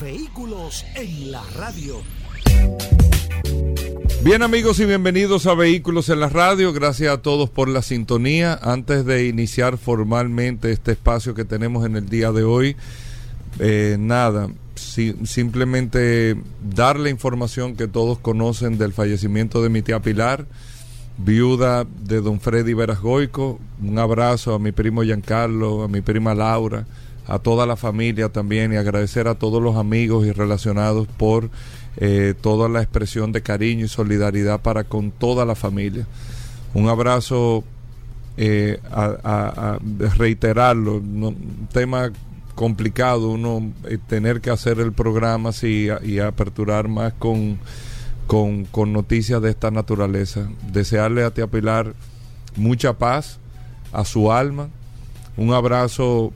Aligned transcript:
Vehículos 0.00 0.86
en 0.94 1.30
la 1.30 1.42
radio. 1.56 2.00
Bien 4.24 4.42
amigos 4.42 4.80
y 4.80 4.86
bienvenidos 4.86 5.46
a 5.46 5.54
Vehículos 5.54 6.08
en 6.08 6.20
la 6.20 6.30
Radio. 6.30 6.72
Gracias 6.72 7.12
a 7.12 7.20
todos 7.20 7.50
por 7.50 7.68
la 7.68 7.82
sintonía. 7.82 8.58
Antes 8.62 9.04
de 9.04 9.26
iniciar 9.26 9.76
formalmente 9.76 10.72
este 10.72 10.92
espacio 10.92 11.34
que 11.34 11.44
tenemos 11.44 11.84
en 11.84 11.96
el 11.96 12.08
día 12.08 12.32
de 12.32 12.44
hoy, 12.44 12.76
eh, 13.58 13.96
nada, 13.98 14.48
simplemente 14.74 16.34
dar 16.74 16.98
la 16.98 17.10
información 17.10 17.76
que 17.76 17.86
todos 17.86 18.18
conocen 18.18 18.78
del 18.78 18.94
fallecimiento 18.94 19.62
de 19.62 19.68
mi 19.68 19.82
tía 19.82 20.00
Pilar, 20.00 20.46
viuda 21.18 21.84
de 21.84 22.22
don 22.22 22.40
Freddy 22.40 22.72
Verasgoico. 22.72 23.60
Un 23.82 23.98
abrazo 23.98 24.54
a 24.54 24.58
mi 24.58 24.72
primo 24.72 25.02
Giancarlo, 25.02 25.82
a 25.82 25.88
mi 25.88 26.00
prima 26.00 26.34
Laura, 26.34 26.86
a 27.26 27.38
toda 27.38 27.66
la 27.66 27.76
familia 27.76 28.28
también 28.28 28.72
y 28.72 28.76
agradecer 28.76 29.28
a 29.28 29.34
todos 29.34 29.62
los 29.62 29.76
amigos 29.76 30.26
y 30.26 30.32
relacionados 30.32 31.06
por 31.06 31.50
eh, 31.96 32.34
toda 32.40 32.68
la 32.68 32.82
expresión 32.82 33.32
de 33.32 33.42
cariño 33.42 33.84
y 33.84 33.88
solidaridad 33.88 34.60
para 34.60 34.84
con 34.84 35.10
toda 35.10 35.44
la 35.44 35.54
familia. 35.54 36.06
Un 36.74 36.88
abrazo, 36.88 37.64
eh, 38.36 38.78
a, 38.90 39.78
reiterarlo, 40.16 40.96
un 40.96 41.68
tema 41.72 42.10
complicado, 42.54 43.30
uno 43.30 43.72
eh, 43.88 43.98
tener 44.06 44.40
que 44.40 44.50
hacer 44.50 44.80
el 44.80 44.92
programa 44.92 45.50
y 45.62 46.18
aperturar 46.18 46.88
más 46.88 47.12
con, 47.14 47.58
con, 48.26 48.64
con 48.66 48.92
noticias 48.92 49.42
de 49.42 49.50
esta 49.50 49.70
naturaleza. 49.70 50.48
Desearle 50.72 51.24
a 51.24 51.32
Tía 51.32 51.48
Pilar 51.48 51.94
mucha 52.56 52.98
paz 52.98 53.38
a 53.92 54.04
su 54.04 54.32
alma, 54.32 54.68
un 55.36 55.52
abrazo 55.52 56.32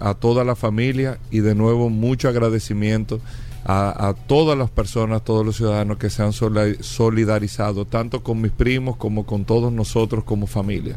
a 0.00 0.14
toda 0.14 0.44
la 0.44 0.54
familia 0.54 1.18
y 1.30 1.40
de 1.40 1.54
nuevo 1.54 1.90
mucho 1.90 2.28
agradecimiento 2.28 3.20
a, 3.68 4.14
todas 4.28 4.56
las 4.56 4.70
personas, 4.70 5.24
todos 5.24 5.44
los 5.44 5.56
ciudadanos 5.56 5.98
que 5.98 6.08
se 6.08 6.22
han 6.22 6.32
solidarizado, 6.32 7.84
tanto 7.84 8.22
con 8.22 8.40
mis 8.40 8.52
primos 8.52 8.96
como 8.96 9.26
con 9.26 9.44
todos 9.44 9.72
nosotros 9.72 10.22
como 10.22 10.46
familia. 10.46 10.94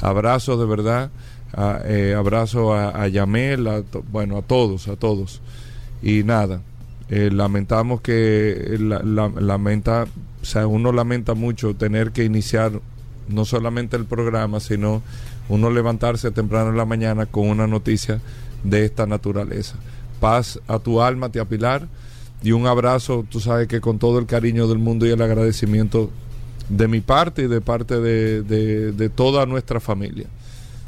Abrazo 0.00 0.56
de 0.56 0.66
verdad, 0.66 1.10
eh, 1.84 2.14
abrazo 2.16 2.74
a, 2.74 3.06
Yamel, 3.06 3.84
bueno, 4.10 4.38
a 4.38 4.42
todos, 4.42 4.88
a 4.88 4.96
todos. 4.96 5.40
Y 6.02 6.24
nada, 6.24 6.62
eh, 7.08 7.30
lamentamos 7.32 8.00
que 8.00 8.76
la, 8.80 9.28
lamenta, 9.28 10.06
o 10.42 10.44
sea, 10.44 10.66
uno 10.66 10.90
lamenta 10.90 11.34
mucho 11.34 11.74
tener 11.76 12.10
que 12.10 12.24
iniciar 12.24 12.72
no 13.28 13.44
solamente 13.44 13.96
el 13.96 14.06
programa, 14.06 14.58
sino 14.58 15.02
uno 15.54 15.70
levantarse 15.70 16.30
temprano 16.30 16.70
en 16.70 16.76
la 16.76 16.86
mañana 16.86 17.26
con 17.26 17.48
una 17.48 17.66
noticia 17.66 18.20
de 18.64 18.84
esta 18.84 19.06
naturaleza 19.06 19.76
paz 20.22 20.60
a 20.68 20.78
tu 20.78 21.02
alma, 21.02 21.30
tía 21.30 21.44
Pilar, 21.44 21.88
y 22.44 22.52
un 22.52 22.68
abrazo, 22.68 23.26
tú 23.28 23.40
sabes 23.40 23.66
que 23.66 23.80
con 23.80 23.98
todo 23.98 24.20
el 24.20 24.26
cariño 24.26 24.68
del 24.68 24.78
mundo 24.78 25.04
y 25.04 25.10
el 25.10 25.20
agradecimiento 25.20 26.10
de 26.68 26.86
mi 26.86 27.00
parte 27.00 27.42
y 27.42 27.48
de 27.48 27.60
parte 27.60 28.00
de, 28.00 29.10
toda 29.16 29.46
nuestra 29.46 29.80
familia. 29.80 30.26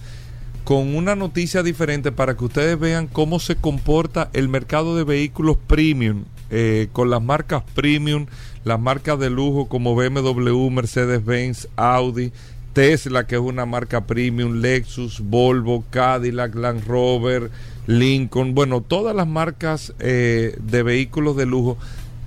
con 0.65 0.95
una 0.95 1.15
noticia 1.15 1.63
diferente 1.63 2.11
para 2.11 2.35
que 2.35 2.43
ustedes 2.43 2.77
vean 2.77 3.07
cómo 3.07 3.39
se 3.39 3.55
comporta 3.55 4.29
el 4.33 4.49
mercado 4.49 4.97
de 4.97 5.05
vehículos 5.05 5.57
premium, 5.67 6.25
eh, 6.49 6.89
con 6.91 7.09
las 7.09 7.21
marcas 7.21 7.63
premium 7.73 8.25
las 8.63 8.79
marcas 8.79 9.19
de 9.19 9.29
lujo 9.29 9.67
como 9.67 9.95
BMW, 9.95 10.69
Mercedes-Benz, 10.69 11.67
Audi, 11.75 12.31
Tesla, 12.73 13.27
que 13.27 13.35
es 13.35 13.41
una 13.41 13.65
marca 13.65 14.05
premium, 14.05 14.61
Lexus, 14.61 15.19
Volvo, 15.19 15.83
Cadillac, 15.89 16.55
Land 16.55 16.85
Rover, 16.85 17.51
Lincoln, 17.87 18.55
bueno, 18.55 18.81
todas 18.81 19.15
las 19.15 19.27
marcas 19.27 19.93
eh, 19.99 20.57
de 20.61 20.83
vehículos 20.83 21.35
de 21.35 21.45
lujo, 21.45 21.77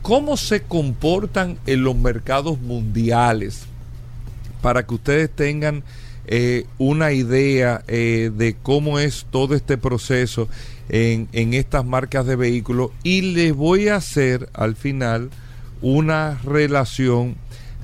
¿cómo 0.03 0.37
se 0.37 0.62
comportan 0.62 1.59
en 1.66 1.84
los 1.84 1.97
mercados 1.97 2.60
mundiales? 2.60 3.66
Para 4.60 4.87
que 4.87 4.94
ustedes 4.94 5.31
tengan 5.31 5.84
eh, 6.27 6.66
una 6.78 7.12
idea 7.12 7.82
eh, 7.87 8.31
de 8.35 8.56
cómo 8.62 8.99
es 8.99 9.26
todo 9.31 9.55
este 9.55 9.76
proceso 9.79 10.49
en, 10.88 11.29
en 11.32 11.55
estas 11.55 11.85
marcas 11.85 12.26
de 12.26 12.37
vehículos. 12.37 12.91
Y 13.02 13.23
les 13.35 13.55
voy 13.55 13.88
a 13.88 13.96
hacer 13.96 14.49
al 14.55 14.75
final 14.75 15.31
una 15.82 16.41
relación 16.44 17.37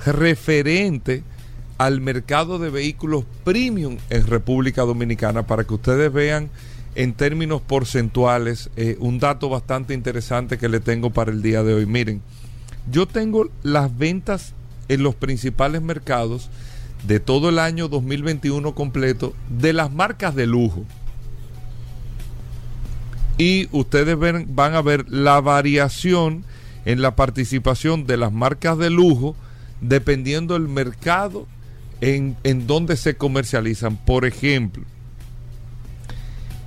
referente 0.07 1.23
al 1.81 2.03
mercado 2.03 2.59
de 2.59 2.69
vehículos 2.69 3.25
premium 3.43 3.97
en 4.11 4.27
República 4.27 4.83
Dominicana 4.83 5.47
para 5.47 5.65
que 5.65 5.73
ustedes 5.73 6.13
vean 6.13 6.51
en 6.95 7.15
términos 7.15 7.63
porcentuales 7.63 8.69
eh, 8.77 8.99
un 9.01 9.19
dato 9.19 9.49
bastante 9.49 9.95
interesante 9.95 10.59
que 10.59 10.69
le 10.69 10.81
tengo 10.81 11.09
para 11.09 11.33
el 11.33 11.41
día 11.41 11.63
de 11.63 11.73
hoy. 11.73 11.87
Miren, 11.87 12.21
yo 12.91 13.09
tengo 13.09 13.49
las 13.63 13.97
ventas 13.97 14.53
en 14.89 15.03
los 15.03 15.15
principales 15.15 15.81
mercados 15.81 16.51
de 17.09 17.19
todo 17.19 17.49
el 17.49 17.59
año 17.59 17.89
2021 17.89 18.75
completo 18.75 19.33
de 19.49 19.73
las 19.73 19.91
marcas 19.91 20.35
de 20.35 20.47
lujo. 20.47 20.85
Y 23.39 23.71
ustedes 23.73 24.19
van 24.19 24.75
a 24.75 24.83
ver 24.83 25.09
la 25.09 25.41
variación 25.41 26.45
en 26.85 27.01
la 27.01 27.17
participación 27.17 28.07
de 28.07 28.19
las 28.19 28.33
marcas 28.33 28.77
de 28.77 28.91
lujo 28.91 29.35
dependiendo 29.81 30.53
del 30.53 30.69
mercado 30.69 31.47
en, 32.01 32.37
en 32.45 32.67
dónde 32.67 32.97
se 32.97 33.17
comercializan. 33.17 33.97
Por 33.97 34.25
ejemplo, 34.25 34.85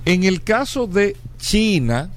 en 0.04 0.24
el 0.24 0.42
caso 0.42 0.86
de 0.86 1.16
China, 1.38 2.10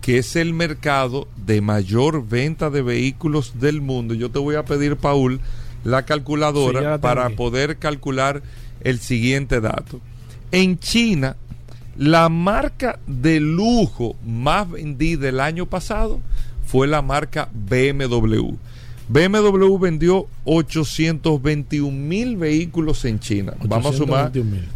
que 0.00 0.18
es 0.18 0.36
el 0.36 0.54
mercado 0.54 1.28
de 1.36 1.60
mayor 1.60 2.26
venta 2.26 2.70
de 2.70 2.82
vehículos 2.82 3.58
del 3.58 3.80
mundo, 3.80 4.14
yo 4.14 4.30
te 4.30 4.38
voy 4.38 4.54
a 4.54 4.64
pedir, 4.64 4.96
Paul, 4.96 5.40
la 5.82 6.04
calculadora 6.04 6.80
la 6.80 6.98
para 6.98 7.30
poder 7.30 7.78
calcular 7.78 8.42
el 8.82 9.00
siguiente 9.00 9.60
dato. 9.60 10.00
En 10.52 10.78
China, 10.78 11.36
la 11.96 12.28
marca 12.28 12.98
de 13.06 13.40
lujo 13.40 14.16
más 14.24 14.70
vendida 14.70 15.28
el 15.28 15.40
año 15.40 15.66
pasado 15.66 16.20
fue 16.66 16.86
la 16.86 17.02
marca 17.02 17.48
BMW. 17.52 18.54
BMW 19.08 19.78
vendió 19.78 20.26
821 20.44 21.90
mil 21.90 22.36
vehículos 22.36 23.04
en 23.04 23.20
China. 23.20 23.54
Vamos 23.64 23.94
a 23.94 23.98
sumar 23.98 24.26
821,000. 24.28 24.68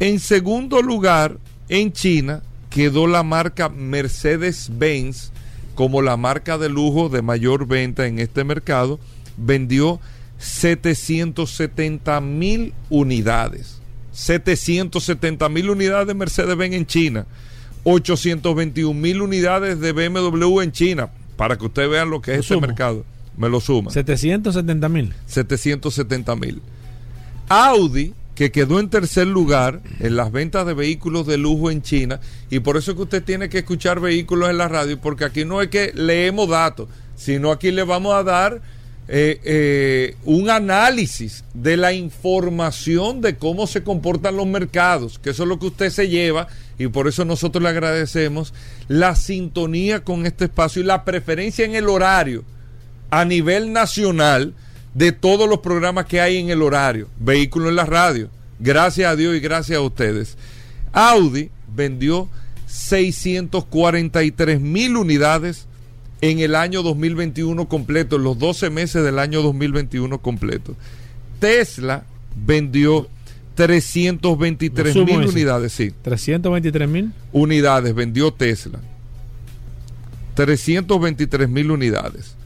en 0.00 0.20
segundo 0.20 0.82
lugar, 0.82 1.38
en 1.68 1.92
China, 1.92 2.42
quedó 2.68 3.06
la 3.06 3.22
marca 3.22 3.68
Mercedes-Benz 3.68 5.32
como 5.74 6.02
la 6.02 6.16
marca 6.16 6.58
de 6.58 6.68
lujo 6.68 7.08
de 7.08 7.22
mayor 7.22 7.66
venta 7.66 8.06
en 8.06 8.18
este 8.18 8.44
mercado. 8.44 9.00
Vendió 9.36 10.00
770 10.38 12.20
mil 12.20 12.74
unidades. 12.90 13.80
770 14.12 15.48
mil 15.48 15.70
unidades 15.70 16.08
de 16.08 16.14
Mercedes-Benz 16.14 16.74
en 16.74 16.86
China. 16.86 17.26
821 17.84 18.92
mil 18.92 19.22
unidades 19.22 19.80
de 19.80 19.92
BMW 19.92 20.60
en 20.60 20.72
China. 20.72 21.10
Para 21.36 21.56
que 21.56 21.64
ustedes 21.64 21.88
vean 21.88 22.10
lo 22.10 22.20
que 22.20 22.32
es 22.32 22.40
este 22.40 22.60
mercado. 22.60 23.04
Me 23.36 23.48
lo 23.48 23.60
suma. 23.60 23.90
770 23.90 24.88
mil. 24.88 25.14
770 25.26 26.36
mil. 26.36 26.62
Audi, 27.48 28.14
que 28.34 28.50
quedó 28.50 28.80
en 28.80 28.88
tercer 28.88 29.26
lugar 29.26 29.80
en 30.00 30.16
las 30.16 30.32
ventas 30.32 30.66
de 30.66 30.74
vehículos 30.74 31.26
de 31.26 31.38
lujo 31.38 31.70
en 31.70 31.82
China, 31.82 32.20
y 32.50 32.60
por 32.60 32.76
eso 32.76 32.92
es 32.92 32.96
que 32.96 33.02
usted 33.02 33.22
tiene 33.22 33.48
que 33.48 33.58
escuchar 33.58 34.00
vehículos 34.00 34.50
en 34.50 34.58
la 34.58 34.68
radio, 34.68 34.98
porque 35.00 35.24
aquí 35.24 35.44
no 35.44 35.60
es 35.60 35.68
que 35.68 35.92
leemos 35.94 36.48
datos, 36.48 36.88
sino 37.16 37.50
aquí 37.50 37.70
le 37.70 37.84
vamos 37.84 38.14
a 38.14 38.22
dar 38.22 38.62
eh, 39.08 39.40
eh, 39.44 40.16
un 40.24 40.48
análisis 40.48 41.44
de 41.52 41.76
la 41.76 41.92
información 41.92 43.20
de 43.20 43.36
cómo 43.36 43.66
se 43.66 43.82
comportan 43.82 44.36
los 44.36 44.46
mercados, 44.46 45.18
que 45.18 45.30
eso 45.30 45.42
es 45.42 45.48
lo 45.48 45.58
que 45.58 45.66
usted 45.66 45.90
se 45.90 46.08
lleva, 46.08 46.48
y 46.78 46.86
por 46.86 47.08
eso 47.08 47.24
nosotros 47.24 47.62
le 47.62 47.68
agradecemos 47.68 48.54
la 48.88 49.14
sintonía 49.14 50.04
con 50.04 50.24
este 50.24 50.44
espacio 50.44 50.82
y 50.82 50.86
la 50.86 51.04
preferencia 51.04 51.64
en 51.64 51.74
el 51.74 51.88
horario 51.88 52.44
a 53.12 53.26
nivel 53.26 53.74
nacional 53.74 54.54
de 54.94 55.12
todos 55.12 55.46
los 55.46 55.58
programas 55.58 56.06
que 56.06 56.18
hay 56.22 56.38
en 56.38 56.48
el 56.48 56.62
horario. 56.62 57.08
Vehículos 57.20 57.68
en 57.68 57.76
la 57.76 57.84
radio. 57.84 58.30
Gracias 58.58 59.06
a 59.12 59.14
Dios 59.16 59.36
y 59.36 59.40
gracias 59.40 59.76
a 59.76 59.82
ustedes. 59.82 60.38
Audi 60.94 61.50
vendió 61.76 62.30
643 62.66 64.60
mil 64.62 64.96
unidades 64.96 65.66
en 66.22 66.38
el 66.38 66.54
año 66.54 66.82
2021 66.82 67.68
completo, 67.68 68.16
en 68.16 68.24
los 68.24 68.38
12 68.38 68.70
meses 68.70 69.04
del 69.04 69.18
año 69.18 69.42
2021 69.42 70.18
completo. 70.22 70.74
Tesla 71.38 72.04
vendió 72.34 73.08
323 73.56 74.94
Lo 74.96 75.02
sumo 75.04 75.18
mil 75.18 75.28
unidades, 75.28 75.72
sí 75.74 75.92
323 76.00 76.88
mil. 76.88 77.12
unidades 77.32 77.94
vendió 77.94 78.32
Tesla. 78.32 78.80
323 80.34 81.46
mil 81.50 81.70
unidades. 81.70 82.36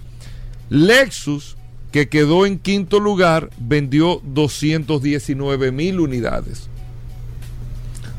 Lexus, 0.70 1.56
que 1.92 2.08
quedó 2.08 2.46
en 2.46 2.58
quinto 2.58 3.00
lugar, 3.00 3.50
vendió 3.58 4.20
219 4.24 5.72
mil 5.72 6.00
unidades. 6.00 6.68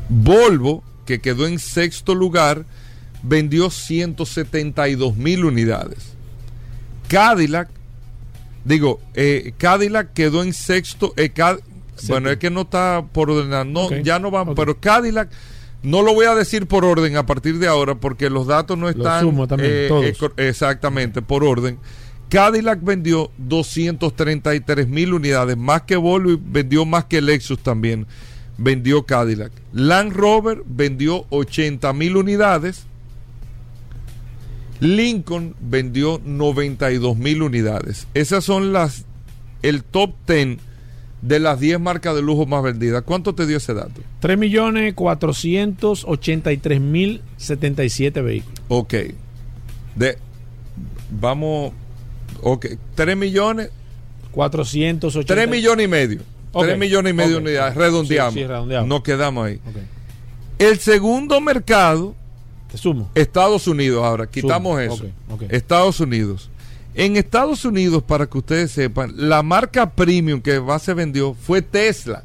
Volvo, 0.08 0.82
que 1.06 1.20
quedó 1.20 1.46
en 1.46 1.58
sexto 1.58 2.14
lugar, 2.14 2.64
vendió 3.22 3.70
172 3.70 5.16
mil 5.16 5.44
unidades. 5.44 6.14
Cadillac, 7.08 7.68
digo, 8.64 9.00
eh, 9.14 9.52
Cadillac 9.58 10.12
quedó 10.12 10.42
en 10.42 10.52
sexto. 10.52 11.12
eh, 11.16 11.30
Cad- 11.30 11.60
bueno, 12.08 12.30
es 12.30 12.38
que 12.38 12.50
no 12.50 12.60
está 12.62 13.04
por 13.12 13.30
ordenar, 13.30 13.66
no, 13.66 13.90
ya 14.02 14.18
no 14.20 14.28
ok. 14.28 14.54
pero 14.54 14.78
Cadillac 14.78 15.30
no 15.82 16.02
lo 16.02 16.14
voy 16.14 16.26
a 16.26 16.34
decir 16.34 16.66
por 16.66 16.84
orden 16.84 17.16
a 17.16 17.26
partir 17.26 17.58
de 17.58 17.66
ahora 17.66 17.96
porque 17.96 18.30
los 18.30 18.46
datos 18.46 18.78
no 18.78 18.88
están 18.88 19.22
sumo 19.22 19.46
también, 19.48 19.88
todos. 19.88 20.16
cor- 20.18 20.34
exactamente 20.36 21.22
por 21.22 21.42
orden. 21.44 21.78
Cadillac 22.28 22.82
vendió 22.82 23.30
233 23.38 24.88
mil 24.88 25.14
unidades, 25.14 25.56
más 25.56 25.82
que 25.82 25.96
Volvo 25.96 26.32
y 26.32 26.40
vendió 26.40 26.84
más 26.84 27.04
que 27.06 27.20
Lexus 27.22 27.58
también. 27.60 28.06
Vendió 28.58 29.06
Cadillac. 29.06 29.52
Land 29.72 30.12
Rover 30.12 30.62
vendió 30.66 31.24
80 31.30 31.92
mil 31.92 32.16
unidades. 32.16 32.86
Lincoln 34.80 35.54
vendió 35.60 36.20
92 36.24 37.16
mil 37.16 37.42
unidades. 37.42 38.06
Esas 38.14 38.44
son 38.44 38.72
las 38.72 39.04
el 39.62 39.82
top 39.82 40.14
10 40.26 40.58
de 41.22 41.40
las 41.40 41.58
10 41.58 41.80
marcas 41.80 42.14
de 42.14 42.22
lujo 42.22 42.46
más 42.46 42.62
vendidas. 42.62 43.02
¿Cuánto 43.02 43.34
te 43.34 43.46
dio 43.46 43.56
ese 43.56 43.74
dato? 43.74 44.00
3 44.20 44.38
millones 44.38 44.94
483 44.94 46.80
mil 46.80 47.22
77 47.36 48.22
vehículos. 48.22 48.60
Ok. 48.68 48.94
De, 49.96 50.18
vamos. 51.10 51.72
Ok. 52.42 52.66
3 52.94 53.16
millones. 53.16 53.70
480. 54.32 55.34
3 55.34 55.48
millones 55.48 55.84
y 55.84 55.88
medio. 55.88 56.20
Ok, 56.52 56.64
3 56.64 56.78
millones 56.78 57.10
y 57.10 57.14
medio 57.14 57.30
de 57.32 57.42
unidades. 57.42 57.74
Redondeamos. 57.74 58.34
Sí, 58.34 58.40
sí, 58.40 58.46
redondeamos. 58.46 58.88
Nos 58.88 59.02
quedamos 59.02 59.46
ahí. 59.46 59.60
El 60.58 60.78
segundo 60.78 61.40
mercado, 61.40 62.14
Te 62.70 62.78
sumo. 62.78 63.10
Estados 63.14 63.66
Unidos. 63.66 64.04
Ahora, 64.04 64.26
quitamos 64.28 64.80
Sumo. 64.82 64.94
eso. 64.94 65.44
Estados 65.48 66.00
Unidos. 66.00 66.50
En 66.94 67.16
Estados 67.16 67.64
Unidos, 67.64 68.02
para 68.02 68.26
que 68.26 68.38
ustedes 68.38 68.72
sepan, 68.72 69.12
la 69.16 69.42
marca 69.42 69.90
premium 69.90 70.40
que 70.40 70.60
más 70.60 70.82
se 70.82 70.94
vendió 70.94 71.34
fue 71.34 71.62
Tesla. 71.62 72.24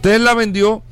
Tesla 0.00 0.34
vendió 0.34 0.82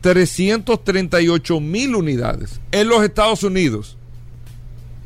338 0.00 1.60
mil 1.60 1.94
unidades 1.94 2.60
en 2.72 2.88
los 2.88 3.02
Estados 3.04 3.42
Unidos. 3.42 3.96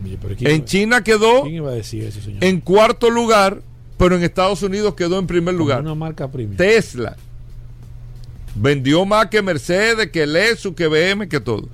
Oye, 0.05 0.19
pero 0.21 0.37
¿quién 0.37 0.51
En 0.51 0.65
China 0.65 1.03
quedó 1.03 1.43
¿Quién 1.43 1.57
iba 1.57 1.71
a 1.71 1.75
decir 1.75 2.05
eso, 2.05 2.21
señor? 2.21 2.43
en 2.45 2.61
cuarto 2.61 3.11
lugar, 3.11 3.63
pero 3.97 4.17
en 4.17 4.23
Estados 4.23 4.63
Unidos 4.63 4.95
quedó 4.95 5.19
en 5.19 5.27
primer 5.27 5.55
lugar. 5.55 5.81
Una 5.81 5.95
marca 5.95 6.31
premium. 6.31 6.57
Tesla 6.57 7.17
vendió 8.55 9.05
más 9.05 9.27
que 9.27 9.43
Mercedes, 9.43 10.11
que 10.11 10.27
Lexus, 10.27 10.75
que 10.75 10.87
BM, 10.87 11.29
que 11.29 11.41
todo. 11.41 11.69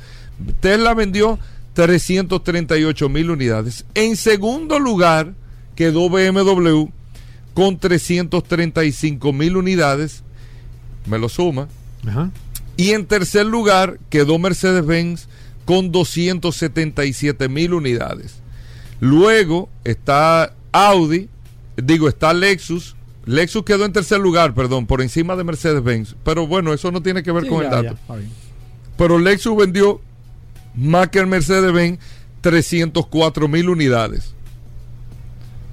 Tesla 0.61 0.95
vendió 0.95 1.39
338 1.75 3.09
mil 3.09 3.31
unidades. 3.31 3.85
En 3.95 4.17
segundo 4.17 4.79
lugar 4.79 5.35
quedó 5.75 6.09
BMW 6.09 6.87
con 7.53 7.79
335 7.79 9.33
mil 9.33 9.57
unidades. 9.57 10.23
Me 11.07 11.19
lo 11.19 11.29
suma. 11.29 11.69
Ajá. 12.07 12.31
Y 12.77 12.91
en 12.91 13.07
tercer 13.07 13.47
lugar 13.47 13.99
quedó 14.11 14.39
Mercedes-Benz 14.39 15.29
con 15.65 15.93
277 15.93 17.49
mil 17.49 17.75
unidades. 17.75 18.41
Luego 19.01 19.69
está 19.85 20.55
Audi, 20.73 21.29
digo, 21.77 22.09
está 22.09 22.33
Lexus. 22.33 22.97
Lexus 23.27 23.65
quedó 23.65 23.85
en 23.85 23.93
tercer 23.93 24.21
lugar, 24.21 24.55
perdón, 24.55 24.87
por 24.87 25.01
encima 25.01 25.37
de 25.37 25.45
Mercedes-Benz. 25.45 26.17
Pero 26.25 26.47
bueno, 26.47 26.73
eso 26.73 26.91
no 26.91 27.03
tiene 27.03 27.23
que 27.23 27.33
ver 27.33 27.45
Sí, 27.45 27.49
con 27.49 27.63
ya, 27.63 27.79
el 27.79 27.85
dato. 27.85 27.99
Pero 28.97 29.19
Lexus 29.19 29.57
vendió 29.57 30.01
más 30.75 31.09
que 31.09 31.19
el 31.19 31.27
Mercedes-Benz 31.27 31.99
304 32.43 33.49
mil 33.49 33.69
unidades. 33.71 34.35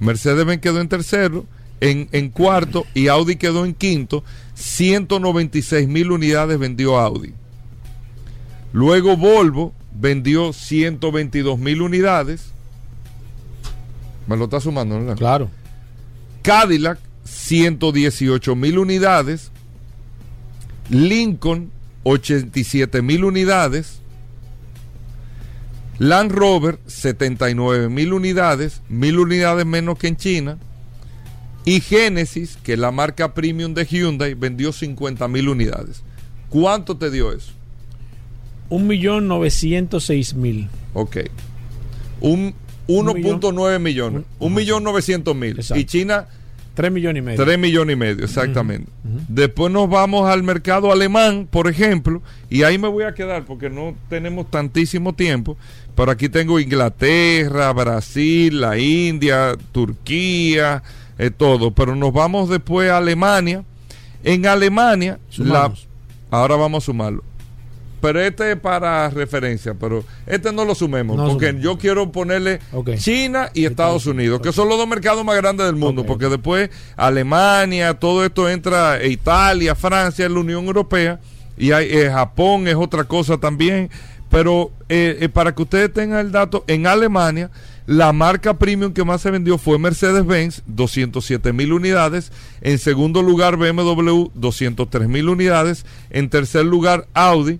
Mercedes-Benz 0.00 0.60
quedó 0.60 0.80
en 0.80 0.88
tercero, 0.88 1.46
en, 1.80 2.08
en 2.12 2.30
cuarto 2.30 2.86
y 2.94 3.08
Audi 3.08 3.36
quedó 3.36 3.64
en 3.64 3.74
quinto. 3.74 4.24
196 4.54 5.88
mil 5.88 6.10
unidades 6.10 6.58
vendió 6.58 6.98
Audi. 6.98 7.34
Luego 8.72 9.16
Volvo 9.16 9.74
vendió 9.98 10.52
122 10.52 11.58
mil 11.58 11.82
unidades. 11.82 12.52
Me 14.26 14.36
lo 14.36 14.44
está 14.44 14.60
sumando, 14.60 14.98
¿no? 14.98 15.14
Claro. 15.14 15.50
Cadillac 16.42 16.98
118 17.24 18.56
mil 18.56 18.78
unidades, 18.78 19.50
Lincoln 20.90 21.70
87 22.04 23.02
mil 23.02 23.24
unidades, 23.24 24.00
Land 25.98 26.32
Rover 26.32 26.78
79 26.86 27.88
mil 27.88 28.12
unidades, 28.12 28.82
mil 28.88 29.18
unidades 29.18 29.66
menos 29.66 29.98
que 29.98 30.08
en 30.08 30.16
China, 30.16 30.58
y 31.64 31.80
Genesis, 31.80 32.58
que 32.62 32.72
es 32.72 32.78
la 32.78 32.90
marca 32.90 33.34
premium 33.34 33.72
de 33.74 33.84
Hyundai, 33.84 34.34
vendió 34.34 34.72
50 34.72 35.28
mil 35.28 35.48
unidades. 35.48 36.02
¿Cuánto 36.48 36.96
te 36.96 37.10
dio 37.10 37.32
eso? 37.32 37.52
Un 38.68 38.86
millón 38.86 39.28
novecientos 39.28 40.04
seis 40.04 40.34
mil. 40.34 40.68
Ok. 40.94 41.18
Un 42.20 42.54
1.9 42.88 43.78
millones. 43.78 44.22
Un- 44.38 44.46
Un 44.48 44.54
millón 44.54 44.84
novecientos 44.84 45.34
mil. 45.36 45.58
Exacto. 45.58 45.80
Y 45.80 45.84
China 45.84 46.26
3 46.74 46.90
millones 46.90 47.20
y 47.20 47.24
medio. 47.24 47.44
3 47.44 47.58
millones 47.58 47.94
y 47.94 47.96
medio, 47.98 48.24
exactamente. 48.24 48.90
Después 49.28 49.70
nos 49.72 49.90
vamos 49.90 50.26
al 50.28 50.42
mercado 50.42 50.90
alemán, 50.90 51.46
por 51.50 51.68
ejemplo, 51.68 52.22
y 52.48 52.62
ahí 52.62 52.78
me 52.78 52.88
voy 52.88 53.04
a 53.04 53.12
quedar 53.12 53.44
porque 53.44 53.68
no 53.68 53.94
tenemos 54.08 54.50
tantísimo 54.50 55.12
tiempo. 55.12 55.56
Pero 55.94 56.10
aquí 56.10 56.30
tengo 56.30 56.58
Inglaterra, 56.58 57.70
Brasil, 57.74 58.58
la 58.62 58.78
India, 58.78 59.54
Turquía, 59.72 60.82
eh, 61.18 61.30
todo. 61.30 61.72
Pero 61.72 61.94
nos 61.94 62.12
vamos 62.12 62.48
después 62.48 62.90
a 62.90 62.96
Alemania. 62.96 63.64
En 64.24 64.46
Alemania, 64.46 65.18
la, 65.36 65.72
ahora 66.30 66.56
vamos 66.56 66.84
a 66.84 66.86
sumarlo 66.86 67.22
pero 68.02 68.20
este 68.20 68.50
es 68.50 68.58
para 68.58 69.08
referencia, 69.10 69.74
pero 69.74 70.04
este 70.26 70.52
no 70.52 70.64
lo 70.64 70.74
sumemos, 70.74 71.16
porque 71.30 71.56
yo 71.60 71.78
quiero 71.78 72.10
ponerle 72.10 72.58
China 72.96 73.48
y 73.54 73.64
Estados 73.64 74.06
Unidos, 74.06 74.42
que 74.42 74.52
son 74.52 74.68
los 74.68 74.76
dos 74.76 74.88
mercados 74.88 75.24
más 75.24 75.36
grandes 75.36 75.66
del 75.66 75.76
mundo, 75.76 76.04
porque 76.04 76.28
después 76.28 76.68
Alemania, 76.96 77.94
todo 77.94 78.24
esto 78.24 78.50
entra, 78.50 79.00
e 79.00 79.08
Italia, 79.08 79.76
Francia, 79.76 80.28
la 80.28 80.40
Unión 80.40 80.64
Europea, 80.64 81.20
y 81.56 81.70
hay, 81.70 81.86
eh, 81.90 82.10
Japón 82.10 82.66
es 82.66 82.74
otra 82.74 83.04
cosa 83.04 83.38
también, 83.38 83.88
pero 84.30 84.72
eh, 84.88 85.18
eh, 85.20 85.28
para 85.28 85.54
que 85.54 85.62
ustedes 85.62 85.92
tengan 85.92 86.26
el 86.26 86.32
dato, 86.32 86.64
en 86.66 86.88
Alemania 86.88 87.52
la 87.86 88.12
marca 88.12 88.58
premium 88.58 88.92
que 88.92 89.04
más 89.04 89.22
se 89.22 89.30
vendió 89.30 89.58
fue 89.58 89.78
Mercedes-Benz, 89.78 90.62
207 90.66 91.52
mil 91.52 91.72
unidades. 91.72 92.30
En 92.60 92.78
segundo 92.78 93.22
lugar, 93.22 93.56
BMW, 93.56 94.30
203 94.34 95.08
mil 95.08 95.28
unidades. 95.28 95.84
En 96.10 96.30
tercer 96.30 96.64
lugar, 96.64 97.08
Audi, 97.12 97.58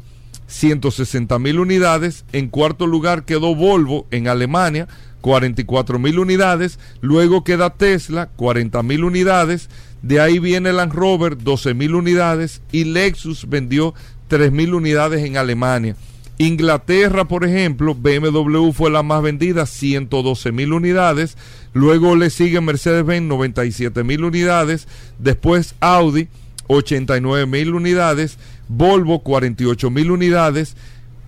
160 0.53 1.39
mil 1.39 1.59
unidades. 1.59 2.25
En 2.33 2.49
cuarto 2.49 2.87
lugar 2.87 3.25
quedó 3.25 3.55
Volvo 3.55 4.07
en 4.11 4.29
Alemania, 4.29 4.87
44 5.23 5.99
mil 5.99 6.19
unidades. 6.19 6.79
Luego 7.01 7.43
queda 7.43 7.71
Tesla, 7.71 8.29
40 8.37 8.83
mil 8.83 9.05
unidades. 9.05 9.71
De 10.03 10.21
ahí 10.21 10.39
viene 10.39 10.73
Land 10.73 10.93
Rover, 10.93 11.39
12 11.39 11.75
mil 11.75 11.95
unidades. 11.95 12.61
Y 12.71 12.85
Lexus 12.85 13.49
vendió 13.49 13.95
3 14.29 14.53
mil 14.53 14.75
unidades 14.75 15.25
en 15.25 15.37
Alemania. 15.37 15.97
Inglaterra, 16.39 17.27
por 17.27 17.45
ejemplo, 17.45 17.95
BMW 17.95 18.73
fue 18.73 18.91
la 18.91 19.03
más 19.03 19.23
vendida, 19.23 19.65
112 19.65 20.53
mil 20.53 20.73
unidades. 20.73 21.37
Luego 21.73 22.17
le 22.17 22.31
sigue 22.31 22.61
Mercedes-Benz, 22.61 23.27
97 23.27 24.05
mil 24.05 24.25
unidades. 24.25 24.87
Después 25.19 25.75
Audi, 25.81 26.29
89 26.67 27.47
mil 27.47 27.75
unidades. 27.75 28.39
Volvo 28.75 29.21
48 29.23 29.91
mil 29.91 30.11
unidades, 30.11 30.77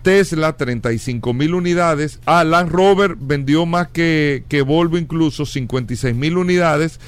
Tesla 0.03 0.57
35 0.57 1.33
mil 1.35 1.55
unidades, 1.55 2.21
ah, 2.25 2.45
Land 2.45 2.71
Rover 2.71 3.17
vendió 3.17 3.67
más 3.67 3.89
que, 3.89 4.45
que 4.49 4.63
Volvo 4.63 4.99
incluso 4.99 5.45
56 5.45 6.15
mil 6.15 6.39
unidades, 6.39 7.01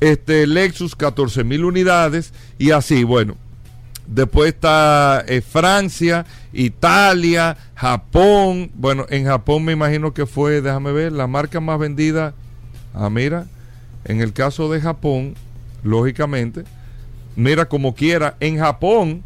este, 0.00 0.46
Lexus 0.46 0.96
14 0.96 1.44
mil 1.44 1.64
unidades 1.64 2.32
y 2.58 2.70
así, 2.70 3.04
bueno. 3.04 3.36
Después 4.06 4.54
está 4.54 5.24
eh, 5.26 5.40
Francia, 5.40 6.26
Italia, 6.52 7.56
Japón. 7.74 8.70
Bueno, 8.74 9.04
en 9.10 9.24
Japón 9.26 9.64
me 9.64 9.72
imagino 9.72 10.14
que 10.14 10.26
fue, 10.26 10.60
déjame 10.60 10.92
ver, 10.92 11.12
la 11.12 11.26
marca 11.26 11.58
más 11.60 11.78
vendida. 11.80 12.32
Ah, 12.94 13.10
mira, 13.10 13.46
en 14.04 14.20
el 14.20 14.32
caso 14.32 14.70
de 14.70 14.80
Japón, 14.80 15.34
lógicamente, 15.82 16.62
mira 17.34 17.68
como 17.68 17.96
quiera, 17.96 18.36
en 18.38 18.58
Japón 18.58 19.24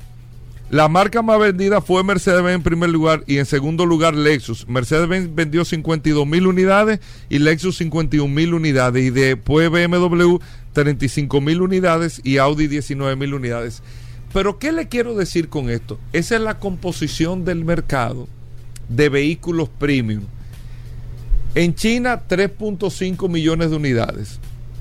la 0.70 0.88
marca 0.88 1.20
más 1.20 1.40
vendida 1.40 1.80
fue 1.80 2.04
Mercedes-Benz 2.04 2.54
en 2.54 2.62
primer 2.62 2.90
lugar 2.90 3.24
y 3.26 3.38
en 3.38 3.46
segundo 3.46 3.86
lugar 3.86 4.14
Lexus. 4.14 4.68
Mercedes-Benz 4.68 5.34
vendió 5.34 5.64
52 5.64 6.24
mil 6.28 6.46
unidades 6.46 7.00
y 7.28 7.40
Lexus 7.40 7.76
51 7.78 8.32
mil 8.32 8.54
unidades. 8.54 9.04
Y 9.04 9.10
después 9.10 9.68
BMW 9.68 10.36
35 10.72 11.40
mil 11.40 11.62
unidades 11.62 12.20
y 12.22 12.38
Audi 12.38 12.68
19 12.68 13.16
mil 13.16 13.34
unidades. 13.34 13.82
Pero 14.32 14.60
¿qué 14.60 14.70
le 14.70 14.86
quiero 14.86 15.16
decir 15.16 15.48
con 15.48 15.70
esto? 15.70 15.98
Esa 16.12 16.36
es 16.36 16.40
la 16.40 16.60
composición 16.60 17.44
del 17.44 17.64
mercado 17.64 18.28
de 18.88 19.08
vehículos 19.08 19.68
premium. 19.68 20.22
En 21.56 21.74
China 21.74 22.22
3.5 22.28 23.28
millones 23.28 23.70
de 23.70 23.76
unidades. 23.76 24.38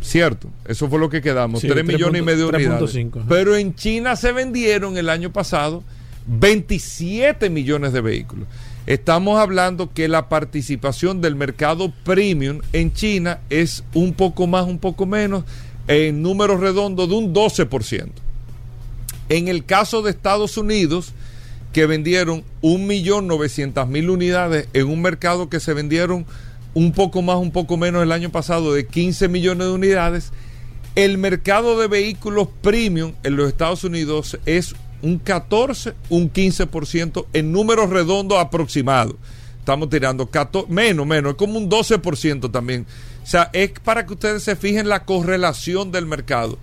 Cierto, 0.10 0.50
eso 0.66 0.90
fue 0.90 0.98
lo 0.98 1.08
que 1.08 1.22
quedamos, 1.22 1.62
3, 1.62 1.86
millones 1.86 2.24
y 2.24 2.26
medio 2.26 2.48
de 2.48 2.58
unidades. 2.58 2.98
Pero 3.28 3.56
en 3.56 3.76
China 3.76 4.16
se 4.16 4.32
vendieron 4.32 4.98
el 4.98 5.08
año 5.08 5.32
pasado 5.32 5.84
27 6.26 7.52
millones 7.52 7.94
de 7.94 8.02
vehículos. 8.02 8.48
Estamos 8.88 9.40
hablando 9.40 9.94
que 9.94 10.08
la 10.08 10.28
participación 10.28 11.22
del 11.22 11.36
mercado 11.36 11.94
premium 12.04 12.62
en 12.74 12.92
China 12.92 13.42
es 13.52 13.84
un 13.94 14.14
poco 14.14 14.48
más, 14.48 14.66
un 14.66 14.80
poco 14.80 15.06
menos, 15.06 15.44
en 15.88 16.24
números 16.24 16.60
redondos 16.60 17.08
de 17.08 17.14
un 17.14 17.32
12%. 17.32 18.10
En 19.30 19.48
el 19.48 19.64
caso 19.64 20.02
de 20.02 20.10
Estados 20.10 20.58
Unidos, 20.58 21.14
que 21.72 21.86
vendieron 21.86 22.44
1.900.000 22.64 24.10
unidades 24.10 24.68
en 24.74 24.88
un 24.88 25.04
mercado 25.04 25.50
que 25.50 25.60
se 25.60 25.76
vendieron 25.76 26.26
un 26.74 26.92
poco 26.92 27.22
más, 27.22 27.38
un 27.38 27.52
poco 27.52 27.78
menos 27.78 28.04
el 28.04 28.12
año 28.12 28.30
pasado 28.30 28.74
de 28.74 28.86
15 28.86 29.28
millones 29.28 29.68
de 29.68 29.74
unidades. 29.74 30.32
El 30.96 31.18
mercado 31.18 31.80
de 31.80 31.88
vehículos 31.88 32.48
premium 32.62 33.14
en 33.24 33.36
los 33.36 33.48
Estados 33.48 33.84
Unidos 33.84 34.38
es 34.46 34.76
un 35.02 35.18
14, 35.20 35.94
un 36.10 36.32
15% 36.32 37.26
en 37.34 37.52
números 37.52 37.90
redondos 37.90 38.38
aproximados. 38.40 39.16
Estamos 39.60 39.90
tirando 39.90 40.28
menos, 40.68 41.06
menos, 41.06 41.32
es 41.32 41.38
como 41.38 41.58
un 41.58 41.70
12% 41.70 42.52
también. 42.52 42.86
O 43.24 43.26
sea, 43.28 43.50
es 43.54 43.72
para 43.84 44.06
que 44.06 44.14
ustedes 44.14 44.44
se 44.44 44.56
fijen 44.56 44.90
la 44.90 45.06
correlación 45.06 45.92
del 45.92 46.06
mercado. 46.06 46.58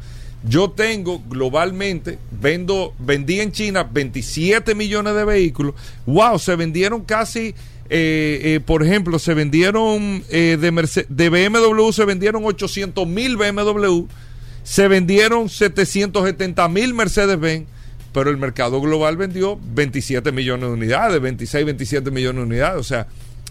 Yo 0.49 0.71
tengo 0.71 1.23
globalmente, 1.29 2.19
vendo, 2.31 2.95
vendí 2.99 3.41
en 3.41 3.53
China 3.53 3.89
27 3.91 4.75
millones 4.75 5.15
de 5.15 5.25
vehículos. 5.25 5.75
¡Wow! 6.07 6.39
Se 6.39 6.57
vendieron 6.57 7.03
casi 7.03 7.55
eh, 7.88 8.40
eh, 8.43 8.61
por 8.64 8.83
ejemplo, 8.83 9.19
se 9.19 9.35
vendieron 9.35 10.25
eh, 10.31 10.59
de, 10.61 11.05
de 11.09 11.28
BMW, 11.31 11.90
se 11.93 12.05
vendieron 12.05 12.45
800 12.45 13.07
mil 13.07 13.37
BMW, 13.37 14.07
se 14.62 14.88
vendieron 14.88 15.49
770 15.49 16.69
mil 16.69 16.95
Mercedes-Benz, 16.95 17.66
pero 18.12 18.31
el 18.31 18.38
mercado 18.38 18.81
global 18.81 19.16
vendió 19.16 19.59
27 19.75 20.33
millones 20.33 20.69
de 20.69 20.75
unidades, 20.75 21.21
26, 21.21 21.64
27 21.64 22.11
millones 22.11 22.40
de 22.40 22.47
unidades. 22.47 22.81
O 22.81 22.85
sea, 22.85 23.07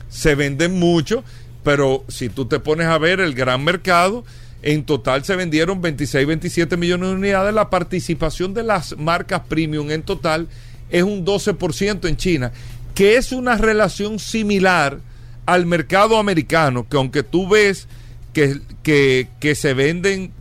se 0.09 0.35
venden 0.35 0.79
mucho, 0.79 1.23
pero 1.63 2.03
si 2.09 2.29
tú 2.29 2.45
te 2.45 2.59
pones 2.59 2.87
a 2.87 2.97
ver 2.97 3.21
el 3.21 3.35
gran 3.35 3.63
mercado, 3.63 4.25
en 4.61 4.83
total 4.83 5.23
se 5.23 5.35
vendieron 5.35 5.81
26, 5.81 6.27
27 6.27 6.75
millones 6.77 7.09
de 7.09 7.15
unidades. 7.15 7.53
La 7.53 7.69
participación 7.69 8.53
de 8.53 8.63
las 8.63 8.97
marcas 8.97 9.43
premium 9.47 9.91
en 9.91 10.01
total 10.01 10.47
es 10.89 11.03
un 11.03 11.25
12% 11.25 12.07
en 12.07 12.17
China 12.17 12.51
que 12.95 13.17
es 13.17 13.33
una 13.33 13.57
relación 13.57 14.17
similar 14.17 14.99
al 15.45 15.65
mercado 15.65 16.17
americano, 16.17 16.87
que 16.89 16.97
aunque 16.97 17.21
tú 17.21 17.47
ves 17.47 17.87
que, 18.33 18.59
que, 18.83 19.55
se 19.55 19.73
venden 19.73 20.31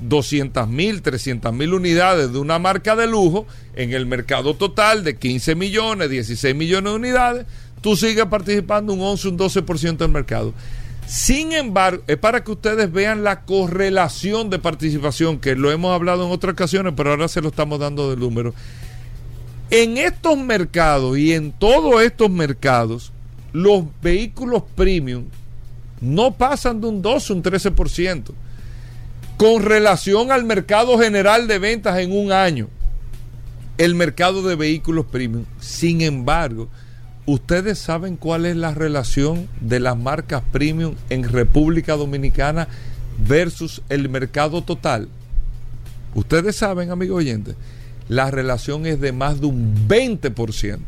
200 0.00 0.68
mil, 0.68 1.02
300 1.02 1.52
mil 1.52 1.74
unidades 1.74 2.32
de 2.32 2.38
una 2.38 2.58
marca 2.58 2.96
de 2.96 3.06
lujo, 3.06 3.46
en 3.74 3.92
el 3.92 4.06
mercado 4.06 4.54
total 4.54 5.04
de 5.04 5.16
15 5.16 5.54
millones, 5.54 6.10
16 6.10 6.54
millones 6.54 6.92
de 6.92 6.96
unidades, 6.96 7.46
tú 7.82 7.94
sigues 7.94 8.26
participando 8.26 8.92
un 8.92 9.02
11, 9.02 9.28
un 9.28 9.38
12% 9.38 9.96
del 9.98 10.10
mercado. 10.10 10.54
Sin 11.06 11.52
embargo, 11.52 12.02
es 12.08 12.16
para 12.16 12.42
que 12.42 12.50
ustedes 12.50 12.90
vean 12.90 13.22
la 13.22 13.42
correlación 13.42 14.50
de 14.50 14.58
participación, 14.58 15.38
que 15.38 15.54
lo 15.54 15.70
hemos 15.70 15.94
hablado 15.94 16.26
en 16.26 16.32
otras 16.32 16.54
ocasiones, 16.54 16.94
pero 16.96 17.10
ahora 17.10 17.28
se 17.28 17.40
lo 17.40 17.48
estamos 17.48 17.78
dando 17.78 18.10
de 18.10 18.16
número. 18.16 18.54
En 19.70 19.98
estos 19.98 20.38
mercados 20.38 21.18
y 21.18 21.32
en 21.32 21.50
todos 21.50 22.00
estos 22.00 22.30
mercados, 22.30 23.12
los 23.52 23.84
vehículos 24.00 24.62
premium 24.76 25.24
no 26.00 26.34
pasan 26.34 26.80
de 26.80 26.86
un 26.86 27.02
12, 27.02 27.32
un 27.32 27.42
13%, 27.42 28.30
con 29.36 29.62
relación 29.62 30.30
al 30.30 30.44
mercado 30.44 30.96
general 30.98 31.48
de 31.48 31.58
ventas 31.58 31.98
en 31.98 32.12
un 32.12 32.30
año. 32.30 32.68
El 33.76 33.96
mercado 33.96 34.42
de 34.42 34.54
vehículos 34.54 35.04
premium. 35.06 35.44
Sin 35.58 36.00
embargo, 36.00 36.68
¿ustedes 37.26 37.80
saben 37.80 38.16
cuál 38.16 38.46
es 38.46 38.54
la 38.54 38.72
relación 38.72 39.48
de 39.60 39.80
las 39.80 39.96
marcas 39.96 40.42
premium 40.52 40.94
en 41.10 41.24
República 41.24 41.96
Dominicana 41.96 42.68
versus 43.26 43.82
el 43.88 44.08
mercado 44.08 44.62
total? 44.62 45.08
Ustedes 46.14 46.54
saben, 46.54 46.92
amigos 46.92 47.18
oyentes 47.18 47.56
la 48.08 48.30
relación 48.30 48.86
es 48.86 49.00
de 49.00 49.12
más 49.12 49.40
de 49.40 49.46
un 49.46 49.88
20%. 49.88 50.78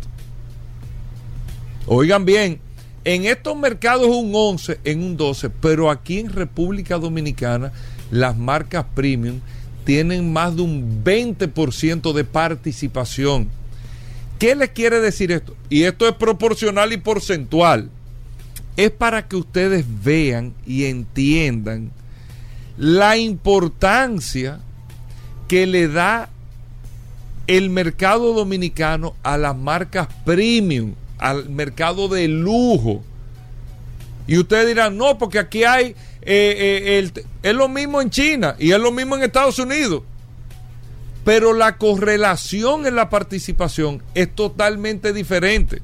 Oigan 1.86 2.24
bien, 2.24 2.60
en 3.04 3.24
estos 3.24 3.56
mercados 3.56 4.08
un 4.08 4.32
11, 4.34 4.80
en 4.84 5.02
un 5.02 5.16
12, 5.16 5.50
pero 5.50 5.90
aquí 5.90 6.18
en 6.18 6.32
República 6.32 6.98
Dominicana 6.98 7.72
las 8.10 8.36
marcas 8.36 8.84
premium 8.94 9.40
tienen 9.84 10.32
más 10.32 10.54
de 10.54 10.62
un 10.62 11.02
20% 11.02 12.12
de 12.12 12.24
participación. 12.24 13.48
¿Qué 14.38 14.54
les 14.54 14.68
quiere 14.70 15.00
decir 15.00 15.32
esto? 15.32 15.56
Y 15.70 15.84
esto 15.84 16.06
es 16.06 16.14
proporcional 16.14 16.92
y 16.92 16.98
porcentual. 16.98 17.90
Es 18.76 18.90
para 18.90 19.26
que 19.26 19.36
ustedes 19.36 19.84
vean 20.04 20.52
y 20.66 20.84
entiendan 20.84 21.90
la 22.76 23.16
importancia 23.16 24.60
que 25.48 25.66
le 25.66 25.88
da 25.88 26.28
el 27.48 27.70
mercado 27.70 28.34
dominicano 28.34 29.16
a 29.22 29.38
las 29.38 29.56
marcas 29.56 30.06
premium, 30.24 30.94
al 31.16 31.48
mercado 31.48 32.06
de 32.08 32.28
lujo. 32.28 33.02
Y 34.26 34.38
ustedes 34.38 34.68
dirán, 34.68 34.98
no, 34.98 35.16
porque 35.16 35.38
aquí 35.38 35.64
hay, 35.64 35.96
eh, 36.20 37.02
eh, 37.02 37.10
es 37.42 37.54
lo 37.54 37.68
mismo 37.68 38.02
en 38.02 38.10
China 38.10 38.54
y 38.58 38.70
es 38.70 38.78
lo 38.78 38.92
mismo 38.92 39.16
en 39.16 39.22
Estados 39.22 39.58
Unidos. 39.58 40.02
Pero 41.24 41.54
la 41.54 41.78
correlación 41.78 42.86
en 42.86 42.94
la 42.94 43.08
participación 43.08 44.02
es 44.14 44.34
totalmente 44.34 45.14
diferente, 45.14 45.80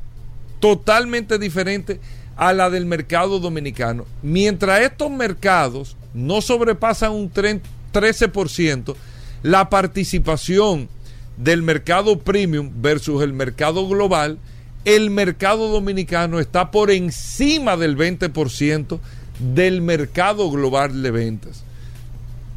totalmente 0.60 1.38
diferente 1.38 1.98
a 2.36 2.52
la 2.52 2.68
del 2.68 2.84
mercado 2.84 3.38
dominicano. 3.38 4.04
Mientras 4.22 4.82
estos 4.82 5.10
mercados 5.10 5.96
no 6.12 6.42
sobrepasan 6.42 7.12
un 7.12 7.32
13%, 7.32 8.94
la 9.42 9.70
participación 9.70 10.88
del 11.36 11.62
mercado 11.62 12.18
premium 12.18 12.70
versus 12.80 13.22
el 13.22 13.32
mercado 13.32 13.88
global, 13.88 14.38
el 14.84 15.10
mercado 15.10 15.68
dominicano 15.68 16.38
está 16.38 16.70
por 16.70 16.90
encima 16.90 17.76
del 17.76 17.96
20% 17.96 19.00
del 19.38 19.80
mercado 19.80 20.50
global 20.50 21.02
de 21.02 21.10
ventas. 21.10 21.64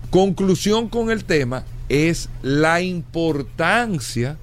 Conclusión 0.10 0.89
con 0.89 1.10
el 1.10 1.24
tema 1.25 1.63
es 1.89 2.29
la 2.41 2.81
importancia 2.81 4.38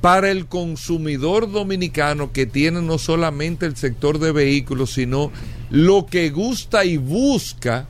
para 0.00 0.30
el 0.30 0.46
consumidor 0.46 1.50
dominicano 1.50 2.32
que 2.32 2.46
tiene 2.46 2.80
no 2.82 2.98
solamente 2.98 3.66
el 3.66 3.76
sector 3.76 4.18
de 4.18 4.32
vehículos, 4.32 4.92
sino 4.92 5.32
lo 5.70 6.06
que 6.06 6.30
gusta 6.30 6.84
y 6.84 6.96
busca 6.96 7.88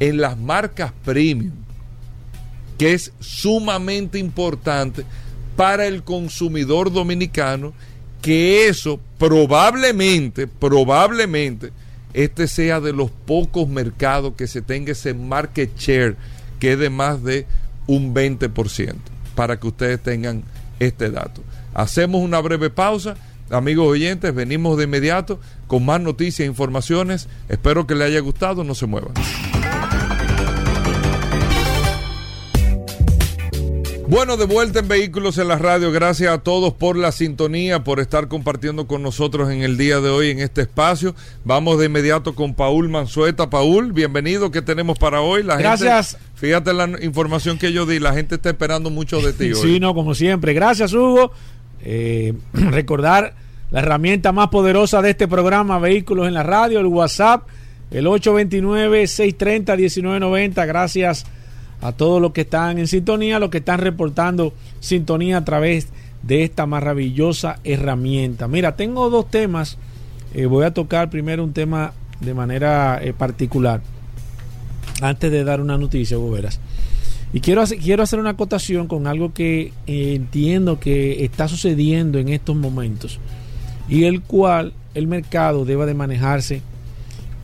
en 0.00 0.20
las 0.20 0.38
marcas 0.38 0.92
premium 1.04 1.61
que 2.82 2.94
es 2.94 3.12
sumamente 3.20 4.18
importante 4.18 5.04
para 5.54 5.86
el 5.86 6.02
consumidor 6.02 6.92
dominicano, 6.92 7.74
que 8.20 8.66
eso 8.66 8.98
probablemente, 9.18 10.48
probablemente, 10.48 11.70
este 12.12 12.48
sea 12.48 12.80
de 12.80 12.92
los 12.92 13.08
pocos 13.08 13.68
mercados 13.68 14.34
que 14.36 14.48
se 14.48 14.62
tenga 14.62 14.90
ese 14.90 15.14
market 15.14 15.70
share 15.78 16.16
que 16.58 16.72
es 16.72 16.78
de 16.80 16.90
más 16.90 17.22
de 17.22 17.46
un 17.86 18.12
20%, 18.12 18.96
para 19.36 19.60
que 19.60 19.68
ustedes 19.68 20.02
tengan 20.02 20.42
este 20.80 21.08
dato. 21.08 21.40
Hacemos 21.74 22.20
una 22.20 22.40
breve 22.40 22.68
pausa. 22.68 23.14
Amigos 23.48 23.86
oyentes, 23.86 24.34
venimos 24.34 24.76
de 24.76 24.84
inmediato 24.84 25.38
con 25.68 25.84
más 25.84 26.00
noticias 26.00 26.40
e 26.40 26.50
informaciones. 26.50 27.28
Espero 27.48 27.86
que 27.86 27.94
les 27.94 28.08
haya 28.08 28.18
gustado. 28.18 28.64
No 28.64 28.74
se 28.74 28.86
muevan. 28.86 29.14
Bueno, 34.12 34.36
de 34.36 34.44
vuelta 34.44 34.80
en 34.80 34.88
Vehículos 34.88 35.38
en 35.38 35.48
la 35.48 35.56
Radio. 35.56 35.90
Gracias 35.90 36.30
a 36.30 36.36
todos 36.36 36.74
por 36.74 36.96
la 36.96 37.12
sintonía, 37.12 37.82
por 37.82 37.98
estar 37.98 38.28
compartiendo 38.28 38.86
con 38.86 39.02
nosotros 39.02 39.50
en 39.50 39.62
el 39.62 39.78
día 39.78 40.00
de 40.00 40.10
hoy 40.10 40.28
en 40.28 40.40
este 40.40 40.60
espacio. 40.60 41.14
Vamos 41.46 41.78
de 41.78 41.86
inmediato 41.86 42.34
con 42.34 42.52
Paul 42.52 42.90
Manzueta. 42.90 43.48
Paul, 43.48 43.94
bienvenido. 43.94 44.50
¿Qué 44.50 44.60
tenemos 44.60 44.98
para 44.98 45.22
hoy? 45.22 45.42
La 45.42 45.56
Gracias. 45.56 46.18
fíjate 46.34 46.74
la 46.74 46.90
información 47.00 47.56
que 47.56 47.72
yo 47.72 47.86
di. 47.86 48.00
La 48.00 48.12
gente 48.12 48.34
está 48.34 48.50
esperando 48.50 48.90
mucho 48.90 49.22
de 49.22 49.32
ti. 49.32 49.54
sí, 49.62 49.80
no, 49.80 49.94
como 49.94 50.14
siempre. 50.14 50.52
Gracias, 50.52 50.92
Hugo. 50.92 51.32
Eh, 51.82 52.34
recordar 52.52 53.34
la 53.70 53.80
herramienta 53.80 54.30
más 54.30 54.48
poderosa 54.48 55.00
de 55.00 55.08
este 55.08 55.26
programa, 55.26 55.78
Vehículos 55.78 56.28
en 56.28 56.34
la 56.34 56.42
Radio, 56.42 56.80
el 56.80 56.86
WhatsApp, 56.86 57.48
el 57.90 58.04
829-630-1990. 58.08 60.66
Gracias 60.66 61.24
a 61.82 61.92
todos 61.92 62.22
los 62.22 62.32
que 62.32 62.42
están 62.42 62.78
en 62.78 62.86
sintonía, 62.86 63.38
los 63.38 63.50
que 63.50 63.58
están 63.58 63.80
reportando 63.80 64.54
sintonía 64.80 65.38
a 65.38 65.44
través 65.44 65.88
de 66.22 66.44
esta 66.44 66.64
maravillosa 66.64 67.58
herramienta. 67.64 68.48
Mira, 68.48 68.76
tengo 68.76 69.10
dos 69.10 69.28
temas. 69.30 69.76
Eh, 70.32 70.46
voy 70.46 70.64
a 70.64 70.72
tocar 70.72 71.10
primero 71.10 71.42
un 71.42 71.52
tema 71.52 71.92
de 72.20 72.34
manera 72.34 73.00
eh, 73.02 73.12
particular. 73.12 73.82
Antes 75.00 75.30
de 75.32 75.42
dar 75.42 75.60
una 75.60 75.76
noticia, 75.76 76.16
vos 76.16 76.32
verás. 76.32 76.60
Y 77.32 77.40
quiero 77.40 77.62
hacer, 77.62 77.78
quiero 77.78 78.02
hacer 78.02 78.20
una 78.20 78.30
acotación 78.30 78.86
con 78.86 79.06
algo 79.06 79.32
que 79.32 79.72
eh, 79.86 80.14
entiendo 80.14 80.78
que 80.78 81.24
está 81.24 81.48
sucediendo 81.48 82.18
en 82.18 82.28
estos 82.28 82.54
momentos 82.54 83.18
y 83.88 84.04
el 84.04 84.22
cual 84.22 84.74
el 84.94 85.06
mercado 85.06 85.64
debe 85.64 85.86
de 85.86 85.94
manejarse 85.94 86.60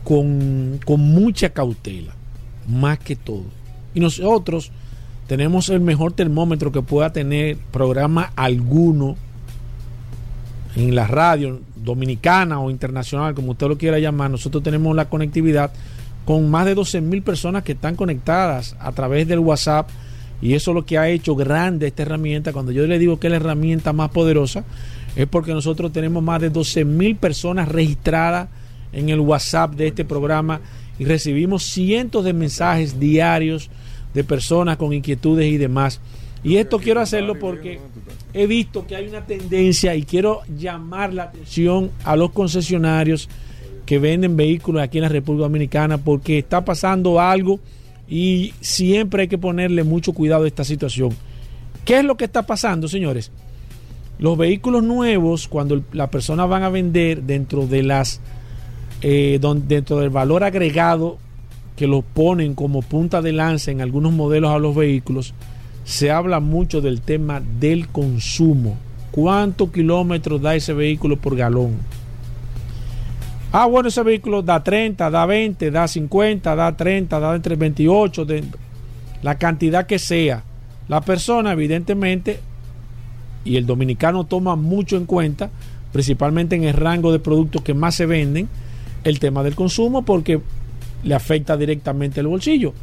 con, 0.03 0.79
con 0.85 1.01
mucha 1.01 1.49
cautela, 1.49 2.13
más 2.67 2.99
que 2.99 3.15
todo. 3.15 3.58
Y 3.93 3.99
nosotros 3.99 4.71
tenemos 5.27 5.69
el 5.69 5.79
mejor 5.79 6.13
termómetro 6.13 6.71
que 6.71 6.81
pueda 6.81 7.13
tener 7.13 7.57
programa 7.71 8.31
alguno 8.35 9.15
en 10.75 10.95
la 10.95 11.07
radio 11.07 11.59
dominicana 11.75 12.59
o 12.59 12.69
internacional, 12.69 13.33
como 13.33 13.51
usted 13.51 13.67
lo 13.67 13.77
quiera 13.77 13.99
llamar. 13.99 14.31
Nosotros 14.31 14.63
tenemos 14.63 14.95
la 14.95 15.09
conectividad 15.09 15.71
con 16.25 16.49
más 16.49 16.65
de 16.65 16.75
12 16.75 17.01
mil 17.01 17.21
personas 17.21 17.63
que 17.63 17.71
están 17.73 17.95
conectadas 17.95 18.75
a 18.79 18.91
través 18.91 19.27
del 19.27 19.39
WhatsApp. 19.39 19.89
Y 20.41 20.53
eso 20.53 20.71
es 20.71 20.75
lo 20.75 20.85
que 20.85 20.97
ha 20.97 21.09
hecho 21.09 21.35
grande 21.35 21.87
esta 21.87 22.03
herramienta. 22.03 22.53
Cuando 22.53 22.71
yo 22.71 22.87
le 22.87 22.99
digo 22.99 23.19
que 23.19 23.27
es 23.27 23.31
la 23.31 23.37
herramienta 23.37 23.93
más 23.93 24.09
poderosa, 24.11 24.63
es 25.15 25.27
porque 25.27 25.53
nosotros 25.53 25.91
tenemos 25.91 26.23
más 26.23 26.39
de 26.39 26.49
12 26.49 26.85
mil 26.85 27.15
personas 27.15 27.67
registradas 27.67 28.47
en 28.93 29.09
el 29.09 29.19
WhatsApp 29.19 29.75
de 29.75 29.87
este 29.87 30.05
programa 30.05 30.61
y 30.97 31.05
recibimos 31.05 31.63
cientos 31.63 32.25
de 32.25 32.33
mensajes 32.33 32.99
diarios 32.99 33.69
de 34.13 34.23
personas 34.23 34.77
con 34.77 34.93
inquietudes 34.93 35.47
y 35.47 35.57
demás. 35.57 35.99
Y 36.43 36.55
esto 36.57 36.79
quiero 36.79 37.01
hacerlo 37.01 37.37
porque 37.37 37.79
he 38.33 38.47
visto 38.47 38.87
que 38.87 38.95
hay 38.95 39.07
una 39.07 39.25
tendencia 39.25 39.95
y 39.95 40.03
quiero 40.03 40.41
llamar 40.57 41.13
la 41.13 41.23
atención 41.23 41.91
a 42.03 42.15
los 42.15 42.31
concesionarios 42.31 43.27
que 43.85 43.99
venden 43.99 44.37
vehículos 44.37 44.81
aquí 44.81 44.99
en 44.99 45.03
la 45.03 45.09
República 45.09 45.43
Dominicana 45.43 45.97
porque 45.97 46.37
está 46.37 46.63
pasando 46.63 47.19
algo 47.19 47.59
y 48.07 48.53
siempre 48.61 49.23
hay 49.23 49.27
que 49.27 49.37
ponerle 49.37 49.83
mucho 49.83 50.13
cuidado 50.13 50.45
a 50.45 50.47
esta 50.47 50.63
situación. 50.63 51.09
¿Qué 51.85 51.99
es 51.99 52.05
lo 52.05 52.15
que 52.15 52.25
está 52.25 52.43
pasando, 52.45 52.87
señores? 52.87 53.31
Los 54.17 54.37
vehículos 54.37 54.83
nuevos, 54.83 55.47
cuando 55.47 55.81
las 55.91 56.09
personas 56.09 56.47
van 56.49 56.63
a 56.63 56.69
vender 56.69 57.23
dentro 57.23 57.67
de 57.67 57.83
las 57.83 58.21
eh, 59.01 59.39
dentro 59.41 59.99
del 59.99 60.09
valor 60.09 60.43
agregado 60.43 61.17
que 61.79 61.87
lo 61.87 62.01
ponen 62.01 62.55
como 62.55 62.81
punta 62.81 63.21
de 63.21 63.31
lanza 63.31 63.71
en 63.71 63.79
algunos 63.79 64.11
modelos 64.11 64.51
a 64.51 64.59
los 64.59 64.75
vehículos, 64.75 65.33
se 65.85 66.11
habla 66.11 66.41
mucho 66.41 66.81
del 66.81 66.99
tema 66.99 67.41
del 67.57 67.87
consumo. 67.87 68.75
¿Cuántos 69.11 69.71
kilómetros 69.71 70.41
da 70.41 70.55
ese 70.55 70.73
vehículo 70.73 71.15
por 71.15 71.37
galón? 71.37 71.77
Ah, 73.53 73.65
bueno, 73.65 73.87
ese 73.87 74.03
vehículo 74.03 74.41
da 74.41 74.61
30, 74.61 75.09
da 75.09 75.25
20, 75.25 75.71
da 75.71 75.87
50, 75.87 76.53
da 76.53 76.75
30, 76.75 77.17
da 77.17 77.33
entre 77.33 77.55
28, 77.55 78.25
de, 78.25 78.43
la 79.21 79.37
cantidad 79.37 79.87
que 79.87 79.99
sea. 79.99 80.43
La 80.89 80.99
persona, 80.99 81.53
evidentemente, 81.53 82.41
y 83.45 83.55
el 83.55 83.65
dominicano 83.65 84.25
toma 84.25 84.57
mucho 84.57 84.97
en 84.97 85.05
cuenta, 85.05 85.49
principalmente 85.93 86.57
en 86.57 86.65
el 86.65 86.73
rango 86.73 87.13
de 87.13 87.19
productos 87.19 87.61
que 87.61 87.73
más 87.73 87.95
se 87.95 88.05
venden, 88.05 88.49
el 89.05 89.19
tema 89.19 89.43
del 89.43 89.55
consumo 89.55 90.01
porque 90.01 90.41
le 91.03 91.15
afecta 91.15 91.57
directamente 91.57 92.19
el 92.19 92.27
bolsillo. 92.27 92.73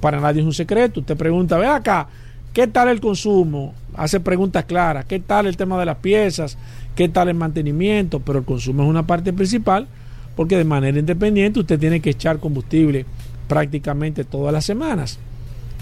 Para 0.00 0.20
nadie 0.20 0.40
es 0.40 0.46
un 0.46 0.54
secreto. 0.54 1.00
Usted 1.00 1.16
pregunta, 1.16 1.58
ve 1.58 1.66
acá, 1.66 2.08
¿qué 2.52 2.66
tal 2.66 2.88
el 2.88 3.00
consumo? 3.00 3.74
Hace 3.94 4.20
preguntas 4.20 4.64
claras. 4.64 5.04
¿Qué 5.04 5.20
tal 5.20 5.46
el 5.46 5.56
tema 5.56 5.78
de 5.78 5.86
las 5.86 5.96
piezas? 5.96 6.58
¿Qué 6.94 7.08
tal 7.08 7.28
el 7.28 7.34
mantenimiento? 7.34 8.20
Pero 8.20 8.38
el 8.40 8.44
consumo 8.44 8.82
es 8.82 8.88
una 8.88 9.06
parte 9.06 9.32
principal 9.32 9.86
porque 10.34 10.56
de 10.56 10.64
manera 10.64 10.98
independiente 10.98 11.60
usted 11.60 11.78
tiene 11.78 12.00
que 12.00 12.10
echar 12.10 12.38
combustible 12.38 13.06
prácticamente 13.48 14.24
todas 14.24 14.52
las 14.52 14.64
semanas. 14.64 15.18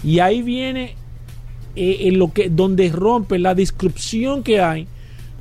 Y 0.03 0.19
ahí 0.19 0.41
viene 0.41 0.95
eh, 1.75 1.97
en 2.01 2.19
lo 2.19 2.31
que, 2.31 2.49
donde 2.49 2.89
rompe 2.89 3.37
la 3.37 3.53
descripción 3.53 4.43
que 4.43 4.61
hay 4.61 4.87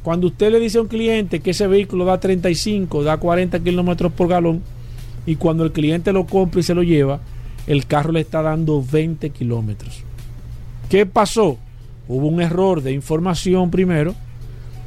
cuando 0.02 0.26
usted 0.26 0.52
le 0.52 0.60
dice 0.60 0.76
a 0.78 0.82
un 0.82 0.88
cliente 0.88 1.40
que 1.40 1.52
ese 1.52 1.66
vehículo 1.66 2.04
da 2.04 2.20
35, 2.20 3.04
da 3.04 3.16
40 3.16 3.60
kilómetros 3.60 4.12
por 4.12 4.28
galón, 4.28 4.62
y 5.26 5.36
cuando 5.36 5.64
el 5.64 5.72
cliente 5.72 6.12
lo 6.12 6.26
compra 6.26 6.60
y 6.60 6.62
se 6.62 6.74
lo 6.74 6.82
lleva, 6.82 7.20
el 7.66 7.86
carro 7.86 8.12
le 8.12 8.20
está 8.20 8.42
dando 8.42 8.84
20 8.84 9.30
kilómetros. 9.30 10.02
¿Qué 10.88 11.06
pasó? 11.06 11.58
Hubo 12.08 12.26
un 12.26 12.42
error 12.42 12.82
de 12.82 12.92
información 12.92 13.70
primero, 13.70 14.14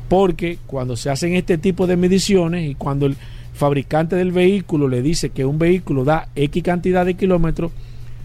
porque 0.09 0.59
cuando 0.67 0.95
se 0.95 1.09
hacen 1.09 1.33
este 1.33 1.57
tipo 1.57 1.87
de 1.87 1.97
mediciones 1.97 2.69
y 2.69 2.75
cuando 2.75 3.07
el 3.07 3.17
fabricante 3.53 4.15
del 4.15 4.31
vehículo 4.31 4.87
le 4.87 5.01
dice 5.01 5.31
que 5.31 5.45
un 5.45 5.57
vehículo 5.57 6.03
da 6.03 6.29
X 6.35 6.63
cantidad 6.63 7.05
de 7.05 7.15
kilómetros, 7.15 7.71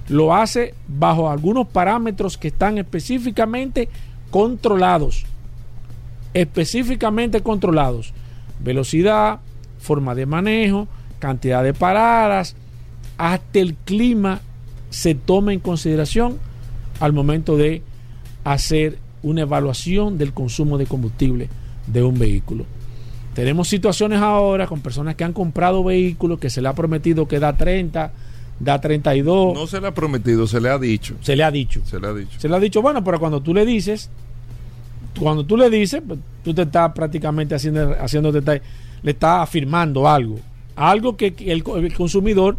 lo 0.09 0.35
hace 0.35 0.75
bajo 0.87 1.31
algunos 1.31 1.67
parámetros 1.69 2.37
que 2.37 2.49
están 2.49 2.77
específicamente 2.77 3.89
controlados 4.31 5.25
específicamente 6.35 7.41
controlados. 7.43 8.13
Velocidad, 8.61 9.41
forma 9.79 10.15
de 10.15 10.27
manejo, 10.27 10.89
cantidad 11.23 11.63
de 11.63 11.73
paradas, 11.73 12.57
hasta 13.17 13.61
el 13.61 13.75
clima 13.77 14.41
se 14.91 15.15
tome 15.15 15.53
en 15.53 15.61
consideración 15.61 16.39
al 16.99 17.13
momento 17.13 17.57
de 17.57 17.81
hacer 18.43 18.99
una 19.23 19.43
evaluación 19.43 20.19
del 20.19 20.33
consumo 20.33 20.79
de 20.79 20.87
combustible 20.87 21.49
de 21.87 22.03
un 22.03 22.19
vehículo. 22.19 22.67
Tenemos 23.35 23.69
situaciones 23.69 24.21
ahora 24.21 24.67
con 24.67 24.81
personas 24.81 25.15
que 25.15 25.23
han 25.23 25.33
comprado 25.33 25.85
vehículos 25.85 26.41
que 26.41 26.51
se 26.51 26.61
le 26.61 26.67
ha 26.67 26.75
prometido 26.75 27.29
que 27.29 27.39
da 27.39 27.57
30, 27.57 28.13
da 28.59 28.81
32. 28.81 29.55
No 29.55 29.69
se 29.69 29.81
le 29.81 29.87
ha 29.87 29.95
prometido, 29.95 30.49
se 30.49 30.61
le 30.61 30.71
ha 30.71 30.79
dicho. 30.79 31.15
Se 31.21 31.37
le 31.37 31.45
ha 31.45 31.53
dicho. 31.53 31.83
Se 31.87 32.01
le 32.01 32.09
ha 32.09 32.13
dicho. 32.13 32.41
Se 32.41 32.49
le 32.49 32.57
ha 32.57 32.59
dicho, 32.59 32.83
bueno, 32.83 33.05
pero 33.05 33.21
cuando 33.21 33.41
tú 33.41 33.55
le 33.55 33.65
dices, 33.65 34.11
cuando 35.21 35.47
tú 35.47 35.57
le 35.57 35.71
dices, 35.71 36.03
pues, 36.05 36.19
tú 36.43 36.53
te 36.53 36.63
estás 36.63 36.93
prácticamente 36.93 37.55
haciendo, 37.55 37.95
haciendo 38.01 38.33
le 38.33 39.11
estás 39.11 39.41
afirmando 39.41 40.09
algo. 40.09 40.41
Algo 40.77 41.17
que 41.17 41.35
el, 41.39 41.63
consumidor 41.63 42.57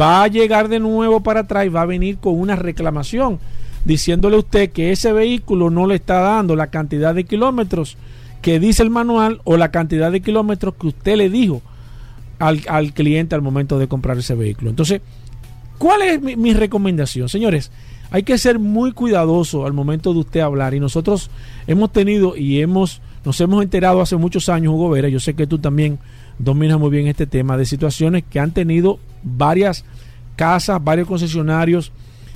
va 0.00 0.24
a 0.24 0.28
llegar 0.28 0.68
de 0.68 0.80
nuevo 0.80 1.20
para 1.20 1.40
atrás 1.40 1.66
y 1.66 1.68
va 1.68 1.82
a 1.82 1.86
venir 1.86 2.18
con 2.18 2.38
una 2.38 2.56
reclamación 2.56 3.38
diciéndole 3.84 4.36
a 4.36 4.40
usted 4.40 4.70
que 4.70 4.92
ese 4.92 5.12
vehículo 5.12 5.70
no 5.70 5.86
le 5.86 5.94
está 5.94 6.20
dando 6.20 6.56
la 6.56 6.68
cantidad 6.68 7.14
de 7.14 7.24
kilómetros 7.24 7.96
que 8.42 8.60
dice 8.60 8.82
el 8.82 8.90
manual 8.90 9.40
o 9.44 9.56
la 9.56 9.70
cantidad 9.70 10.12
de 10.12 10.20
kilómetros 10.20 10.74
que 10.74 10.88
usted 10.88 11.16
le 11.16 11.30
dijo 11.30 11.62
al, 12.38 12.60
al 12.68 12.92
cliente 12.92 13.34
al 13.34 13.42
momento 13.42 13.78
de 13.78 13.88
comprar 13.88 14.18
ese 14.18 14.34
vehículo. 14.34 14.70
Entonces, 14.70 15.00
¿cuál 15.78 16.02
es 16.02 16.20
mi, 16.20 16.36
mi, 16.36 16.52
recomendación? 16.54 17.28
Señores, 17.28 17.70
hay 18.10 18.22
que 18.22 18.38
ser 18.38 18.58
muy 18.58 18.92
cuidadoso 18.92 19.66
al 19.66 19.72
momento 19.72 20.12
de 20.12 20.20
usted 20.20 20.40
hablar 20.40 20.74
y 20.74 20.80
nosotros 20.80 21.30
hemos 21.66 21.92
tenido 21.92 22.36
y 22.36 22.60
hemos 22.60 23.00
nos 23.24 23.40
hemos 23.40 23.62
enterado 23.62 24.00
hace 24.00 24.16
muchos 24.16 24.48
años, 24.48 24.72
Hugo 24.72 24.90
Vera, 24.90 25.08
yo 25.08 25.20
sé 25.20 25.34
que 25.34 25.46
tú 25.46 25.58
también 25.58 25.98
dominas 26.38 26.78
muy 26.78 26.90
bien 26.90 27.06
este 27.06 27.26
tema 27.26 27.56
de 27.56 27.66
situaciones 27.66 28.24
que 28.28 28.40
han 28.40 28.52
tenido 28.52 28.98
varias 29.22 29.84
casas, 30.36 30.82
varios 30.82 31.08
concesionarios 31.08 31.92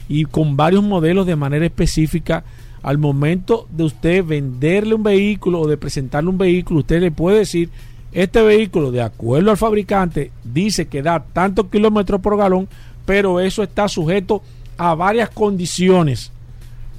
y 0.08 0.24
con 0.24 0.56
varios 0.56 0.82
modelos 0.82 1.26
de 1.26 1.36
manera 1.36 1.64
específica 1.64 2.44
al 2.82 2.98
momento 2.98 3.68
de 3.70 3.84
usted 3.84 4.24
venderle 4.24 4.94
un 4.94 5.02
vehículo 5.02 5.60
o 5.60 5.68
de 5.68 5.76
presentarle 5.76 6.30
un 6.30 6.38
vehículo, 6.38 6.80
usted 6.80 7.00
le 7.00 7.12
puede 7.12 7.38
decir, 7.38 7.70
este 8.12 8.42
vehículo, 8.42 8.90
de 8.90 9.00
acuerdo 9.00 9.50
al 9.50 9.56
fabricante, 9.56 10.32
dice 10.44 10.86
que 10.86 11.02
da 11.02 11.24
tantos 11.32 11.66
kilómetros 11.68 12.20
por 12.20 12.36
galón, 12.36 12.68
pero 13.06 13.40
eso 13.40 13.62
está 13.62 13.88
sujeto 13.88 14.42
a 14.76 14.94
varias 14.94 15.30
condiciones. 15.30 16.30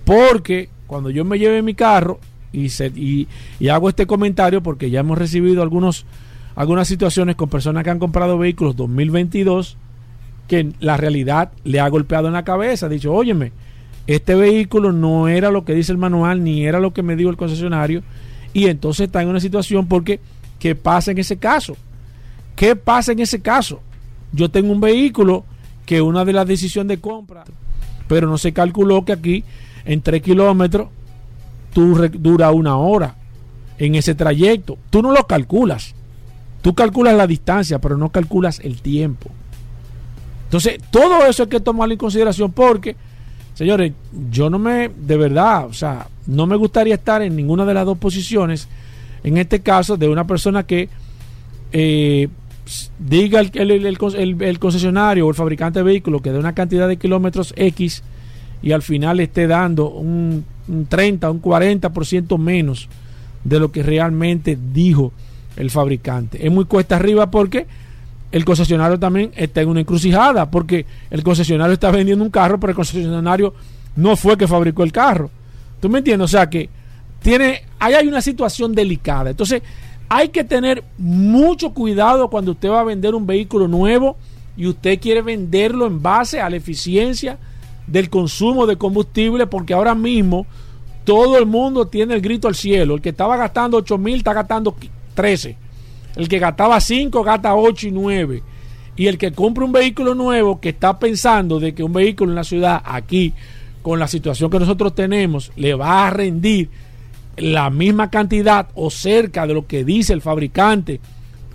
Porque 0.05 0.69
cuando 0.87 1.09
yo 1.09 1.23
me 1.23 1.37
lleve 1.37 1.61
mi 1.61 1.75
carro 1.75 2.19
y, 2.51 2.67
y 3.59 3.67
hago 3.67 3.89
este 3.89 4.07
comentario, 4.07 4.63
porque 4.63 4.89
ya 4.89 5.01
hemos 5.01 5.17
recibido 5.17 5.61
algunos, 5.61 6.05
algunas 6.55 6.87
situaciones 6.87 7.35
con 7.35 7.49
personas 7.49 7.83
que 7.83 7.89
han 7.89 7.99
comprado 7.99 8.37
vehículos 8.37 8.75
2022, 8.75 9.77
que 10.47 10.71
la 10.79 10.97
realidad 10.97 11.51
le 11.63 11.79
ha 11.79 11.87
golpeado 11.87 12.27
en 12.27 12.33
la 12.33 12.43
cabeza, 12.43 12.89
dicho, 12.89 13.13
óyeme, 13.13 13.51
este 14.07 14.35
vehículo 14.35 14.91
no 14.91 15.27
era 15.27 15.51
lo 15.51 15.63
que 15.63 15.73
dice 15.73 15.91
el 15.91 15.97
manual, 15.97 16.43
ni 16.43 16.65
era 16.65 16.79
lo 16.79 16.93
que 16.93 17.03
me 17.03 17.15
dijo 17.15 17.29
el 17.29 17.37
concesionario, 17.37 18.03
y 18.53 18.67
entonces 18.67 19.07
está 19.07 19.21
en 19.21 19.29
una 19.29 19.39
situación 19.39 19.87
porque, 19.87 20.19
¿qué 20.59 20.75
pasa 20.75 21.11
en 21.11 21.17
ese 21.17 21.37
caso? 21.37 21.75
¿Qué 22.55 22.75
pasa 22.75 23.13
en 23.13 23.19
ese 23.19 23.41
caso? 23.41 23.81
Yo 24.31 24.51
tengo 24.51 24.71
un 24.71 24.81
vehículo 24.81 25.45
que 25.85 26.01
una 26.01 26.25
de 26.25 26.33
las 26.33 26.47
decisiones 26.47 26.89
de 26.89 27.01
compra, 27.01 27.45
pero 28.07 28.27
no 28.27 28.37
se 28.37 28.53
calculó 28.53 29.05
que 29.05 29.13
aquí 29.13 29.43
en 29.85 30.01
3 30.01 30.21
kilómetros 30.21 30.89
tú 31.73 31.95
dura 32.13 32.51
una 32.51 32.77
hora 32.77 33.15
en 33.77 33.95
ese 33.95 34.13
trayecto. 34.15 34.77
Tú 34.89 35.01
no 35.01 35.11
lo 35.11 35.25
calculas. 35.25 35.95
Tú 36.63 36.73
calculas 36.73 37.15
la 37.15 37.27
distancia, 37.27 37.77
pero 37.79 37.97
no 37.97 38.09
calculas 38.09 38.59
el 38.63 38.81
tiempo. 38.81 39.29
Entonces, 40.45 40.79
todo 40.89 41.23
eso 41.27 41.43
hay 41.43 41.49
que 41.49 41.59
tomarlo 41.59 41.93
en 41.93 41.99
consideración 41.99 42.51
porque 42.51 42.95
Señores, 43.53 43.93
yo 44.31 44.49
no 44.49 44.57
me, 44.57 44.89
de 44.89 45.17
verdad, 45.17 45.65
o 45.65 45.73
sea, 45.73 46.07
no 46.25 46.47
me 46.47 46.55
gustaría 46.55 46.95
estar 46.95 47.21
en 47.21 47.35
ninguna 47.35 47.65
de 47.65 47.73
las 47.75 47.85
dos 47.85 47.97
posiciones. 47.99 48.67
En 49.23 49.37
este 49.37 49.61
caso, 49.61 49.95
de 49.95 50.09
una 50.09 50.25
persona 50.25 50.63
que 50.63 50.89
eh, 51.71 52.29
diga 52.97 53.39
el, 53.39 53.51
el, 53.53 54.41
el, 54.41 54.59
concesionario 54.59 55.27
o 55.27 55.29
el 55.29 55.35
fabricante 55.35 55.79
de 55.79 55.83
vehículos 55.83 56.21
que 56.21 56.31
dé 56.31 56.39
una 56.39 56.53
cantidad 56.53 56.87
de 56.87 56.97
kilómetros 56.97 57.53
X 57.55 58.03
y 58.63 58.71
al 58.71 58.81
final 58.81 59.19
esté 59.19 59.45
dando 59.45 59.89
un, 59.89 60.45
un 60.67 60.85
30, 60.87 61.29
un 61.29 61.41
40% 61.41 62.39
menos 62.39 62.89
de 63.43 63.59
lo 63.59 63.71
que 63.71 63.83
realmente 63.83 64.57
dijo 64.73 65.11
el 65.57 65.69
fabricante. 65.69 66.45
Es 66.45 66.51
muy 66.51 66.65
cuesta 66.65 66.95
arriba 66.95 67.29
porque 67.29 67.67
el 68.31 68.45
concesionario 68.45 68.97
también 68.99 69.31
está 69.35 69.61
en 69.61 69.69
una 69.69 69.81
encrucijada, 69.81 70.49
porque 70.49 70.85
el 71.11 71.23
concesionario 71.23 71.73
está 71.73 71.91
vendiendo 71.91 72.23
un 72.23 72.31
carro, 72.31 72.59
pero 72.59 72.71
el 72.71 72.75
concesionario 72.75 73.53
no 73.95 74.15
fue 74.15 74.37
que 74.37 74.47
fabricó 74.47 74.83
el 74.83 74.91
carro. 74.91 75.29
¿Tú 75.79 75.89
me 75.89 75.99
entiendes? 75.99 76.25
O 76.25 76.27
sea 76.27 76.49
que 76.49 76.69
tiene, 77.21 77.63
ahí 77.79 77.93
hay 77.93 78.07
una 78.07 78.21
situación 78.21 78.73
delicada. 78.73 79.29
Entonces, 79.29 79.61
hay 80.09 80.29
que 80.29 80.43
tener 80.43 80.83
mucho 80.97 81.73
cuidado 81.73 82.29
cuando 82.29 82.51
usted 82.51 82.69
va 82.69 82.81
a 82.81 82.85
vender 82.85 83.15
un 83.15 83.25
vehículo 83.25 83.67
nuevo 83.67 84.17
y 84.55 84.67
usted 84.67 84.99
quiere 84.99 85.21
venderlo 85.21 85.87
en 85.87 86.01
base 86.01 86.41
a 86.41 86.49
la 86.49 86.55
eficiencia 86.55 87.37
del 87.87 88.09
consumo 88.09 88.65
de 88.65 88.77
combustible, 88.77 89.47
porque 89.47 89.73
ahora 89.73 89.95
mismo 89.95 90.45
todo 91.03 91.37
el 91.37 91.45
mundo 91.45 91.87
tiene 91.87 92.15
el 92.15 92.21
grito 92.21 92.47
al 92.47 92.55
cielo. 92.55 92.95
El 92.95 93.01
que 93.01 93.09
estaba 93.09 93.37
gastando 93.37 93.77
8 93.77 93.97
mil 93.97 94.17
está 94.17 94.33
gastando 94.33 94.75
13. 95.13 95.57
El 96.15 96.27
que 96.27 96.39
gastaba 96.39 96.79
5 96.79 97.23
gasta 97.23 97.55
8 97.55 97.87
y 97.87 97.91
9. 97.91 98.43
Y 98.95 99.07
el 99.07 99.17
que 99.17 99.31
compra 99.31 99.65
un 99.65 99.71
vehículo 99.71 100.13
nuevo 100.13 100.59
que 100.59 100.69
está 100.69 100.99
pensando 100.99 101.59
de 101.59 101.73
que 101.73 101.83
un 101.83 101.93
vehículo 101.93 102.31
en 102.31 102.35
la 102.35 102.43
ciudad, 102.43 102.81
aquí, 102.85 103.33
con 103.81 103.99
la 103.99 104.07
situación 104.07 104.51
que 104.51 104.59
nosotros 104.59 104.93
tenemos, 104.93 105.51
le 105.55 105.73
va 105.73 106.07
a 106.07 106.11
rendir 106.11 106.69
la 107.37 107.69
misma 107.69 108.09
cantidad 108.09 108.67
o 108.75 108.91
cerca 108.91 109.47
de 109.47 109.55
lo 109.55 109.65
que 109.65 109.83
dice 109.83 110.13
el 110.13 110.21
fabricante 110.21 110.99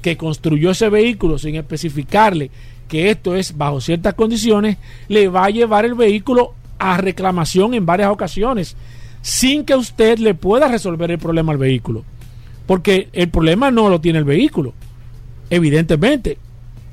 que 0.03 0.17
construyó 0.17 0.71
ese 0.71 0.89
vehículo 0.89 1.39
sin 1.39 1.55
especificarle 1.57 2.51
que 2.89 3.11
esto 3.11 3.37
es 3.37 3.57
bajo 3.57 3.81
ciertas 3.81 4.15
condiciones, 4.15 4.79
le 5.09 5.29
va 5.29 5.45
a 5.45 5.51
llevar 5.51 5.85
el 5.85 5.95
vehículo 5.95 6.55
a 6.79 6.97
reclamación 6.97 7.75
en 7.75 7.87
varias 7.87 8.11
ocasiones 8.11 8.77
sin 9.21 9.65
que 9.65 9.75
usted 9.75 10.19
le 10.19 10.35
pueda 10.35 10.69
resolver 10.69 11.11
el 11.11 11.19
problema 11.19 11.53
al 11.53 11.59
vehículo. 11.59 12.05
Porque 12.69 13.09
el 13.15 13.31
problema 13.31 13.71
no 13.71 13.89
lo 13.89 13.99
tiene 13.99 14.19
el 14.19 14.27
vehículo, 14.27 14.75
evidentemente. 15.49 16.37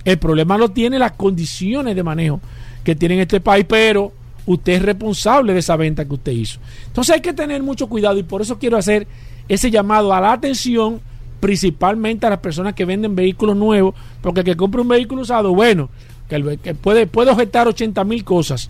El 0.05 0.17
problema 0.17 0.57
lo 0.57 0.69
tiene 0.69 0.97
las 0.97 1.11
condiciones 1.11 1.97
de 1.97 2.01
manejo 2.01 2.39
que 2.85 2.95
tiene 2.95 3.15
en 3.15 3.21
este 3.21 3.41
país, 3.41 3.65
pero 3.67 4.13
usted 4.45 4.71
es 4.71 4.81
responsable 4.81 5.51
de 5.51 5.59
esa 5.59 5.75
venta 5.75 6.05
que 6.05 6.13
usted 6.13 6.31
hizo. 6.31 6.61
Entonces 6.87 7.15
hay 7.15 7.19
que 7.19 7.33
tener 7.33 7.61
mucho 7.61 7.87
cuidado 7.87 8.17
y 8.17 8.23
por 8.23 8.41
eso 8.41 8.57
quiero 8.57 8.77
hacer 8.77 9.05
ese 9.49 9.69
llamado 9.69 10.13
a 10.13 10.21
la 10.21 10.31
atención, 10.31 11.01
principalmente 11.41 12.25
a 12.25 12.29
las 12.29 12.39
personas 12.39 12.73
que 12.73 12.85
venden 12.85 13.13
vehículos 13.13 13.57
nuevos, 13.57 13.95
porque 14.21 14.39
el 14.39 14.45
que 14.45 14.55
compra 14.55 14.81
un 14.81 14.87
vehículo 14.87 15.23
usado, 15.23 15.53
bueno, 15.53 15.89
que, 16.29 16.73
puede, 16.75 17.05
puede 17.05 17.31
objetar 17.31 17.67
80 17.67 18.01
mil 18.05 18.23
cosas, 18.23 18.69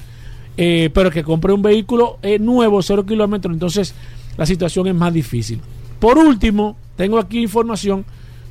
eh, 0.58 0.90
pero 0.92 1.12
que 1.12 1.24
compre 1.24 1.54
un 1.54 1.62
vehículo 1.62 2.18
eh, 2.24 2.40
nuevo, 2.40 2.82
cero 2.82 3.06
kilómetros, 3.06 3.54
entonces 3.54 3.94
la 4.38 4.48
situación 4.48 4.88
es 4.88 4.96
más 4.96 5.14
difícil. 5.14 5.62
Por 6.00 6.18
último, 6.18 6.78
tengo 6.96 7.20
aquí 7.20 7.42
información 7.42 8.06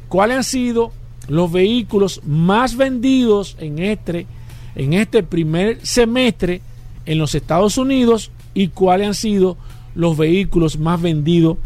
cuáles 0.09 0.37
han 0.37 0.44
sido 0.44 0.92
los 1.28 1.50
vehículos 1.50 2.20
más 2.26 2.76
vendidos 2.76 3.57
en 3.59 3.78
este, 3.78 4.26
en 4.74 4.92
este 4.92 5.22
primer 5.22 5.85
semestre 5.85 6.61
en 7.07 7.18
los 7.18 7.35
Estados 7.35 7.78
Unidos 7.78 8.30
y 8.52 8.68
cuáles 8.68 9.09
han 9.09 9.14
sido 9.14 9.57
los 9.94 10.16
vehículos 10.16 10.78
más 10.78 11.00
vendidos 11.00 11.57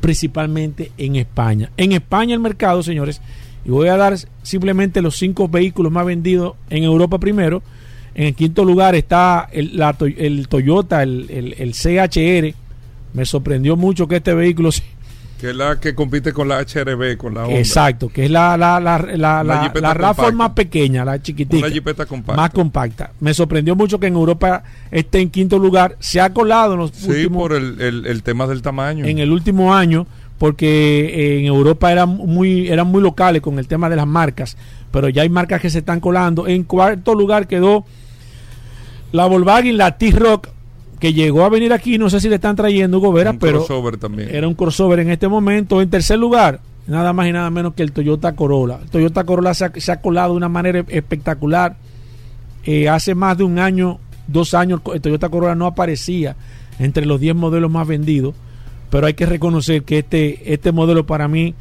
principalmente 0.00 0.92
en 0.98 1.16
España. 1.16 1.70
En 1.76 1.92
España 1.92 2.34
el 2.34 2.40
mercado, 2.40 2.82
señores, 2.82 3.20
y 3.64 3.70
voy 3.70 3.88
a 3.88 3.96
dar 3.96 4.16
simplemente 4.42 5.02
los 5.02 5.16
cinco 5.16 5.48
vehículos 5.48 5.90
más 5.90 6.06
vendidos 6.06 6.54
en 6.70 6.84
Europa 6.84 7.18
primero. 7.18 7.62
En 8.14 8.26
el 8.28 8.34
quinto 8.34 8.64
lugar 8.64 8.94
está 8.94 9.48
el, 9.50 9.76
la, 9.76 9.96
el 9.98 10.48
Toyota, 10.48 11.02
el, 11.02 11.26
el, 11.28 11.54
el 11.58 11.72
CHR. 11.72 12.56
Me 13.12 13.26
sorprendió 13.26 13.76
mucho 13.76 14.06
que 14.06 14.16
este 14.16 14.34
vehículo 14.34 14.70
que 15.40 15.50
es 15.50 15.56
la 15.56 15.78
que 15.78 15.94
compite 15.94 16.32
con 16.32 16.48
la 16.48 16.60
HRB, 16.60 17.16
con 17.16 17.34
la 17.34 17.44
Honda. 17.44 17.58
Exacto, 17.58 18.08
que 18.08 18.24
es 18.24 18.30
la, 18.30 18.56
la, 18.56 18.80
la, 18.80 18.98
la, 18.98 19.44
la, 19.44 19.70
la 19.74 19.94
RAV4 19.94 20.32
más 20.32 20.50
pequeña, 20.50 21.04
la 21.04 21.20
chiquitita. 21.20 21.66
Una 21.66 21.74
jipeta 21.74 22.06
compacta. 22.06 22.40
Más 22.40 22.50
compacta. 22.50 23.12
Me 23.20 23.34
sorprendió 23.34 23.76
mucho 23.76 24.00
que 24.00 24.06
en 24.06 24.14
Europa 24.14 24.62
esté 24.90 25.20
en 25.20 25.30
quinto 25.30 25.58
lugar. 25.58 25.96
Se 26.00 26.20
ha 26.20 26.32
colado 26.32 26.74
en 26.74 26.80
los 26.80 26.92
sí, 26.92 27.10
últimos... 27.10 27.42
por 27.42 27.52
el, 27.52 27.80
el, 27.80 28.06
el, 28.06 28.22
tema 28.22 28.46
del 28.46 28.62
tamaño. 28.62 29.04
En 29.04 29.18
el 29.18 29.30
último 29.30 29.74
año, 29.74 30.06
porque 30.38 31.38
en 31.38 31.46
Europa 31.46 31.92
eran 31.92 32.08
muy, 32.08 32.68
eran 32.68 32.86
muy 32.86 33.02
locales 33.02 33.42
con 33.42 33.58
el 33.58 33.68
tema 33.68 33.88
de 33.90 33.96
las 33.96 34.06
marcas, 34.06 34.56
pero 34.90 35.08
ya 35.08 35.22
hay 35.22 35.28
marcas 35.28 35.60
que 35.60 35.70
se 35.70 35.78
están 35.78 36.00
colando. 36.00 36.46
En 36.46 36.64
cuarto 36.64 37.14
lugar 37.14 37.46
quedó 37.46 37.84
la 39.12 39.26
Volkswagen, 39.26 39.76
la 39.76 39.98
T-Rock, 39.98 40.48
que 40.98 41.12
llegó 41.12 41.44
a 41.44 41.48
venir 41.48 41.72
aquí, 41.72 41.98
no 41.98 42.08
sé 42.10 42.20
si 42.20 42.28
le 42.28 42.36
están 42.36 42.56
trayendo 42.56 42.98
Hugo 42.98 43.12
Vera, 43.12 43.32
un 43.32 43.38
pero 43.38 43.58
crossover 43.58 43.96
también. 43.98 44.34
era 44.34 44.48
un 44.48 44.54
crossover 44.54 45.00
en 45.00 45.10
este 45.10 45.28
momento. 45.28 45.80
En 45.82 45.90
tercer 45.90 46.18
lugar, 46.18 46.60
nada 46.86 47.12
más 47.12 47.28
y 47.28 47.32
nada 47.32 47.50
menos 47.50 47.74
que 47.74 47.82
el 47.82 47.92
Toyota 47.92 48.34
Corolla. 48.34 48.78
El 48.82 48.90
Toyota 48.90 49.24
Corolla 49.24 49.54
se 49.54 49.64
ha, 49.66 49.72
se 49.76 49.92
ha 49.92 50.00
colado 50.00 50.32
de 50.32 50.36
una 50.38 50.48
manera 50.48 50.84
espectacular 50.88 51.76
Eh, 52.68 52.88
hace 52.88 53.14
más 53.14 53.38
de 53.38 53.44
un 53.44 53.60
año, 53.60 54.00
dos 54.26 54.52
años, 54.52 54.80
el 54.92 55.00
Toyota 55.00 55.28
Corolla 55.28 55.54
no 55.54 55.66
aparecía 55.66 56.34
entre 56.80 57.06
los 57.06 57.20
10 57.20 57.36
modelos 57.36 57.70
más 57.70 57.86
vendidos, 57.86 58.34
pero 58.90 59.06
hay 59.06 59.14
que 59.14 59.24
reconocer 59.24 59.84
que 59.84 59.98
este, 60.00 60.52
este 60.52 60.72
modelo 60.72 61.06
para 61.06 61.28
mí 61.28 61.54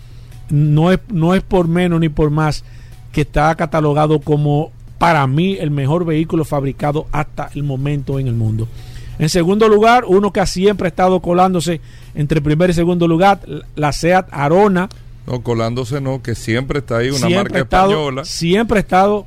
no 0.50 0.91
es, 0.91 1.00
no 1.10 1.36
es 1.36 1.43
por 1.43 1.67
menos 1.67 2.00
ni 2.00 2.10
por 2.10 2.32
más 2.32 2.63
que 3.12 3.21
está 3.21 3.54
catalogado 3.54 4.19
como 4.19 4.71
para 4.98 5.28
mí 5.28 5.58
el 5.60 5.69
mejor 5.69 6.06
vehículo 6.06 6.43
fabricado 6.43 7.06
hasta 7.12 7.50
el 7.54 7.62
momento 7.63 8.17
en 8.17 8.28
el 8.28 8.34
mundo. 8.34 8.67
En 9.19 9.30
segundo 9.30 9.67
lugar, 9.67 10.06
uno 10.08 10.32
que 10.32 10.45
siempre 10.45 10.88
ha 10.88 10.89
estado 10.89 11.21
colándose 11.21 11.82
entre 12.13 12.41
primer 12.41 12.69
y 12.69 12.73
segundo 12.73 13.08
lugar, 13.08 13.41
la 13.75 13.91
Seat 13.91 14.28
Arona. 14.32 14.89
No, 15.28 15.41
colándose 15.41 16.01
no, 16.01 16.21
que 16.21 16.36
siempre 16.36 16.80
está 16.80 16.97
ahí, 16.97 17.10
una 17.10 17.30
marca 17.30 17.60
española. 17.60 18.25
Siempre 18.25 18.78
ha 18.78 18.82
estado 18.82 19.25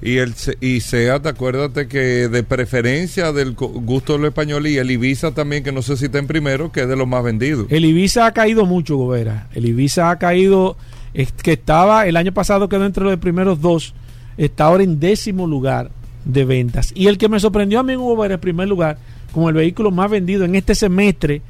y 0.00 0.18
el 0.18 0.34
y 0.60 0.80
SEAT, 0.80 1.26
acuérdate 1.26 1.88
que 1.88 2.28
de 2.28 2.42
preferencia 2.44 3.32
del 3.32 3.54
gusto 3.54 4.12
de 4.12 4.20
los 4.20 4.28
españoles 4.28 4.72
y 4.72 4.78
el 4.78 4.90
Ibiza 4.90 5.32
también, 5.32 5.64
que 5.64 5.72
no 5.72 5.82
sé 5.82 5.96
si 5.96 6.04
está 6.04 6.18
en 6.18 6.28
primero, 6.28 6.70
que 6.70 6.82
es 6.82 6.88
de 6.88 6.94
los 6.94 7.08
más 7.08 7.24
vendidos. 7.24 7.66
El 7.68 7.84
Ibiza 7.84 8.26
ha 8.26 8.32
caído 8.32 8.64
mucho, 8.64 8.96
Gobera. 8.96 9.48
El 9.54 9.66
Ibiza 9.66 10.10
ha 10.10 10.18
caído, 10.18 10.76
es 11.14 11.32
que 11.32 11.54
estaba, 11.54 12.06
el 12.06 12.16
año 12.16 12.32
pasado 12.32 12.68
quedó 12.68 12.84
entre 12.84 13.04
los 13.04 13.16
primeros 13.16 13.60
dos, 13.60 13.92
está 14.36 14.66
ahora 14.66 14.84
en 14.84 15.00
décimo 15.00 15.48
lugar 15.48 15.90
de 16.24 16.44
ventas. 16.44 16.92
Y 16.94 17.08
el 17.08 17.18
que 17.18 17.28
me 17.28 17.40
sorprendió 17.40 17.80
a 17.80 17.82
mí, 17.82 17.96
Gobera, 17.96 18.34
en 18.34 18.40
primer 18.40 18.68
lugar, 18.68 18.98
como 19.32 19.48
el 19.48 19.54
vehículo 19.54 19.90
más 19.90 20.10
vendido 20.10 20.44
en 20.44 20.54
este 20.54 20.74
semestre, 20.74 21.42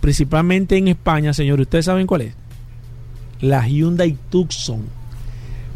principalmente 0.00 0.76
en 0.76 0.88
España, 0.88 1.32
señores, 1.32 1.66
¿ustedes 1.66 1.84
saben 1.84 2.06
cuál 2.06 2.22
es? 2.22 2.34
La 3.40 3.66
Hyundai 3.66 4.16
Tucson 4.28 5.00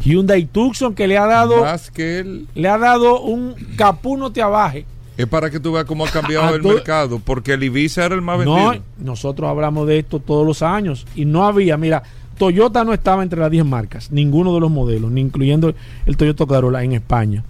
Hyundai 0.05 0.45
Tucson 0.45 0.93
que 0.93 1.07
le 1.07 1.17
ha 1.17 1.25
dado 1.25 1.61
más 1.61 1.89
que 1.89 2.43
le 2.53 2.69
ha 2.69 2.77
dado 2.77 3.21
un 3.21 3.55
capuno 3.75 4.31
te 4.31 4.41
abaje. 4.41 4.85
Es 5.17 5.27
para 5.27 5.49
que 5.49 5.59
tú 5.59 5.71
veas 5.71 5.85
cómo 5.85 6.05
ha 6.05 6.09
cambiado 6.09 6.53
el 6.53 6.61
mercado, 6.61 7.19
porque 7.23 7.53
el 7.53 7.63
Ibiza 7.63 8.05
era 8.05 8.15
el 8.15 8.21
más 8.21 8.37
vendido. 8.37 8.73
No, 8.73 8.81
nosotros 8.99 9.49
hablamos 9.49 9.87
de 9.87 9.99
esto 9.99 10.19
todos 10.19 10.45
los 10.45 10.61
años 10.61 11.07
y 11.15 11.25
no 11.25 11.45
había, 11.45 11.77
mira, 11.77 12.03
Toyota 12.37 12.83
no 12.83 12.93
estaba 12.93 13.23
entre 13.23 13.39
las 13.39 13.49
10 13.49 13.65
marcas, 13.65 14.11
ninguno 14.11 14.53
de 14.53 14.59
los 14.59 14.69
modelos, 14.69 15.09
ni 15.11 15.21
incluyendo 15.21 15.73
el 16.05 16.17
Toyota 16.17 16.45
Corolla 16.45 16.83
en 16.83 16.91
España. 16.91 17.43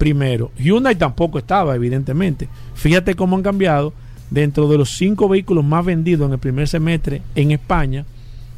Primero, 0.00 0.50
Hyundai 0.56 0.96
tampoco 0.96 1.38
estaba, 1.38 1.74
evidentemente. 1.74 2.48
Fíjate 2.72 3.14
cómo 3.14 3.36
han 3.36 3.42
cambiado. 3.42 3.92
Dentro 4.30 4.66
de 4.66 4.78
los 4.78 4.96
cinco 4.96 5.28
vehículos 5.28 5.62
más 5.62 5.84
vendidos 5.84 6.26
en 6.26 6.32
el 6.32 6.38
primer 6.38 6.68
semestre 6.68 7.20
en 7.34 7.50
España 7.50 8.06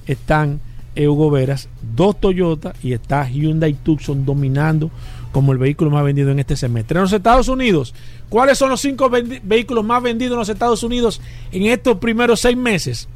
están 0.06 0.60
Hugo 0.94 1.32
Veras, 1.32 1.68
dos 1.96 2.20
Toyota 2.20 2.74
y 2.80 2.92
está 2.92 3.28
Hyundai 3.28 3.72
Tucson 3.74 4.24
dominando 4.24 4.92
como 5.32 5.50
el 5.50 5.58
vehículo 5.58 5.90
más 5.90 6.04
vendido 6.04 6.30
en 6.30 6.38
este 6.38 6.54
semestre. 6.54 6.98
En 6.98 7.02
los 7.02 7.12
Estados 7.12 7.48
Unidos, 7.48 7.92
¿cuáles 8.28 8.56
son 8.56 8.70
los 8.70 8.80
cinco 8.80 9.10
vehículos 9.10 9.84
más 9.84 10.00
vendidos 10.00 10.34
en 10.34 10.38
los 10.38 10.48
Estados 10.48 10.84
Unidos 10.84 11.20
en 11.50 11.64
estos 11.64 11.98
primeros 11.98 12.38
seis 12.38 12.56
meses? 12.56 13.08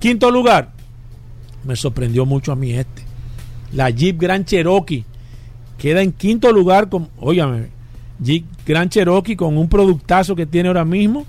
Quinto 0.00 0.32
lugar, 0.32 0.72
me 1.62 1.76
sorprendió 1.76 2.26
mucho 2.26 2.50
a 2.50 2.56
mí 2.56 2.72
este. 2.72 3.04
La 3.72 3.88
Jeep 3.90 4.20
Grand 4.20 4.44
Cherokee 4.44 5.04
queda 5.78 6.02
en 6.02 6.12
quinto 6.12 6.52
lugar 6.52 6.88
con, 6.88 7.08
óyame, 7.18 7.68
Jeep 8.20 8.44
Grand 8.66 8.90
Cherokee 8.90 9.36
con 9.36 9.56
un 9.56 9.68
productazo 9.68 10.34
que 10.36 10.46
tiene 10.46 10.68
ahora 10.68 10.84
mismo. 10.84 11.24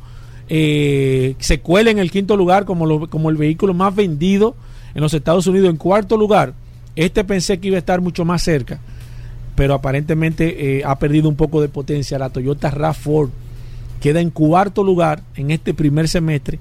Eh, 0.49 1.35
se 1.39 1.59
cuela 1.59 1.91
en 1.91 1.99
el 1.99 2.09
quinto 2.09 2.35
lugar 2.35 2.65
como, 2.65 3.07
como 3.07 3.29
el 3.29 3.38
vehículo 3.38 3.73
más 3.73 3.95
vendido 3.95 4.55
en 4.95 5.01
los 5.01 5.13
Estados 5.13 5.45
Unidos 5.47 5.69
en 5.69 5.77
cuarto 5.77 6.17
lugar. 6.17 6.53
Este 6.95 7.23
pensé 7.23 7.59
que 7.59 7.67
iba 7.67 7.77
a 7.77 7.79
estar 7.79 8.01
mucho 8.01 8.25
más 8.25 8.41
cerca, 8.41 8.79
pero 9.55 9.75
aparentemente 9.75 10.79
eh, 10.79 10.83
ha 10.83 10.97
perdido 10.97 11.29
un 11.29 11.35
poco 11.35 11.62
de 11.62 11.69
potencia. 11.69 12.17
La 12.17 12.31
Toyota 12.31 12.71
RAV4 12.71 13.29
queda 14.01 14.19
en 14.19 14.31
cuarto 14.31 14.83
lugar 14.83 15.21
en 15.35 15.51
este 15.51 15.73
primer 15.73 16.07
semestre 16.07 16.57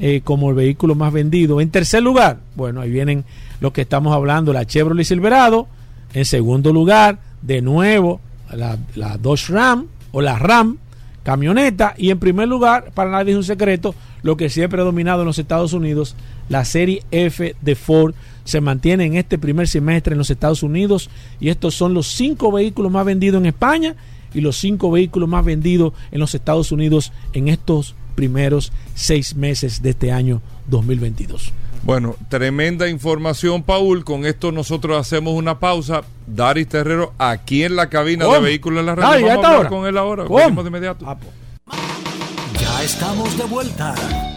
eh, 0.00 0.20
como 0.24 0.48
el 0.48 0.56
vehículo 0.56 0.94
más 0.94 1.12
vendido. 1.12 1.60
En 1.60 1.70
tercer 1.70 2.02
lugar, 2.02 2.38
bueno, 2.54 2.80
ahí 2.80 2.90
vienen 2.90 3.24
los 3.60 3.72
que 3.72 3.82
estamos 3.82 4.14
hablando, 4.14 4.52
la 4.52 4.64
Chevrolet 4.64 5.04
Silverado. 5.04 5.68
En 6.14 6.24
segundo 6.24 6.72
lugar, 6.72 7.18
de 7.42 7.62
nuevo, 7.62 8.20
la, 8.52 8.78
la 8.94 9.18
Dodge 9.18 9.50
Ram 9.50 9.86
o 10.12 10.20
la 10.20 10.38
Ram 10.38 10.78
camioneta. 11.22 11.94
Y 11.98 12.10
en 12.10 12.18
primer 12.18 12.48
lugar, 12.48 12.90
para 12.94 13.10
nadie 13.10 13.32
es 13.32 13.36
un 13.36 13.44
secreto, 13.44 13.94
lo 14.22 14.38
que 14.38 14.48
siempre 14.48 14.80
ha 14.80 14.84
dominado 14.84 15.20
en 15.20 15.26
los 15.26 15.38
Estados 15.38 15.74
Unidos, 15.74 16.16
la 16.48 16.64
serie 16.64 17.02
F 17.10 17.54
de 17.60 17.74
Ford 17.74 18.14
se 18.44 18.62
mantiene 18.62 19.04
en 19.04 19.14
este 19.14 19.36
primer 19.36 19.68
semestre 19.68 20.14
en 20.14 20.18
los 20.18 20.30
Estados 20.30 20.62
Unidos 20.62 21.10
y 21.38 21.50
estos 21.50 21.74
son 21.74 21.92
los 21.92 22.06
cinco 22.06 22.50
vehículos 22.50 22.90
más 22.90 23.04
vendidos 23.04 23.40
en 23.42 23.46
España 23.46 23.94
y 24.32 24.40
los 24.40 24.56
cinco 24.56 24.90
vehículos 24.90 25.28
más 25.28 25.44
vendidos 25.44 25.92
en 26.10 26.20
los 26.20 26.34
Estados 26.34 26.72
Unidos 26.72 27.12
en 27.34 27.48
estos 27.48 27.94
primeros 28.14 28.72
seis 28.94 29.36
meses 29.36 29.82
de 29.82 29.90
este 29.90 30.12
año 30.12 30.40
2022. 30.68 31.52
Bueno, 31.88 32.16
tremenda 32.28 32.86
información, 32.86 33.62
Paul. 33.62 34.04
Con 34.04 34.26
esto 34.26 34.52
nosotros 34.52 35.00
hacemos 35.00 35.32
una 35.32 35.58
pausa. 35.58 36.02
Daris 36.26 36.68
Terrero 36.68 37.14
aquí 37.16 37.64
en 37.64 37.76
la 37.76 37.88
cabina 37.88 38.26
de 38.26 38.40
vehículos 38.40 38.80
en 38.80 38.86
la 38.86 38.94
radio. 38.94 39.26
Vamos 39.26 39.44
a 39.46 39.48
hablar 39.48 39.68
con 39.70 39.86
él 39.86 39.96
ahora. 39.96 40.24
Vamos 40.24 40.64
de 40.64 40.68
inmediato. 40.68 41.06
Ah, 41.08 41.16
pues. 41.16 42.60
Ya 42.60 42.82
estamos 42.82 43.38
de 43.38 43.44
vuelta. 43.44 43.94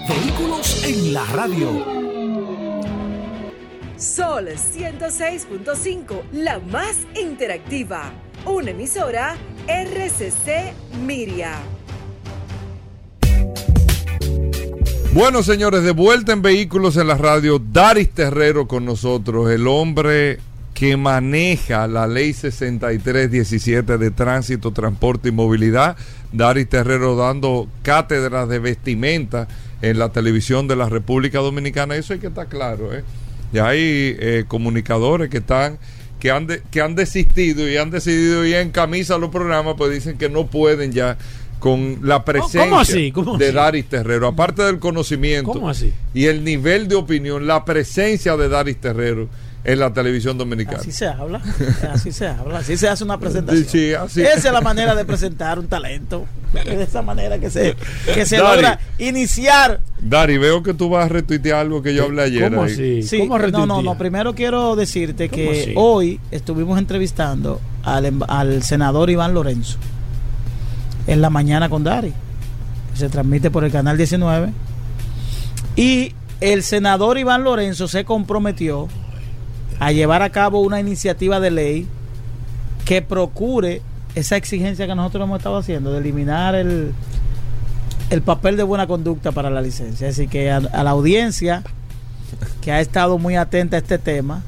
Vehículos 0.07 0.81
en 0.85 1.13
la 1.13 1.25
radio. 1.25 1.85
Sol 3.97 4.47
106.5, 4.47 6.21
la 6.31 6.57
más 6.59 6.99
interactiva. 7.21 8.13
Una 8.45 8.71
emisora 8.71 9.35
RCC 9.67 10.73
Miria. 11.05 11.59
Bueno, 15.13 15.43
señores, 15.43 15.83
de 15.83 15.91
vuelta 15.91 16.31
en 16.31 16.41
Vehículos 16.41 16.95
en 16.95 17.07
la 17.07 17.17
Radio, 17.17 17.59
Daris 17.59 18.11
Terrero 18.11 18.69
con 18.69 18.85
nosotros, 18.85 19.51
el 19.51 19.67
hombre 19.67 20.39
que 20.73 20.95
maneja 20.95 21.85
la 21.87 22.07
ley 22.07 22.31
6317 22.31 23.97
de 23.97 24.11
tránsito, 24.11 24.71
transporte 24.71 25.27
y 25.27 25.33
movilidad. 25.33 25.97
Daris 26.31 26.69
Terrero 26.69 27.17
dando 27.17 27.67
cátedras 27.83 28.47
de 28.47 28.59
vestimenta 28.59 29.49
en 29.81 29.99
la 29.99 30.13
televisión 30.13 30.69
de 30.69 30.77
la 30.77 30.87
República 30.87 31.39
Dominicana. 31.39 31.97
Eso 31.97 32.13
hay 32.13 32.19
que 32.19 32.27
estar 32.27 32.47
claro. 32.47 32.93
¿eh? 32.93 33.03
Ya 33.51 33.67
hay 33.67 34.15
eh, 34.17 34.45
comunicadores 34.47 35.29
que 35.29 35.39
están 35.39 35.77
que 36.21 36.31
han, 36.31 36.47
que 36.47 36.81
han 36.81 36.95
desistido 36.95 37.67
y 37.67 37.75
han 37.77 37.89
decidido 37.89 38.45
ir 38.45 38.55
en 38.55 38.69
camisa 38.69 39.15
a 39.15 39.17
los 39.17 39.31
programas, 39.31 39.73
pues 39.75 39.91
dicen 39.91 40.17
que 40.17 40.29
no 40.29 40.45
pueden 40.45 40.93
ya 40.93 41.17
con 41.61 41.99
la 42.01 42.25
presencia 42.25 43.13
de 43.37 43.51
Daris 43.51 43.85
Terrero, 43.85 44.27
aparte 44.27 44.63
del 44.63 44.79
conocimiento 44.79 45.61
y 46.11 46.25
el 46.25 46.43
nivel 46.43 46.87
de 46.87 46.95
opinión, 46.95 47.45
la 47.45 47.63
presencia 47.63 48.35
de 48.35 48.49
Daris 48.49 48.81
Terrero 48.81 49.29
en 49.63 49.77
la 49.79 49.93
televisión 49.93 50.39
dominicana. 50.39 50.79
Así 50.79 50.91
se 50.91 51.05
habla, 51.05 51.39
así 51.93 52.11
se 52.11 52.27
habla, 52.27 52.57
así 52.57 52.77
se 52.77 52.89
hace 52.89 53.03
una 53.03 53.19
presentación. 53.19 54.05
Esa 54.07 54.31
es 54.33 54.43
la 54.51 54.61
manera 54.61 54.95
de 54.95 55.05
presentar 55.05 55.59
un 55.59 55.67
talento. 55.67 56.25
de 56.51 56.81
esa 56.81 57.03
manera 57.03 57.37
que 57.37 57.51
se, 57.51 57.75
que 58.11 58.25
se 58.25 58.39
logra 58.39 58.79
iniciar. 58.97 59.81
Dari, 59.99 60.39
veo 60.39 60.63
que 60.63 60.73
tú 60.73 60.89
vas 60.89 61.05
a 61.05 61.09
retuitear 61.09 61.59
algo 61.59 61.83
que 61.83 61.93
yo 61.93 62.05
hablé 62.05 62.23
ayer. 62.23 62.49
¿Cómo 62.49 62.63
así? 62.63 63.03
Sí, 63.03 63.27
no, 63.27 63.67
no, 63.67 63.83
no. 63.83 63.97
Primero 63.99 64.33
quiero 64.33 64.75
decirte 64.75 65.29
que 65.29 65.73
hoy 65.75 66.19
estuvimos 66.31 66.79
entrevistando 66.79 67.61
al, 67.83 68.05
em, 68.07 68.19
al 68.27 68.63
senador 68.63 69.11
Iván 69.11 69.35
Lorenzo 69.35 69.77
en 71.07 71.21
la 71.21 71.29
mañana 71.29 71.69
con 71.69 71.83
Dari. 71.83 72.13
Se 72.93 73.09
transmite 73.09 73.51
por 73.51 73.63
el 73.63 73.71
canal 73.71 73.97
19. 73.97 74.51
Y 75.75 76.13
el 76.41 76.63
senador 76.63 77.17
Iván 77.17 77.43
Lorenzo 77.43 77.87
se 77.87 78.03
comprometió 78.03 78.87
a 79.79 79.91
llevar 79.91 80.21
a 80.21 80.29
cabo 80.29 80.61
una 80.61 80.79
iniciativa 80.79 81.39
de 81.39 81.51
ley 81.51 81.87
que 82.85 83.01
procure 83.01 83.81
esa 84.15 84.35
exigencia 84.35 84.87
que 84.87 84.95
nosotros 84.95 85.23
hemos 85.23 85.37
estado 85.37 85.57
haciendo 85.57 85.93
de 85.93 85.99
eliminar 85.99 86.55
el, 86.55 86.93
el 88.09 88.21
papel 88.21 88.57
de 88.57 88.63
buena 88.63 88.87
conducta 88.87 89.31
para 89.31 89.49
la 89.49 89.61
licencia. 89.61 90.09
Así 90.09 90.27
que 90.27 90.51
a, 90.51 90.59
la 90.59 90.89
audiencia 90.89 91.63
que 92.61 92.71
ha 92.71 92.81
estado 92.81 93.17
muy 93.17 93.35
atenta 93.35 93.77
a 93.77 93.79
este 93.79 93.97
tema, 93.97 94.43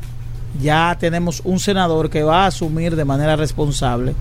ya 0.62 0.98
tenemos 1.00 1.42
un 1.46 1.60
senador 1.60 2.10
que 2.10 2.24
va 2.24 2.44
a 2.44 2.48
asumir 2.48 2.96
de 2.96 3.06
manera 3.06 3.36
responsable 3.36 4.14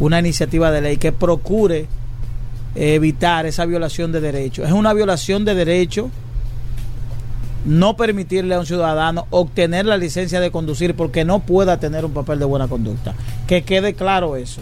una 0.00 0.18
iniciativa 0.18 0.70
de 0.70 0.80
ley 0.80 0.96
que 0.96 1.12
procure 1.12 1.86
evitar 2.74 3.46
esa 3.46 3.66
violación 3.66 4.12
de 4.12 4.20
derechos. 4.20 4.66
Es 4.66 4.72
una 4.72 4.92
violación 4.92 5.44
de 5.44 5.54
derechos 5.54 6.06
no 7.64 7.96
permitirle 7.96 8.54
a 8.54 8.60
un 8.60 8.66
ciudadano 8.66 9.26
obtener 9.30 9.84
la 9.84 9.96
licencia 9.96 10.40
de 10.40 10.50
conducir 10.50 10.94
porque 10.94 11.24
no 11.24 11.40
pueda 11.40 11.78
tener 11.78 12.04
un 12.04 12.12
papel 12.12 12.38
de 12.38 12.44
buena 12.44 12.68
conducta. 12.68 13.14
Que 13.46 13.62
quede 13.62 13.94
claro 13.94 14.36
eso. 14.36 14.60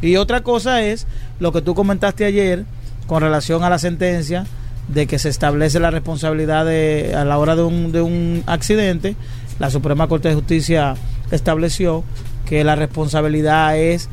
Y 0.00 0.16
otra 0.16 0.42
cosa 0.42 0.82
es 0.82 1.06
lo 1.38 1.52
que 1.52 1.62
tú 1.62 1.74
comentaste 1.74 2.24
ayer 2.24 2.64
con 3.06 3.22
relación 3.22 3.62
a 3.62 3.70
la 3.70 3.78
sentencia 3.78 4.46
de 4.88 5.06
que 5.06 5.18
se 5.18 5.28
establece 5.28 5.80
la 5.80 5.90
responsabilidad 5.90 6.66
de, 6.66 7.14
a 7.16 7.24
la 7.24 7.38
hora 7.38 7.56
de 7.56 7.62
un, 7.62 7.92
de 7.92 8.02
un 8.02 8.42
accidente. 8.46 9.16
La 9.58 9.70
Suprema 9.70 10.08
Corte 10.08 10.28
de 10.28 10.34
Justicia 10.34 10.94
estableció 11.30 12.04
que 12.46 12.64
la 12.64 12.74
responsabilidad 12.74 13.78
es 13.78 14.08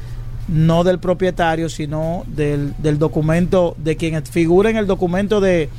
no 0.48 0.84
del 0.84 1.00
propietario, 1.00 1.70
sino 1.70 2.24
del, 2.28 2.74
del 2.80 3.00
documento, 3.00 3.76
de 3.78 3.96
quien 3.96 4.26
figura 4.26 4.70
en 4.70 4.78
el 4.78 4.88
documento 4.88 5.40
de, 5.40 5.70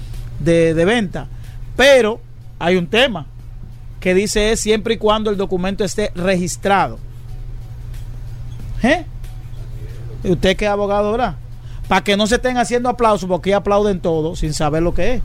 de, 0.40 0.74
de 0.74 0.84
venta. 0.84 1.28
Pero 1.76 2.20
hay 2.58 2.76
un 2.76 2.86
tema 2.86 3.26
que 4.00 4.14
dice 4.14 4.52
es 4.52 4.60
siempre 4.60 4.94
y 4.94 4.98
cuando 4.98 5.30
el 5.30 5.36
documento 5.36 5.84
esté 5.84 6.10
registrado. 6.14 6.98
¿Eh? 8.82 9.04
¿Usted 10.24 10.56
que 10.56 10.64
es 10.64 10.70
abogado, 10.70 11.12
verdad? 11.12 11.36
Para 11.88 12.02
que 12.02 12.16
no 12.16 12.26
se 12.26 12.36
estén 12.36 12.58
haciendo 12.58 12.88
aplausos, 12.88 13.28
porque 13.28 13.54
aplauden 13.54 14.00
todo 14.00 14.34
sin 14.36 14.54
saber 14.54 14.82
lo 14.82 14.94
que 14.94 15.14
es. 15.14 15.22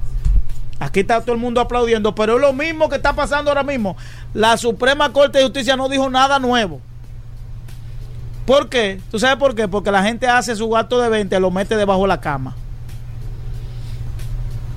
Aquí 0.80 1.00
está 1.00 1.21
todo 1.21 1.34
el 1.34 1.41
mundo 1.41 1.60
aplaudiendo, 1.60 2.13
pero 2.13 2.36
es 2.36 2.41
lo 2.41 2.54
mismo 2.54 2.88
que 2.88 2.97
está 2.97 3.13
pasando 3.13 3.50
ahora 3.50 3.63
mismo. 3.63 3.97
La 4.34 4.58
Suprema 4.58 5.12
Corte 5.12 5.39
de 5.39 5.45
Justicia 5.45 5.76
no 5.76 5.89
dijo 5.89 6.10
nada 6.10 6.38
nuevo. 6.38 6.82
¿Por 8.47 8.69
qué? 8.69 9.01
¿Tú 9.12 9.19
sabes 9.19 9.36
por 9.36 9.53
qué? 9.55 9.67
Porque 9.67 9.91
la 9.91 10.01
gente 10.01 10.25
hace 10.25 10.55
su 10.55 10.77
acto 10.77 11.01
de 11.01 11.10
venta 11.10 11.36
y 11.36 11.41
lo 11.41 11.51
mete 11.51 11.75
debajo 11.75 12.03
de 12.03 12.07
la 12.07 12.21
cama. 12.21 12.55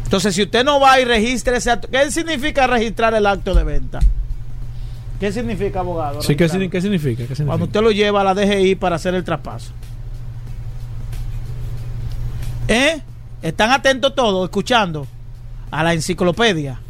Entonces, 0.03 0.35
si 0.35 0.43
usted 0.43 0.65
no 0.65 0.81
va 0.81 0.99
y 0.99 1.05
registra 1.05 1.57
ese 1.57 1.71
acto, 1.71 1.87
¿qué 1.89 2.11
significa 2.11 2.67
registrar 2.67 3.15
el 3.15 3.25
acto 3.25 3.55
de 3.55 3.63
venta? 3.63 4.01
¿Qué 5.21 5.31
significa, 5.31 5.81
abogado? 5.81 6.21
Sí, 6.21 6.35
¿qué, 6.35 6.49
significa? 6.49 6.79
¿qué, 6.79 6.83
significa? 6.83 7.45
Cuando 7.45 7.67
usted 7.67 7.81
lo 7.81 7.93
lleva 7.93 8.23
a 8.23 8.25
la 8.25 8.35
DGI 8.35 8.75
para 8.75 8.97
hacer 8.97 9.15
el 9.15 9.23
traspaso. 9.23 9.71
¿Eh? 12.67 13.01
¿Están 13.41 13.71
atentos 13.71 14.17
todos, 14.17 14.47
escuchando? 14.47 15.07
A 15.71 15.85
la 15.85 15.93
enciclopedia. 15.93 16.81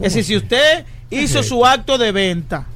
Es 0.00 0.14
decir, 0.14 0.24
si 0.24 0.36
usted 0.36 0.84
hizo 1.10 1.44
su 1.44 1.64
acto 1.64 1.96
de 1.96 2.10
venta 2.10 2.66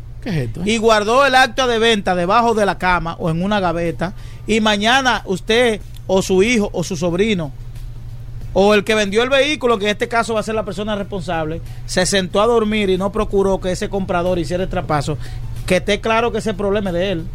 y 0.65 0.79
guardó 0.79 1.27
el 1.27 1.35
acto 1.35 1.67
de 1.67 1.79
venta 1.79 2.15
debajo 2.15 2.55
de 2.55 2.67
la 2.67 2.79
cama 2.79 3.17
o 3.19 3.31
en 3.31 3.43
una 3.43 3.61
gaveta, 3.61 4.15
y 4.47 4.61
mañana 4.61 5.23
usted 5.25 5.81
o 6.07 6.23
su 6.23 6.43
hijo 6.43 6.71
o 6.73 6.85
su 6.85 6.97
sobrino 6.97 7.53
o 8.55 8.75
el 8.75 8.85
que 8.85 8.95
vendió 8.95 9.23
el 9.23 9.31
vehículo, 9.31 9.79
que 9.79 9.87
en 9.87 9.93
este 9.93 10.09
caso 10.09 10.35
va 10.35 10.41
a 10.41 10.43
ser 10.43 10.55
la 10.55 10.65
persona 10.65 10.95
responsable, 10.95 11.61
se 11.87 12.05
sentó 12.07 12.41
a 12.41 12.47
dormir 12.47 12.91
y 12.91 12.99
no 12.99 13.11
procuró 13.13 13.61
que 13.61 13.73
ese 13.73 13.89
comprador 13.89 14.39
hiciera 14.39 14.65
el 14.65 14.69
traspaso, 14.69 15.17
que 15.67 15.77
esté 15.77 16.01
claro 16.01 16.33
que 16.33 16.39
ese 16.39 16.55
problema 16.55 16.91
es 16.91 16.95
de 16.95 17.13
él. 17.13 17.27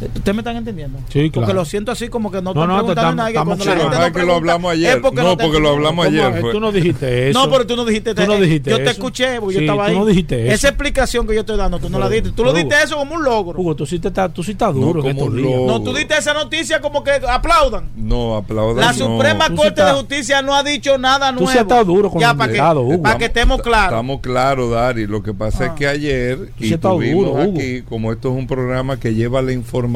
¿Ustedes 0.00 0.34
me 0.34 0.40
están 0.40 0.56
entendiendo? 0.56 0.98
Sí, 1.08 1.30
claro. 1.30 1.46
Porque 1.46 1.54
lo 1.54 1.64
siento 1.64 1.90
así 1.90 2.08
como 2.08 2.30
que 2.30 2.40
no, 2.40 2.54
no, 2.54 2.66
no 2.66 2.76
preguntando 2.76 3.14
nada. 3.14 3.44
Cuando 3.44 3.64
la 3.64 3.76
gente 3.76 3.98
no 3.98 4.12
que 4.12 4.22
lo 4.22 4.34
hablamos 4.34 4.72
ayer. 4.72 5.00
Porque 5.00 5.22
no, 5.22 5.36
porque 5.36 5.58
lo 5.58 5.70
hablamos 5.70 6.06
ayer. 6.06 6.40
Tú 6.52 6.60
no 6.60 6.70
dijiste 6.70 7.30
eso. 7.30 7.38
No, 7.38 7.50
pero 7.50 7.66
tú 7.66 7.76
no 7.76 7.84
dijiste, 7.84 8.14
tú 8.14 8.26
no 8.26 8.36
dijiste 8.36 8.70
Yo 8.70 8.78
te 8.78 8.90
escuché 8.90 9.40
porque 9.40 9.56
yo 9.56 9.60
estaba 9.60 9.86
ahí. 9.86 9.92
Tú 9.92 9.98
no 9.98 10.06
dijiste 10.06 10.46
eso. 10.46 10.54
Esa 10.54 10.68
explicación 10.68 11.26
que 11.26 11.34
yo 11.34 11.40
estoy 11.40 11.56
dando, 11.56 11.78
tú 11.78 11.88
no 11.88 11.98
la 11.98 12.08
diste. 12.08 12.30
Tú 12.30 12.44
lo 12.44 12.52
diste 12.52 12.74
eso 12.82 12.96
como 12.96 13.16
un 13.16 13.24
logro. 13.24 13.58
Hugo, 13.58 13.74
tú 13.74 13.86
sí, 13.86 13.98
te 13.98 14.10
tú 14.10 14.42
sí 14.42 14.52
estás 14.52 14.74
duro. 14.74 15.02
No, 15.02 15.14
como 15.14 15.30
no, 15.30 15.82
tú 15.82 15.92
diste 15.92 16.16
esa 16.16 16.34
noticia 16.34 16.80
como 16.80 17.02
que 17.02 17.12
aplaudan. 17.28 17.88
No, 17.96 18.36
aplaudan. 18.36 18.84
La 18.84 18.92
Suprema 18.92 19.54
Corte 19.54 19.82
de 19.82 19.92
Justicia 19.92 20.42
no 20.42 20.54
ha 20.54 20.62
dicho 20.62 20.96
nada 20.98 21.32
nuevo. 21.32 21.46
Tú 21.46 21.52
sí 21.52 21.58
estás 21.58 21.86
duro 21.86 22.10
con 22.10 22.20
ya, 22.20 22.34
para 22.34 22.52
que, 22.52 22.60
Hugo. 22.60 23.02
Para 23.02 23.18
que 23.18 23.24
estemos 23.26 23.62
claros. 23.62 23.90
Estamos 23.90 24.20
claros, 24.20 24.70
Dari. 24.70 25.06
Lo 25.06 25.22
que 25.22 25.34
pasa 25.34 25.66
es 25.66 25.72
que 25.72 25.86
ayer, 25.86 26.52
y 26.58 26.76
tuvimos 26.76 27.40
aquí, 27.40 27.82
como 27.82 28.12
esto 28.12 28.30
es 28.30 28.36
un 28.36 28.46
programa 28.46 28.98
que 28.98 29.14
lleva 29.14 29.42
la 29.42 29.52
información 29.52 29.87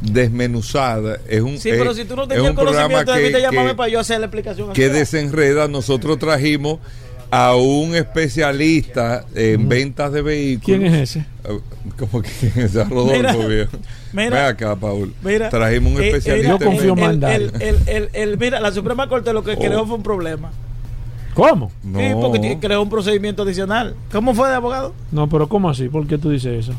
desmenuzada. 0.00 1.18
Es 1.28 1.40
un, 1.40 1.58
sí, 1.58 1.70
pero 1.70 1.94
si 1.94 2.04
tú 2.04 2.16
no 2.16 2.28
tenías 2.28 2.52
conocimiento, 2.52 3.14
que, 3.14 3.30
de 3.30 3.40
llamarme 3.40 3.74
para 3.74 3.88
yo 3.88 4.00
hacer 4.00 4.20
la 4.20 4.26
explicación. 4.26 4.72
Que 4.72 4.88
desenreda. 4.88 5.68
Nosotros 5.68 6.18
trajimos 6.18 6.78
a 7.30 7.56
un 7.56 7.94
especialista 7.94 9.24
en 9.34 9.68
ventas 9.68 10.12
de 10.12 10.22
vehículos. 10.22 10.80
¿Quién 10.80 10.94
es 10.94 11.10
ese? 11.10 11.26
Ah, 11.44 11.58
¿Cómo 11.98 12.22
que 12.22 12.28
es 12.56 12.74
Rodolfo, 12.74 13.48
mira, 13.48 13.68
Mira, 14.12 14.48
acá, 14.48 14.76
Paul. 14.76 15.14
Mira, 15.22 15.48
Trajimos 15.48 15.94
un 15.94 16.02
especialista. 16.02 16.48
yo 16.48 16.58
confío 16.58 16.96
en 16.96 17.22
el, 17.24 17.52
el, 17.86 18.10
el, 18.12 18.38
Mira, 18.38 18.60
la 18.60 18.72
Suprema 18.72 19.08
Corte 19.08 19.32
lo 19.32 19.42
que 19.44 19.52
oh. 19.52 19.58
creó 19.58 19.86
fue 19.86 19.96
un 19.96 20.02
problema. 20.02 20.50
¿Cómo? 21.34 21.70
No. 21.84 21.98
Sí, 21.98 22.06
porque 22.18 22.58
creó 22.58 22.80
un 22.80 22.88
procedimiento 22.88 23.42
adicional. 23.42 23.94
¿Cómo 24.10 24.34
fue 24.34 24.48
de 24.48 24.54
abogado? 24.54 24.94
No, 25.12 25.28
pero 25.28 25.48
¿cómo 25.48 25.68
así? 25.68 25.88
¿Por 25.88 26.06
qué 26.06 26.16
tú 26.16 26.30
dices 26.30 26.64
eso? 26.64 26.72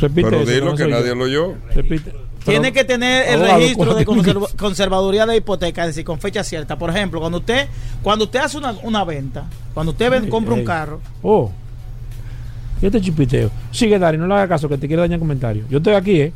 Repite 0.00 0.28
Pero 0.28 0.44
dilo 0.44 0.74
que 0.74 0.86
nadie 0.86 1.14
lo 1.14 1.24
oyó. 1.24 1.54
Repite. 1.74 2.12
Tiene 2.44 2.72
que 2.72 2.84
tener 2.84 3.28
el 3.28 3.40
registro 3.40 3.94
de 3.94 4.04
conservaduría 4.56 5.26
de 5.26 5.36
hipoteca, 5.36 5.82
es 5.82 5.88
decir, 5.88 6.04
con 6.04 6.20
fecha 6.20 6.44
cierta. 6.44 6.78
Por 6.78 6.90
ejemplo, 6.90 7.18
cuando 7.20 7.38
usted 7.38 7.66
cuando 8.02 8.26
usted 8.26 8.40
hace 8.40 8.56
una, 8.56 8.72
una 8.82 9.04
venta, 9.04 9.46
cuando 9.74 9.92
usted 9.92 10.28
compra 10.28 10.54
un 10.54 10.64
carro. 10.64 11.00
Oh. 11.22 11.50
Y 12.80 12.86
este 12.86 13.00
chipiteo. 13.00 13.50
Sigue, 13.70 13.98
Dari, 13.98 14.18
no 14.18 14.26
le 14.26 14.34
haga 14.34 14.48
caso 14.48 14.68
que 14.68 14.78
te 14.78 14.86
quiero 14.86 15.02
dañar 15.02 15.18
comentario. 15.18 15.64
Yo 15.68 15.78
estoy 15.78 15.94
aquí, 15.94 16.20
¿eh? 16.20 16.32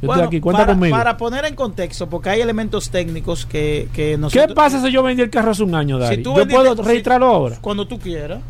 Yo 0.00 0.10
estoy 0.10 0.26
aquí, 0.26 0.40
cuenta 0.40 0.62
para, 0.62 0.72
conmigo. 0.72 0.96
Para 0.96 1.16
poner 1.16 1.44
en 1.44 1.54
contexto, 1.54 2.08
porque 2.08 2.30
hay 2.30 2.40
elementos 2.40 2.90
técnicos 2.90 3.46
que, 3.46 3.88
que 3.92 4.18
nosotros... 4.18 4.48
¿Qué 4.48 4.54
pasa 4.54 4.82
si 4.82 4.90
yo 4.90 5.02
vendí 5.02 5.22
el 5.22 5.30
carro 5.30 5.52
hace 5.52 5.62
un 5.62 5.74
año, 5.74 5.98
Dari? 5.98 6.22
¿Yo 6.22 6.48
puedo 6.48 6.74
registrarlo 6.82 7.26
ahora? 7.26 7.58
Cuando 7.60 7.86
tú 7.86 7.98
quieras. 8.00 8.40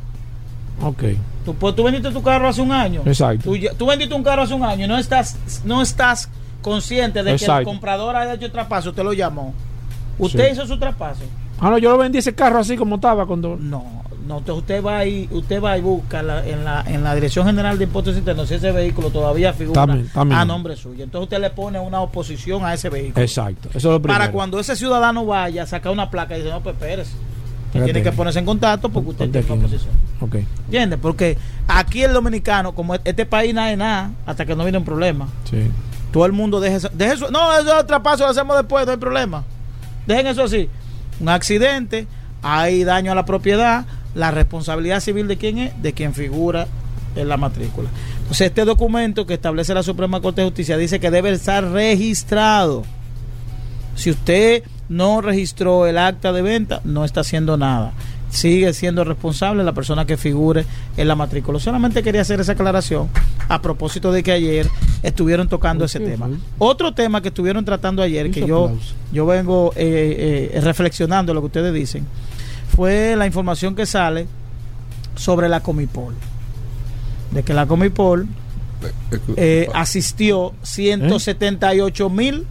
Ok. 0.81 1.03
Tú, 1.45 1.55
pues, 1.55 1.75
tú 1.75 1.83
vendiste 1.83 2.11
tu 2.11 2.23
carro 2.23 2.49
hace 2.49 2.63
un 2.63 2.73
año. 2.73 3.03
Exacto. 3.05 3.51
Tú, 3.51 3.57
tú, 3.77 3.87
vendiste 3.87 4.15
un 4.15 4.23
carro 4.23 4.43
hace 4.43 4.55
un 4.55 4.63
año 4.63 4.85
y 4.85 4.89
no 4.89 4.97
estás, 4.97 5.37
no 5.65 5.83
estás 5.83 6.29
consciente 6.63 7.23
de 7.23 7.37
que 7.37 7.45
el 7.45 7.65
comprador 7.65 8.17
ha 8.17 8.33
hecho 8.33 8.51
traspaso, 8.51 8.91
usted 8.91 9.03
lo 9.03 9.13
llamó. 9.13 9.53
¿Usted 10.19 10.53
hizo 10.53 10.67
su 10.67 10.79
traspaso? 10.79 11.23
Ah, 11.59 11.71
no, 11.71 11.79
yo 11.79 11.91
lo 11.91 11.99
vendí 11.99 12.19
ese 12.19 12.35
carro 12.35 12.59
así 12.59 12.77
como 12.77 12.97
estaba 12.97 13.27
cuando... 13.27 13.57
No, 13.57 14.03
no, 14.27 14.39
entonces 14.39 14.63
usted 14.63 14.85
va 14.85 15.05
y 15.05 15.29
usted 15.31 15.63
va 15.63 15.77
y 15.77 15.81
busca 15.81 16.21
en, 16.21 16.65
la, 16.65 16.83
en 16.87 17.03
la 17.03 17.15
Dirección 17.15 17.47
General 17.47 17.77
de 17.77 17.85
Impuestos 17.85 18.17
Internos 18.17 18.49
si 18.49 18.55
ese 18.55 18.71
vehículo 18.71 19.11
todavía 19.11 19.53
figura 19.53 19.83
a 19.83 20.45
nombre 20.45 20.77
suyo. 20.77 21.05
Entonces 21.05 21.25
usted 21.25 21.41
le 21.41 21.51
pone 21.51 21.79
una 21.81 22.01
oposición 22.01 22.65
a 22.65 22.75
ese 22.75 22.89
vehículo. 22.89 23.25
Exacto, 23.25 23.69
eso 23.71 23.79
es 23.79 23.85
lo 23.85 24.01
primero. 24.01 24.21
Para 24.21 24.33
cuando 24.33 24.61
ese 24.61 24.77
ciudadano 24.77 25.27
vaya 25.27 25.65
a 25.65 25.67
sacar 25.67 25.93
una 25.93 26.11
placa 26.11 26.35
y 26.35 26.39
dice, 26.39 26.51
no, 26.53 26.61
pues 26.61 26.75
espérese 26.77 27.13
tiene 27.73 28.03
que 28.03 28.13
ponerse 28.13 28.39
en 28.39 28.45
contacto 28.45 28.91
porque 28.91 29.11
usted 29.11 29.31
tiene 29.31 29.53
una 29.53 29.63
posición. 29.63 29.95
Okay. 30.21 30.47
¿Entiendes? 30.67 30.99
Porque 31.01 31.39
aquí 31.67 32.03
el 32.03 32.13
dominicano, 32.13 32.75
como 32.75 32.95
este 32.95 33.27
país 33.27 33.55
nada 33.55 33.69
de 33.69 33.77
nada, 33.77 34.11
hasta 34.27 34.45
que 34.45 34.55
no 34.55 34.63
viene 34.63 34.79
un 34.79 34.85
problema. 34.85 35.29
Sí. 35.51 35.71
Todo 36.13 36.27
el 36.27 36.33
mundo 36.33 36.61
deje 36.61 36.77
eso. 36.77 36.91
Deje 36.93 37.15
eso 37.15 37.31
no, 37.31 37.59
eso 37.59 37.81
es 37.81 37.87
paso 38.03 38.25
lo 38.25 38.31
hacemos 38.31 38.57
después, 38.57 38.85
no 38.85 38.93
hay 38.93 38.99
problema. 38.99 39.45
Dejen 40.07 40.27
eso 40.27 40.45
así. 40.45 40.69
Un 41.21 41.29
accidente, 41.29 42.07
hay 42.43 42.85
daño 42.85 43.13
a 43.13 43.15
la 43.15 43.25
propiedad, 43.25 43.87
la 44.15 44.31
responsabilidad 44.31 45.01
civil 45.01 45.27
de 45.27 45.39
quién 45.39 45.59
es, 45.59 45.83
de 45.83 45.93
quien 45.93 46.13
figura 46.13 46.67
en 47.17 47.29
la 47.29 47.37
matrícula. 47.37 47.89
Entonces, 48.19 48.49
este 48.49 48.65
documento 48.65 49.27
que 49.27 49.35
establece 49.35 49.75
la 49.75 49.83
Suprema 49.83 50.21
Corte 50.21 50.43
de 50.43 50.49
Justicia 50.49 50.77
dice 50.77 51.01
que 51.01 51.11
debe 51.11 51.31
estar 51.31 51.65
registrado. 51.65 52.85
Si 53.95 54.11
usted 54.11 54.63
no 54.93 55.23
registró 55.23 55.87
el 55.87 55.97
acta 55.97 56.33
de 56.33 56.43
venta, 56.43 56.81
no 56.85 57.05
está 57.05 57.21
haciendo 57.21 57.57
nada. 57.57 57.93
Sigue 58.29 58.73
siendo 58.73 59.05
responsable 59.05 59.65
la 59.65 59.73
persona 59.73 60.07
que 60.07 60.17
figure 60.17 60.65
en 60.97 61.09
la 61.09 61.15
matrícula. 61.15 61.59
Solamente 61.59 62.03
quería 62.03 62.21
hacer 62.21 62.41
esa 62.41 62.53
aclaración 62.53 63.09
a 63.49 63.61
propósito 63.61 64.13
de 64.13 64.23
que 64.23 64.33
ayer 64.33 64.69
estuvieron 65.03 65.49
tocando 65.49 65.85
ese 65.85 66.01
tema. 66.01 66.29
Otro 66.59 66.93
tema 66.93 67.21
que 67.21 67.29
estuvieron 67.29 67.65
tratando 67.65 68.03
ayer, 68.03 68.31
que 68.31 68.47
yo, 68.47 68.73
yo 69.13 69.27
vengo 69.27 69.73
eh, 69.77 70.51
eh, 70.53 70.61
reflexionando 70.61 71.35
lo 71.35 71.41
que 71.41 71.47
ustedes 71.47 71.75
dicen, 71.75 72.07
fue 72.75 73.17
la 73.17 73.27
información 73.27 73.75
que 73.75 73.87
sale 73.87 74.27
sobre 75.17 75.49
la 75.49 75.61
Comipol. 75.61 76.15
De 77.33 77.43
que 77.43 77.55
la 77.55 77.67
Comipol 77.67 78.29
eh, 79.37 79.69
asistió 79.75 80.53
178 80.63 82.11
mil 82.11 82.47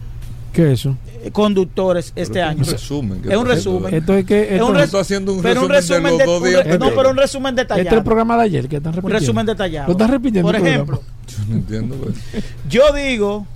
¿Qué 0.52 0.72
es 0.72 0.80
eso? 0.80 0.96
Conductores 1.30 2.12
este 2.16 2.42
año. 2.42 2.62
Es 2.62 2.68
un 2.68 2.72
resumen. 2.74 3.22
Es 3.28 3.36
un 3.36 3.46
resumen. 3.46 3.94
Esto 3.94 4.14
es 4.14 4.24
que 4.24 4.56
esto 4.56 4.78
es 4.78 4.94
haciendo 4.94 5.34
un 5.34 5.42
resumen, 5.42 6.18
de, 6.18 6.26
los 6.26 6.40
dos 6.40 6.44
días. 6.44 6.78
no, 6.78 6.90
pero 6.94 7.10
un 7.10 7.16
resumen 7.16 7.54
detallado. 7.54 7.82
Este 7.82 7.94
es 7.94 7.98
el 7.98 8.04
programa 8.04 8.36
de 8.36 8.42
ayer 8.42 8.68
que 8.68 8.76
están 8.76 8.92
repitiendo. 8.92 9.16
Un 9.16 9.20
resumen 9.20 9.46
detallado. 9.46 9.86
Lo 9.86 9.92
estás 9.92 10.10
repitiendo. 10.10 10.50
Por 10.50 10.56
ejemplo, 10.56 11.02
yo 11.28 11.38
no 11.48 11.54
entiendo. 11.56 11.96
Pues. 11.96 12.44
Yo 12.68 12.92
digo 12.92 13.46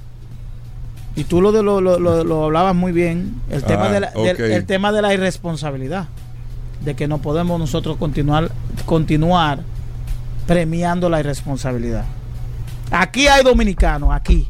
y 1.16 1.24
tú 1.24 1.40
lo, 1.40 1.50
de, 1.50 1.62
lo, 1.62 1.80
lo, 1.80 1.98
lo, 1.98 2.44
hablabas 2.44 2.74
muy 2.74 2.92
bien, 2.92 3.40
el 3.48 3.64
tema, 3.64 3.86
ah, 3.86 3.92
de 3.92 4.00
la, 4.00 4.08
el 4.08 4.66
tema 4.66 4.92
de 4.92 5.00
la 5.00 5.14
irresponsabilidad, 5.14 6.08
de 6.84 6.94
que 6.94 7.08
no 7.08 7.18
podemos 7.18 7.58
nosotros 7.58 7.96
continuar, 7.96 8.50
continuar 8.84 9.60
premiando 10.46 11.08
la 11.08 11.20
irresponsabilidad. 11.20 12.04
Aquí 12.90 13.28
hay 13.28 13.42
dominicanos, 13.42 14.10
aquí, 14.12 14.46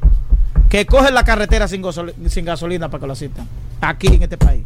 que 0.68 0.86
cogen 0.86 1.14
la 1.14 1.24
carretera 1.24 1.68
sin, 1.68 1.82
sin 2.28 2.44
gasolina 2.44 2.88
para 2.88 3.00
que 3.00 3.06
lo 3.06 3.12
asistan. 3.12 3.46
Aquí 3.80 4.08
en 4.08 4.22
este 4.22 4.36
país. 4.36 4.64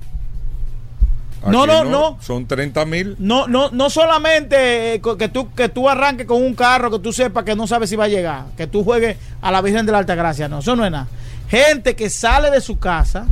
no, 1.46 1.66
no, 1.66 1.84
no, 1.84 2.18
Son 2.20 2.46
30 2.46 2.84
mil. 2.86 3.16
No, 3.18 3.46
no, 3.46 3.70
no 3.70 3.90
solamente 3.90 4.94
eh, 4.94 5.03
que 5.18 5.28
tú, 5.28 5.53
que 5.55 5.68
tú 5.68 5.88
arranques 5.88 6.26
con 6.26 6.42
un 6.42 6.55
carro 6.55 6.90
que 6.90 6.98
tú 6.98 7.12
sepas 7.12 7.44
que 7.44 7.57
no 7.57 7.66
sabes 7.66 7.90
si 7.90 7.96
va 7.96 8.05
a 8.05 8.09
llegar, 8.09 8.44
que 8.57 8.66
tú 8.66 8.84
juegues 8.84 9.16
a 9.40 9.51
la 9.51 9.61
Virgen 9.61 9.86
de 9.86 9.92
la 9.92 9.98
Alta 9.98 10.14
Gracia. 10.14 10.48
No, 10.48 10.61
eso 10.61 10.76
no 10.76 10.84
es 10.84 10.90
nada. 10.90 11.09
Gente 11.48 11.96
que 11.96 12.09
sale 12.09 12.51
de 12.51 12.61
su 12.61 12.78
casa 12.78 13.26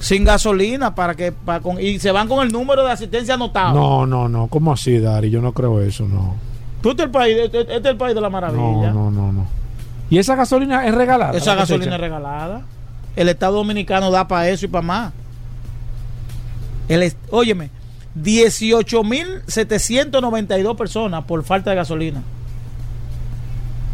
sin 0.00 0.22
gasolina 0.22 0.94
para 0.94 1.14
que 1.14 1.32
para 1.32 1.60
con, 1.60 1.80
y 1.80 1.98
se 1.98 2.12
van 2.12 2.28
con 2.28 2.44
el 2.46 2.52
número 2.52 2.84
de 2.84 2.92
asistencia 2.92 3.34
anotado. 3.34 3.74
No, 3.74 4.06
no, 4.06 4.28
no. 4.28 4.48
¿Cómo 4.48 4.72
así, 4.72 4.98
Dari? 4.98 5.30
Yo 5.30 5.40
no 5.40 5.52
creo 5.52 5.80
eso, 5.80 6.06
no. 6.06 6.34
Tú 6.82 6.90
este 6.90 7.02
es 7.02 7.06
el 7.06 7.10
país, 7.10 7.36
este, 7.42 7.60
este 7.60 7.76
es 7.76 7.84
el 7.86 7.96
país 7.96 8.14
de 8.14 8.20
la 8.20 8.28
maravilla. 8.28 8.90
No, 8.92 9.10
no, 9.10 9.10
no, 9.10 9.32
no. 9.32 9.63
¿Y 10.10 10.18
esa 10.18 10.36
gasolina 10.36 10.86
es 10.86 10.94
regalada? 10.94 11.36
Esa 11.36 11.54
gasolina 11.54 11.94
es 11.94 12.00
regalada. 12.00 12.62
El 13.16 13.28
Estado 13.28 13.56
Dominicano 13.56 14.10
da 14.10 14.28
para 14.28 14.48
eso 14.48 14.64
y 14.66 14.68
para 14.68 14.82
más. 14.82 15.12
El, 16.88 17.12
óyeme, 17.30 17.70
18.792 18.20 20.76
personas 20.76 21.24
por 21.24 21.42
falta 21.44 21.70
de 21.70 21.76
gasolina. 21.76 22.22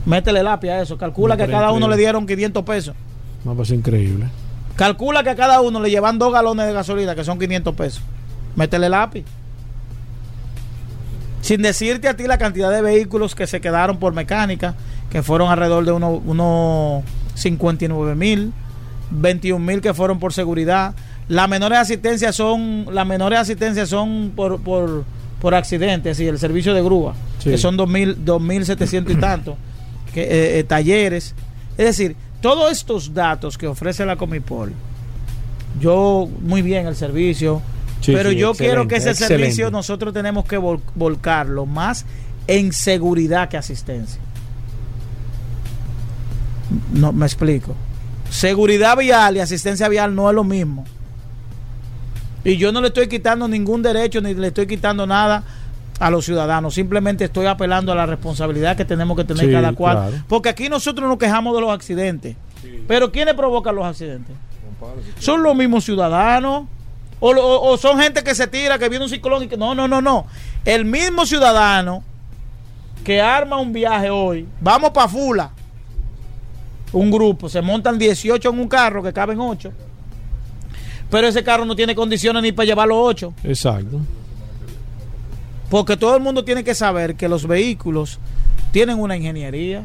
Métele 0.06 0.42
lápiz 0.42 0.70
a 0.70 0.80
eso. 0.82 0.98
Calcula 0.98 1.36
que 1.36 1.44
a 1.44 1.48
cada 1.48 1.70
uno 1.72 1.88
le 1.88 1.96
dieron 1.96 2.26
500 2.26 2.64
pesos. 2.64 2.96
No, 3.44 3.54
pues 3.54 3.70
increíble. 3.70 4.26
Calcula 4.76 5.22
que 5.22 5.30
a 5.30 5.36
cada 5.36 5.60
uno 5.60 5.78
le 5.80 5.90
llevan 5.90 6.18
dos 6.18 6.32
galones 6.32 6.66
de 6.66 6.72
gasolina, 6.72 7.14
que 7.14 7.22
son 7.24 7.38
500 7.38 7.74
pesos. 7.74 8.02
Métele 8.56 8.88
lápiz. 8.88 9.24
Sin 11.40 11.62
decirte 11.62 12.08
a 12.08 12.16
ti 12.16 12.24
la 12.24 12.38
cantidad 12.38 12.70
de 12.70 12.82
vehículos 12.82 13.34
que 13.34 13.46
se 13.46 13.60
quedaron 13.60 13.98
por 13.98 14.12
mecánica, 14.12 14.74
que 15.10 15.22
fueron 15.22 15.50
alrededor 15.50 15.84
de 15.84 15.92
unos 15.92 16.20
uno 16.24 17.02
59 17.34 18.14
mil, 18.14 18.52
21 19.10 19.64
mil 19.64 19.80
que 19.80 19.94
fueron 19.94 20.18
por 20.18 20.32
seguridad. 20.32 20.94
Las 21.28 21.48
menores 21.48 21.78
asistencias 21.78 22.36
son, 22.36 22.86
las 22.92 23.06
menores 23.06 23.38
asistencias 23.38 23.88
son 23.88 24.32
por, 24.34 24.60
por, 24.60 25.04
por 25.40 25.54
accidentes 25.54 26.20
y 26.20 26.26
el 26.26 26.38
servicio 26.38 26.74
de 26.74 26.82
grúa, 26.82 27.14
que 27.42 27.56
son 27.56 27.78
2.700 27.78 29.10
y 29.10 29.14
tanto, 29.20 29.56
que, 30.12 30.22
eh, 30.22 30.58
eh, 30.58 30.64
talleres. 30.64 31.34
Es 31.78 31.86
decir, 31.86 32.16
todos 32.40 32.70
estos 32.72 33.14
datos 33.14 33.56
que 33.56 33.66
ofrece 33.66 34.04
la 34.04 34.16
Comipol, 34.16 34.72
yo 35.80 36.28
muy 36.40 36.62
bien 36.62 36.86
el 36.86 36.96
servicio, 36.96 37.62
pero 38.06 38.32
yo 38.32 38.54
quiero 38.54 38.88
que 38.88 38.96
ese 38.96 39.14
servicio 39.14 39.70
nosotros 39.70 40.12
tenemos 40.12 40.44
que 40.44 40.58
volcarlo 40.58 41.66
más 41.66 42.06
en 42.46 42.72
seguridad 42.72 43.48
que 43.48 43.56
asistencia. 43.56 44.20
No, 46.92 47.12
me 47.12 47.26
explico. 47.26 47.74
Seguridad 48.30 48.96
vial 48.96 49.36
y 49.36 49.40
asistencia 49.40 49.88
vial 49.88 50.14
no 50.14 50.28
es 50.28 50.34
lo 50.34 50.44
mismo. 50.44 50.84
Y 52.44 52.56
yo 52.56 52.72
no 52.72 52.80
le 52.80 52.88
estoy 52.88 53.08
quitando 53.08 53.48
ningún 53.48 53.82
derecho 53.82 54.20
ni 54.20 54.34
le 54.34 54.48
estoy 54.48 54.66
quitando 54.66 55.06
nada 55.06 55.42
a 55.98 56.10
los 56.10 56.24
ciudadanos. 56.24 56.74
Simplemente 56.74 57.24
estoy 57.24 57.46
apelando 57.46 57.92
a 57.92 57.94
la 57.94 58.06
responsabilidad 58.06 58.76
que 58.76 58.84
tenemos 58.84 59.16
que 59.16 59.24
tener 59.24 59.52
cada 59.52 59.72
cual. 59.72 60.24
Porque 60.26 60.48
aquí 60.48 60.68
nosotros 60.68 61.08
nos 61.08 61.18
quejamos 61.18 61.54
de 61.54 61.60
los 61.60 61.70
accidentes. 61.70 62.36
Pero 62.88 63.12
¿quiénes 63.12 63.34
provocan 63.34 63.74
los 63.74 63.84
accidentes? 63.84 64.34
Son 65.18 65.42
los 65.42 65.54
mismos 65.54 65.84
ciudadanos. 65.84 66.64
O, 67.20 67.76
son 67.76 68.00
gente 68.00 68.24
que 68.24 68.34
se 68.34 68.46
tira, 68.46 68.78
que 68.78 68.88
viene 68.88 69.04
un 69.04 69.10
ciclón 69.10 69.42
y 69.42 69.48
que... 69.48 69.56
No, 69.56 69.74
no, 69.74 69.86
no, 69.86 70.00
no. 70.00 70.26
El 70.64 70.86
mismo 70.86 71.26
ciudadano 71.26 72.02
que 73.04 73.20
arma 73.20 73.58
un 73.58 73.72
viaje 73.72 74.08
hoy. 74.10 74.48
Vamos 74.60 74.90
para 74.90 75.08
Fula. 75.08 75.50
Un 76.92 77.10
grupo. 77.10 77.48
Se 77.48 77.60
montan 77.60 77.98
18 77.98 78.48
en 78.48 78.58
un 78.58 78.68
carro 78.68 79.02
que 79.02 79.12
caben 79.12 79.38
8. 79.38 79.72
Pero 81.10 81.26
ese 81.26 81.44
carro 81.44 81.64
no 81.64 81.76
tiene 81.76 81.94
condiciones 81.94 82.42
ni 82.42 82.52
para 82.52 82.66
llevar 82.66 82.88
los 82.88 82.98
8. 82.98 83.34
Exacto. 83.44 84.00
Porque 85.68 85.96
todo 85.96 86.16
el 86.16 86.22
mundo 86.22 86.44
tiene 86.44 86.64
que 86.64 86.74
saber 86.74 87.16
que 87.16 87.28
los 87.28 87.46
vehículos 87.46 88.18
tienen 88.72 88.98
una 88.98 89.16
ingeniería 89.16 89.84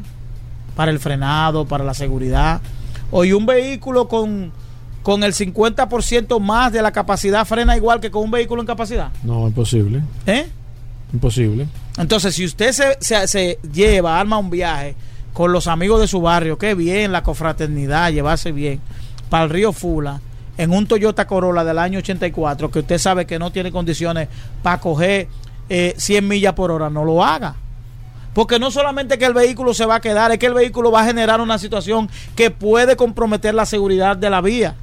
para 0.74 0.90
el 0.90 0.98
frenado, 0.98 1.64
para 1.64 1.84
la 1.84 1.94
seguridad. 1.94 2.60
Hoy 3.10 3.32
un 3.32 3.46
vehículo 3.46 4.08
con, 4.08 4.52
con 5.06 5.22
el 5.22 5.34
50% 5.34 6.40
más 6.40 6.72
de 6.72 6.82
la 6.82 6.90
capacidad 6.90 7.46
frena 7.46 7.76
igual 7.76 8.00
que 8.00 8.10
con 8.10 8.24
un 8.24 8.30
vehículo 8.32 8.60
en 8.60 8.66
capacidad. 8.66 9.12
No, 9.22 9.46
imposible. 9.46 10.02
¿Eh? 10.26 10.48
Imposible. 11.12 11.68
Entonces, 11.96 12.34
si 12.34 12.44
usted 12.44 12.72
se, 12.72 12.96
se, 12.98 13.28
se 13.28 13.60
lleva, 13.72 14.18
arma 14.18 14.36
un 14.36 14.50
viaje 14.50 14.96
con 15.32 15.52
los 15.52 15.68
amigos 15.68 16.00
de 16.00 16.08
su 16.08 16.20
barrio, 16.20 16.58
qué 16.58 16.74
bien 16.74 17.12
la 17.12 17.22
confraternidad, 17.22 18.10
llevarse 18.10 18.50
bien, 18.50 18.80
para 19.30 19.44
el 19.44 19.50
río 19.50 19.72
Fula, 19.72 20.20
en 20.58 20.72
un 20.72 20.88
Toyota 20.88 21.24
Corolla 21.28 21.62
del 21.62 21.78
año 21.78 22.00
84, 22.00 22.72
que 22.72 22.80
usted 22.80 22.98
sabe 22.98 23.26
que 23.26 23.38
no 23.38 23.52
tiene 23.52 23.70
condiciones 23.70 24.26
para 24.60 24.80
coger 24.80 25.28
100 25.68 25.94
eh, 26.00 26.20
millas 26.20 26.54
por 26.54 26.72
hora, 26.72 26.90
no 26.90 27.04
lo 27.04 27.24
haga. 27.24 27.54
Porque 28.34 28.58
no 28.58 28.72
solamente 28.72 29.18
que 29.18 29.26
el 29.26 29.34
vehículo 29.34 29.72
se 29.72 29.86
va 29.86 29.94
a 29.94 30.00
quedar, 30.00 30.32
es 30.32 30.38
que 30.40 30.46
el 30.46 30.54
vehículo 30.54 30.90
va 30.90 31.02
a 31.02 31.06
generar 31.06 31.40
una 31.40 31.58
situación 31.58 32.10
que 32.34 32.50
puede 32.50 32.96
comprometer 32.96 33.54
la 33.54 33.66
seguridad 33.66 34.16
de 34.16 34.30
la 34.30 34.40
vía. 34.40 34.74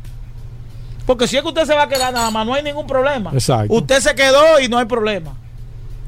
Porque 1.06 1.28
si 1.28 1.36
es 1.36 1.42
que 1.42 1.50
usted 1.50 1.66
se 1.66 1.76
va 1.76 1.84
a 1.84 1.90
quedar 1.90 2.14
nada 2.14 2.32
más, 2.32 2.46
no 2.46 2.54
hay 2.54 2.64
ningún 2.64 2.88
problema. 2.88 3.32
Usted 3.68 4.00
se 4.00 4.16
quedó 4.16 4.60
y 4.60 4.68
no 4.68 4.78
hay 4.78 4.86
problema. 4.86 5.36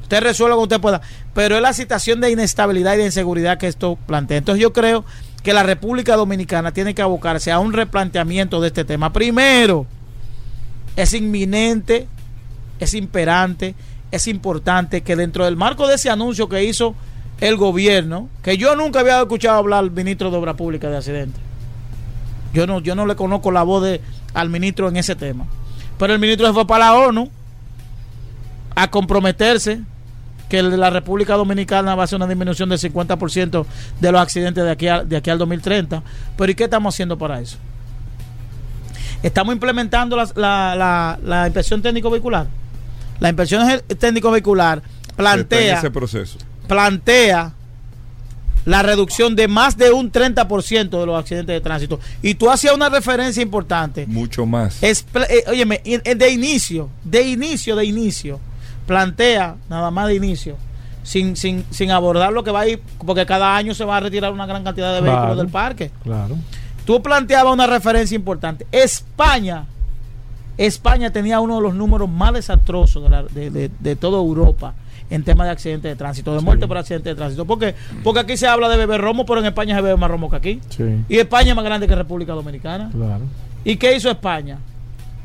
Usted 0.04 0.22
resuelve 0.22 0.52
lo 0.52 0.58
que 0.58 0.64
usted 0.64 0.82
pueda. 0.82 1.02
Pero 1.34 1.56
es 1.56 1.62
la 1.62 1.74
situación 1.74 2.22
de 2.22 2.32
inestabilidad 2.32 2.94
y 2.96 2.98
de 2.98 3.06
inseguridad 3.06 3.58
que 3.58 3.68
esto 3.68 3.98
plantea. 4.06 4.38
Entonces 4.38 4.62
yo 4.62 4.72
creo 4.72 5.04
que 5.44 5.54
la 5.54 5.64
República 5.64 6.16
Dominicana 6.16 6.72
tiene 6.72 6.96
que 6.96 7.02
abocarse 7.02 7.52
a 7.52 7.60
un 7.60 7.74
replanteamiento 7.74 8.62
de 8.62 8.68
este 8.68 8.86
tema. 8.86 9.12
Primero, 9.12 9.86
es 10.96 11.14
inminente, 11.14 12.08
es 12.80 12.94
imperante 12.94 13.76
es 14.16 14.28
importante 14.28 15.02
que 15.02 15.16
dentro 15.16 15.46
del 15.46 15.56
marco 15.56 15.88
de 15.88 15.96
ese 15.96 16.10
anuncio 16.10 16.48
que 16.48 16.64
hizo 16.64 16.96
el 17.42 17.58
gobierno, 17.58 18.30
que 18.42 18.58
yo 18.58 18.76
nunca 18.76 19.02
había 19.02 19.20
escuchado 19.20 19.58
hablar 19.58 19.80
al 19.80 19.92
ministro 19.92 20.32
de 20.32 20.38
Obra 20.38 20.56
Pública 20.56 20.90
de 20.90 20.98
accidente. 20.98 21.40
Yo 22.54 22.66
no, 22.66 22.80
yo 22.80 22.96
no 22.96 23.06
le 23.06 23.16
conozco 23.16 23.52
la 23.52 23.64
voz 23.64 23.84
de, 23.84 24.02
al 24.36 24.50
ministro 24.50 24.88
en 24.90 24.98
ese 24.98 25.16
tema. 25.16 25.46
Pero 25.98 26.14
el 26.14 26.20
ministro 26.20 26.46
se 26.46 26.54
fue 26.54 26.68
para 26.68 26.86
la 26.86 26.94
ONU 26.94 27.30
a 28.76 28.92
comprometerse 28.92 29.82
que 30.50 30.62
la 30.62 30.90
República 30.92 31.36
Dominicana 31.36 31.96
va 31.96 32.04
a 32.04 32.06
hacer 32.06 32.18
una 32.18 32.28
disminución 32.28 32.70
del 32.70 32.78
50% 32.78 33.66
de 34.00 34.12
los 34.12 34.22
accidentes 34.22 34.64
de 34.64 34.72
aquí, 34.72 34.86
de 35.06 35.18
aquí 35.18 35.30
al 35.30 35.40
2030. 35.40 36.04
Pero 36.38 36.52
¿y 36.52 36.56
qué 36.56 36.66
estamos 36.66 36.94
haciendo 36.94 37.18
para 37.18 37.40
eso? 37.40 37.58
Estamos 39.24 39.54
implementando 39.54 40.16
la, 40.18 40.76
la, 40.76 41.20
la 41.24 41.46
inspección 41.48 41.82
técnico 41.82 42.12
vehicular. 42.12 42.48
La 43.20 43.30
inspección 43.30 43.82
técnico 43.98 44.30
vehicular 44.30 44.84
plantea 45.16 45.80
ese 45.80 45.90
proceso. 45.90 46.38
plantea 46.68 47.54
la 48.66 48.82
reducción 48.82 49.36
de 49.36 49.48
más 49.48 49.78
de 49.78 49.92
un 49.92 50.12
30% 50.12 51.00
de 51.00 51.06
los 51.06 51.18
accidentes 51.18 51.54
de 51.54 51.62
tránsito. 51.62 52.00
Y 52.22 52.36
tú 52.36 52.50
hacías 52.50 52.74
una 52.74 52.90
referencia 52.90 53.42
importante. 53.42 54.06
Mucho 54.08 54.46
más. 54.46 54.82
Es, 54.82 55.06
eh, 55.30 56.16
de 56.16 56.30
inicio, 56.30 56.90
de 57.04 57.22
inicio, 57.24 57.76
de 57.76 57.86
inicio, 57.86 58.40
plantea, 58.88 59.56
nada 59.70 59.92
más 59.92 60.08
de 60.08 60.16
inicio, 60.16 60.58
sin, 61.04 61.36
sin, 61.36 61.66
sin 61.70 61.92
abordar 61.92 62.34
lo 62.34 62.44
que 62.44 62.52
va 62.52 62.62
a 62.62 62.68
ir, 62.68 62.82
porque 63.06 63.26
cada 63.26 63.56
año 63.56 63.74
se 63.74 63.86
va 63.86 63.98
a 63.98 64.00
retirar 64.00 64.34
una 64.34 64.46
gran 64.46 64.64
cantidad 64.64 64.94
de 64.94 65.02
vehículos 65.02 65.38
del 65.38 65.50
parque. 65.50 65.92
Claro. 66.04 66.36
Tú 66.86 67.02
planteabas 67.02 67.54
una 67.54 67.68
referencia 67.68 68.16
importante. 68.16 68.68
España 68.72 69.66
España 70.58 71.12
tenía 71.12 71.40
uno 71.40 71.58
de 71.58 71.62
los 71.62 71.76
números 71.76 72.10
más 72.10 72.34
desastrosos 72.34 73.10
de, 73.34 73.96
toda 73.96 74.20
Europa 74.20 74.74
en 75.10 75.24
tema 75.24 75.46
de 75.46 75.52
accidentes 75.52 75.92
de 75.92 75.96
tránsito, 75.96 76.34
de 76.34 76.42
muerte 76.42 76.68
por 76.68 76.78
accidentes 76.78 77.12
de 77.12 77.16
tránsito. 77.16 77.46
¿Por 77.46 77.60
qué? 77.60 77.76
Porque 78.04 78.22
aquí 78.22 78.38
se 78.38 78.48
habla 78.48 78.70
de 78.70 78.78
beber 78.78 79.02
romo, 79.02 79.26
pero 79.26 79.40
en 79.40 79.46
España 79.46 79.76
se 79.76 79.82
bebe 79.82 79.98
más 79.98 80.10
romo 80.10 80.30
que 80.30 80.36
aquí. 80.36 80.62
Y 81.08 81.18
España 81.18 81.50
es 81.50 81.56
más 81.56 81.66
grande 81.66 81.88
que 81.88 81.96
República 81.96 82.34
Dominicana. 82.34 82.92
¿Y 83.64 83.78
qué 83.78 83.96
hizo 83.96 84.10
España? 84.10 84.60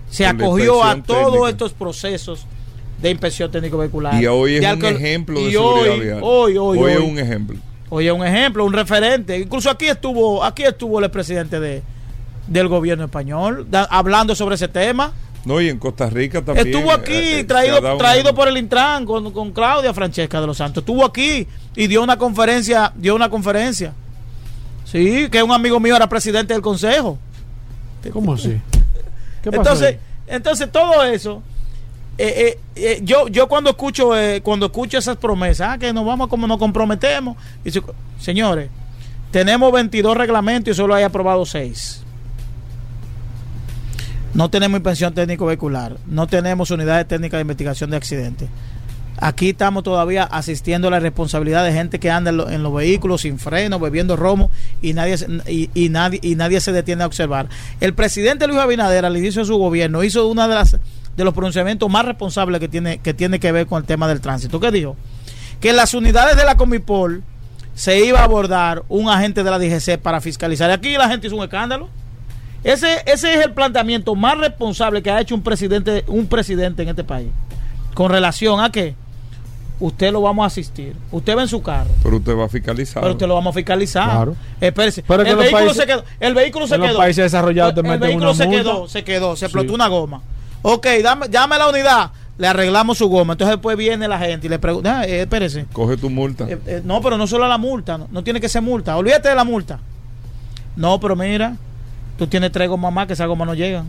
Se 0.09 0.27
acogió 0.27 0.83
a 0.83 0.97
todos 1.03 1.49
estos 1.49 1.73
procesos 1.73 2.47
de 3.01 3.11
inspección 3.11 3.51
técnico 3.51 3.79
vehicular. 3.79 4.21
Y 4.21 4.27
hoy 4.27 4.57
es 4.57 4.73
un 4.73 4.85
ejemplo 4.85 5.41
de 5.41 5.51
seguridad 5.51 5.93
hoy, 5.93 6.01
vial. 6.01 6.21
Hoy, 6.23 6.57
hoy, 6.59 6.79
hoy, 6.79 6.93
es 6.93 6.99
un 6.99 7.19
ejemplo. 7.19 7.57
Hoy 7.89 8.07
es 8.07 8.13
un 8.13 8.25
ejemplo, 8.25 8.65
un 8.65 8.73
referente. 8.73 9.39
Incluso 9.39 9.71
aquí 9.71 9.87
estuvo, 9.87 10.45
aquí 10.45 10.63
estuvo 10.63 11.01
el 11.01 11.11
presidente 11.11 11.59
de, 11.59 11.83
del 12.47 12.69
gobierno 12.69 13.05
español, 13.05 13.67
hablando 13.73 14.35
sobre 14.35 14.57
ese 14.57 14.69
tema. 14.69 15.13
No, 15.45 15.61
y 15.61 15.69
en 15.69 15.79
Costa 15.79 16.11
Rica 16.11 16.43
también. 16.43 16.69
Estuvo 16.69 16.93
aquí, 16.93 17.13
eh, 17.13 17.41
eh, 17.41 17.45
traído, 17.45 17.97
traído 17.97 18.35
por 18.35 18.49
el 18.49 18.59
Intran 18.59 19.07
con, 19.07 19.33
con, 19.33 19.53
Claudia 19.53 19.95
Francesca 19.95 20.41
de 20.41 20.47
los 20.47 20.57
Santos. 20.57 20.83
Estuvo 20.83 21.05
aquí 21.05 21.47
y 21.75 21.87
dio 21.87 22.03
una 22.03 22.19
conferencia, 22.19 22.93
dio 22.95 23.15
una 23.15 23.31
conferencia. 23.31 23.95
Sí, 24.85 25.29
que 25.31 25.43
un 25.43 25.53
amigo 25.53 25.81
mío 25.81 25.97
era 25.97 26.09
presidente 26.09 26.53
del 26.53 26.63
consejo. 26.63 27.19
¿Cómo 28.13 28.35
así? 28.35 28.61
entonces, 29.45 29.97
entonces 30.27 30.71
todo 30.71 31.05
eso. 31.05 31.43
Eh, 32.19 32.59
yo 33.03 33.29
yo 33.29 33.49
cuando 33.49 33.71
escucho 33.71 34.11
cuando 34.43 34.67
escucho 34.67 34.99
esas 34.99 35.17
promesas 35.17 35.69
ah, 35.71 35.79
que 35.79 35.91
nos 35.91 36.05
vamos 36.05 36.29
como 36.29 36.47
nos 36.47 36.59
comprometemos 36.59 37.39
y 37.65 37.71
señores 38.19 38.69
tenemos 39.31 39.73
22 39.73 40.19
reglamentos 40.19 40.71
y 40.71 40.77
solo 40.77 40.95
hay 40.95 41.03
aprobado 41.03 41.47
6 41.47 42.00
no 44.35 44.51
tenemos 44.51 44.79
inspección 44.79 45.15
técnico 45.15 45.47
vehicular, 45.47 45.97
no 46.07 46.27
tenemos 46.27 46.71
unidades 46.71 47.07
técnicas 47.09 47.39
de 47.39 47.43
investigación 47.43 47.91
de 47.91 47.97
accidentes. 47.97 48.49
Aquí 49.23 49.51
estamos 49.51 49.83
todavía 49.83 50.25
asistiendo 50.25 50.89
a 50.89 50.93
la 50.93 51.01
responsabilidad 51.01 51.65
de 51.65 51.73
gente 51.73 51.99
que 51.99 52.11
anda 52.11 52.31
en, 52.31 52.63
los 52.63 52.75
vehículos 52.75 53.23
sin 53.23 53.39
freno, 53.39 53.79
bebiendo 53.79 54.17
romo 54.17 54.51
y 54.81 54.95
nadie, 54.95 55.17
y, 55.47 55.69
y 55.75 55.89
nadie 55.91 56.61
se 56.61 56.73
detiene 56.73 57.03
a 57.03 57.07
observar. 57.07 57.49
El 57.81 57.93
presidente 57.93 58.47
Luis 58.47 58.61
Abinader 58.61 59.05
al 59.05 59.17
inicio 59.19 59.43
de 59.43 59.47
su 59.47 59.59
gobierno 59.59 60.03
hizo 60.05 60.27
uno 60.27 60.49
de 60.49 60.79
de 61.17 61.25
los 61.25 61.35
pronunciamientos 61.35 61.91
más 61.91 62.07
responsables 62.07 62.61
que 62.61 62.69
tiene 62.69 62.99
que 62.99 63.13
tiene 63.13 63.41
que 63.41 63.53
ver 63.53 63.67
con 63.67 63.83
el 63.83 63.87
tema 63.87 64.09
del 64.09 64.21
tránsito. 64.21 64.59
¿Qué 64.59 64.71
dijo? 64.71 64.97
que 65.61 65.73
las 65.73 65.95
unidades 65.95 66.37
de 66.37 66.45
la 66.45 66.57
Comipol 66.57 67.23
se 67.75 68.05
iba 68.05 68.21
a 68.21 68.25
abordar 68.25 68.83
un 68.89 69.09
agente 69.09 69.45
de 69.45 69.51
la 69.51 69.59
DGC 69.59 69.99
para 69.99 70.21
fiscalizar. 70.21 70.71
Aquí 70.71 70.93
la 70.97 71.09
gente 71.09 71.27
hizo 71.27 71.37
un 71.37 71.45
escándalo. 71.45 71.89
Ese, 72.63 73.03
ese 73.07 73.35
es 73.35 73.45
el 73.45 73.53
planteamiento 73.53 74.15
más 74.15 74.37
responsable 74.39 75.03
que 75.03 75.11
ha 75.11 75.21
hecho 75.21 75.35
un 75.35 75.43
presidente, 75.43 76.05
un 76.09 76.27
presidente 76.27 76.83
en 76.83 76.91
este 76.91 77.05
país. 77.05 77.29
Con 77.95 78.11
relación 78.11 78.61
a 78.61 78.71
que 78.71 78.95
usted 79.81 80.13
lo 80.13 80.21
vamos 80.21 80.43
a 80.45 80.47
asistir. 80.47 80.95
Usted 81.11 81.37
va 81.37 81.43
en 81.43 81.49
su 81.49 81.63
carro. 81.63 81.91
Pero 82.03 82.19
usted 82.19 82.37
va 82.37 82.45
a 82.45 82.49
fiscalizar. 82.49 83.03
Pero 83.03 83.15
usted 83.15 83.27
lo 83.27 83.35
vamos 83.35 83.53
a 83.53 83.55
fiscalizar. 83.55 84.05
Claro. 84.11 84.37
Espérese. 84.61 85.03
Pero 85.07 85.23
el, 85.23 85.37
vehículo 85.37 85.59
países- 85.59 85.77
se 85.77 85.87
quedó. 85.87 86.05
El 86.21 86.35
vehículo 86.35 86.67
se 86.67 86.75
en 86.75 86.81
los 86.83 86.91
quedó. 86.91 86.99
países 86.99 87.25
desarrollados 87.25 87.75
te 87.75 87.81
el 87.81 87.87
meten 87.87 88.01
vehículo 88.01 88.27
una 88.27 88.35
se 88.37 88.47
multa. 88.47 88.63
quedó, 88.63 88.89
se 88.89 89.05
quedó, 89.05 89.37
se 89.37 89.47
explotó 89.47 89.69
Sí. 89.69 89.75
una 89.75 89.89
goma. 89.89 90.23
Ok, 90.63 90.87
dame, 91.03 91.27
llame 91.31 91.55
a 91.55 91.59
la 91.59 91.69
unidad, 91.71 92.11
le 92.37 92.47
arreglamos 92.47 92.99
su 92.99 93.09
goma. 93.09 93.33
Entonces 93.33 93.57
después 93.57 93.75
viene 93.79 94.07
la 94.07 94.19
gente 94.19 94.47
y 94.47 94.51
le 94.51 94.59
pregunta, 94.59 95.01
ah, 95.01 95.07
eh, 95.07 95.23
espérese. 95.23 95.65
Coge 95.73 95.97
tu 95.97 96.11
multa. 96.11 96.45
Eh, 96.47 96.59
eh, 96.67 96.83
no, 96.85 97.01
pero 97.01 97.17
no 97.17 97.27
solo 97.27 97.49
la 97.49 97.57
multa, 97.57 97.97
no, 97.97 98.07
no 98.11 98.23
tiene 98.23 98.39
que 98.39 98.51
ser 98.51 98.61
multa. 98.61 98.95
Olvídate 98.99 99.31
de 99.31 99.35
la 99.35 99.45
multa. 99.45 99.79
No, 100.77 101.01
pero 101.01 101.17
mira, 101.17 101.57
tú 102.21 102.27
tienes 102.27 102.53
tres 102.53 102.69
gomas 102.69 102.93
más 102.93 103.07
que 103.07 103.15
esas 103.15 103.27
gomas 103.27 103.49
no 103.49 103.55
llegan. 103.55 103.87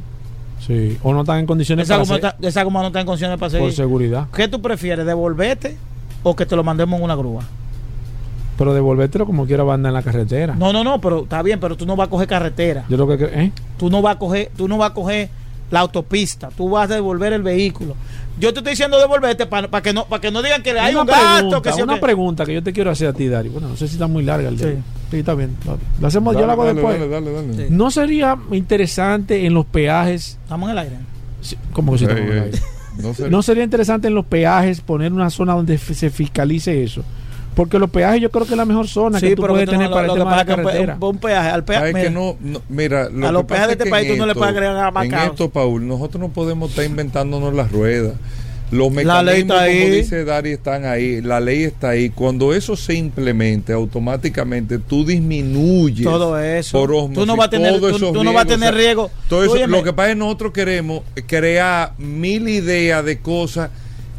Sí. 0.65 0.97
O 1.03 1.13
no 1.13 1.19
están 1.21 1.39
en 1.39 1.45
condiciones 1.45 1.83
Esa 1.85 1.95
para 1.95 2.03
goma, 2.05 2.15
está- 2.15 2.35
esa 2.47 2.63
goma 2.63 2.79
no 2.81 2.87
está 2.87 3.01
en 3.01 3.05
condiciones 3.05 3.37
para 3.37 3.49
por 3.49 3.59
seguir. 3.59 3.73
seguridad. 3.73 4.27
¿Qué 4.33 4.47
tú 4.47 4.61
prefieres, 4.61 5.05
devolverte 5.05 5.75
o 6.23 6.33
que 6.33 6.45
te 6.45 6.55
lo 6.55 6.63
mandemos 6.63 6.97
en 6.97 7.03
una 7.03 7.15
grúa? 7.15 7.43
Pero 8.57 8.73
devolvértelo 8.73 9.25
como 9.25 9.45
quiera 9.45 9.63
va 9.65 9.73
a 9.73 9.75
andar 9.75 9.89
en 9.89 9.95
la 9.95 10.01
carretera. 10.03 10.55
No, 10.55 10.71
no, 10.71 10.83
no, 10.85 11.01
pero 11.01 11.23
está 11.23 11.41
bien, 11.41 11.59
pero 11.59 11.75
tú 11.75 11.85
no 11.85 11.97
vas 11.97 12.07
a 12.07 12.09
coger 12.09 12.27
carretera. 12.29 12.85
Yo 12.87 12.95
lo 12.95 13.05
que 13.07 13.15
¿eh? 13.25 13.51
Tú 13.77 13.89
no 13.89 14.01
vas 14.01 14.15
a 14.15 14.19
coger, 14.19 14.49
tú 14.55 14.67
no 14.69 14.77
vas 14.77 14.91
a 14.91 14.93
coger 14.93 15.29
la 15.71 15.81
autopista, 15.81 16.49
tú 16.55 16.69
vas 16.69 16.89
a 16.89 16.93
devolver 16.93 17.33
el 17.33 17.41
vehículo. 17.43 17.95
Yo 18.39 18.53
te 18.53 18.59
estoy 18.59 18.71
diciendo 18.71 18.97
devolverte 18.99 19.45
para 19.45 19.81
que 19.81 19.93
no 19.93 20.05
para 20.05 20.21
que 20.21 20.31
no 20.31 20.41
digan 20.41 20.63
que 20.63 20.71
hay 20.71 20.93
una 20.93 21.01
un 21.01 21.07
gasto 21.07 21.35
pregunta, 21.49 21.61
que 21.69 21.75
sí 21.75 21.81
una 21.81 21.99
pregunta 21.99 22.45
que 22.45 22.53
yo 22.53 22.63
te 22.63 22.73
quiero 22.73 22.89
hacer 22.91 23.07
a 23.09 23.13
ti, 23.13 23.27
Dari. 23.27 23.49
Bueno, 23.49 23.67
no 23.69 23.75
sé 23.77 23.87
si 23.87 23.93
está 23.95 24.07
muy 24.07 24.23
larga 24.23 24.49
el 24.49 24.57
día. 24.57 24.67
Sí. 24.67 24.77
Sí, 25.11 25.17
está 25.19 25.35
bien. 25.35 25.55
Lo, 25.65 25.77
lo 25.99 26.07
hacemos, 26.07 26.33
yo 26.33 26.39
Dale, 26.41 26.47
lo 26.47 26.51
hago 26.53 26.65
dale, 26.65 26.75
después. 26.81 26.99
dale, 26.99 27.31
dale, 27.31 27.47
dale. 27.51 27.67
Sí. 27.67 27.73
¿No 27.73 27.91
sería 27.91 28.37
interesante 28.51 29.45
en 29.45 29.53
los 29.53 29.65
peajes? 29.65 30.39
Estamos 30.43 30.67
en 30.69 30.71
el 30.71 30.77
aire. 30.79 30.95
sí, 31.41 31.57
¿Cómo 31.73 31.91
que 31.95 31.97
Ey, 31.99 32.03
estamos 32.09 32.21
en 32.31 32.31
el 32.37 32.43
aire? 32.43 32.59
No 33.01 33.13
sé. 33.13 33.29
¿No 33.29 33.41
sería 33.41 33.63
interesante 33.63 34.07
en 34.07 34.13
los 34.15 34.25
peajes 34.25 34.81
poner 34.81 35.11
una 35.13 35.29
zona 35.29 35.53
donde 35.53 35.77
se 35.77 36.09
fiscalice 36.09 36.83
eso? 36.83 37.03
Porque 37.55 37.77
los 37.79 37.89
peajes 37.89 38.21
yo 38.21 38.31
creo 38.31 38.45
que 38.45 38.51
es 38.53 38.57
la 38.57 38.65
mejor 38.65 38.87
zona 38.87 39.19
que 39.19 39.35
tú 39.35 39.41
puedes 39.45 39.65
tú 39.65 39.71
tener 39.71 39.89
no- 39.89 39.95
para 39.95 40.07
lo 40.07 40.13
el 40.13 40.19
que 40.19 40.23
tema 40.23 40.31
de 40.31 40.35
la 40.45 40.55
un 40.55 40.63
carretera. 40.63 40.97
Un, 40.99 41.03
un 41.09 41.17
peaje, 41.17 41.49
al 41.49 41.63
peaje, 41.65 41.87
mira, 41.93 42.01
que 42.01 42.09
no, 42.09 42.37
no, 42.39 42.61
mira, 42.69 43.09
lo 43.09 43.27
A 43.27 43.31
los 43.33 43.43
peajes 43.43 43.67
de 43.67 43.73
es 43.73 43.79
este 43.79 43.89
país 43.89 44.07
tú 44.07 44.15
no 44.15 44.25
le 44.25 44.33
puedes 44.35 44.53
agregar 44.55 44.93
más 44.93 45.03
En 45.05 45.11
caos. 45.11 45.29
esto, 45.31 45.49
Paul, 45.49 45.85
nosotros 45.87 46.21
no 46.21 46.29
podemos 46.29 46.69
estar 46.69 46.85
inventándonos 46.85 47.53
las 47.53 47.71
ruedas. 47.71 48.13
Los 48.71 48.89
La 49.03 49.21
ley 49.21 49.43
mecanismos, 49.43 49.57
está 49.57 49.61
ahí. 49.63 49.81
como 49.81 49.93
dice 49.95 50.23
Dari, 50.23 50.51
están 50.51 50.85
ahí. 50.85 51.21
La 51.21 51.41
ley 51.41 51.63
está 51.63 51.89
ahí. 51.89 52.09
Cuando 52.09 52.53
eso 52.53 52.77
se 52.77 52.93
implemente, 52.93 53.73
automáticamente 53.73 54.79
tú 54.79 55.03
disminuyes 55.05 56.05
todo 56.05 56.39
eso. 56.39 56.79
por 56.79 56.89
osmosis, 56.93 57.15
tú 57.15 57.25
no 57.25 57.35
vas 57.35 57.47
a 57.47 57.49
tener, 57.49 57.79
tú, 57.81 58.23
no 58.23 58.31
vas 58.31 58.45
a 58.45 58.47
tener 58.47 58.69
o 58.69 58.71
sea, 58.71 58.81
riesgo. 58.81 59.11
Todo 59.27 59.43
eso, 59.43 59.67
lo 59.67 59.83
que 59.83 59.91
pasa 59.91 60.09
es 60.11 60.15
que 60.15 60.19
nosotros 60.19 60.53
queremos 60.53 61.01
crear 61.27 61.91
mil 61.97 62.47
ideas 62.47 63.03
de 63.03 63.19
cosas 63.19 63.71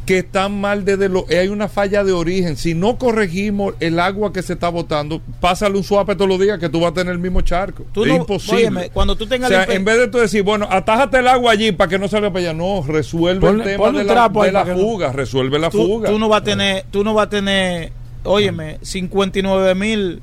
que 0.06 0.18
están 0.18 0.60
mal 0.60 0.84
desde 0.84 1.08
lo 1.08 1.26
hay 1.30 1.46
una 1.48 1.68
falla 1.68 2.02
de 2.02 2.10
origen 2.12 2.56
si 2.56 2.74
no 2.74 2.98
corregimos 2.98 3.74
el 3.78 4.00
agua 4.00 4.32
que 4.32 4.42
se 4.42 4.54
está 4.54 4.68
botando 4.68 5.20
pásale 5.40 5.76
un 5.78 5.84
suape 5.84 6.16
todos 6.16 6.28
los 6.28 6.40
días 6.40 6.58
que 6.58 6.68
tú 6.68 6.80
vas 6.80 6.90
a 6.90 6.94
tener 6.94 7.12
el 7.12 7.20
mismo 7.20 7.40
charco 7.42 7.84
Tú 7.92 8.02
es 8.02 8.08
no- 8.08 8.16
imposible 8.16 8.56
óyeme, 8.62 8.90
cuando 8.90 9.14
tú 9.14 9.26
tengas 9.26 9.48
o 9.50 9.54
sea 9.54 9.62
el 9.64 9.72
en 9.72 9.84
vez 9.84 9.98
de 9.98 10.08
tú 10.08 10.18
decir 10.18 10.42
bueno 10.42 10.66
atájate 10.68 11.18
el 11.18 11.28
agua 11.28 11.52
allí 11.52 11.70
para 11.70 11.88
que 11.88 11.98
no 12.00 12.08
salga 12.08 12.32
para 12.32 12.46
allá 12.46 12.52
no 12.52 12.82
resuelve 12.84 13.46
Ponle- 13.46 13.58
el 13.62 13.62
tema 13.76 13.86
de 13.92 14.04
la, 14.04 14.28
de 14.28 14.52
la 14.52 14.64
no- 14.64 14.74
fuga 14.76 15.12
resuelve 15.12 15.58
la 15.60 15.70
tú, 15.70 15.78
fuga 15.86 16.10
tú 16.10 16.18
no 16.18 16.28
vas 16.28 16.40
a 16.40 16.44
tener, 16.44 16.84
tú 16.90 17.04
no 17.04 17.14
vas 17.14 17.26
a 17.26 17.30
tener, 17.30 17.92
óyeme, 18.24 18.78
59 18.82 19.74
mil 19.76 20.20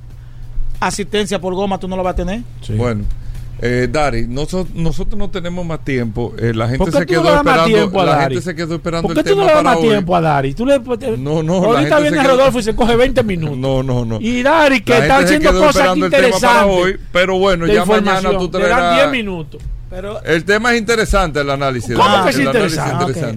asistencia 0.82 1.40
por 1.40 1.54
goma, 1.56 1.78
tú 1.80 1.88
no 1.88 1.96
lo 1.98 2.04
vas 2.04 2.14
a 2.14 2.16
tener. 2.18 2.42
Sí. 2.62 2.74
bueno 2.74 3.04
eh, 3.62 3.88
Dari, 3.92 4.28
nosotros, 4.28 4.74
nosotros 4.76 5.18
no 5.18 5.30
tenemos 5.30 5.66
más 5.66 5.84
tiempo. 5.84 6.34
Eh, 6.38 6.54
la 6.54 6.66
gente 6.68 6.78
¿Por 6.80 6.88
qué 6.88 6.92
se 6.94 7.00
no 7.00 7.06
quedó 7.06 7.36
esperando. 7.38 8.04
La 8.06 8.22
gente 8.22 8.42
se 8.42 8.56
quedó 8.56 8.76
esperando 8.76 9.08
¿Por 9.08 9.14
qué 9.16 9.20
el 9.30 9.36
tú 9.36 9.42
no 9.42 9.46
tema 9.46 9.48
le 9.48 9.54
das 9.54 9.64
para 9.64 9.76
más 9.76 9.78
hoy. 9.84 9.90
tiempo 9.90 10.16
a 10.16 10.22
Dari? 10.22 10.54
Tú 10.54 10.66
le, 10.66 10.80
No, 11.18 11.44
no, 11.44 11.62
la 11.74 11.80
Ahorita 11.80 12.00
viene 12.00 12.18
quedó- 12.18 12.30
Rodolfo 12.30 12.60
y 12.60 12.64
se 12.64 12.76
coge 12.76 12.96
20 12.96 13.24
minutos. 13.24 13.58
No, 13.58 13.84
no, 13.84 14.06
no. 14.06 14.18
Y 14.22 14.42
Dari, 14.44 14.82
que 14.82 14.92
La 14.94 15.00
está 15.00 15.18
haciendo 15.20 15.52
cosas 15.52 15.98
interesantes. 15.98 16.66
hoy, 16.68 16.98
pero 17.12 17.38
bueno, 17.38 17.68
ya 17.68 17.86
mañana 17.86 18.30
tú 18.38 18.50
Le 18.54 18.68
dan 18.68 18.80
traerás- 18.80 18.96
10 18.96 19.12
minutos. 19.12 19.62
Pero, 19.90 20.22
El 20.24 20.46
tema 20.46 20.72
es 20.74 20.80
interesante, 20.80 21.40
el 21.42 21.50
análisis. 21.50 21.96
¿Cómo 21.96 22.24
que 22.24 22.30
es 22.30 22.40
interesante? 22.40 23.36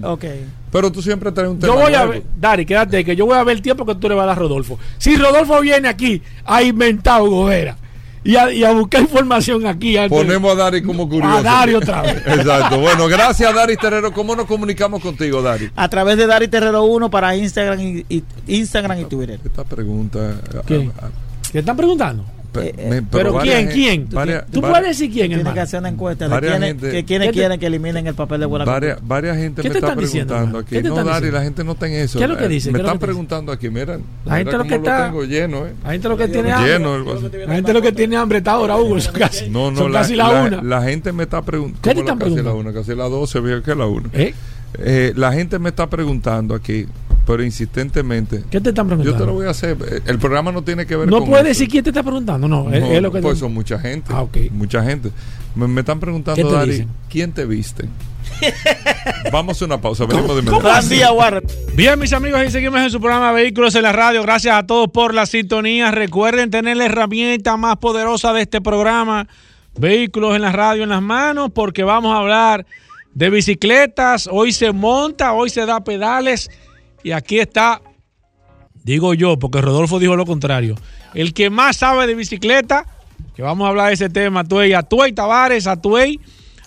Pero 0.71 0.91
tú 0.91 1.01
siempre 1.01 1.31
traes 1.31 1.49
un 1.51 1.59
tema 1.59 1.73
Yo 1.73 1.79
voy 1.79 1.93
a 1.93 2.05
ver, 2.05 2.23
Dari, 2.39 2.65
quédate, 2.65 3.03
que 3.05 3.15
yo 3.15 3.25
voy 3.25 3.37
a 3.37 3.43
ver 3.43 3.55
el 3.57 3.61
tiempo 3.61 3.85
que 3.85 3.95
tú 3.95 4.09
le 4.09 4.15
vas 4.15 4.23
a 4.23 4.27
dar 4.27 4.37
a 4.37 4.39
Rodolfo. 4.39 4.79
Si 4.97 5.15
Rodolfo 5.15 5.59
viene 5.61 5.87
aquí 5.87 6.21
a 6.45 6.63
inventar 6.63 7.21
Gobera 7.21 7.75
y 8.23 8.35
a, 8.35 8.51
y 8.51 8.63
a 8.63 8.71
buscar 8.71 9.01
información 9.01 9.65
aquí, 9.67 9.97
antes- 9.97 10.17
Ponemos 10.17 10.51
a 10.53 10.55
Dari 10.55 10.81
como 10.81 11.07
curioso. 11.09 11.35
A 11.37 11.41
Dari 11.41 11.73
otra 11.75 12.01
vez. 12.01 12.15
Exacto. 12.25 12.79
Bueno, 12.79 13.07
gracias, 13.07 13.53
Dari 13.53 13.75
Terrero. 13.77 14.11
¿Cómo 14.13 14.35
nos 14.35 14.45
comunicamos 14.45 15.01
contigo, 15.01 15.41
Dari? 15.41 15.69
A 15.75 15.89
través 15.89 16.17
de 16.17 16.25
Dari 16.27 16.47
Terrero 16.47 16.83
1 16.83 17.09
para 17.09 17.35
Instagram 17.35 17.79
y, 17.81 18.05
y- 18.09 18.23
Instagram 18.47 19.01
y 19.01 19.05
Twitter. 19.05 19.39
Esta 19.43 19.63
pregunta. 19.63 20.35
¿Qué? 20.65 20.89
¿Te 21.51 21.59
están 21.59 21.75
preguntando? 21.77 22.25
Eh, 22.55 22.87
me- 22.89 23.01
¿Pero 23.01 23.33
varias 23.33 23.55
quién? 23.55 23.71
¿Quién? 23.71 24.07
varias- 24.11 24.45
¿Tú 24.47 24.61
varias- 24.61 24.79
puedes 24.79 24.97
decir 24.99 25.11
quién, 25.13 25.27
Tiene 25.33 25.53
que 25.53 25.59
hacer 25.59 25.79
una 25.79 25.89
encuesta 25.89 26.27
de 26.27 26.39
quiénes, 26.39 26.59
gente- 26.69 26.91
que 26.91 27.03
quiénes 27.05 27.27
¿Qué 27.27 27.31
te- 27.33 27.39
quieren 27.39 27.59
que 27.59 27.65
eliminen 27.67 28.07
el 28.07 28.13
papel 28.15 28.39
de 28.41 28.45
buena 28.45 28.65
Varias, 28.65 28.99
varias 29.01 29.37
gente 29.37 29.61
¿Qué 29.61 29.69
me 29.69 29.73
te 29.73 29.77
está 29.79 29.87
están 29.89 30.03
diciendo, 30.03 30.33
preguntando 30.33 30.59
aquí. 30.59 30.69
¿Qué 30.75 30.81
te 30.83 30.89
No, 30.89 31.03
Dari, 31.03 31.31
la 31.31 31.41
gente 31.43 31.63
no 31.63 31.71
está 31.73 31.87
en 31.87 31.93
eso. 31.93 32.17
¿Qué 32.19 32.23
es 32.25 32.29
lo 32.29 32.37
que 32.37 32.45
Eh, 32.45 32.49
dice? 32.49 32.69
Me 32.71 32.73
¿Qué 32.73 32.77
es 32.77 32.83
lo 32.83 32.87
están 32.89 32.99
preguntando 32.99 33.51
aquí, 33.51 33.69
mira. 33.69 33.99
La 34.25 34.37
gente 34.37 34.57
lo 34.57 34.63
que 34.65 34.75
está- 34.75 35.05
tengo 35.05 35.23
lleno, 35.23 35.65
¿eh? 35.67 35.73
La 35.83 35.91
gente 35.91 36.09
lo 36.09 36.17
que 36.17 36.27
tiene 36.27 36.51
hambre. 36.51 36.71
Lleno 36.73 36.95
el 36.95 37.03
vaso. 37.03 37.29
La 37.47 37.55
gente 37.55 37.73
lo 37.73 37.81
que 37.81 37.91
tiene 37.91 38.15
hambre 38.17 38.37
está 38.39 38.51
ahora, 38.51 38.77
Hugo. 38.77 38.99
Son 39.01 39.13
casi, 39.13 39.49
No, 39.49 39.71
no, 39.71 39.87
la, 39.89 39.99
casi 40.01 40.15
la, 40.15 40.29
una. 40.29 40.61
la 40.61 40.81
gente 40.83 41.11
me 41.11 41.23
está 41.23 41.41
preguntando. 41.41 41.81
¿Qué 41.81 41.93
te 41.93 41.99
están 42.01 42.17
Casi 42.19 42.29
la 42.29 42.35
preguntando? 42.35 42.55
una, 42.69 42.73
casi 42.73 42.95
la 42.95 43.03
12, 43.05 43.39
viejo, 43.39 43.61
que 43.63 43.75
la 43.75 43.85
una. 43.87 44.09
¿Eh? 44.13 44.33
Eh, 44.79 45.13
la 45.15 45.31
gente 45.33 45.59
me 45.59 45.69
está 45.69 45.87
preguntando 45.87 46.55
aquí, 46.55 46.87
pero 47.25 47.43
insistentemente. 47.43 48.43
¿Qué 48.51 48.59
te 48.61 48.69
están 48.69 48.85
Yo 48.85 48.95
preguntando? 48.97 49.17
te 49.19 49.25
lo 49.25 49.33
voy 49.33 49.47
a 49.47 49.51
hacer. 49.51 49.77
El 50.05 50.19
programa 50.19 50.51
no 50.51 50.61
tiene 50.63 50.85
que 50.85 50.95
ver 50.95 51.07
no 51.07 51.19
con. 51.19 51.29
puedes 51.29 51.45
eso. 51.45 51.49
decir 51.59 51.67
quién 51.69 51.83
te 51.83 51.89
está 51.91 52.03
preguntando, 52.03 52.47
no. 52.47 52.71
es- 52.71 52.81
No, 52.81 52.87
es, 52.87 53.01
lo 53.01 53.11
que 53.11 53.21
pues 53.21 53.35
te- 53.35 53.39
son 53.39 53.53
mucha 53.53 53.79
gente. 53.79 54.11
Ah, 54.13 54.21
ok. 54.21 54.37
Mucha 54.51 54.83
gente. 54.83 55.09
Me, 55.55 55.67
me 55.67 55.81
están 55.81 55.97
¿Qué 55.99 56.01
preguntando, 56.01 56.51
Dari, 56.51 56.71
dicen? 56.71 56.89
¿quién 57.09 57.31
te 57.31 57.45
viste? 57.45 57.87
Vamos 59.31 59.61
a 59.61 59.65
una 59.65 59.79
pausa. 59.79 60.05
Venimos 60.05 60.35
de 60.35 60.41
inmediato. 60.41 61.41
Bien, 61.75 61.99
mis 61.99 62.13
amigos, 62.13 62.41
y 62.47 62.51
seguimos 62.51 62.79
en 62.81 62.89
su 62.89 62.99
programa 62.99 63.31
Vehículos 63.31 63.75
en 63.75 63.83
la 63.83 63.91
Radio. 63.91 64.21
Gracias 64.23 64.55
a 64.55 64.63
todos 64.65 64.89
por 64.89 65.13
la 65.13 65.25
sintonía. 65.25 65.91
Recuerden 65.91 66.49
tener 66.49 66.77
la 66.77 66.85
herramienta 66.85 67.57
más 67.57 67.77
poderosa 67.77 68.33
de 68.33 68.41
este 68.41 68.61
programa, 68.61 69.27
Vehículos 69.75 70.35
en 70.35 70.41
la 70.41 70.51
Radio 70.51 70.83
en 70.83 70.89
las 70.89 71.01
manos, 71.01 71.51
porque 71.53 71.83
vamos 71.83 72.13
a 72.13 72.19
hablar 72.19 72.65
de 73.13 73.29
bicicletas. 73.29 74.27
Hoy 74.31 74.51
se 74.51 74.71
monta, 74.71 75.33
hoy 75.33 75.49
se 75.49 75.65
da 75.65 75.83
pedales. 75.83 76.49
Y 77.03 77.11
aquí 77.11 77.39
está, 77.39 77.81
digo 78.83 79.13
yo, 79.13 79.37
porque 79.37 79.61
Rodolfo 79.61 79.99
dijo 79.99 80.15
lo 80.15 80.25
contrario, 80.25 80.75
el 81.13 81.33
que 81.33 81.49
más 81.49 81.77
sabe 81.77 82.07
de 82.07 82.15
bicicleta, 82.15 82.85
que 83.35 83.41
vamos 83.41 83.65
a 83.65 83.69
hablar 83.69 83.87
de 83.87 83.93
ese 83.93 84.09
tema, 84.09 84.41
Atuey, 84.41 84.73
Atuey 84.73 85.13
Tavares, 85.13 85.67
Atuey. 85.67 86.19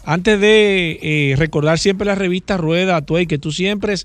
Antes 0.05 0.41
de 0.41 1.01
eh, 1.03 1.35
recordar 1.37 1.81
siempre 1.81 2.07
la 2.07 2.15
revista 2.15 2.57
Rueda, 2.57 2.97
Atuey, 2.97 3.27
que 3.27 3.39
tú 3.39 3.51
siempre 3.51 3.97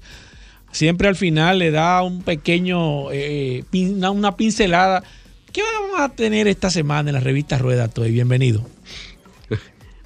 siempre 0.72 1.08
al 1.08 1.16
final 1.16 1.60
le 1.60 1.72
da 1.72 2.02
un 2.02 2.22
pequeño, 2.22 3.12
eh, 3.12 3.64
una, 3.74 4.36
pincelada. 4.36 5.04
¿Qué 5.52 5.62
vamos 5.62 6.00
a 6.00 6.10
tener 6.10 6.48
esta 6.48 6.70
semana 6.70 7.10
en 7.10 7.16
la 7.16 7.20
revista 7.20 7.58
Rueda, 7.58 7.90
Toy? 7.90 8.12
Bienvenido. 8.12 8.66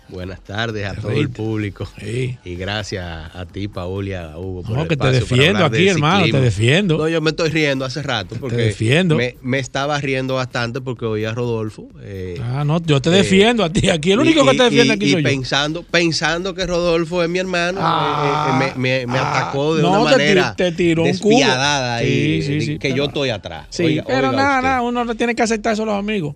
Buenas 0.08 0.40
tardes 0.42 0.86
a 0.86 0.94
todo 0.94 1.12
el 1.12 1.30
público. 1.30 1.88
Sí. 2.00 2.38
Y 2.46 2.56
gracias 2.56 3.04
a 3.36 3.46
ti, 3.46 3.68
Paul, 3.68 4.08
y 4.08 4.14
a 4.14 4.38
Hugo. 4.38 4.62
por 4.62 4.72
No, 4.76 4.82
el 4.84 4.88
que 4.88 4.98
te 4.98 5.12
defiendo 5.12 5.58
hablar 5.66 5.72
de 5.72 5.78
aquí, 5.78 5.88
hermano, 5.90 6.18
ciclismo. 6.18 6.40
te 6.40 6.46
defiendo. 6.46 6.98
No, 7.00 7.08
yo 7.10 7.22
me 7.22 7.30
estoy 7.32 7.50
riendo 7.50 7.86
hace 7.86 8.04
rato 8.04 8.36
porque 8.40 8.56
defiendo. 8.56 9.16
Me, 9.16 9.36
me 9.42 9.58
estaba 9.60 10.00
riendo 10.00 10.36
bastante 10.36 10.80
porque 10.82 11.06
oía 11.06 11.32
a 11.32 11.34
Rodolfo. 11.34 11.88
eh, 12.02 12.40
Ah, 12.44 12.64
no, 12.64 12.80
yo 12.84 13.02
te 13.02 13.10
eh, 13.10 13.14
defiendo 13.14 13.64
a 13.64 13.70
ti. 13.72 13.90
Aquí 13.90 14.12
el 14.12 14.20
y- 14.20 14.22
único 14.22 14.46
que 14.46 14.56
te 14.58 14.64
defiende 14.64 14.94
y- 14.94 14.96
aquí 14.96 15.06
y 15.06 15.12
soy 15.14 15.24
yo. 15.24 15.30
pensando, 15.30 15.84
pensando 15.84 16.54
que 16.54 16.66
Rodolfo 16.68 17.24
es 17.24 17.30
mi 17.30 17.40
hermano, 17.40 17.80
Ah, 17.82 18.60
eh, 18.64 18.68
eh, 18.68 18.74
me, 18.78 19.00
me- 19.00 19.08
me 19.14 19.18
ah, 19.20 19.32
atacó 19.42 19.76
de 19.76 19.82
no, 19.82 20.02
una 20.02 20.12
te 20.12 20.18
manera 20.18 20.56
te 20.56 20.72
tiró 20.72 21.04
un 21.04 21.18
cubo. 21.18 21.30
despiadada 21.32 22.00
Sí, 22.02 22.06
y 22.06 22.62
sí, 22.62 22.78
que 22.80 22.94
yo 22.94 23.06
estoy 23.06 23.32
atrás. 23.32 23.66
Sí, 23.72 23.84
Oiga- 23.84 24.04
pero 24.06 24.28
oiga 24.30 24.32
nada, 24.38 24.56
usted. 24.58 24.68
nada, 24.70 24.82
uno 24.84 25.04
le 25.04 25.16
tiene 25.16 25.34
que 25.34 25.42
aceptar 25.42 25.74
eso 25.74 25.82
a 25.84 25.88
los 25.88 25.96
amigos. 26.00 26.36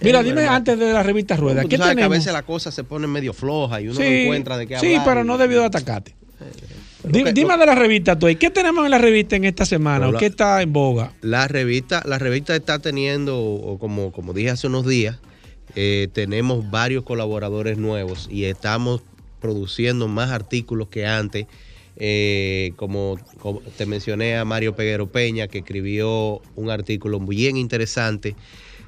Mira, 0.00 0.20
Eh, 0.20 0.24
dime 0.24 0.46
antes 0.46 0.78
de 0.78 0.92
la 0.92 1.02
revista 1.02 1.36
Rueda, 1.36 1.62
Tú 1.62 1.68
¿qué 1.68 1.76
sabes 1.76 1.88
que 1.90 1.92
a 1.92 1.94
tenemos? 1.96 2.18
veces 2.18 2.32
la 2.32 2.42
cosa 2.42 2.70
se 2.72 2.84
pone 2.84 3.06
medio 3.06 3.32
floja 3.32 3.80
y 3.80 3.88
uno 3.88 3.96
sí, 3.96 4.02
no 4.02 4.06
encuentra 4.08 4.56
de 4.56 4.66
qué 4.66 4.78
sí, 4.78 4.86
hablar. 4.94 5.04
pero 5.04 5.20
y- 5.22 5.24
no 5.24 5.38
debió 5.38 5.60
de 5.60 5.66
atacarte. 5.66 6.14
Di- 7.04 7.24
que- 7.24 7.32
dime 7.32 7.56
de 7.56 7.66
la 7.66 7.74
revista, 7.74 8.18
Toy. 8.18 8.36
¿Qué 8.36 8.50
tenemos 8.50 8.84
en 8.84 8.90
la 8.90 8.98
revista 8.98 9.36
en 9.36 9.44
esta 9.44 9.64
semana? 9.64 10.08
¿O 10.08 10.12
la- 10.12 10.18
qué 10.18 10.26
está 10.26 10.60
en 10.62 10.72
boga? 10.72 11.12
La 11.22 11.48
revista, 11.48 12.02
la 12.06 12.18
revista 12.18 12.54
está 12.54 12.78
teniendo, 12.78 13.76
como, 13.80 14.12
como 14.12 14.32
dije 14.32 14.50
hace 14.50 14.66
unos 14.66 14.86
días, 14.86 15.18
eh, 15.76 16.08
tenemos 16.12 16.70
varios 16.70 17.04
colaboradores 17.04 17.78
nuevos 17.78 18.28
y 18.30 18.44
estamos 18.44 19.02
produciendo 19.40 20.08
más 20.08 20.30
artículos 20.30 20.88
que 20.88 21.06
antes 21.06 21.46
Eh, 22.02 22.72
como, 22.76 23.18
te 23.76 23.84
mencioné 23.84 24.34
a 24.38 24.46
Mario 24.46 24.74
Peguero 24.74 25.08
Peña, 25.08 25.48
que 25.48 25.58
escribió 25.58 26.40
un 26.56 26.70
artículo 26.70 27.20
bien 27.20 27.58
interesante 27.58 28.36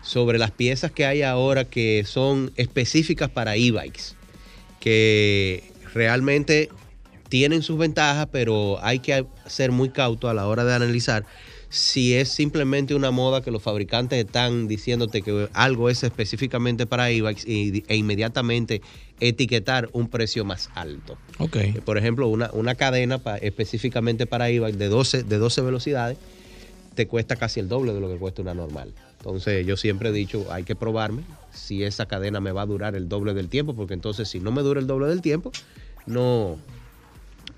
sobre 0.02 0.38
las 0.38 0.50
piezas 0.50 0.90
que 0.90 1.06
hay 1.06 1.22
ahora 1.22 1.64
que 1.64 2.04
son 2.04 2.52
específicas 2.56 3.30
para 3.30 3.56
e-bikes, 3.56 4.14
que 4.80 5.72
realmente 5.94 6.68
tienen 7.28 7.62
sus 7.62 7.78
ventajas, 7.78 8.28
pero 8.30 8.78
hay 8.82 8.98
que 8.98 9.24
ser 9.46 9.72
muy 9.72 9.90
cauto 9.90 10.28
a 10.28 10.34
la 10.34 10.46
hora 10.46 10.64
de 10.64 10.74
analizar 10.74 11.24
si 11.70 12.12
es 12.12 12.28
simplemente 12.28 12.94
una 12.94 13.10
moda 13.10 13.40
que 13.40 13.50
los 13.50 13.62
fabricantes 13.62 14.22
están 14.22 14.68
diciéndote 14.68 15.22
que 15.22 15.48
algo 15.54 15.88
es 15.88 16.02
específicamente 16.02 16.84
para 16.84 17.08
e-bikes 17.08 17.44
e 17.46 17.96
inmediatamente 17.96 18.82
etiquetar 19.20 19.88
un 19.94 20.08
precio 20.08 20.44
más 20.44 20.68
alto. 20.74 21.16
Okay. 21.38 21.70
Eh, 21.70 21.80
por 21.82 21.96
ejemplo, 21.96 22.28
una, 22.28 22.50
una 22.52 22.74
cadena 22.74 23.22
específicamente 23.40 24.26
para 24.26 24.50
e-bikes 24.50 24.76
de 24.76 24.88
12, 24.88 25.22
de 25.22 25.38
12 25.38 25.62
velocidades 25.62 26.18
te 26.94 27.06
cuesta 27.06 27.36
casi 27.36 27.60
el 27.60 27.68
doble 27.68 27.94
de 27.94 28.00
lo 28.00 28.08
que 28.10 28.18
cuesta 28.18 28.42
una 28.42 28.52
normal. 28.52 28.92
Entonces 29.22 29.64
yo 29.64 29.76
siempre 29.76 30.08
he 30.08 30.12
dicho, 30.12 30.46
hay 30.50 30.64
que 30.64 30.74
probarme 30.74 31.22
si 31.52 31.84
esa 31.84 32.06
cadena 32.06 32.40
me 32.40 32.50
va 32.50 32.62
a 32.62 32.66
durar 32.66 32.96
el 32.96 33.08
doble 33.08 33.34
del 33.34 33.48
tiempo, 33.48 33.72
porque 33.72 33.94
entonces 33.94 34.28
si 34.28 34.40
no 34.40 34.50
me 34.50 34.62
dura 34.62 34.80
el 34.80 34.88
doble 34.88 35.06
del 35.06 35.22
tiempo, 35.22 35.52
no, 36.06 36.58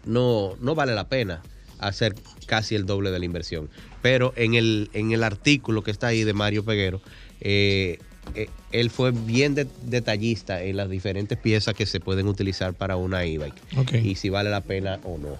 no, 0.04 0.56
no 0.60 0.74
vale 0.74 0.94
la 0.94 1.08
pena 1.08 1.42
hacer 1.78 2.14
casi 2.44 2.74
el 2.74 2.84
doble 2.84 3.10
de 3.10 3.18
la 3.18 3.24
inversión. 3.24 3.70
Pero 4.02 4.34
en 4.36 4.52
el, 4.52 4.90
en 4.92 5.12
el 5.12 5.22
artículo 5.22 5.82
que 5.82 5.90
está 5.90 6.08
ahí 6.08 6.22
de 6.22 6.34
Mario 6.34 6.66
Peguero, 6.66 7.00
eh, 7.40 7.98
eh, 8.34 8.50
él 8.70 8.90
fue 8.90 9.12
bien 9.12 9.54
detallista 9.54 10.62
en 10.62 10.76
las 10.76 10.90
diferentes 10.90 11.38
piezas 11.38 11.72
que 11.72 11.86
se 11.86 11.98
pueden 11.98 12.28
utilizar 12.28 12.74
para 12.74 12.96
una 12.96 13.24
e-bike 13.24 13.94
y 14.02 14.16
si 14.16 14.28
vale 14.28 14.50
la 14.50 14.60
pena 14.60 15.00
o 15.04 15.16
no. 15.16 15.38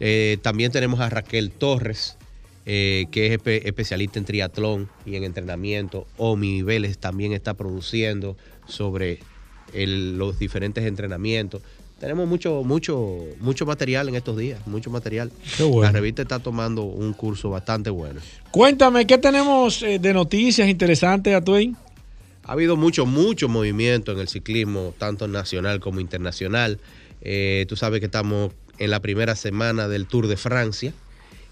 Eh, 0.00 0.38
también 0.42 0.72
tenemos 0.72 0.98
a 0.98 1.10
Raquel 1.10 1.52
Torres, 1.52 2.16
que 2.64 3.08
es 3.12 3.40
especialista 3.64 4.18
en 4.18 4.24
triatlón 4.24 4.88
y 5.04 5.16
en 5.16 5.24
entrenamiento. 5.24 6.06
Omi 6.16 6.62
Vélez 6.62 6.98
también 6.98 7.32
está 7.32 7.54
produciendo 7.54 8.36
sobre 8.66 9.20
los 9.72 10.38
diferentes 10.38 10.84
entrenamientos 10.84 11.62
tenemos 12.04 12.28
mucho, 12.28 12.62
mucho, 12.64 13.20
mucho 13.40 13.64
material 13.64 14.08
en 14.08 14.16
estos 14.16 14.36
días, 14.36 14.66
mucho 14.66 14.90
material. 14.90 15.32
La 15.80 15.92
revista 15.92 16.20
está 16.20 16.38
tomando 16.38 16.82
un 16.82 17.12
curso 17.12 17.50
bastante 17.50 17.88
bueno. 17.88 18.20
Cuéntame, 18.50 19.06
¿qué 19.06 19.16
tenemos 19.16 19.82
eh, 19.82 19.98
de 19.98 20.12
noticias 20.12 20.68
interesantes, 20.68 21.34
Atuin? 21.34 21.76
Ha 22.42 22.52
habido 22.52 22.76
mucho, 22.76 23.06
mucho 23.06 23.48
movimiento 23.48 24.12
en 24.12 24.18
el 24.18 24.28
ciclismo, 24.28 24.92
tanto 24.98 25.28
nacional 25.28 25.80
como 25.80 25.98
internacional. 26.00 26.78
Eh, 27.22 27.64
tú 27.68 27.76
sabes 27.76 28.00
que 28.00 28.06
estamos 28.06 28.52
en 28.78 28.90
la 28.90 29.00
primera 29.00 29.34
semana 29.34 29.88
del 29.88 30.06
Tour 30.06 30.26
de 30.26 30.36
Francia 30.36 30.92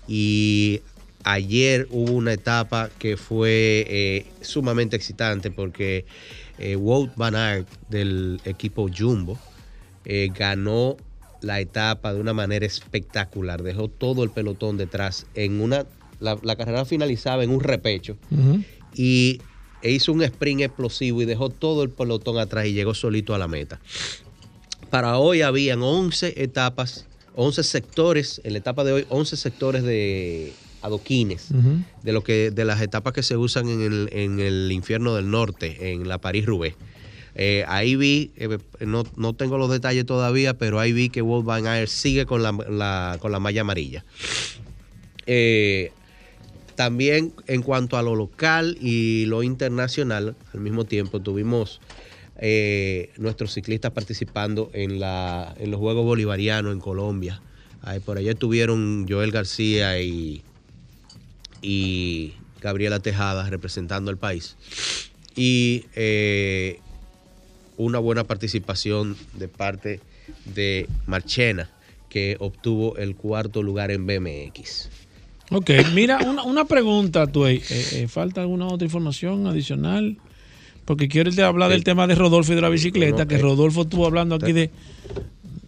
y 0.06 0.82
ayer 1.24 1.86
hubo 1.90 2.12
una 2.12 2.32
etapa 2.32 2.90
que 2.98 3.16
fue 3.16 3.86
eh, 3.88 4.26
sumamente 4.40 4.96
excitante 4.96 5.50
porque 5.50 6.04
Wout 6.76 7.10
Van 7.16 7.34
Aert 7.34 7.68
del 7.88 8.40
equipo 8.44 8.88
Jumbo, 8.88 9.36
eh, 10.04 10.30
ganó 10.36 10.96
la 11.40 11.60
etapa 11.60 12.12
de 12.12 12.20
una 12.20 12.32
manera 12.32 12.66
espectacular. 12.66 13.62
Dejó 13.62 13.88
todo 13.88 14.24
el 14.24 14.30
pelotón 14.30 14.76
detrás. 14.76 15.26
En 15.34 15.60
una, 15.60 15.86
la, 16.20 16.56
carrera 16.56 16.84
finalizaba 16.84 17.44
en 17.44 17.50
un 17.50 17.60
repecho 17.60 18.16
y 18.94 19.40
e 19.82 19.90
hizo 19.90 20.12
un 20.12 20.22
sprint 20.22 20.62
explosivo 20.62 21.22
y 21.22 21.24
dejó 21.24 21.50
todo 21.50 21.82
el 21.82 21.90
pelotón 21.90 22.38
atrás 22.38 22.66
y 22.66 22.72
llegó 22.72 22.94
solito 22.94 23.34
a 23.34 23.38
la 23.38 23.48
meta. 23.48 23.80
Para 24.90 25.18
hoy 25.18 25.42
habían 25.42 25.82
11 25.82 26.34
etapas, 26.42 27.06
11 27.34 27.62
sectores, 27.62 28.40
en 28.44 28.52
la 28.52 28.58
etapa 28.58 28.84
de 28.84 28.92
hoy, 28.92 29.06
11 29.08 29.36
sectores 29.36 29.82
de 29.82 30.52
adoquines, 30.82 31.48
de, 32.02 32.12
lo 32.12 32.22
que, 32.22 32.50
de 32.50 32.64
las 32.64 32.80
etapas 32.80 33.12
que 33.12 33.22
se 33.22 33.36
usan 33.36 33.68
en 33.68 33.80
el, 33.80 34.08
en 34.12 34.40
el 34.40 34.70
infierno 34.72 35.14
del 35.14 35.30
norte, 35.30 35.92
en 35.92 36.08
la 36.08 36.18
París-Roubaix. 36.18 36.74
Eh, 37.34 37.64
ahí 37.66 37.96
vi, 37.96 38.30
eh, 38.36 38.58
no, 38.80 39.32
tengo 39.34 39.56
los 39.56 39.70
detalles 39.70 40.04
todavía, 40.04 40.54
pero 40.54 40.78
ahí 40.78 40.92
vi 40.92 41.08
que 41.08 41.22
Wolf 41.22 41.46
Van 41.46 41.66
Ayer 41.66 41.88
sigue 41.88 42.26
con 42.26 42.42
la, 42.42 43.16
con 43.20 43.32
la 43.32 43.38
malla 43.38 43.62
amarilla. 43.62 44.04
Eh, 45.26 45.92
también 46.74 47.32
en 47.46 47.62
cuanto 47.62 47.96
a 47.96 48.02
lo 48.02 48.14
local 48.14 48.76
y 48.80 49.24
lo 49.26 49.42
internacional, 49.42 50.34
al 50.52 50.60
mismo 50.60 50.84
tiempo 50.84 51.20
tuvimos 51.20 51.80
nuestros 53.18 53.54
ciclistas 53.54 53.92
participando 53.92 54.68
en, 54.72 54.98
la, 54.98 55.54
en 55.58 55.70
los 55.70 55.78
Juegos 55.78 56.04
Bolivarianos 56.04 56.72
en 56.72 56.80
Colombia. 56.80 57.40
Ahí, 57.82 58.00
por 58.00 58.18
allá 58.18 58.32
estuvieron 58.32 59.06
Joel 59.08 59.30
García 59.30 60.00
y, 60.00 60.42
y 61.62 62.34
Gabriela 62.60 63.00
Tejada 63.00 63.48
representando 63.48 64.10
al 64.10 64.18
país. 64.18 64.56
Y 65.34 65.86
una 67.76 67.98
buena 67.98 68.24
participación 68.24 69.16
de 69.34 69.48
parte 69.48 70.00
de 70.44 70.88
Marchena, 71.06 71.70
que 72.08 72.36
obtuvo 72.38 72.96
el 72.96 73.16
cuarto 73.16 73.62
lugar 73.62 73.90
en 73.90 74.06
BMX. 74.06 74.90
Ok, 75.50 75.70
mira, 75.94 76.18
una, 76.44 76.64
pregunta, 76.64 77.26
tú, 77.26 77.46
eh, 77.46 77.62
eh, 77.70 78.06
¿falta 78.08 78.40
alguna 78.40 78.66
otra 78.68 78.86
información 78.86 79.46
adicional? 79.46 80.16
Porque 80.84 81.08
quiero 81.08 81.30
hablar 81.44 81.70
del 81.70 81.84
tema 81.84 82.06
de 82.06 82.14
Rodolfo 82.14 82.52
y 82.52 82.54
de 82.54 82.62
la 82.62 82.68
bicicleta, 82.68 83.26
que 83.26 83.38
Rodolfo 83.38 83.82
estuvo 83.82 84.06
hablando 84.06 84.34
aquí 84.34 84.52
de, 84.52 84.70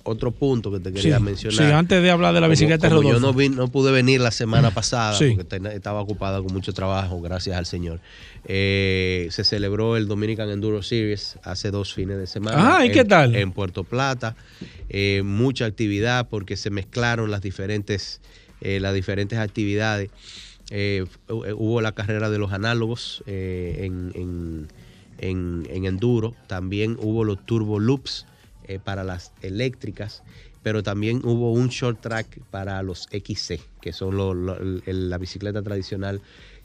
otro 0.05 0.31
punto 0.31 0.71
que 0.71 0.81
te 0.81 0.93
quería 0.93 1.19
mencionar. 1.19 1.57
Sí, 1.57 1.73
antes 1.73 2.03
de 2.03 2.11
hablar 2.11 2.35
de 2.35 2.41
la 2.41 2.49
bicicleta 2.49 2.89
como, 2.89 3.03
Yo 3.03 3.21
no, 3.21 3.33
no, 3.33 3.69
pude 3.69 3.91
venir 3.91 4.21
la 4.21 4.31
semana 4.31 4.71
pasada 4.75 5.19
porque 5.19 5.61
estaba 5.75 6.01
ocupada 6.01 6.41
con 6.43 6.53
mucho 6.53 6.73
trabajo, 6.73 7.21
gracias 7.21 7.57
al 7.57 7.67
Señor. 7.67 8.01
Eh, 8.45 9.29
se 9.31 9.45
celebró 9.45 9.97
el 9.97 10.07
Dominican 10.07 10.51
Enduro 10.51 10.83
Series 10.83 11.39
hace 11.43 11.71
dos 11.71 11.95
fines 11.95 12.19
de 12.19 12.27
semana. 12.27 12.77
Ah, 12.77 12.87
¿y 12.87 12.93
qué 12.93 13.05
tal? 13.05 13.35
En 13.35 13.53
Puerto 13.53 13.83
Plata. 13.85 14.37
Eh, 14.91 15.23
mucha 15.25 15.65
actividad 15.65 16.29
porque 16.29 16.57
se 16.57 16.71
mezclaron 16.71 17.31
las 17.31 17.41
diferentes, 17.41 18.21
eh, 18.61 18.81
las 18.81 18.95
diferentes 18.95 19.39
actividades. 19.39 20.11
hubo 21.31 21.81
la 21.81 21.93
carrera 21.93 22.29
de 22.29 22.39
los 22.39 22.53
análogos 22.53 23.23
en, 23.27 24.69
en, 25.19 25.67
en 25.71 25.85
enduro. 25.87 26.35
También 26.47 26.99
hubo 27.01 27.25
los 27.25 27.45
turbo 27.47 27.81
loops 27.81 28.27
eh, 28.67 28.79
para 28.83 29.05
las 29.05 29.33
eléctricas, 29.43 30.23
pero 30.63 30.83
también 30.83 31.21
hubo 31.25 31.53
un 31.53 31.69
short 31.69 32.01
track 32.01 32.41
para 32.51 32.83
los 32.83 33.09
XC, 33.11 33.61
que 33.81 33.93
son 33.93 34.17
la 34.87 35.19
bicicleta 35.19 35.63
tradicional 35.63 36.21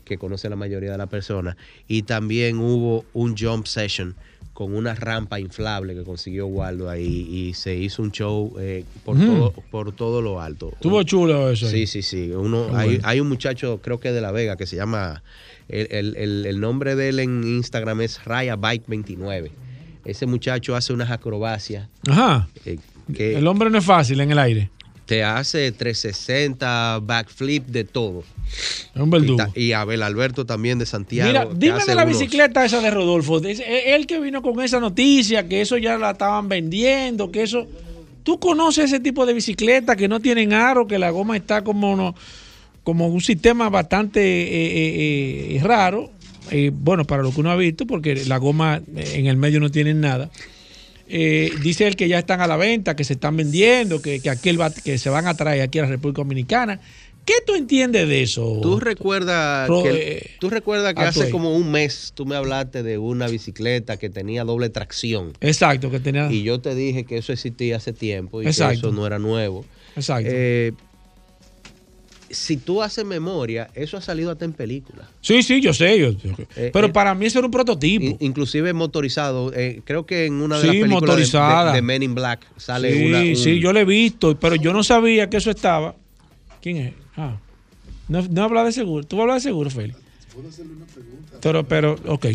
que 0.06 0.18
conoce 0.18 0.50
la 0.50 0.56
mayoría 0.56 0.91
de 0.91 0.97
las 0.97 1.10
personas. 1.10 1.58
Y 1.88 2.04
también 2.04 2.58
hubo 2.58 3.06
un 3.14 3.38
jump 3.38 3.66
session 3.66 4.16
con 4.54 4.76
una 4.76 4.95
rampa 4.95 5.39
inflable 5.39 5.95
que 5.95 6.04
consiguió 6.04 6.47
Waldo 6.47 6.89
ahí 6.89 7.28
y 7.30 7.54
se 7.54 7.76
hizo 7.76 8.02
un 8.02 8.12
show 8.12 8.56
eh, 8.60 8.84
por, 9.06 9.18
todo, 9.18 9.54
por 9.72 9.91
todo 9.93 10.22
lo 10.22 10.41
alto. 10.41 10.72
Estuvo 10.74 11.04
chulo 11.04 11.50
eso. 11.50 11.70
Sí, 11.70 11.86
sí, 11.88 12.02
sí. 12.02 12.32
Uno, 12.32 12.76
hay, 12.76 13.00
hay, 13.04 13.20
un 13.20 13.30
muchacho, 13.30 13.80
creo 13.82 14.00
que 14.00 14.12
de 14.12 14.20
La 14.20 14.32
Vega, 14.32 14.58
que 14.58 14.66
se 14.66 14.76
llama, 14.76 15.24
el, 15.70 16.16
el, 16.16 16.45
el 16.45 16.60
nombre 16.60 16.95
de 16.95 17.10
él 17.10 17.20
en 17.20 17.43
Instagram 17.43 18.02
es 18.02 18.26
Raya 18.26 18.56
Bike 18.56 18.84
29 18.88 19.52
ese 20.06 20.26
muchacho 20.26 20.76
hace 20.76 20.93
unas 20.93 21.12
acrobacias. 21.12 21.88
Ajá. 22.10 22.47
Eh, 22.66 22.80
el 23.18 23.47
hombre 23.47 23.70
no 23.70 23.78
es 23.78 23.86
fácil 23.86 24.20
en 24.22 24.32
el 24.32 24.39
aire. 24.39 24.70
Te 25.06 25.24
hace 25.24 25.72
360, 25.72 27.00
backflip, 27.02 27.66
de 27.66 27.84
todo. 27.84 28.24
Es 28.93 29.02
un 29.02 29.10
verdugo. 29.10 29.43
Y, 29.56 29.72
Abel 29.72 30.04
Alberto 30.04 30.45
también 30.45 30.78
de 30.78 30.86
Santiago. 30.86 31.28
Mira, 31.28 31.47
dime 31.52 31.84
de 31.84 31.95
la 31.95 32.06
bicicleta 32.06 32.64
esa 32.64 32.80
de 32.80 32.91
Rodolfo. 32.91 33.41
Él 33.43 34.06
que 34.06 34.20
vino 34.20 34.43
con 34.43 34.62
esa 34.62 34.80
noticia, 34.80 35.47
que 35.47 35.62
eso 35.62 35.78
ya 35.78 35.97
la 35.97 36.12
estaban 36.12 36.47
vendiendo, 36.47 37.32
que 37.32 37.43
eso... 37.43 37.68
¿Tú 38.22 38.39
conoces 38.39 38.86
ese 38.86 39.00
tipo 39.00 39.26
de 39.26 39.34
bicicleta 39.34 39.95
que 39.95 40.08
no 40.08 40.20
tienen 40.20 40.54
aro, 40.54 40.86
que 40.86 41.00
la 41.00 41.10
goma 41.10 41.36
está 41.36 41.64
como, 41.64 41.95
no, 41.95 42.14
como 42.84 43.08
un 43.08 43.22
sistema 43.22 43.70
bastante 43.70 44.22
eh, 44.22 45.56
eh, 45.56 45.60
raro? 45.64 46.12
Eh, 46.52 46.72
bueno, 46.74 47.06
para 47.06 47.24
lo 47.24 47.32
que 47.32 47.39
uno 47.39 47.52
ha 47.52 47.56
visto, 47.56 47.86
porque 47.86 48.26
la 48.26 48.38
goma 48.38 48.82
eh, 48.95 49.14
en 49.16 49.28
el 49.28 49.38
medio 49.38 49.60
no 49.60 49.70
tienen 49.70 50.02
nada. 50.02 50.30
Eh, 51.08 51.52
dice 51.64 51.88
él 51.88 51.95
que 51.95 52.08
ya 52.08 52.20
están 52.20 52.41
a 52.41 52.47
la 52.47 52.56
venta, 52.56 52.95
que 52.95 53.04
se 53.04 53.14
están 53.14 53.36
vendiendo, 53.36 54.02
que, 54.02 54.20
que, 54.20 54.30
aquel 54.30 54.60
que 54.84 54.97
se 54.97 55.10
van 55.10 55.28
a 55.28 55.34
traer 55.36 55.62
aquí 55.62 55.80
a 55.80 55.84
la 55.84 55.89
República 55.89 56.22
Dominicana. 56.22 56.80
¿Qué 57.26 57.34
tú 57.45 57.54
entiendes 57.56 58.08
de 58.08 58.24
eso? 58.24 58.60
Tú 58.62 58.80
recuerdas 58.80 59.70
que, 59.84 60.32
tú 60.39 60.50
recuerdas 60.50 60.93
que 60.93 61.02
hace 61.02 61.30
como 61.30 61.56
un 61.56 61.70
mes 61.70 62.12
tú 62.16 62.26
me 62.26 62.36
hablaste 62.36 62.82
de 62.82 62.97
una 62.97 63.28
bicicleta 63.28 63.97
que 63.97 64.10
tenía 64.10 64.43
doble 64.43 64.70
tracción. 64.70 65.34
Exacto, 65.41 65.91
que 65.91 66.00
tenía. 66.00 66.32
Y 66.32 66.43
yo 66.43 66.60
te 66.60 66.74
dije 66.74 67.04
que 67.04 67.18
eso 67.18 67.34
existía 67.34 67.78
hace 67.78 67.93
tiempo 67.93 68.41
y 68.41 68.45
que 68.45 68.50
eso 68.50 68.91
no 68.91 69.06
era 69.06 69.20
nuevo. 69.20 69.66
Exacto 69.95 70.30
si 72.32 72.58
tú 72.58 72.82
haces 72.82 73.06
memoria, 73.06 73.70
eso 73.74 73.98
ha 73.98 74.02
salido 74.02 74.32
hasta 74.32 74.46
en 74.46 74.54
películas. 74.54 75.08
Sí, 75.22 75.44
sí, 75.44 75.62
yo 75.62 75.74
sé. 75.74 76.16
Eh, 76.56 76.70
pero 76.72 76.88
eh, 76.88 76.92
para 76.92 77.16
mí 77.16 77.26
eso 77.26 77.40
era 77.40 77.48
un 77.48 77.52
prototipo. 77.52 78.18
inclusive 78.20 78.74
motorizado. 78.74 79.52
Eh, 79.54 79.82
creo 79.84 80.06
que 80.06 80.26
en 80.26 80.36
una 80.36 80.60
de 80.60 80.68
las 80.68 80.76
películas 80.76 81.74
de, 81.74 81.82
Men 81.82 82.04
in 82.04 82.16
Black 82.16 82.46
sale 82.58 82.94
sí, 82.94 83.06
una. 83.06 83.36
Sí, 83.36 83.60
yo 83.60 83.74
lo 83.74 83.80
he 83.80 83.86
visto, 83.86 84.40
pero 84.40 84.56
yo 84.56 84.74
no 84.74 84.84
sabía 84.84 85.30
que 85.30 85.38
eso 85.38 85.52
estaba. 85.52 85.96
¿Quién 86.62 86.78
es? 86.78 86.94
Ah. 87.18 87.38
No, 88.08 88.22
no 88.22 88.44
habla 88.44 88.64
de 88.64 88.72
seguro. 88.72 89.06
¿Tú 89.06 89.22
hablas 89.22 89.44
de 89.44 89.50
seguro, 89.50 89.70
Félix? 89.70 89.98
¿Puedo 90.34 90.50
hacerle 90.50 90.74
una 90.74 90.86
pregunta? 90.86 91.38
Pero, 91.42 91.68
pero, 91.68 91.96
ok, 92.08 92.26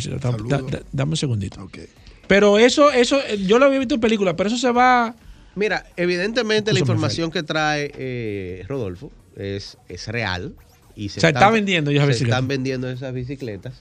dame 0.93 1.11
un 1.11 1.17
segundito. 1.17 1.63
Okay. 1.65 1.87
Pero 2.27 2.59
eso, 2.59 2.91
eso, 2.91 3.19
yo 3.47 3.59
lo 3.59 3.67
había 3.67 3.79
visto 3.79 3.95
en 3.95 4.01
película, 4.01 4.35
pero 4.37 4.49
eso 4.49 4.57
se 4.57 4.71
va. 4.71 5.15
Mira, 5.57 5.87
evidentemente 5.97 6.73
la 6.73 6.81
información 6.81 7.31
que 7.31 7.43
trae 7.43 8.65
Rodolfo 8.67 9.13
es, 9.37 9.79
es 9.89 10.09
real. 10.09 10.55
Y 10.97 11.09
se, 11.09 11.27
está 11.27 11.51
vendiendo 11.51 11.91
ya 11.91 12.05
Se 12.13 12.25
están 12.25 12.47
vendiendo 12.49 12.89
esas 12.89 13.13
bicicletas. 13.13 13.81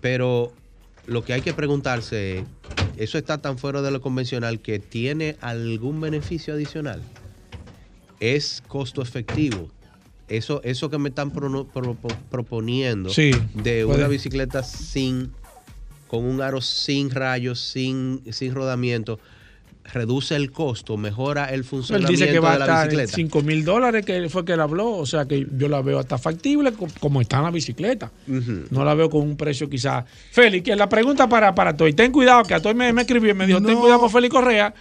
Pero 0.00 0.52
lo 1.06 1.24
que 1.24 1.32
hay 1.32 1.42
que 1.42 1.54
preguntarse 1.54 2.38
es, 2.38 2.44
¿eso 2.96 3.18
está 3.18 3.38
tan 3.38 3.58
fuera 3.58 3.82
de 3.82 3.90
lo 3.90 4.00
convencional 4.00 4.60
que 4.60 4.78
tiene 4.78 5.36
algún 5.40 6.00
beneficio 6.00 6.54
adicional? 6.54 7.02
¿Es 8.20 8.62
costo 8.66 9.02
efectivo? 9.02 9.70
Eso, 10.28 10.60
eso 10.64 10.88
que 10.88 10.98
me 10.98 11.08
están 11.10 11.30
proponiendo 11.32 13.10
de 13.54 13.84
una 13.84 14.08
bicicleta 14.08 14.62
sin, 14.62 15.32
con 16.08 16.24
un 16.24 16.40
aro 16.40 16.60
sin 16.60 17.10
rayos, 17.10 17.60
sin, 17.60 18.22
sin 18.32 18.54
rodamiento, 18.54 19.18
reduce 19.84 20.36
el 20.36 20.52
costo, 20.52 20.96
mejora 20.96 21.46
el 21.46 21.64
funcionamiento 21.64 22.12
él 22.12 22.18
dice 22.18 22.32
que 22.32 22.38
va 22.38 22.52
de 22.52 22.58
la 22.60 22.80
a 22.80 22.84
bicicleta. 22.84 23.12
5 23.14 23.42
mil 23.42 23.64
dólares 23.64 24.04
que 24.04 24.28
fue 24.28 24.44
que 24.44 24.52
él 24.52 24.60
habló, 24.60 24.90
o 24.90 25.06
sea 25.06 25.26
que 25.26 25.46
yo 25.56 25.68
la 25.68 25.82
veo 25.82 25.98
hasta 25.98 26.18
factible 26.18 26.72
como 27.00 27.20
está 27.20 27.38
en 27.38 27.44
la 27.44 27.50
bicicleta. 27.50 28.10
No 28.26 28.84
la 28.84 28.94
veo 28.94 29.10
con 29.10 29.22
un 29.22 29.36
precio 29.36 29.68
quizás. 29.68 30.04
Félix, 30.30 30.64
que 30.64 30.76
la 30.76 30.88
pregunta 30.88 31.28
para, 31.28 31.54
para 31.54 31.76
Toy, 31.76 31.92
ten 31.92 32.12
cuidado, 32.12 32.44
que 32.44 32.54
a 32.54 32.60
Toy 32.60 32.74
me, 32.74 32.90
escribió 32.90 33.30
y 33.30 33.34
me 33.34 33.46
dijo, 33.46 33.60
ten 33.60 33.78
cuidado 33.78 34.00
con 34.00 34.10
Félix 34.10 34.32
Correa, 34.32 34.74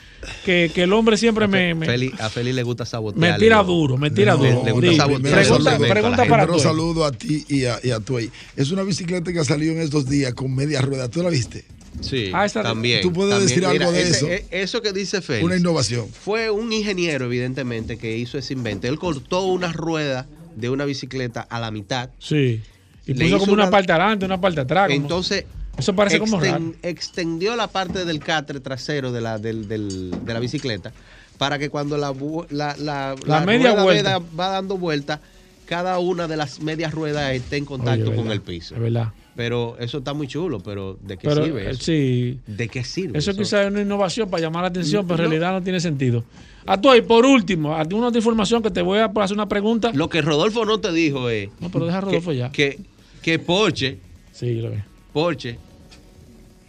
que, 0.46 0.72
que 0.74 0.84
el 0.84 0.94
hombre 0.94 1.18
siempre 1.18 1.48
me, 1.48 1.72
a 2.20 2.30
Félix 2.30 2.56
le 2.56 2.64
gusta 2.64 2.86
sabotear. 2.86 3.34
Me 3.34 3.40
tira 3.40 3.64
duro, 3.64 3.98
me 3.98 4.12
tira 4.12 4.36
duro. 4.36 4.64
Le, 4.64 4.72
gusta 4.72 4.96
sabotear. 4.96 5.40
Pregunta, 5.42 5.78
pregunta 5.78 6.26
para 6.26 6.48
Toy. 6.48 6.60
saludo 6.60 7.06
a 7.06 7.12
ti 7.12 7.44
y 7.48 7.66
a, 7.66 7.80
y 7.84 7.92
a 7.92 8.00
Toy. 8.00 8.32
Es 8.56 8.72
una 8.72 8.84
bicicleta 8.84 9.34
que 9.34 9.40
ha 9.40 9.46
salido 9.46 9.74
en 9.74 9.82
estos 9.82 10.08
días 10.08 10.34
con 10.34 10.56
media 10.56 10.82
rueda. 10.82 11.10
¿Tú 11.10 11.24
la 11.24 11.30
viste? 11.30 11.66
Sí, 12.00 12.32
ah, 12.34 12.48
también. 12.48 13.02
Tú 13.02 13.12
puedes 13.12 13.40
decir 13.42 13.66
algo 13.66 13.92
de 13.92 14.02
eso. 14.02 14.28
E, 14.28 14.46
eso 14.52 14.82
que 14.82 14.94
dice 14.94 15.22
Félix. 15.22 15.46
Una 15.46 15.58
innovación. 15.58 16.08
Fue 16.10 16.50
un 16.50 16.72
ingeniero, 16.72 17.26
evidentemente, 17.26 17.98
que 17.98 18.18
hizo 18.18 18.38
ese 18.38 18.54
invento. 18.54 18.88
Él 18.88 18.98
cortó 18.98 19.44
una 19.44 19.72
rueda 19.72 20.28
de 20.56 20.70
una 20.70 20.86
bicicleta 20.86 21.42
a 21.42 21.60
la 21.60 21.70
mitad. 21.72 22.10
Sí. 22.20 22.62
Y 23.06 23.14
puso 23.14 23.40
como 23.40 23.54
una, 23.54 23.70
parte 23.70 23.92
adelante, 23.92 24.26
una 24.26 24.40
parte 24.40 24.62
atrás. 24.62 24.90
Entonces. 24.92 25.46
Eso 25.78 25.96
parece 25.96 26.20
como 26.20 26.40
raro. 26.40 26.74
Extendió 26.84 27.56
la 27.56 27.68
parte 27.68 28.06
del 28.06 28.20
catre 28.20 28.60
trasero 28.60 29.12
de 29.12 29.22
la, 29.22 29.38
del, 29.38 29.68
del, 29.68 30.12
de 30.24 30.34
la 30.34 30.40
bicicleta 30.40 30.92
para 31.42 31.58
que 31.58 31.72
cuando 31.72 31.98
la, 31.98 32.14
la, 32.52 32.76
la, 33.26 33.42
media 33.42 33.74
vuelta. 33.74 34.20
va 34.20 34.50
dando 34.50 34.78
vuelta, 34.78 35.22
cada 35.66 35.98
una 35.98 36.28
de 36.28 36.38
las 36.38 36.60
medias 36.60 36.94
ruedas 36.94 37.34
esté 37.34 37.58
en 37.58 37.66
contacto 37.66 38.14
con 38.14 38.30
el 38.30 38.42
piso. 38.42 38.76
Es 38.76 38.82
verdad. 38.82 39.12
Pero 39.42 39.76
eso 39.80 39.98
está 39.98 40.14
muy 40.14 40.28
chulo, 40.28 40.60
pero 40.60 41.00
¿de 41.02 41.18
qué 41.18 41.28
sirve 41.28 41.72
eso? 41.72 41.82
Sí. 41.82 42.38
¿De 42.46 42.70
qué 42.70 42.84
sirve 42.84 43.18
eso? 43.18 43.34
quizás 43.34 43.66
es 43.66 43.72
una 43.72 43.82
innovación 43.82 44.30
para 44.30 44.40
llamar 44.40 44.62
la 44.62 44.68
atención, 44.68 45.08
pero 45.08 45.24
en 45.24 45.32
realidad 45.32 45.54
no 45.54 45.64
tiene 45.64 45.80
sentido. 45.80 46.24
A 46.68 46.80
tú, 46.80 46.94
y 46.94 47.02
por 47.02 47.26
último, 47.26 47.76
a 47.76 47.82
una 47.92 48.16
información 48.16 48.62
que 48.62 48.70
te 48.70 48.84
voy 48.84 49.00
a 49.00 49.06
hacer 49.06 49.36
una 49.36 49.50
pregunta. 49.50 49.92
Lo 49.96 50.10
que 50.10 50.22
Rodolfo 50.22 50.64
no 50.64 50.80
te 50.80 50.92
dijo 50.92 51.28
es... 51.28 51.50
No, 51.60 51.72
pero 51.72 51.88
deja 51.88 51.98
a 51.98 52.02
Rodolfo 52.02 52.32
ya. 52.34 52.52
Que, 52.52 52.78
que 53.24 53.40
Porsche... 53.40 53.98
Sí, 54.32 54.62
lo 54.62 54.70
veo. 54.70 54.84
Porsche 55.12 55.58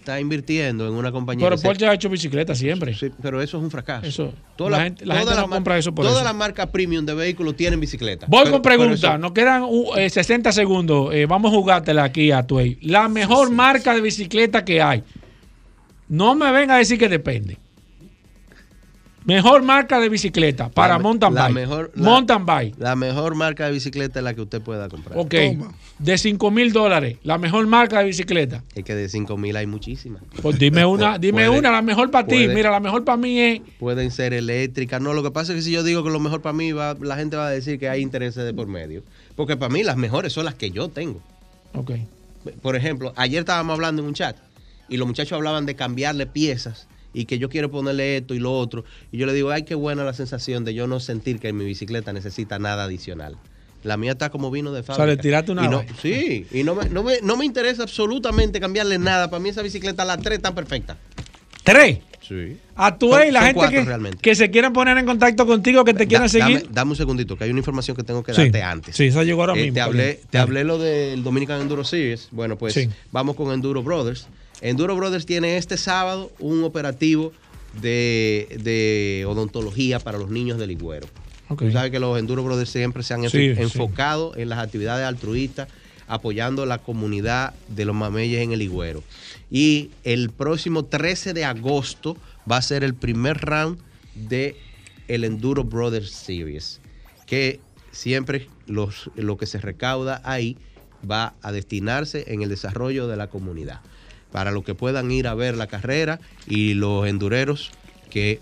está 0.03 0.21
invirtiendo 0.21 0.87
en 0.87 0.95
una 0.95 1.13
compañía. 1.13 1.49
Pero 1.49 1.61
Porsche 1.61 1.87
ha 1.87 1.95
hecho 1.95 2.11
bicicleta 2.11 2.55
siempre. 2.55 2.95
Sí, 2.95 3.11
pero 3.23 3.41
eso 3.41 3.57
es 3.57 3.63
un 3.63 3.71
fracaso. 3.71 4.07
Eso. 4.07 4.35
Toda 4.57 4.71
la, 4.71 4.81
gente, 4.83 5.05
no 5.05 5.49
compra 5.49 5.79
eso 5.79 5.95
por 5.95 6.05
Todas 6.05 6.25
las 6.25 6.35
marcas 6.35 6.67
premium 6.67 7.07
de 7.07 7.15
vehículos 7.15 7.57
tienen 7.57 7.81
bicicleta. 7.81 8.27
Voy 8.29 8.51
con 8.51 8.61
pregunta. 8.61 9.17
Nos 9.17 9.33
quedan 9.33 9.65
60 10.09 10.51
uh, 10.51 10.53
segundos. 10.53 11.15
Eh, 11.15 11.27
vamos 11.27 11.53
a 11.53 11.55
jugártela 11.55 12.05
aquí 12.05 12.33
a 12.33 12.43
Tuey. 12.43 12.79
La 12.83 13.09
mejor 13.09 13.51
marca 13.51 13.95
de 13.95 14.01
bicicleta 14.01 14.65
que 14.65 14.83
hay. 14.83 15.05
No 16.09 16.35
me 16.35 16.51
venga 16.51 16.75
a 16.75 16.79
decir 16.79 16.99
que 16.99 17.09
depende. 17.09 17.59
Mejor 19.25 19.63
marca 19.63 20.01
de 20.01 20.09
bicicleta 20.09 20.69
para 20.69 20.99
mountain 20.99 21.35
bike. 21.35 21.55
Mejor, 21.55 21.93
mountain 21.95 22.45
bike. 22.45 22.75
La 22.79 22.97
mejor 22.97 23.35
marca 23.35 23.67
de 23.67 23.73
bicicleta 23.73 24.19
es 24.19 24.25
la 24.25 24.35
que 24.35 24.41
usted 24.41 24.61
pueda 24.61 24.89
comprar. 24.89 25.17
Ok. 25.19 25.35
De 25.99 26.19
5 26.19 26.51
mil 26.51 26.73
dólares, 26.73 27.19
la 27.23 27.39
mejor 27.39 27.67
marca 27.67 28.01
de 28.01 28.07
bicicleta. 28.07 28.65
Es 28.75 28.85
que 28.85 28.95
de 28.95 29.09
5 29.09 29.37
mil 29.37 29.57
hay 29.57 29.67
muchísimas. 29.67 30.23
Pues 30.41 30.59
dime 30.59 30.85
una, 30.85 31.19
dime 31.21 31.49
una, 31.49 31.71
la 31.71 31.83
mejor 31.83 32.11
para 32.11 32.27
ti. 32.27 32.49
Mira, 32.49 32.71
la 32.71 32.81
mejor 32.81 33.05
para 33.05 33.17
mí 33.17 33.39
es. 33.39 33.61
Pueden 33.79 34.11
ser 34.11 34.33
eléctricas. 34.33 35.01
No, 35.01 35.15
lo 35.15 35.23
que 35.23 35.31
pasa 35.31 35.53
es 35.53 35.59
que 35.59 35.63
si 35.63 35.71
yo 35.71 35.85
digo 35.85 36.03
que 36.03 36.11
lo 36.11 36.19
mejor 36.19 36.43
para 36.43 36.53
mí, 36.53 36.73
va, 36.73 36.97
la 37.01 37.17
gente 37.17 37.37
va 37.37 37.47
a 37.47 37.51
decir 37.51 37.79
que 37.79 37.89
hay 37.89 38.03
intereses 38.03 38.45
de 38.45 38.53
por 38.53 38.67
medio. 38.67 39.03
Porque 39.37 39.57
para 39.57 39.73
mí 39.73 39.83
las 39.85 39.97
mejores 39.97 40.33
son 40.33 40.45
las 40.45 40.55
que 40.55 40.71
yo 40.71 40.89
tengo. 40.89 41.21
Ok. 41.75 41.93
Por 42.61 42.75
ejemplo, 42.75 43.13
ayer 43.17 43.41
estábamos 43.41 43.75
hablando 43.75 44.03
en 44.03 44.09
un 44.09 44.15
chat 44.15 44.37
y 44.89 44.97
los 44.97 45.07
muchachos 45.07 45.33
hablaban 45.37 45.65
de 45.65 45.77
cambiarle 45.77 46.27
piezas 46.27 46.89
y 47.13 47.27
que 47.27 47.39
yo 47.39 47.49
quiero 47.49 47.71
ponerle 47.71 48.19
esto 48.19 48.35
y 48.35 48.39
lo 48.39 48.53
otro. 48.53 48.85
Y 49.11 49.19
yo 49.19 49.27
le 49.27 49.33
digo, 49.33 49.51
ay, 49.51 49.65
qué 49.65 49.75
buena 49.75 50.05
la 50.05 50.15
sensación 50.15 50.65
de 50.65 50.75
yo 50.75 50.87
no 50.87 51.01
sentir 51.01 51.39
que 51.39 51.53
mi 51.53 51.65
bicicleta 51.65 52.13
necesita 52.13 52.59
nada 52.59 52.85
adicional. 52.85 53.37
La 53.83 53.97
mía 53.97 54.13
está 54.13 54.31
como 54.31 54.51
vino 54.51 54.73
de 54.73 54.83
fábrica. 54.83 55.03
O 55.03 55.07
sea, 55.07 55.15
le 55.15 55.21
tiraste 55.21 55.53
una. 55.53 55.69
no, 55.69 55.85
sí, 56.01 56.47
y 56.53 56.63
no 56.63 56.75
me, 56.75 56.89
no, 56.89 57.03
me, 57.03 57.21
no 57.21 57.37
me 57.37 57.45
interesa 57.45 57.83
absolutamente 57.83 58.61
cambiarle 58.61 58.99
nada. 58.99 59.29
Para 59.29 59.43
mí 59.43 59.49
esa 59.49 59.63
bicicleta, 59.63 60.05
la 60.05 60.19
3 60.19 60.37
está 60.37 60.55
perfecta. 60.55 60.97
¿Tres? 61.65 61.99
Sí. 62.27 62.57
A 62.77 62.97
tu 62.97 63.09
y 63.19 63.33
la 63.33 63.43
gente 63.43 63.69
que, 63.69 64.11
que, 64.21 64.35
se 64.37 64.51
quieran 64.51 64.73
poner 64.73 64.97
en 64.97 65.05
contacto 65.05 65.45
contigo, 65.45 65.85
que 65.85 65.93
te 65.93 66.07
quieran 66.07 66.29
seguir. 66.29 66.69
Dame, 66.71 66.93
un 66.93 66.97
segundito, 66.97 67.37
que 67.37 67.45
hay 67.45 67.51
una 67.51 67.59
información 67.59 67.97
que 67.97 68.05
tengo 68.05 68.23
que 68.23 68.33
darte 68.33 68.63
antes. 68.63 68.97
Sí, 68.97 69.07
esa 69.07 69.25
llegó 69.25 69.41
ahora 69.43 69.55
eh, 69.55 69.65
mismo. 69.65 69.75
Te 69.75 69.81
hablé, 69.81 70.21
te 70.31 70.39
hablé 70.39 70.63
lo 70.63 70.79
del 70.79 71.25
Dominican 71.25 71.61
Enduro 71.61 71.83
Series. 71.83 72.29
Bueno, 72.31 72.57
pues 72.57 72.89
vamos 73.11 73.35
con 73.35 73.53
Enduro 73.53 73.83
Brothers. 73.83 74.29
Enduro 74.63 74.95
Brothers 74.95 75.27
tiene 75.27 75.57
este 75.57 75.77
sábado 75.77 76.31
un 76.39 76.63
operativo 76.63 77.33
de, 77.81 79.25
odontología 79.29 79.99
para 79.99 80.19
los 80.19 80.31
niños 80.31 80.57
del 80.59 80.69
Ligüero. 80.69 81.09
Tú 81.59 81.71
sabes 81.71 81.91
que 81.91 81.99
los 81.99 82.19
Enduro 82.19 82.45
Brothers 82.45 82.71
siempre 82.71 83.03
se 83.03 83.13
han 83.13 83.25
enfocado 83.25 84.35
en 84.37 84.49
las 84.49 84.61
actividades 84.61 85.05
altruistas, 85.05 85.69
apoyando 86.07 86.65
la 86.65 86.79
comunidad 86.79 87.55
de 87.69 87.85
los 87.85 87.95
mameyes 87.95 88.41
en 88.41 88.53
el 88.53 88.61
Ligüero. 88.61 89.03
Y 89.51 89.91
el 90.05 90.31
próximo 90.31 90.85
13 90.85 91.35
de 91.35 91.45
agosto 91.45 92.17
va 92.51 92.57
a 92.59 92.63
ser 92.63 92.85
el 92.85 92.95
primer 92.95 93.39
round 93.39 93.79
de 94.15 94.57
el 95.09 95.25
Enduro 95.25 95.65
Brothers 95.65 96.11
Series, 96.13 96.81
que 97.27 97.61
siempre 97.91 98.49
los, 98.67 99.11
lo 99.17 99.37
que 99.37 99.47
se 99.47 99.59
recauda 99.59 100.23
ahí 100.25 100.57
va 101.09 101.35
a 101.43 101.51
destinarse 101.51 102.25
en 102.29 102.43
el 102.43 102.49
desarrollo 102.49 103.09
de 103.09 103.17
la 103.17 103.27
comunidad 103.27 103.81
para 104.33 104.51
los 104.51 104.65
que 104.65 104.75
puedan 104.75 105.11
ir 105.11 105.29
a 105.29 105.35
ver 105.35 105.57
la 105.57 105.67
carrera 105.67 106.19
y 106.47 106.75
los 106.75 107.07
endureros 107.07 107.71
que 108.11 108.41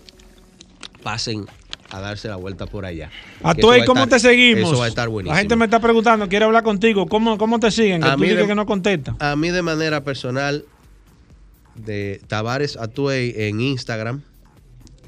pasen 1.03 1.45
a 1.89 1.99
darse 1.99 2.29
la 2.29 2.37
vuelta 2.37 2.65
por 2.65 2.85
allá. 2.85 3.11
A 3.43 3.53
tú, 3.53 3.69
¿cómo 3.85 4.07
te 4.07 4.19
seguimos? 4.19 4.71
Eso 4.71 4.79
va 4.79 4.85
a 4.85 4.87
estar 4.87 5.09
buenísimo. 5.09 5.33
La 5.33 5.39
gente 5.39 5.55
me 5.55 5.65
está 5.65 5.79
preguntando, 5.79 6.27
quiere 6.29 6.45
hablar 6.45 6.63
contigo. 6.63 7.05
¿Cómo, 7.07 7.37
cómo 7.37 7.59
te 7.59 7.69
siguen? 7.69 8.01
Que 8.01 8.07
a 8.07 8.17
mí 8.17 8.27
que 8.27 8.55
no 8.55 8.65
contesta. 8.65 9.15
A 9.19 9.35
mí 9.35 9.49
de 9.49 9.61
manera 9.61 10.03
personal, 10.03 10.65
de 11.75 12.21
Tavares 12.27 12.77
Atuey 12.77 13.33
en 13.35 13.59
Instagram. 13.59 14.21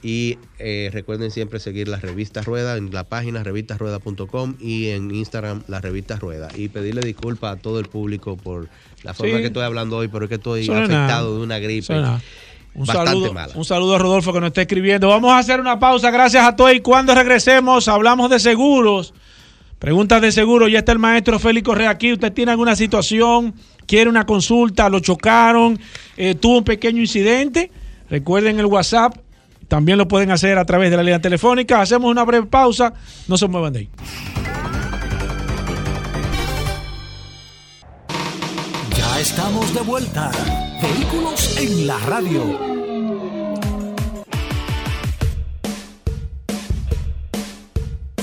Y 0.03 0.37
eh, 0.59 0.89
recuerden 0.91 1.31
siempre 1.31 1.59
seguir 1.59 1.87
la 1.87 1.97
revista 1.97 2.41
Rueda 2.41 2.75
en 2.75 2.93
la 2.93 3.05
página 3.05 3.41
revistasrueda.com 3.41 4.55
y 4.59 4.89
en 4.89 5.15
Instagram 5.15 5.63
la 5.67 5.79
revista 5.79 6.17
Rueda. 6.17 6.49
Y 6.55 6.67
pedirle 6.67 7.01
disculpas 7.01 7.55
a 7.57 7.61
todo 7.61 7.79
el 7.79 7.85
público 7.85 8.35
por 8.35 8.67
la 9.03 9.13
forma 9.13 9.37
que 9.37 9.45
estoy 9.45 9.63
hablando 9.63 9.97
hoy, 9.97 10.09
pero 10.09 10.25
es 10.25 10.29
que 10.29 10.35
estoy 10.35 10.69
afectado 10.69 11.37
de 11.37 11.43
una 11.43 11.57
gripe. 11.59 12.03
Un 12.75 12.87
saludo, 12.87 13.33
un 13.55 13.65
saludo 13.65 13.95
a 13.95 13.99
Rodolfo 13.99 14.33
que 14.33 14.39
nos 14.39 14.47
está 14.47 14.61
escribiendo. 14.61 15.07
Vamos 15.07 15.31
a 15.31 15.37
hacer 15.37 15.59
una 15.59 15.79
pausa, 15.79 16.11
gracias 16.11 16.43
a 16.43 16.55
todos. 16.55 16.73
Y 16.73 16.81
cuando 16.81 17.13
regresemos, 17.13 17.87
hablamos 17.87 18.29
de 18.29 18.39
seguros. 18.39 19.13
Preguntas 19.77 20.21
de 20.21 20.31
seguro. 20.31 20.67
Ya 20.67 20.79
está 20.79 20.91
el 20.91 20.99
maestro 20.99 21.39
Félix 21.39 21.65
Correa 21.65 21.91
aquí. 21.91 22.13
¿Usted 22.13 22.33
tiene 22.33 22.51
alguna 22.51 22.75
situación? 22.75 23.53
¿Quiere 23.85 24.09
una 24.09 24.25
consulta? 24.25 24.89
¿Lo 24.89 24.99
chocaron? 25.01 25.79
Eh, 26.17 26.35
¿Tuvo 26.35 26.59
un 26.59 26.63
pequeño 26.63 26.99
incidente? 26.99 27.69
Recuerden 28.09 28.59
el 28.59 28.65
WhatsApp. 28.65 29.17
También 29.67 29.97
lo 29.97 30.07
pueden 30.07 30.31
hacer 30.31 30.57
a 30.57 30.65
través 30.65 30.91
de 30.91 30.97
la 30.97 31.03
línea 31.03 31.19
telefónica. 31.19 31.81
Hacemos 31.81 32.09
una 32.09 32.23
breve 32.23 32.47
pausa. 32.47 32.93
No 33.27 33.37
se 33.37 33.47
muevan 33.47 33.73
de 33.73 33.79
ahí. 33.79 33.89
estamos 39.23 39.73
de 39.73 39.79
vuelta. 39.79 40.31
Vehículos 40.81 41.57
en 41.57 41.87
la 41.87 41.97
radio. 41.99 42.59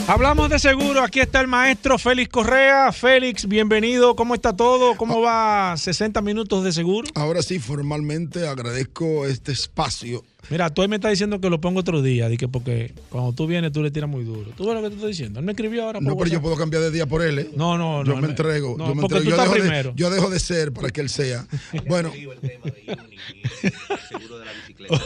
Hablamos 0.06 0.50
de 0.50 0.58
seguro, 0.58 1.02
aquí 1.02 1.20
está 1.20 1.40
el 1.40 1.46
maestro 1.46 1.96
Félix 1.96 2.28
Correa. 2.28 2.92
Félix, 2.92 3.46
bienvenido, 3.46 4.14
¿cómo 4.14 4.34
está 4.34 4.54
todo? 4.54 4.94
¿Cómo 4.96 5.22
va 5.22 5.74
60 5.74 6.20
minutos 6.20 6.64
de 6.64 6.72
seguro? 6.72 7.08
Ahora 7.14 7.40
sí, 7.40 7.60
formalmente 7.60 8.46
agradezco 8.46 9.24
este 9.24 9.52
espacio 9.52 10.22
Mira, 10.48 10.70
tú 10.70 10.86
me 10.88 10.96
estás 10.96 11.10
diciendo 11.10 11.40
que 11.40 11.50
lo 11.50 11.60
pongo 11.60 11.80
otro 11.80 12.02
día, 12.02 12.34
que 12.36 12.48
porque 12.48 12.92
cuando 13.08 13.32
tú 13.32 13.46
vienes 13.46 13.72
tú 13.72 13.82
le 13.82 13.90
tiras 13.90 14.08
muy 14.08 14.24
duro. 14.24 14.50
¿Tú 14.56 14.66
ves 14.66 14.74
lo 14.74 14.82
que 14.82 14.88
te 14.88 14.94
estoy 14.94 15.10
diciendo? 15.10 15.38
Él 15.38 15.44
me 15.44 15.52
escribió 15.52 15.84
ahora. 15.84 16.00
no, 16.00 16.16
pero 16.16 16.30
yo 16.30 16.40
puedo 16.40 16.56
cambiar 16.56 16.82
de 16.82 16.90
día 16.90 17.06
por 17.06 17.22
él, 17.22 17.38
¿eh? 17.38 17.50
No, 17.54 17.76
no, 17.76 18.04
yo 18.04 18.10
no. 18.10 18.16
Yo 18.16 18.22
me 18.22 18.28
entrego. 18.28 18.78
yo 18.78 18.94
me 18.94 19.02
entrego. 19.02 19.30
yo, 19.30 19.36
dejo 19.36 19.54
de, 19.54 19.92
yo 19.94 20.10
dejo 20.10 20.30
de 20.30 20.40
ser 20.40 20.72
para 20.72 20.90
que 20.90 21.00
él 21.00 21.08
sea. 21.08 21.46
bueno. 21.88 22.12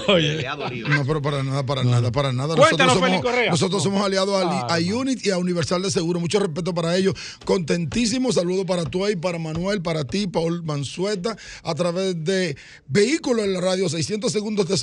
Oye. 0.09 0.47
No, 0.89 1.05
pero 1.07 1.20
para 1.20 1.43
nada, 1.43 1.66
para 1.66 1.85
nada, 1.85 2.12
para 2.12 2.32
nada. 2.32 2.55
Cuéntanos, 2.55 2.97
nosotros 3.01 3.22
somos, 3.22 3.51
nosotros 3.51 3.82
somos 3.82 4.05
aliados 4.05 4.43
a, 4.43 4.74
a, 4.74 4.78
Unit 4.78 5.26
y 5.26 5.30
a 5.30 5.39
Universal 5.39 5.82
de 5.82 5.91
Seguro. 5.91 6.20
Mucho 6.20 6.39
respeto 6.39 6.74
para 6.74 6.97
ellos. 6.97 7.14
Contentísimo. 7.45 8.32
Saludo 8.32 8.64
para 8.64 8.85
tú 8.85 9.05
ahí, 9.05 9.16
para 9.16 9.39
Manuel, 9.39 9.82
para 9.82 10.05
ti, 10.05 10.26
Paul 10.26 10.62
Mansueta, 10.62 11.37
a 11.62 11.74
través 11.74 12.22
de 12.24 12.57
Vehículos 12.87 13.45
en 13.45 13.55
la 13.55 13.61
Radio, 13.61 13.89
600 13.89 14.32
segundos 14.32 14.68
de 14.68 14.76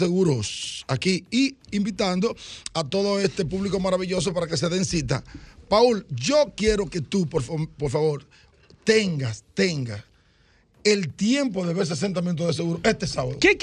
Aquí 0.87 1.25
y 1.31 1.55
invitando 1.71 2.35
a 2.73 2.83
todo 2.83 3.19
este 3.19 3.45
público 3.45 3.79
maravilloso 3.79 4.33
para 4.33 4.47
que 4.47 4.57
se 4.57 4.69
den 4.69 4.85
cita. 4.85 5.23
Paul, 5.67 6.05
yo 6.09 6.53
quiero 6.55 6.89
que 6.89 7.01
tú, 7.01 7.27
por, 7.27 7.43
por 7.69 7.91
favor, 7.91 8.25
tengas, 8.83 9.43
tengas 9.53 10.03
el 10.83 11.13
tiempo 11.13 11.65
de 11.65 11.73
ver 11.73 11.85
60 11.85 12.21
minutos 12.21 12.47
de 12.47 12.53
seguro 12.53 12.79
este 12.83 13.07
sábado. 13.07 13.37
¿Qué, 13.39 13.57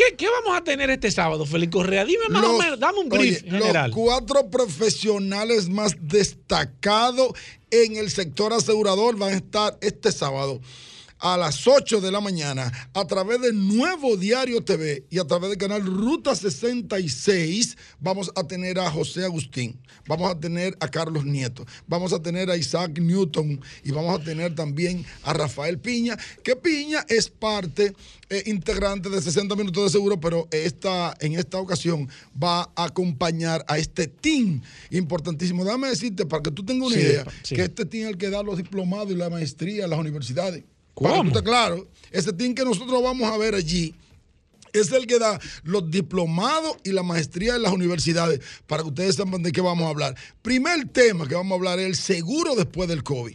vamos 0.45 0.59
a 0.59 0.62
tener 0.62 0.91
este 0.91 1.11
sábado, 1.11 1.45
Felipe 1.47 1.72
Correa? 1.72 2.05
Dime 2.05 2.29
más 2.31 2.45
o 2.45 2.59
menos, 2.59 2.79
dame 2.79 2.99
un 3.01 3.09
brief 3.09 3.43
general. 3.43 3.91
Los 3.91 3.99
cuatro 3.99 4.49
profesionales 4.49 5.68
más 5.68 5.97
destacados 6.01 7.33
en 7.70 7.97
el 7.97 8.11
sector 8.11 8.53
asegurador 8.53 9.16
van 9.16 9.35
a 9.35 9.37
estar 9.37 9.76
este 9.81 10.12
sábado 10.12 10.61
a 11.20 11.36
las 11.36 11.66
8 11.66 12.00
de 12.00 12.12
la 12.12 12.20
mañana 12.20 12.72
a 12.94 13.06
través 13.06 13.40
de 13.40 13.52
Nuevo 13.52 14.16
Diario 14.16 14.62
TV 14.62 15.04
y 15.10 15.18
a 15.18 15.24
través 15.24 15.50
del 15.50 15.58
canal 15.58 15.84
Ruta 15.84 16.34
66 16.34 17.76
vamos 18.00 18.30
a 18.36 18.44
tener 18.44 18.78
a 18.78 18.90
José 18.90 19.24
Agustín, 19.24 19.80
vamos 20.06 20.30
a 20.30 20.38
tener 20.38 20.76
a 20.80 20.88
Carlos 20.88 21.24
Nieto, 21.24 21.66
vamos 21.86 22.12
a 22.12 22.22
tener 22.22 22.50
a 22.50 22.56
Isaac 22.56 22.98
Newton 22.98 23.60
y 23.84 23.90
vamos 23.90 24.20
a 24.20 24.24
tener 24.24 24.54
también 24.54 25.04
a 25.22 25.32
Rafael 25.32 25.78
Piña, 25.78 26.16
que 26.42 26.56
Piña 26.56 27.04
es 27.08 27.28
parte 27.28 27.94
eh, 28.30 28.42
integrante 28.46 29.08
de 29.08 29.22
60 29.22 29.56
minutos 29.56 29.84
de 29.84 29.90
seguro, 29.90 30.20
pero 30.20 30.48
esta, 30.50 31.16
en 31.20 31.32
esta 31.34 31.58
ocasión 31.58 32.08
va 32.40 32.70
a 32.76 32.84
acompañar 32.84 33.64
a 33.68 33.78
este 33.78 34.06
team 34.06 34.60
importantísimo. 34.90 35.64
Dame 35.64 35.88
decirte, 35.88 36.26
para 36.26 36.42
que 36.42 36.50
tú 36.50 36.64
tengas 36.64 36.88
una 36.88 37.00
idea, 37.00 37.24
que 37.48 37.62
este 37.62 37.86
team 37.86 38.04
es 38.04 38.10
el 38.10 38.18
que 38.18 38.28
da 38.28 38.42
los 38.42 38.58
diplomados 38.58 39.10
y 39.10 39.14
la 39.14 39.30
maestría 39.30 39.84
en 39.84 39.90
las 39.90 39.98
universidades. 39.98 40.64
¿Cómo? 40.99 41.32
claro, 41.42 41.86
ese 42.11 42.32
team 42.32 42.55
que 42.55 42.64
nosotros 42.64 43.03
vamos 43.03 43.30
a 43.30 43.36
ver 43.36 43.55
allí 43.55 43.94
es 44.72 44.92
el 44.92 45.07
que 45.07 45.18
da 45.18 45.38
los 45.62 45.90
diplomados 45.90 46.76
y 46.84 46.92
la 46.92 47.03
maestría 47.03 47.57
en 47.57 47.62
las 47.62 47.72
universidades, 47.72 48.40
para 48.66 48.82
que 48.82 48.88
ustedes 48.88 49.14
sepan 49.14 49.42
de 49.42 49.53
qué 49.53 49.61
vamos 49.61 49.86
a 49.86 49.90
hablar. 49.90 50.16
Primer 50.42 50.88
tema 50.88 51.26
que 51.26 51.34
vamos 51.34 51.53
a 51.53 51.55
hablar 51.57 51.78
es 51.78 51.86
el 51.86 51.96
seguro 51.96 52.55
después 52.55 52.88
del 52.88 53.03
COVID. 53.03 53.34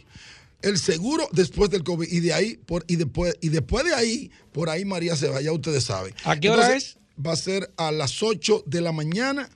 El 0.62 0.78
seguro 0.78 1.28
después 1.32 1.70
del 1.70 1.84
COVID. 1.84 2.08
Y 2.10 2.20
de 2.20 2.32
ahí, 2.32 2.56
por, 2.56 2.84
y 2.86 2.96
después, 2.96 3.36
y 3.40 3.48
después 3.48 3.84
de 3.84 3.94
ahí, 3.94 4.30
por 4.52 4.70
ahí 4.70 4.84
María 4.84 5.16
se 5.16 5.28
va, 5.28 5.40
ya 5.40 5.52
ustedes 5.52 5.84
saben. 5.84 6.14
¿A 6.24 6.38
qué 6.38 6.50
hora 6.50 6.74
es? 6.74 6.98
Va 7.24 7.32
a 7.32 7.36
ser 7.36 7.72
a 7.76 7.92
las 7.92 8.22
8 8.22 8.64
de 8.66 8.80
la 8.80 8.92
mañana 8.92 9.48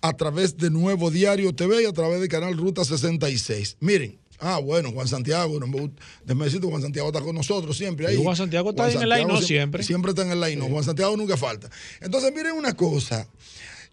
a 0.00 0.12
través 0.14 0.56
de 0.56 0.70
Nuevo 0.70 1.10
Diario 1.10 1.54
TV 1.54 1.82
y 1.82 1.86
a 1.86 1.92
través 1.92 2.20
del 2.20 2.28
canal 2.28 2.56
Ruta 2.56 2.84
66. 2.84 3.76
Miren, 3.80 4.18
Ah, 4.38 4.58
bueno, 4.58 4.92
Juan 4.92 5.08
Santiago, 5.08 5.58
decirte, 6.24 6.66
Juan 6.66 6.82
Santiago 6.82 7.08
está 7.08 7.20
con 7.20 7.34
nosotros 7.34 7.76
siempre 7.76 8.06
ahí. 8.06 8.22
Juan 8.22 8.36
Santiago 8.36 8.70
está 8.70 8.90
en 8.90 9.02
el 9.02 9.08
line, 9.08 9.42
siempre. 9.42 9.82
Siempre 9.82 10.10
está 10.10 10.22
en 10.22 10.30
el 10.30 10.40
line, 10.40 10.68
Juan 10.68 10.84
Santiago 10.84 11.16
nunca 11.16 11.36
falta. 11.36 11.70
Entonces, 12.00 12.32
miren 12.34 12.52
una 12.52 12.74
cosa. 12.74 13.28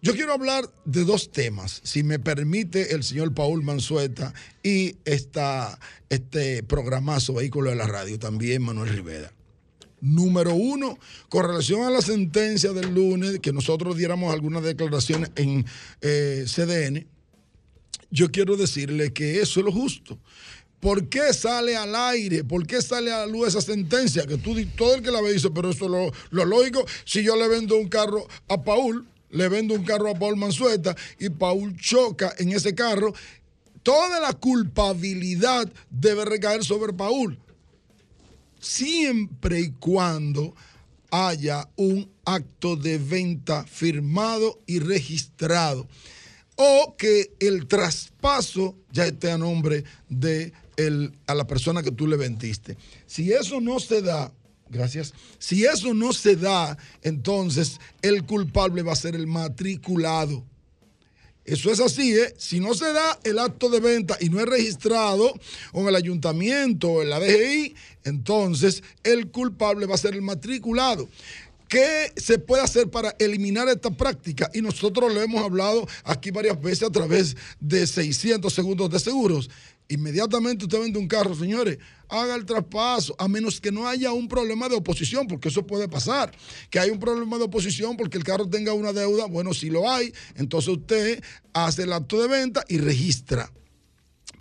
Yo 0.04 0.14
quiero 0.14 0.34
hablar 0.34 0.68
de 0.84 1.04
dos 1.04 1.32
temas, 1.32 1.80
si 1.82 2.02
me 2.02 2.18
permite 2.18 2.94
el 2.94 3.02
señor 3.04 3.32
Paul 3.32 3.62
Mansueta 3.62 4.34
y 4.62 4.96
esta, 5.06 5.78
este 6.10 6.62
programazo 6.62 7.32
Vehículo 7.32 7.70
de 7.70 7.76
la 7.76 7.86
Radio, 7.86 8.18
también 8.18 8.60
Manuel 8.60 8.90
Rivera. 8.90 9.32
Número 10.02 10.54
uno, 10.54 10.98
con 11.30 11.46
relación 11.46 11.84
a 11.84 11.90
la 11.90 12.02
sentencia 12.02 12.74
del 12.74 12.92
lunes, 12.92 13.40
que 13.40 13.54
nosotros 13.54 13.96
diéramos 13.96 14.34
algunas 14.34 14.62
declaraciones 14.62 15.30
en 15.36 15.64
eh, 16.02 16.44
CDN, 16.46 17.06
yo 18.14 18.30
quiero 18.30 18.56
decirle 18.56 19.12
que 19.12 19.40
eso 19.40 19.58
es 19.58 19.66
lo 19.66 19.72
justo. 19.72 20.16
¿Por 20.78 21.08
qué 21.08 21.32
sale 21.32 21.76
al 21.76 21.96
aire? 21.96 22.44
¿Por 22.44 22.64
qué 22.64 22.80
sale 22.80 23.12
a 23.12 23.18
la 23.18 23.26
luz 23.26 23.48
esa 23.48 23.60
sentencia? 23.60 24.24
Que 24.24 24.36
tú, 24.36 24.54
todo 24.76 24.94
el 24.94 25.02
que 25.02 25.10
la 25.10 25.20
ve 25.20 25.32
dice, 25.32 25.50
pero 25.50 25.70
eso 25.70 25.86
es 25.86 26.12
lo, 26.30 26.44
lógico. 26.44 26.86
Si 27.04 27.24
yo 27.24 27.34
le 27.34 27.48
vendo 27.48 27.76
un 27.76 27.88
carro 27.88 28.28
a 28.48 28.62
Paul, 28.62 29.04
le 29.30 29.48
vendo 29.48 29.74
un 29.74 29.82
carro 29.82 30.10
a 30.10 30.14
Paul 30.14 30.36
Mansueta 30.36 30.94
y 31.18 31.28
Paul 31.28 31.76
choca 31.76 32.32
en 32.38 32.52
ese 32.52 32.72
carro, 32.72 33.12
toda 33.82 34.20
la 34.20 34.32
culpabilidad 34.32 35.68
debe 35.90 36.24
recaer 36.24 36.62
sobre 36.62 36.92
Paul. 36.92 37.36
Siempre 38.60 39.60
y 39.60 39.70
cuando 39.72 40.54
haya 41.10 41.68
un 41.74 42.08
acto 42.24 42.76
de 42.76 42.98
venta 42.98 43.64
firmado 43.64 44.60
y 44.66 44.78
registrado 44.78 45.88
o 46.56 46.94
que 46.96 47.32
el 47.40 47.66
traspaso 47.66 48.76
ya 48.92 49.06
esté 49.06 49.30
a 49.30 49.38
nombre 49.38 49.84
de 50.08 50.52
el, 50.76 51.12
a 51.26 51.34
la 51.34 51.46
persona 51.46 51.82
que 51.82 51.90
tú 51.90 52.06
le 52.06 52.16
vendiste. 52.16 52.76
Si 53.06 53.32
eso 53.32 53.60
no 53.60 53.80
se 53.80 54.02
da, 54.02 54.32
gracias, 54.68 55.14
si 55.38 55.64
eso 55.64 55.94
no 55.94 56.12
se 56.12 56.36
da, 56.36 56.76
entonces 57.02 57.80
el 58.02 58.24
culpable 58.24 58.82
va 58.82 58.92
a 58.92 58.96
ser 58.96 59.14
el 59.14 59.26
matriculado. 59.26 60.44
Eso 61.44 61.70
es 61.70 61.78
así, 61.78 62.14
¿eh? 62.14 62.34
Si 62.38 62.58
no 62.58 62.72
se 62.72 62.90
da 62.90 63.18
el 63.22 63.38
acto 63.38 63.68
de 63.68 63.78
venta 63.78 64.16
y 64.18 64.30
no 64.30 64.40
es 64.40 64.46
registrado 64.46 65.30
en 65.74 65.86
el 65.86 65.94
ayuntamiento 65.94 66.88
o 66.88 67.02
en 67.02 67.10
la 67.10 67.20
DGI, 67.20 67.74
entonces 68.04 68.82
el 69.02 69.30
culpable 69.30 69.84
va 69.84 69.94
a 69.94 69.98
ser 69.98 70.14
el 70.14 70.22
matriculado. 70.22 71.06
¿Qué 71.74 72.12
se 72.14 72.38
puede 72.38 72.62
hacer 72.62 72.88
para 72.88 73.16
eliminar 73.18 73.66
esta 73.66 73.90
práctica? 73.90 74.48
Y 74.54 74.62
nosotros 74.62 75.12
lo 75.12 75.20
hemos 75.20 75.42
hablado 75.42 75.84
aquí 76.04 76.30
varias 76.30 76.62
veces 76.62 76.84
a 76.84 76.92
través 76.92 77.36
de 77.58 77.84
600 77.84 78.54
segundos 78.54 78.88
de 78.90 79.00
seguros. 79.00 79.50
Inmediatamente 79.88 80.66
usted 80.66 80.78
vende 80.78 81.00
un 81.00 81.08
carro, 81.08 81.34
señores, 81.34 81.78
haga 82.08 82.36
el 82.36 82.46
traspaso, 82.46 83.16
a 83.18 83.26
menos 83.26 83.60
que 83.60 83.72
no 83.72 83.88
haya 83.88 84.12
un 84.12 84.28
problema 84.28 84.68
de 84.68 84.76
oposición, 84.76 85.26
porque 85.26 85.48
eso 85.48 85.66
puede 85.66 85.88
pasar. 85.88 86.30
Que 86.70 86.78
hay 86.78 86.90
un 86.90 87.00
problema 87.00 87.38
de 87.38 87.44
oposición 87.46 87.96
porque 87.96 88.18
el 88.18 88.22
carro 88.22 88.48
tenga 88.48 88.72
una 88.72 88.92
deuda, 88.92 89.26
bueno, 89.26 89.52
si 89.52 89.68
lo 89.68 89.90
hay, 89.90 90.14
entonces 90.36 90.68
usted 90.68 91.24
hace 91.54 91.82
el 91.82 91.92
acto 91.92 92.22
de 92.22 92.28
venta 92.28 92.64
y 92.68 92.78
registra. 92.78 93.50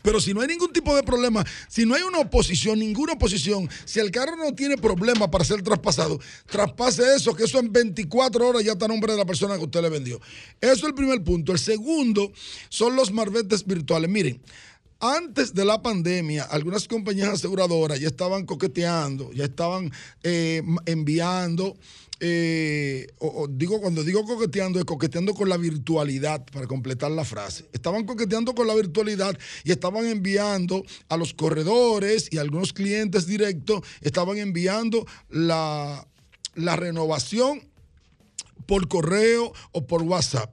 Pero 0.04 0.20
si 0.20 0.34
no 0.34 0.42
hay 0.42 0.48
ningún 0.48 0.72
tipo 0.72 0.96
de 0.96 1.02
problema, 1.02 1.44
si 1.68 1.86
no 1.86 1.96
hay 1.96 2.04
una 2.04 2.20
oposición, 2.20 2.78
ninguna 2.78 3.14
oposición, 3.14 3.70
si 3.86 4.00
el 4.00 4.12
carro 4.12 4.36
no 4.36 4.54
tiene 4.54 4.78
problema 4.78 5.32
para 5.32 5.46
ser 5.46 5.64
traspasado, 5.64 6.20
traspase 6.46 7.16
eso, 7.16 7.34
que 7.34 7.46
eso 7.46 7.58
en 7.58 7.72
24 7.72 8.48
horas 8.48 8.64
ya 8.64 8.74
está 8.74 8.86
a 8.86 8.90
nombre 8.90 9.14
de 9.14 9.18
la 9.18 9.26
persona 9.26 9.58
que 9.58 9.64
usted 9.64 9.82
le 9.82 9.90
vendió. 9.90 10.20
Eso 10.60 10.74
es 10.74 10.84
el 10.84 10.94
primer 10.94 11.24
punto. 11.24 11.54
El 11.54 11.60
segundo 11.60 12.32
son 12.68 12.96
los 12.98 13.12
marbetes 13.12 13.66
virtuales. 13.66 14.10
Miren, 14.10 14.42
antes 15.00 15.54
de 15.54 15.64
la 15.64 15.82
pandemia, 15.82 16.44
algunas 16.44 16.88
compañías 16.88 17.30
aseguradoras 17.30 18.00
ya 18.00 18.08
estaban 18.08 18.46
coqueteando, 18.46 19.32
ya 19.32 19.46
estaban 19.46 19.92
eh, 20.24 20.62
enviando 20.86 21.78
eh, 22.26 23.08
o, 23.20 23.50
digo, 23.50 23.82
cuando 23.82 24.02
digo 24.02 24.24
coqueteando, 24.24 24.80
es 24.80 24.86
coqueteando 24.86 25.34
con 25.34 25.50
la 25.50 25.58
virtualidad, 25.58 26.46
para 26.46 26.68
completar 26.68 27.12
la 27.12 27.26
frase. 27.26 27.66
Estaban 27.74 28.06
coqueteando 28.06 28.56
con 28.56 28.66
la 28.66 28.74
virtualidad 28.76 29.38
y 29.66 29.74
estaban 29.74 30.06
enviando 30.06 30.86
a 31.10 31.18
los 31.18 31.34
corredores 31.34 32.30
y 32.32 32.38
algunos 32.38 32.72
clientes 32.72 33.28
directos, 33.28 33.82
estaban 34.00 34.38
enviando 34.38 35.06
la, 35.30 36.08
la 36.56 36.78
renovación 36.78 37.68
por 38.68 38.88
correo 38.88 39.52
o 39.74 39.86
por 39.86 40.04
WhatsApp. 40.04 40.50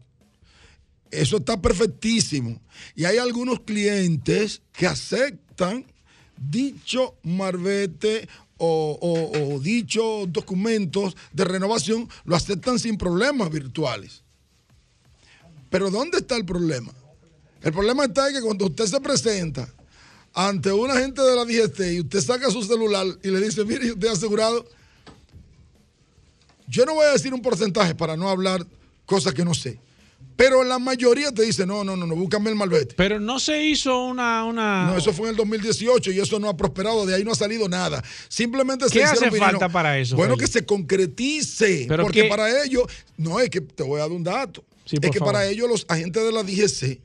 Eso 1.13 1.37
está 1.37 1.63
perfectísimo. 1.63 2.61
Y 2.97 3.05
hay 3.05 3.19
algunos 3.19 3.61
clientes 3.61 4.61
que 4.73 4.89
aceptan 4.89 5.87
dicho 6.37 7.15
marbete 7.23 8.29
o, 8.61 9.59
dichos 9.63 10.31
documentos 10.33 11.17
de 11.33 11.45
renovación 11.45 12.09
lo 12.25 12.37
aceptan 12.37 12.79
sin 12.79 12.97
problemas 12.99 13.51
virtuales. 13.51 14.23
Pero 15.71 15.91
¿dónde 15.91 16.19
está 16.19 16.37
el 16.37 16.45
problema? 16.45 16.93
El 17.63 17.73
problema 17.73 18.05
está 18.05 18.29
en 18.29 18.35
que 18.35 18.43
cuando 18.43 18.67
usted 18.67 18.87
se 18.87 19.01
presenta 19.01 19.73
ante 20.33 20.73
un 20.73 20.91
agente 20.91 21.23
de 21.23 21.35
la 21.35 21.45
DGT 21.45 21.81
y 21.93 22.01
usted 22.01 22.21
saca 22.21 22.51
su 22.51 22.63
celular 22.63 23.07
y 23.23 23.31
le 23.31 23.41
dice, 23.41 23.65
mire, 23.65 23.93
usted 23.93 24.09
asegurado, 24.09 24.67
yo 26.67 26.85
no 26.87 26.95
voy 26.95 27.07
a 27.07 27.13
decir 27.13 27.35
un 27.35 27.43
porcentaje 27.43 27.95
para 27.95 28.17
no 28.17 28.29
hablar 28.29 28.67
cosas 29.07 29.35
que 29.35 29.45
no 29.45 29.55
sé, 29.55 29.81
Pero 30.41 30.65
la 30.65 30.79
mayoría 30.79 31.31
te 31.33 31.43
dice, 31.43 31.67
no, 31.67 31.85
no, 31.85 31.97
no, 31.97 32.07
no, 32.07 32.17
búscame 32.17 32.49
el 32.49 32.57
malvete. 32.57 32.95
Pero 32.97 33.21
no 33.21 33.39
se 33.39 33.63
hizo 33.63 34.07
una, 34.07 34.47
una... 34.47 34.87
No, 34.87 34.97
eso 34.97 35.13
fue 35.13 35.27
en 35.27 35.33
el 35.33 35.37
2018 35.37 36.13
y 36.13 36.19
eso 36.19 36.39
no 36.39 36.49
ha 36.49 36.57
prosperado, 36.57 37.05
de 37.05 37.15
ahí 37.15 37.25
no 37.25 37.33
ha 37.33 37.35
salido 37.35 37.69
nada. 37.69 38.03
Simplemente 38.29 38.87
¿Qué 38.91 39.05
hace 39.05 39.31
falta 39.31 39.69
para 39.69 39.99
eso? 39.99 40.17
Bueno, 40.17 40.39
que 40.39 40.47
se 40.47 40.65
concretice, 40.65 41.87
porque 42.01 42.25
para 42.25 42.65
ello, 42.65 42.87
no, 43.19 43.39
es 43.39 43.51
que 43.51 43.61
te 43.61 43.83
voy 43.83 43.99
a 43.99 44.05
dar 44.05 44.13
un 44.13 44.25
dato. 44.25 44.65
es 44.91 45.11
que 45.11 45.21
para 45.21 45.47
ello 45.47 45.69
los 45.69 45.85
agentes 45.89 46.25
de 46.25 46.33
la 46.33 46.43
DGC 46.43 47.01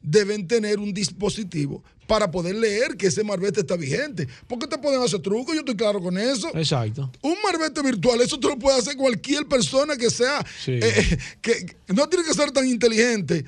deben 0.00 0.48
tener 0.48 0.78
un 0.78 0.94
dispositivo 0.94 1.84
para 2.08 2.30
poder 2.30 2.56
leer 2.56 2.96
que 2.96 3.06
ese 3.08 3.22
marbete 3.22 3.60
está 3.60 3.76
vigente. 3.76 4.26
¿Por 4.48 4.58
qué 4.58 4.66
te 4.66 4.78
pueden 4.78 5.02
hacer 5.02 5.20
trucos? 5.20 5.54
Yo 5.54 5.60
estoy 5.60 5.76
claro 5.76 6.00
con 6.00 6.16
eso. 6.16 6.48
Exacto. 6.54 7.12
Un 7.20 7.36
marbete 7.44 7.82
virtual, 7.82 8.20
eso 8.22 8.40
te 8.40 8.48
lo 8.48 8.58
puede 8.58 8.78
hacer 8.78 8.96
cualquier 8.96 9.46
persona 9.46 9.94
que 9.94 10.08
sea, 10.08 10.44
eh, 10.66 11.18
que 11.42 11.76
no 11.88 12.08
tiene 12.08 12.24
que 12.24 12.32
ser 12.32 12.50
tan 12.50 12.66
inteligente 12.66 13.44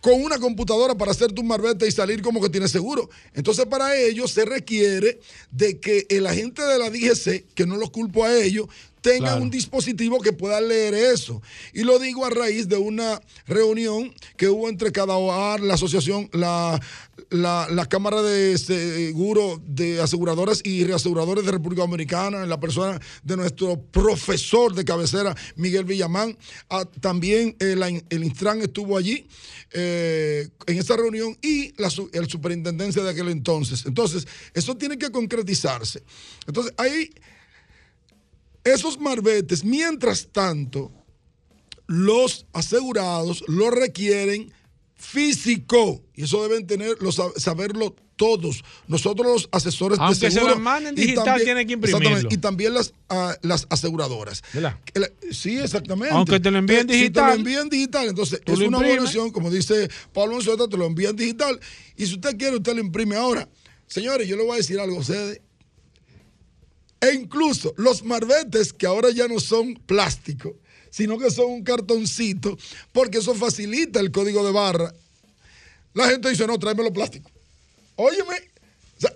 con 0.00 0.22
una 0.22 0.38
computadora 0.38 0.94
para 0.94 1.10
hacer 1.10 1.32
tu 1.32 1.42
marbete 1.42 1.86
y 1.86 1.90
salir 1.90 2.22
como 2.22 2.40
que 2.40 2.48
tiene 2.48 2.66
seguro. 2.66 3.10
Entonces, 3.34 3.66
para 3.66 3.94
ello 3.94 4.26
se 4.26 4.46
requiere 4.46 5.20
de 5.50 5.78
que 5.78 6.06
el 6.08 6.26
agente 6.26 6.62
de 6.62 6.78
la 6.78 6.88
DGC, 6.88 7.44
que 7.54 7.66
no 7.66 7.76
lo 7.76 7.92
culpo 7.92 8.24
a 8.24 8.34
ellos, 8.34 8.68
tenga 9.06 9.36
un 9.36 9.50
dispositivo 9.50 10.20
que 10.20 10.32
pueda 10.32 10.60
leer 10.60 10.94
eso. 10.94 11.40
Y 11.72 11.84
lo 11.84 11.98
digo 12.00 12.26
a 12.26 12.30
raíz 12.30 12.68
de 12.68 12.76
una 12.76 13.20
reunión 13.46 14.12
que 14.36 14.48
hubo 14.48 14.68
entre 14.68 14.90
cada 14.90 15.14
hogar, 15.14 15.60
la 15.60 15.74
asociación, 15.74 16.28
la, 16.32 16.80
la, 17.30 17.86
Cámara 17.88 18.20
de 18.20 18.58
Seguro 18.58 19.62
de 19.64 20.00
Aseguradoras 20.00 20.60
y 20.64 20.82
Reaseguradores 20.84 21.46
de 21.46 21.52
República 21.52 21.82
Dominicana, 21.82 22.42
en 22.42 22.48
la 22.48 22.58
persona 22.58 23.00
de 23.22 23.36
nuestro 23.36 23.80
profesor 23.80 24.74
de 24.74 24.84
cabecera, 24.84 25.36
Miguel 25.54 25.84
Villamán. 25.84 26.36
Ah, 26.68 26.84
también 27.00 27.54
el, 27.60 27.82
el 28.10 28.24
Intran 28.24 28.60
estuvo 28.60 28.96
allí 28.96 29.28
eh, 29.70 30.48
en 30.66 30.78
esa 30.78 30.96
reunión 30.96 31.36
y 31.42 31.80
la 31.80 31.90
el 32.12 32.28
superintendencia 32.28 33.04
de 33.04 33.10
aquel 33.10 33.28
entonces. 33.28 33.86
Entonces, 33.86 34.26
eso 34.52 34.76
tiene 34.76 34.98
que 34.98 35.10
concretizarse. 35.10 36.02
Entonces, 36.46 36.74
ahí 36.76 37.10
esos 38.66 38.98
marbetes, 38.98 39.64
mientras 39.64 40.28
tanto, 40.32 40.92
los 41.86 42.46
asegurados 42.52 43.44
lo 43.46 43.70
requieren 43.70 44.52
físico 44.96 46.02
y 46.14 46.24
eso 46.24 46.42
deben 46.42 46.66
tener, 46.66 46.96
saberlo 47.36 47.94
todos. 48.16 48.64
Nosotros 48.88 49.26
los 49.26 49.48
asesores 49.52 49.98
de 49.98 50.30
seguro. 50.30 50.52
se 50.52 50.58
lo 50.58 50.58
manden 50.58 50.94
digital, 50.94 51.40
tienen 51.42 51.66
que 51.66 51.74
imprimirlo. 51.74 52.28
Y 52.30 52.38
también 52.38 52.74
las, 52.74 52.94
ah, 53.08 53.36
las 53.42 53.66
aseguradoras. 53.70 54.42
sí, 55.30 55.58
exactamente. 55.58 56.14
Aunque 56.14 56.40
te 56.40 56.50
lo 56.50 56.58
envíen 56.58 56.86
digital. 56.86 57.06
Si 57.06 57.10
te 57.12 57.20
lo 57.20 57.32
envían 57.32 57.68
digital, 57.68 58.08
entonces 58.08 58.40
es 58.44 58.58
una 58.58 58.86
evolución, 58.86 59.30
como 59.30 59.50
dice 59.50 59.88
Pablo 60.12 60.34
Monsueta, 60.34 60.66
te 60.66 60.76
lo 60.76 60.86
envían 60.86 61.14
digital. 61.14 61.60
Y 61.96 62.06
si 62.06 62.14
usted 62.14 62.36
quiere, 62.36 62.56
usted 62.56 62.74
lo 62.74 62.80
imprime 62.80 63.16
ahora. 63.16 63.48
Señores, 63.86 64.26
yo 64.26 64.36
le 64.36 64.42
voy 64.42 64.54
a 64.54 64.56
decir 64.56 64.80
algo 64.80 64.96
a 64.96 65.00
ustedes. 65.00 65.40
E 67.06 67.14
incluso 67.14 67.72
los 67.76 68.02
marbetes 68.02 68.72
que 68.72 68.86
ahora 68.86 69.10
ya 69.10 69.28
no 69.28 69.38
son 69.38 69.74
plástico, 69.86 70.56
sino 70.90 71.18
que 71.18 71.30
son 71.30 71.50
un 71.50 71.62
cartoncito, 71.62 72.56
porque 72.92 73.18
eso 73.18 73.34
facilita 73.34 74.00
el 74.00 74.10
código 74.10 74.44
de 74.44 74.52
barra. 74.52 74.92
La 75.94 76.08
gente 76.08 76.28
dice, 76.28 76.46
no, 76.46 76.58
tráemelo 76.58 76.92
plástico. 76.92 77.30
Óyeme, 77.96 78.34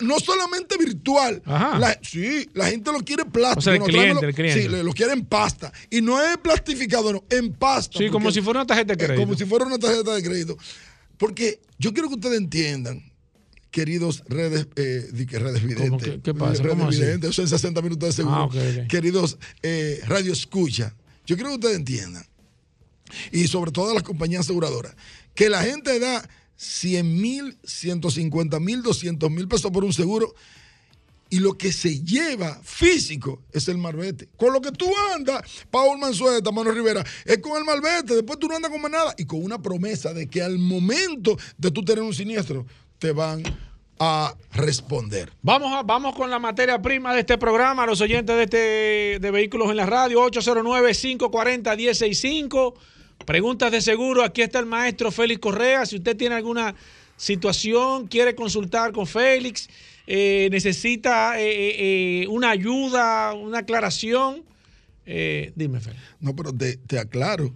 no 0.01 0.21
solamente 0.21 0.77
virtual. 0.77 1.43
La, 1.45 1.99
sí, 2.03 2.49
la 2.55 2.69
gente 2.69 2.93
lo 2.93 3.01
quiere 3.01 3.25
plástico. 3.25 3.59
O 3.59 3.63
sea, 3.63 3.75
el 3.75 3.83
cliente, 3.83 4.27
el 4.27 4.35
cliente. 4.35 4.63
Sí, 4.63 4.69
lo 4.69 4.93
quiere 4.93 5.13
en 5.13 5.25
pasta. 5.25 5.73
Y 5.91 6.01
no 6.01 6.23
es 6.23 6.39
plastificado, 6.39 7.13
no, 7.13 7.25
en 7.29 7.53
pasta. 7.53 7.99
Sí, 7.99 8.09
como 8.09 8.31
si 8.31 8.41
fuera 8.41 8.61
una 8.61 8.67
tarjeta 8.67 8.95
de 8.95 8.99
crédito. 8.99 9.21
Como 9.21 9.37
si 9.37 9.45
fuera 9.45 9.67
una 9.67 9.79
tarjeta 9.79 10.15
de 10.15 10.23
crédito. 10.23 10.57
Porque 11.17 11.61
yo 11.79 11.93
quiero 11.93 12.09
que 12.09 12.15
ustedes 12.15 12.39
entiendan 12.39 13.10
queridos 13.71 14.25
redes, 14.29 14.67
eh, 14.77 15.09
redes 15.31 15.63
videntes. 15.63 16.21
¿Qué, 16.23 16.35
pasa? 16.35 16.63
Redes 16.63 16.89
videntes, 16.89 17.31
eso 17.31 17.43
en 17.43 17.49
60 17.49 17.83
minutos 17.83 18.09
de 18.09 18.13
seguro. 18.13 18.51
Ah, 18.53 18.87
queridos 18.89 19.39
eh, 19.63 20.01
radio 20.07 20.33
escucha, 20.33 20.95
yo 21.27 21.37
quiero 21.37 21.51
que 21.51 21.57
ustedes 21.57 21.77
entiendan, 21.77 22.25
y 23.33 23.47
sobre 23.49 23.73
todo 23.73 23.95
las 23.95 24.03
compañías 24.03 24.41
aseguradoras, 24.41 24.95
que 25.35 25.49
la 25.49 25.63
gente 25.63 25.99
da 25.99 26.29
100 26.57 27.21
mil, 27.21 27.59
150 27.65 28.61
mil, 28.61 28.83
200 28.83 29.31
mil 29.31 29.49
pesos 29.49 29.71
por 29.71 29.85
un 29.85 29.93
seguro 29.93 30.35
y 31.31 31.39
lo 31.39 31.57
que 31.57 31.73
se 31.73 32.03
lleva 32.03 32.61
físico 32.63 33.41
es 33.53 33.69
el 33.69 33.79
marbete. 33.79 34.29
Con 34.37 34.53
lo 34.53 34.61
que 34.61 34.73
tú 34.73 34.91
andas, 35.15 35.43
Paul 35.71 35.99
Manzueta, 35.99 36.51
Mano 36.51 36.73
Rivera, 36.73 37.05
es 37.25 37.39
con 37.39 37.57
el 37.57 37.65
marbete, 37.65 38.15
después 38.15 38.39
tú 38.39 38.49
no 38.49 38.57
andas 38.57 38.71
con 38.71 38.91
nada 38.91 39.15
y 39.17 39.25
con 39.25 39.43
una 39.43 39.63
promesa 39.63 40.13
de 40.13 40.29
que 40.29 40.43
al 40.43 40.59
momento 40.59 41.39
de 41.57 41.71
tú 41.71 41.85
tener 41.85 42.03
un 42.03 42.13
siniestro, 42.13 42.67
te 43.01 43.11
van 43.13 43.43
a 43.99 44.37
responder. 44.53 45.33
Vamos, 45.43 45.73
a, 45.73 45.83
vamos 45.83 46.15
con 46.15 46.31
la 46.31 46.39
materia 46.39 46.81
prima 46.81 47.13
de 47.13 47.19
este 47.21 47.37
programa, 47.39 47.87
los 47.87 48.01
oyentes 48.01 48.37
de, 48.37 48.45
este, 48.45 49.19
de 49.19 49.31
Vehículos 49.31 49.69
en 49.71 49.79
la 49.79 49.87
Radio, 49.87 50.23
809-540-165. 50.31 52.75
Preguntas 53.27 53.73
de 53.73 53.81
seguro, 53.81 54.23
aquí 54.23 54.43
está 54.43 54.61
el 54.61 54.67
maestro 54.67 55.11
Félix 55.11 55.41
Correa. 55.41 55.87
Si 55.87 55.97
usted 55.97 56.17
tiene 56.17 56.37
alguna 56.37 56.77
situación, 57.17 58.07
quiere 58.07 58.35
consultar 58.35 58.93
con 58.93 59.07
Félix, 59.07 59.71
eh, 60.07 60.49
necesita 60.51 61.41
eh, 61.41 62.23
eh, 62.23 62.27
una 62.29 62.51
ayuda, 62.51 63.33
una 63.35 63.61
aclaración, 63.61 64.43
dime 65.05 65.81
Félix. 65.81 66.03
No, 66.21 66.37
pero 66.37 66.53
te 66.55 66.99
aclaro 66.99 67.53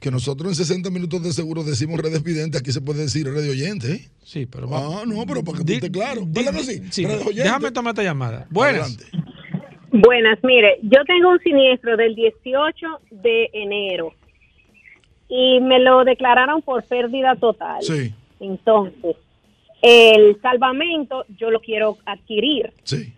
que 0.00 0.10
nosotros 0.10 0.48
en 0.50 0.54
60 0.54 0.90
minutos 0.90 1.22
de 1.22 1.32
seguro 1.32 1.64
decimos 1.64 1.98
redes 2.00 2.22
videntes, 2.22 2.60
aquí 2.60 2.72
se 2.72 2.80
puede 2.80 3.02
decir 3.02 3.26
red 3.26 3.48
oyente. 3.50 3.92
¿eh? 3.92 4.08
Sí, 4.22 4.46
pero 4.46 4.68
Ah, 4.74 5.02
no, 5.06 5.24
pero 5.26 5.42
para 5.42 5.58
que 5.58 5.64
tú 5.64 5.72
estés 5.72 5.90
claro. 5.90 6.26
sí, 6.90 7.04
déjame 7.34 7.72
tomar 7.72 7.92
esta 7.92 8.02
llamada. 8.02 8.46
Buenas. 8.50 8.96
Buenas, 9.90 10.38
mire, 10.42 10.78
yo 10.82 11.02
tengo 11.06 11.30
un 11.30 11.38
siniestro 11.40 11.96
del 11.96 12.14
18 12.14 12.86
de 13.10 13.48
enero 13.54 14.12
y 15.28 15.60
me 15.60 15.80
lo 15.80 16.04
declararon 16.04 16.62
por 16.62 16.84
pérdida 16.84 17.34
total. 17.36 17.82
Sí. 17.82 18.12
Entonces, 18.38 19.16
el 19.82 20.40
salvamento 20.42 21.24
yo 21.38 21.50
lo 21.50 21.60
quiero 21.60 21.96
adquirir. 22.04 22.72
Sí 22.84 23.14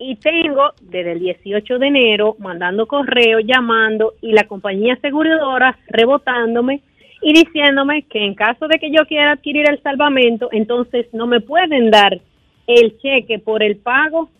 y 0.00 0.16
tengo 0.16 0.72
desde 0.80 1.12
el 1.12 1.20
18 1.20 1.78
de 1.78 1.86
enero 1.86 2.34
mandando 2.38 2.86
correo, 2.86 3.38
llamando 3.38 4.14
y 4.22 4.32
la 4.32 4.44
compañía 4.44 4.94
aseguradora 4.94 5.78
rebotándome 5.88 6.80
y 7.20 7.34
diciéndome 7.34 8.04
que 8.04 8.24
en 8.24 8.34
caso 8.34 8.66
de 8.66 8.78
que 8.78 8.90
yo 8.90 9.04
quiera 9.06 9.32
adquirir 9.32 9.68
el 9.68 9.80
salvamento, 9.82 10.48
entonces 10.52 11.06
no 11.12 11.26
me 11.26 11.42
pueden 11.42 11.90
dar 11.90 12.18
el 12.66 12.98
cheque 12.98 13.38
por 13.38 13.62
el 13.62 13.76
pago 13.76 14.30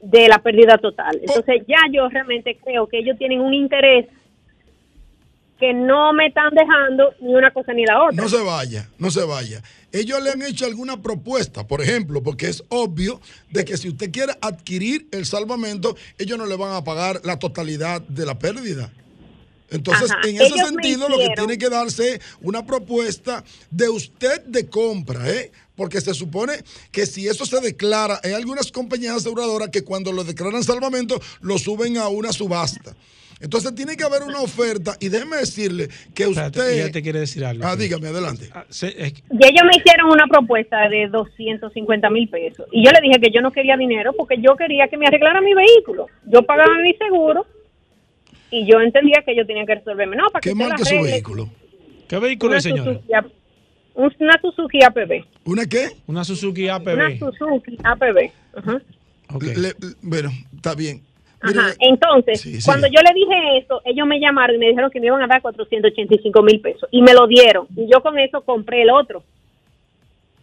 de 0.00 0.26
la 0.26 0.40
pérdida 0.40 0.76
total. 0.78 1.16
Entonces 1.20 1.62
ya 1.68 1.78
yo 1.92 2.08
realmente 2.08 2.56
creo 2.56 2.88
que 2.88 2.98
ellos 2.98 3.16
tienen 3.16 3.40
un 3.40 3.54
interés 3.54 4.06
que 5.60 5.72
no 5.72 6.12
me 6.12 6.26
están 6.26 6.50
dejando 6.54 7.14
ni 7.20 7.36
una 7.36 7.52
cosa 7.52 7.72
ni 7.72 7.86
la 7.86 8.02
otra. 8.02 8.20
No 8.20 8.28
se 8.28 8.42
vaya, 8.42 8.88
no 8.98 9.12
se 9.12 9.24
vaya. 9.24 9.62
Ellos 9.92 10.22
le 10.22 10.30
han 10.30 10.42
hecho 10.42 10.64
alguna 10.64 11.02
propuesta, 11.02 11.66
por 11.66 11.82
ejemplo, 11.82 12.22
porque 12.22 12.48
es 12.48 12.64
obvio 12.70 13.20
de 13.50 13.64
que 13.64 13.76
si 13.76 13.90
usted 13.90 14.10
quiere 14.10 14.32
adquirir 14.40 15.06
el 15.10 15.26
salvamento, 15.26 15.96
ellos 16.18 16.38
no 16.38 16.46
le 16.46 16.56
van 16.56 16.74
a 16.74 16.82
pagar 16.82 17.20
la 17.24 17.38
totalidad 17.38 18.00
de 18.02 18.24
la 18.24 18.38
pérdida. 18.38 18.90
Entonces, 19.72 20.10
en 20.24 20.40
ese 20.40 20.54
sentido, 20.54 21.08
lo 21.08 21.16
que 21.16 21.30
tiene 21.34 21.56
que 21.56 21.70
darse 21.70 22.20
una 22.42 22.64
propuesta 22.64 23.42
de 23.70 23.88
usted 23.88 24.42
de 24.44 24.68
compra, 24.68 25.30
¿eh? 25.30 25.50
Porque 25.74 26.00
se 26.02 26.12
supone 26.12 26.62
que 26.90 27.06
si 27.06 27.26
eso 27.26 27.46
se 27.46 27.58
declara, 27.60 28.20
hay 28.22 28.32
algunas 28.32 28.70
compañías 28.70 29.16
aseguradoras 29.16 29.70
que 29.70 29.82
cuando 29.82 30.12
lo 30.12 30.24
declaran 30.24 30.62
salvamento, 30.62 31.20
lo 31.40 31.58
suben 31.58 31.96
a 31.96 32.08
una 32.08 32.32
subasta. 32.32 32.94
Entonces 33.42 33.74
tiene 33.74 33.96
que 33.96 34.04
haber 34.04 34.22
una 34.22 34.40
oferta 34.40 34.96
y 35.00 35.08
déjeme 35.08 35.36
decirle 35.36 35.88
que 36.14 36.28
usted... 36.28 36.78
ya 36.78 36.92
te 36.92 37.02
quiere 37.02 37.18
decir 37.18 37.44
algo. 37.44 37.66
Ah, 37.66 37.74
dígame, 37.74 38.06
adelante. 38.06 38.48
Ah, 38.54 38.64
y 38.70 38.86
ellos 38.86 39.64
me 39.64 39.76
hicieron 39.76 40.12
una 40.12 40.26
propuesta 40.28 40.88
de 40.88 41.08
250 41.08 42.08
mil 42.10 42.28
pesos. 42.28 42.66
Y 42.70 42.84
yo 42.84 42.92
le 42.92 43.00
dije 43.00 43.20
que 43.20 43.32
yo 43.34 43.40
no 43.40 43.50
quería 43.50 43.76
dinero 43.76 44.12
porque 44.16 44.36
yo 44.40 44.54
quería 44.56 44.86
que 44.86 44.96
me 44.96 45.08
arreglara 45.08 45.40
mi 45.40 45.54
vehículo. 45.54 46.06
Yo 46.26 46.42
pagaba 46.42 46.78
mi 46.82 46.94
seguro 46.94 47.44
y 48.52 48.64
yo 48.64 48.80
entendía 48.80 49.22
que 49.24 49.32
ellos 49.32 49.48
tenían 49.48 49.66
que 49.66 49.74
resolverme. 49.74 50.14
No, 50.14 50.28
para 50.30 50.40
¿Qué 50.40 50.54
marca 50.54 50.84
su 50.84 51.02
vehículo? 51.02 51.50
¿Qué 52.08 52.18
vehículo 52.18 52.54
es, 52.54 52.62
señor? 52.62 53.00
una 53.94 54.40
Suzuki 54.40 54.84
APB. 54.84 55.24
¿Una 55.44 55.66
qué? 55.66 55.88
Una 56.06 56.24
Suzuki 56.24 56.68
APB. 56.68 56.94
Una 56.94 57.18
Suzuki 57.18 57.76
APB. 57.82 58.30
bueno, 60.02 60.30
está 60.54 60.74
bien. 60.76 61.02
Ajá. 61.42 61.74
Entonces, 61.80 62.64
cuando 62.64 62.86
yo 62.86 63.00
le 63.00 63.14
dije 63.14 63.58
eso, 63.58 63.82
ellos 63.84 64.06
me 64.06 64.20
llamaron 64.20 64.56
y 64.56 64.58
me 64.58 64.68
dijeron 64.68 64.90
que 64.90 65.00
me 65.00 65.06
iban 65.06 65.22
a 65.22 65.26
dar 65.26 65.42
485 65.42 66.42
mil 66.42 66.60
pesos 66.60 66.88
y 66.90 67.02
me 67.02 67.12
lo 67.14 67.26
dieron. 67.26 67.66
Y 67.76 67.86
yo 67.92 68.00
con 68.00 68.18
eso 68.18 68.42
compré 68.42 68.82
el 68.82 68.90
otro. 68.90 69.22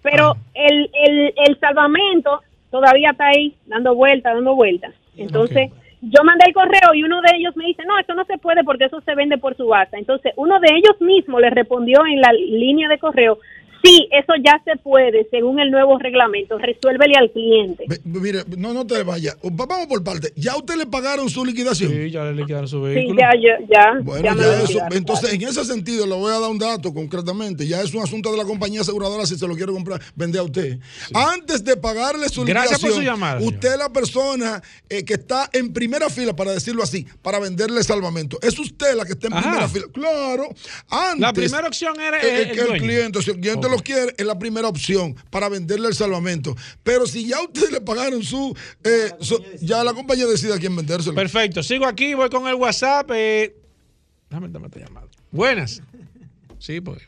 Pero 0.01 0.31
ah. 0.31 0.37
el, 0.53 0.89
el, 0.93 1.33
el 1.47 1.59
salvamento 1.59 2.41
todavía 2.69 3.11
está 3.11 3.27
ahí, 3.27 3.55
dando 3.65 3.95
vueltas, 3.95 4.33
dando 4.33 4.55
vueltas. 4.55 4.93
Entonces, 5.17 5.71
yo 6.01 6.23
mandé 6.23 6.45
el 6.47 6.53
correo 6.53 6.93
y 6.93 7.03
uno 7.03 7.21
de 7.21 7.31
ellos 7.35 7.55
me 7.57 7.65
dice, 7.65 7.83
no, 7.85 7.99
eso 7.99 8.13
no 8.13 8.23
se 8.25 8.37
puede 8.37 8.63
porque 8.63 8.85
eso 8.85 9.01
se 9.01 9.15
vende 9.15 9.37
por 9.37 9.55
subasta. 9.55 9.97
Entonces, 9.97 10.33
uno 10.37 10.59
de 10.59 10.69
ellos 10.75 10.99
mismo 11.01 11.39
le 11.39 11.49
respondió 11.49 12.05
en 12.05 12.21
la 12.21 12.31
línea 12.31 12.87
de 12.87 12.99
correo, 12.99 13.39
Sí, 13.83 14.07
eso 14.11 14.33
ya 14.43 14.61
se 14.65 14.77
puede, 14.77 15.27
según 15.29 15.59
el 15.59 15.71
nuevo 15.71 15.97
reglamento. 15.97 16.57
Resuélvele 16.57 17.13
al 17.17 17.31
cliente. 17.31 17.85
mire, 18.03 18.43
no, 18.57 18.73
no 18.73 18.85
te 18.85 19.03
vayas. 19.03 19.37
Vamos 19.41 19.87
por 19.87 20.03
parte. 20.03 20.33
¿Ya 20.35 20.55
usted 20.57 20.75
le 20.75 20.85
pagaron 20.85 21.29
su 21.29 21.45
liquidación? 21.45 21.91
Sí, 21.91 22.11
ya 22.11 22.25
le 22.25 22.33
liquidaron 22.33 22.67
su 22.67 22.81
vehículo. 22.81 23.19
Sí, 23.19 23.39
ya, 23.41 23.57
ya. 23.69 23.99
Bueno, 24.01 24.35
ya, 24.35 24.63
eso. 24.63 24.79
Entonces, 24.91 25.33
en 25.33 25.41
ese 25.43 25.63
sentido, 25.65 26.05
le 26.05 26.15
voy 26.15 26.33
a 26.33 26.39
dar 26.39 26.49
un 26.49 26.59
dato 26.59 26.93
concretamente. 26.93 27.65
Ya 27.67 27.81
es 27.81 27.93
un 27.93 28.03
asunto 28.03 28.31
de 28.31 28.37
la 28.37 28.43
compañía 28.43 28.81
aseguradora 28.81 29.25
si 29.25 29.37
se 29.37 29.47
lo 29.47 29.55
quiere 29.55 29.71
comprar, 29.71 30.01
vender 30.15 30.41
a 30.41 30.43
usted. 30.43 30.79
Antes 31.13 31.63
de 31.63 31.77
pagarle 31.77 32.27
su 32.29 32.43
Gracias 32.43 32.81
por 32.81 32.91
su 32.91 33.01
llamada. 33.01 33.39
Usted 33.39 33.73
es 33.73 33.77
la 33.77 33.89
persona 33.89 34.61
eh, 34.89 35.05
que 35.05 35.13
está 35.13 35.49
en 35.53 35.71
primera 35.71 36.09
fila, 36.09 36.35
para 36.35 36.51
decirlo 36.51 36.83
así, 36.83 37.05
para 37.21 37.39
venderle 37.39 37.83
salvamento. 37.83 38.39
Es 38.41 38.57
usted 38.59 38.95
la 38.95 39.05
que 39.05 39.13
está 39.13 39.27
en 39.27 39.41
primera 39.41 39.67
fila. 39.69 39.85
Claro. 39.93 40.49
Antes. 40.89 41.19
La 41.19 41.33
primera 41.33 41.67
opción 41.67 41.99
era 41.99 42.19
el, 42.19 42.49
el, 42.49 42.59
el 42.59 42.81
cliente. 42.81 43.21
Si 43.21 43.31
el 43.31 43.39
cliente 43.39 43.68
lo 43.69 43.77
quiere, 43.77 44.13
es 44.17 44.25
la 44.25 44.37
primera 44.37 44.67
opción 44.67 45.15
para 45.29 45.49
venderle 45.49 45.87
el 45.87 45.93
salvamento. 45.93 46.55
Pero 46.83 47.05
si 47.05 47.27
ya 47.27 47.41
ustedes 47.41 47.71
le 47.71 47.81
pagaron 47.81 48.23
su, 48.23 48.55
eh, 48.83 49.11
ya 49.61 49.83
la 49.83 49.93
compañía 49.93 50.25
decide 50.25 50.53
a 50.53 50.57
quién 50.57 50.75
vendérselo. 50.75 51.15
Perfecto. 51.15 51.63
Sigo 51.63 51.85
aquí, 51.85 52.13
voy 52.13 52.29
con 52.29 52.47
el 52.47 52.55
WhatsApp. 52.55 53.09
Eh. 53.13 53.55
Déjame 54.29 54.49
tomar 54.49 54.69
esta 54.69 54.79
llamada. 54.85 55.07
Buenas. 55.31 55.81
Sí, 56.57 56.81
pues. 56.81 57.07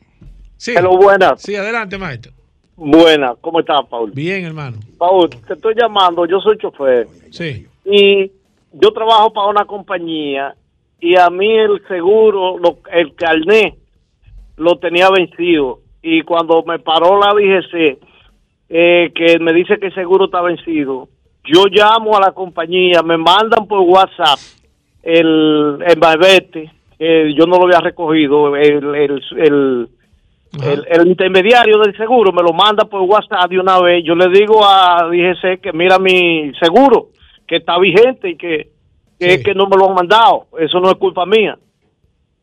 Sí. 0.58 0.74
Hello, 0.76 0.98
buenas. 0.98 1.42
Sí, 1.42 1.56
adelante, 1.56 1.98
maestro. 1.98 2.34
Buenas, 2.76 3.38
¿cómo 3.42 3.60
estás, 3.60 3.86
Paul? 3.90 4.12
Bien, 4.12 4.44
hermano. 4.44 4.78
Paul, 4.98 5.30
te 5.30 5.54
estoy 5.54 5.76
llamando, 5.76 6.26
yo 6.26 6.40
soy 6.40 6.58
chofer. 6.58 7.08
Sí. 7.30 7.68
Y 7.86 8.32
yo 8.74 8.92
trabajo 8.92 9.32
para 9.34 9.48
una 9.50 9.66
compañía 9.66 10.56
y 11.00 11.16
a 11.16 11.30
mí 11.30 11.58
el 11.58 11.86
seguro, 11.88 12.60
el 12.92 13.16
carnet, 13.16 13.76
lo 14.58 14.78
tenía 14.78 15.10
vencido 15.10 15.82
y 16.02 16.22
cuando 16.22 16.64
me 16.64 16.80
paró 16.80 17.20
la 17.20 17.34
DGC, 17.34 18.00
eh, 18.70 19.12
que 19.14 19.40
me 19.40 19.54
dice 19.54 19.78
que 19.78 19.88
el 19.88 19.94
seguro 19.94 20.26
está 20.26 20.42
vencido, 20.42 21.10
yo 21.44 21.66
llamo 21.70 22.16
a 22.16 22.22
la 22.22 22.32
compañía, 22.32 23.02
me 23.04 23.18
mandan 23.18 23.68
por 23.68 23.80
WhatsApp 23.82 24.40
el, 25.04 25.80
el 25.86 27.36
yo 27.36 27.46
no 27.46 27.58
lo 27.58 27.64
había 27.64 27.80
recogido, 27.80 28.56
el, 28.56 28.96
el, 28.96 29.24
el, 29.38 29.90
el, 30.88 31.08
intermediario 31.08 31.80
del 31.80 31.96
seguro 31.98 32.32
me 32.32 32.44
lo 32.44 32.54
manda 32.54 32.86
por 32.86 33.02
WhatsApp 33.02 33.50
de 33.50 33.60
una 33.60 33.80
vez. 33.80 34.04
Yo 34.06 34.14
le 34.14 34.28
digo 34.30 34.64
a 34.64 35.08
DGC 35.10 35.62
que 35.62 35.74
mira 35.74 35.98
mi 35.98 36.52
seguro, 36.62 37.10
que 37.48 37.58
está 37.58 37.80
vigente 37.80 38.30
y 38.30 38.36
que, 38.36 38.70
que 39.18 39.34
es 39.34 39.44
que 39.44 39.56
no 39.56 39.68
me 39.68 39.78
lo 39.78 39.90
han 39.90 39.96
mandado. 39.96 40.46
Eso 40.60 40.80
no 40.80 40.92
es 40.92 40.96
culpa 40.98 41.26
mía. 41.26 41.58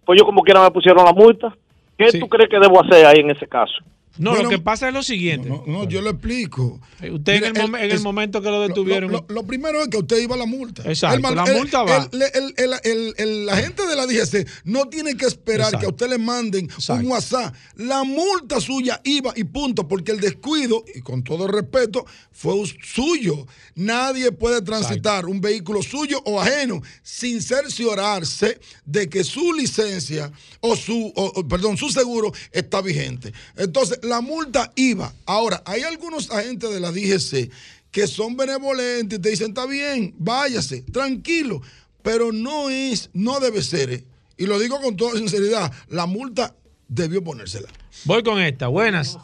Pues 0.04 0.18
yo 0.18 0.24
como 0.24 0.42
quiera 0.42 0.62
me 0.62 0.70
pusieron 0.70 1.04
la 1.04 1.12
multa. 1.12 1.54
¿Qué 1.98 2.18
tú 2.18 2.28
crees 2.28 2.48
que 2.48 2.60
debo 2.60 2.80
hacer 2.80 3.04
ahí 3.04 3.18
en 3.18 3.30
ese 3.30 3.48
caso? 3.48 3.74
No, 4.18 4.34
lo 4.34 4.48
que 4.48 4.58
pasa 4.58 4.88
es 4.88 4.94
lo 4.94 5.02
siguiente. 5.02 5.48
No, 5.48 5.88
yo 5.88 6.02
lo 6.02 6.10
explico. 6.10 6.80
Usted 7.00 7.42
en, 7.44 7.56
el, 7.56 8.00
momento 8.00 8.42
que 8.42 8.50
lo 8.50 8.66
detuvieron. 8.66 9.24
Lo, 9.28 9.46
primero 9.46 9.82
es 9.82 9.88
que 9.88 9.98
usted 9.98 10.20
iba 10.20 10.34
a 10.34 10.38
la 10.38 10.46
multa. 10.46 10.82
Exacto, 10.84 11.30
la 11.34 11.44
multa 11.46 11.82
va. 11.82 12.08
la 12.12 13.56
gente 13.56 13.86
de 13.86 13.96
la 13.96 14.06
DGC 14.06 14.48
no 14.64 14.88
tiene 14.88 15.16
que 15.16 15.26
esperar 15.26 15.78
que 15.78 15.86
a 15.86 15.88
usted 15.88 16.08
le 16.08 16.18
manden 16.18 16.68
un 16.88 17.06
WhatsApp. 17.06 17.54
La 17.76 18.04
multa 18.04 18.60
suya 18.60 19.00
iba 19.04 19.32
y 19.36 19.44
punto, 19.44 19.86
porque 19.86 20.12
el 20.12 20.20
descuido, 20.20 20.84
y 20.94 21.00
con 21.00 21.22
todo 21.22 21.46
respeto, 21.46 22.04
fue 22.32 22.54
suyo. 22.82 23.46
Nadie 23.74 24.32
puede 24.32 24.62
transitar 24.62 25.26
un 25.26 25.40
vehículo 25.40 25.82
suyo 25.82 26.22
o 26.24 26.40
ajeno 26.40 26.82
sin 27.02 27.42
cerciorarse 27.42 28.60
de 28.84 29.08
que 29.08 29.24
su 29.24 29.52
licencia 29.52 30.30
o 30.60 30.76
su, 30.76 31.12
perdón, 31.48 31.76
su 31.76 31.88
seguro 31.88 32.32
está 32.52 32.80
vigente. 32.80 33.32
Entonces, 33.56 34.00
la 34.08 34.20
multa 34.20 34.72
iba. 34.76 35.12
Ahora, 35.26 35.62
hay 35.64 35.82
algunos 35.82 36.30
agentes 36.30 36.70
de 36.70 36.80
la 36.80 36.90
DGC 36.90 37.50
que 37.90 38.06
son 38.06 38.36
benevolentes 38.36 39.18
y 39.18 39.22
te 39.22 39.30
dicen, 39.30 39.48
está 39.48 39.66
bien, 39.66 40.14
váyase, 40.18 40.82
tranquilo, 40.92 41.60
pero 42.02 42.32
no 42.32 42.70
es, 42.70 43.10
no 43.14 43.40
debe 43.40 43.62
ser. 43.62 43.90
¿eh? 43.90 44.04
Y 44.36 44.46
lo 44.46 44.58
digo 44.58 44.80
con 44.80 44.96
toda 44.96 45.16
sinceridad, 45.16 45.70
la 45.88 46.06
multa 46.06 46.54
debió 46.88 47.22
ponérsela. 47.22 47.68
Voy 48.04 48.22
con 48.22 48.40
esta, 48.40 48.68
buenas. 48.68 49.18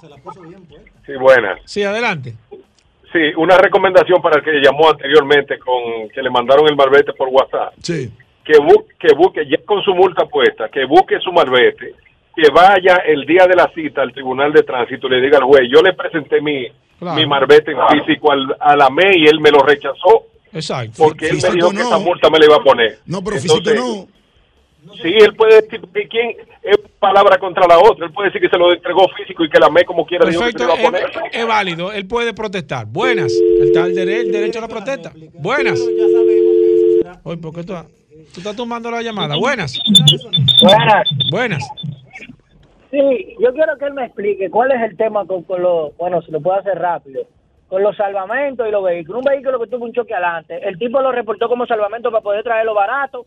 Sí, 1.07 1.13
buenas. 1.21 1.61
Sí, 1.65 1.83
adelante. 1.83 2.35
Sí, 3.13 3.21
una 3.37 3.57
recomendación 3.59 4.21
para 4.21 4.39
el 4.39 4.45
que 4.45 4.53
llamó 4.61 4.91
anteriormente 4.91 5.59
con 5.59 6.09
que 6.09 6.21
le 6.21 6.31
mandaron 6.31 6.67
el 6.69 6.75
marbete 6.75 7.13
por 7.13 7.29
WhatsApp. 7.29 7.75
Sí. 7.81 8.11
Que, 8.45 8.55
que 8.99 9.15
busque, 9.15 9.47
ya 9.49 9.65
con 9.65 9.83
su 9.83 9.95
multa 9.95 10.27
puesta, 10.27 10.69
que 10.69 10.85
busque 10.85 11.19
su 11.21 11.33
marbete 11.33 11.95
que 12.37 12.51
vaya 12.53 12.97
el 13.07 13.25
día 13.27 13.47
de 13.47 13.55
la 13.55 13.71
cita 13.75 14.03
al 14.03 14.13
tribunal 14.13 14.53
de 14.53 14.63
tránsito 14.63 15.07
y 15.07 15.11
le 15.11 15.21
diga 15.21 15.39
al 15.39 15.45
juez, 15.45 15.63
yo 15.73 15.83
le 15.83 15.93
presenté 15.93 16.41
mi, 16.41 16.67
mi 17.01 17.27
marbete 17.27 17.73
en 17.73 17.79
físico 17.89 18.33
al, 18.33 18.57
a 18.59 18.77
la 18.77 18.91
ME 18.91 19.19
y 19.19 19.27
él 19.27 19.41
me 19.41 19.51
lo 19.51 19.61
rechazó. 19.61 20.27
Exacto. 20.53 20.95
Porque 20.99 21.29
él 21.29 21.39
me 21.43 21.51
dijo 21.51 21.71
que 21.71 21.81
esa 21.81 21.99
multa 21.99 22.31
me 22.31 22.39
la 22.39 22.47
iba 22.47 22.57
a 22.57 22.63
poner. 22.63 22.99
No, 23.07 23.23
pero 23.23 23.37
físico 23.37 23.71
no. 23.75 24.07
Sí, 25.03 25.15
él 25.19 25.35
puede 25.35 25.63
decir 25.63 25.81
que 25.81 26.09
quién 26.09 26.37
es 26.63 26.77
palabra 27.01 27.39
contra 27.39 27.67
la 27.67 27.79
otra. 27.79 28.07
Él 28.07 28.13
puede 28.13 28.29
decir 28.29 28.41
que 28.43 28.49
se 28.49 28.59
lo 28.59 28.73
entregó 28.73 29.09
físico 29.17 29.45
y 29.45 29.49
que 29.49 29.59
la 29.59 29.71
ME 29.71 29.85
como 29.85 30.05
quiera 30.05 30.25
Perfecto, 30.25 30.47
dijo 30.47 30.53
que 30.53 30.59
se 30.59 30.67
lo 30.67 30.91
iba 30.91 31.01
a 31.01 31.11
poner. 31.11 31.31
Es, 31.33 31.47
válido, 31.47 31.93
él 31.93 32.07
puede 32.07 32.35
protestar. 32.35 32.87
Buenas. 32.87 33.33
El, 33.33 33.77
el 33.77 34.33
derecho 34.33 34.59
a 34.59 34.63
la 34.63 34.69
protesta. 34.69 35.13
Buenas. 35.35 35.81
Oye, 37.23 37.39
¿por 37.39 37.55
qué 37.55 37.65
tú, 37.65 37.75
tú 38.35 38.41
estás 38.41 38.55
tomando 38.55 38.91
la 38.91 39.03
llamada? 39.03 39.37
Buenas. 39.37 39.79
Buenas. 40.61 41.09
Buenas. 41.31 41.65
Sí, 42.95 43.37
yo 43.41 43.53
quiero 43.53 43.77
que 43.77 43.87
él 43.87 43.95
me 43.95 44.05
explique 44.05 44.49
cuál 44.51 44.71
es 44.71 44.81
el 44.81 44.97
tema 44.97 45.27
con, 45.27 45.43
con 45.43 45.61
los, 45.61 45.97
bueno, 45.97 46.23
se 46.23 46.31
lo 46.31 46.41
puedo 46.41 46.57
hacer 46.57 46.79
rápido, 46.79 47.25
con 47.67 47.83
los 47.83 47.97
salvamentos 47.97 48.69
y 48.69 48.71
los 48.71 48.85
vehículos. 48.85 49.25
Un 49.25 49.33
vehículo 49.33 49.59
que 49.59 49.67
tuvo 49.67 49.85
un 49.85 49.93
choque 49.93 50.15
adelante, 50.15 50.61
el 50.63 50.79
tipo 50.79 51.01
lo 51.01 51.11
reportó 51.11 51.49
como 51.49 51.67
salvamento 51.67 52.13
para 52.13 52.23
poder 52.23 52.45
traerlo 52.45 52.73
barato 52.73 53.27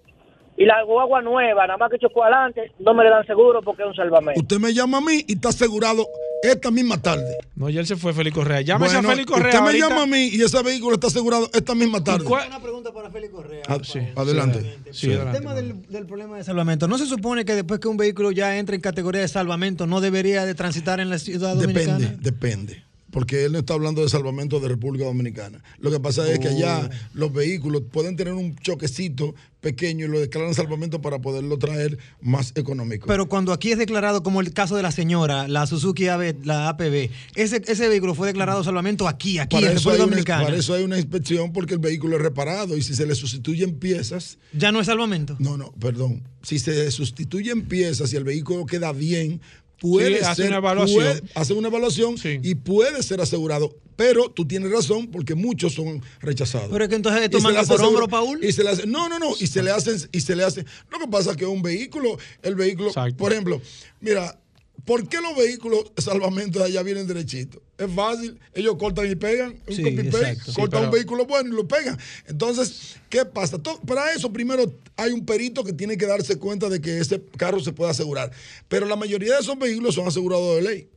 y 0.58 0.66
la 0.66 0.84
guagua 0.84 1.22
nueva, 1.22 1.68
nada 1.68 1.78
más 1.78 1.92
que 1.92 2.00
chocó 2.00 2.24
adelante, 2.24 2.72
no 2.80 2.96
me 2.96 3.04
le 3.04 3.12
dan 3.12 3.26
seguro 3.28 3.62
porque 3.62 3.84
es 3.84 3.90
un 3.90 3.96
salvamento. 3.96 4.42
Usted 4.42 4.58
me 4.58 4.74
llama 4.74 4.98
a 4.98 5.02
mí 5.02 5.24
y 5.28 5.34
está 5.34 5.50
asegurado 5.50 6.08
esta 6.42 6.72
misma 6.72 7.00
tarde. 7.00 7.38
No, 7.56 7.70
ya 7.70 7.80
él 7.80 7.86
se 7.86 7.96
fue, 7.96 8.12
Félix 8.12 8.36
Correa. 8.36 8.62
Llámese 8.62 8.98
a 8.98 9.04
Félix 9.04 9.28
Correa. 9.28 9.54
Usted 9.54 9.72
me 9.72 9.78
llama 9.78 10.04
a 10.04 10.06
mí 10.08 10.30
y 10.34 10.42
ese 10.42 10.62
vehículo 10.64 10.96
está 10.96 11.08
asegurado 11.08 11.48
esta 11.54 11.76
misma 11.76 12.04
tarde. 12.04 12.26
Una 12.26 12.60
pregunta 12.60 12.92
para 12.92 13.12
Félix 13.12 13.34
Correa. 13.34 13.64
Ah, 13.68 13.78
adelante. 14.16 14.80
el 15.04 15.32
tema 15.32 15.54
del, 15.54 16.06
problema 16.08 16.38
de 16.38 16.44
salvamento. 16.44 16.88
¿No 16.88 16.98
se 16.98 17.06
supone 17.06 17.46
que 17.46 17.54
después 17.54 17.80
que 17.80 17.88
un 17.88 17.98
vehículo 17.98 18.32
ya 18.32 18.58
entre 18.58 18.76
en 18.76 18.82
categoría 18.82 19.22
de 19.22 19.28
salvamento 19.28 19.86
no 19.86 20.02
debería 20.02 20.46
de 20.46 20.56
transitar 20.56 21.00
en 21.00 21.12
la 21.12 21.20
ciudad 21.20 21.54
dominicana? 21.54 22.00
Depende, 22.00 22.18
depende 22.20 22.87
porque 23.18 23.46
él 23.46 23.52
no 23.52 23.58
está 23.58 23.74
hablando 23.74 24.04
de 24.04 24.10
salvamento 24.10 24.60
de 24.60 24.68
República 24.68 25.06
Dominicana. 25.06 25.64
Lo 25.80 25.90
que 25.90 26.00
pasa 26.00 26.32
es 26.32 26.38
que 26.38 26.50
allá 26.50 26.88
oh. 26.88 26.96
los 27.16 27.34
vehículos 27.34 27.82
pueden 27.92 28.16
tener 28.16 28.36
un 28.36 28.56
choquecito 28.58 29.34
pequeño 29.60 30.06
y 30.06 30.08
lo 30.08 30.20
declaran 30.20 30.54
salvamento 30.54 31.02
para 31.02 31.18
poderlo 31.18 31.58
traer 31.58 31.98
más 32.22 32.54
económico. 32.54 33.08
Pero 33.08 33.28
cuando 33.28 33.54
aquí 33.54 33.72
es 33.72 33.80
declarado, 33.80 34.22
como 34.22 34.40
el 34.40 34.54
caso 34.54 34.76
de 34.76 34.84
la 34.84 34.92
señora, 34.92 35.48
la 35.48 35.66
Suzuki 35.66 36.06
la 36.06 36.70
APB, 36.70 37.10
ese, 37.34 37.64
ese 37.66 37.90
vehículo 37.90 38.14
fue 38.14 38.28
declarado 38.28 38.64
salvamento 38.64 39.08
aquí, 39.08 39.40
aquí 39.40 39.58
en 39.58 39.74
República 39.74 39.98
Dominicana. 39.98 40.44
para 40.44 40.58
eso 40.58 40.76
hay 40.76 40.84
una 40.84 40.98
inspección 40.98 41.54
porque 41.54 41.74
el 41.74 41.80
vehículo 41.80 42.18
es 42.18 42.22
reparado 42.22 42.78
y 42.78 42.84
si 42.84 42.94
se 42.94 43.08
le 43.08 43.16
sustituyen 43.16 43.80
piezas... 43.80 44.38
¿Ya 44.54 44.72
no 44.72 44.80
es 44.80 44.86
salvamento? 44.86 45.38
No, 45.40 45.58
no, 45.58 45.72
perdón. 45.80 46.22
Si 46.44 46.60
se 46.60 46.92
sustituyen 46.92 47.64
piezas 47.64 48.14
y 48.14 48.16
el 48.16 48.26
vehículo 48.26 48.68
queda 48.68 48.92
bien, 48.92 49.42
puede 49.80 50.22
hacer 50.22 50.48
una 50.48 50.58
evaluación, 50.58 51.22
hace 51.36 51.54
una 51.54 51.68
evaluación 51.68 52.16
y 52.24 52.56
puede 52.56 53.04
ser 53.04 53.22
asegurado. 53.22 53.76
Pero 53.96 54.30
tú 54.30 54.48
tienes 54.48 54.72
razón 54.72 55.08
porque 55.08 55.34
muchos 55.34 55.74
son 55.74 56.04
rechazados. 56.22 56.70
Pero 56.72 56.84
es 56.84 56.90
que 56.90 56.96
entonces 56.96 57.24
esto 57.24 57.40
manda 57.40 57.64
por 57.64 57.82
hombro, 57.82 58.08
Paul. 58.08 58.44
Y 58.44 58.52
se 58.52 58.64
le 58.64 58.70
hace, 58.70 58.86
no, 58.86 59.10
no, 59.10 59.18
no. 59.18 59.32
Y 59.40 59.48
se 59.48 59.64
le 59.64 59.72
hacen, 59.72 59.98
y 60.12 60.22
se 60.22 60.36
le 60.36 60.44
hace. 60.44 60.66
Lo 60.92 61.00
que 61.00 61.08
pasa 61.08 61.32
es 61.32 61.38
que 61.38 61.48
un 61.48 61.64
vehículo, 61.64 62.18
el 62.44 62.56
vehículo, 62.56 62.92
por 63.18 63.32
ejemplo, 63.32 63.60
mira, 64.00 64.40
¿Por 64.88 65.06
qué 65.10 65.20
los 65.20 65.36
vehículos 65.36 65.94
de 65.94 66.02
salvamento 66.02 66.60
de 66.60 66.66
allá 66.66 66.82
vienen 66.82 67.06
derechitos? 67.06 67.62
Es 67.78 67.92
fácil, 67.92 68.40
ellos 68.54 68.78
cortan 68.80 69.12
y 69.12 69.16
pegan, 69.16 69.54
un 69.68 69.76
copy 69.84 70.10
cortan 70.56 70.86
un 70.86 70.92
vehículo 70.92 71.26
bueno 71.26 71.50
y 71.50 71.58
lo 71.58 71.68
pegan. 71.68 72.00
Entonces, 72.26 72.96
¿qué 73.10 73.26
pasa? 73.26 73.58
para 73.86 74.14
eso 74.14 74.32
primero 74.32 74.74
hay 74.96 75.12
un 75.12 75.26
perito 75.26 75.66
que 75.66 75.74
tiene 75.74 75.98
que 75.98 76.06
darse 76.06 76.40
cuenta 76.40 76.70
de 76.70 76.80
que 76.80 77.00
ese 77.00 77.22
carro 77.36 77.60
se 77.60 77.74
puede 77.74 77.92
asegurar. 77.92 78.32
Pero 78.70 78.86
la 78.86 78.96
mayoría 78.96 79.34
de 79.34 79.42
esos 79.42 79.60
vehículos 79.60 79.94
son 79.94 80.08
asegurados 80.08 80.56
de 80.56 80.62
ley. 80.62 80.90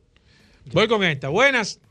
Voy 0.71 0.87
con 0.87 1.03
esta. 1.03 1.27
Buenas. 1.27 1.81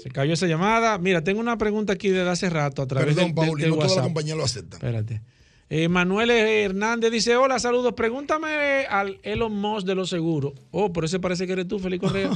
Se 0.00 0.10
cayó 0.10 0.34
esa 0.34 0.46
llamada. 0.46 0.96
Mira, 0.98 1.24
tengo 1.24 1.40
una 1.40 1.58
pregunta 1.58 1.94
aquí 1.94 2.08
desde 2.08 2.30
hace 2.30 2.48
rato 2.48 2.82
a 2.82 2.86
través 2.86 3.16
Perdón, 3.16 3.34
Paul, 3.34 3.60
no 3.60 3.76
toda 3.78 3.96
la 3.96 4.02
compañía 4.02 4.36
lo 4.36 4.44
acepta. 4.44 4.76
Espérate. 4.76 5.22
Eh, 5.72 5.88
Manuel 5.88 6.30
Hernández 6.30 7.12
dice, 7.12 7.36
hola, 7.36 7.60
saludos, 7.60 7.94
pregúntame 7.94 8.86
al 8.90 9.20
Elon 9.22 9.54
Musk 9.54 9.86
de 9.86 9.94
los 9.94 10.10
seguros. 10.10 10.52
Oh, 10.72 10.92
por 10.92 11.04
eso 11.04 11.20
parece 11.20 11.46
que 11.46 11.52
eres 11.52 11.68
tú, 11.68 11.78
Felipe 11.78 12.08
Correa. 12.08 12.32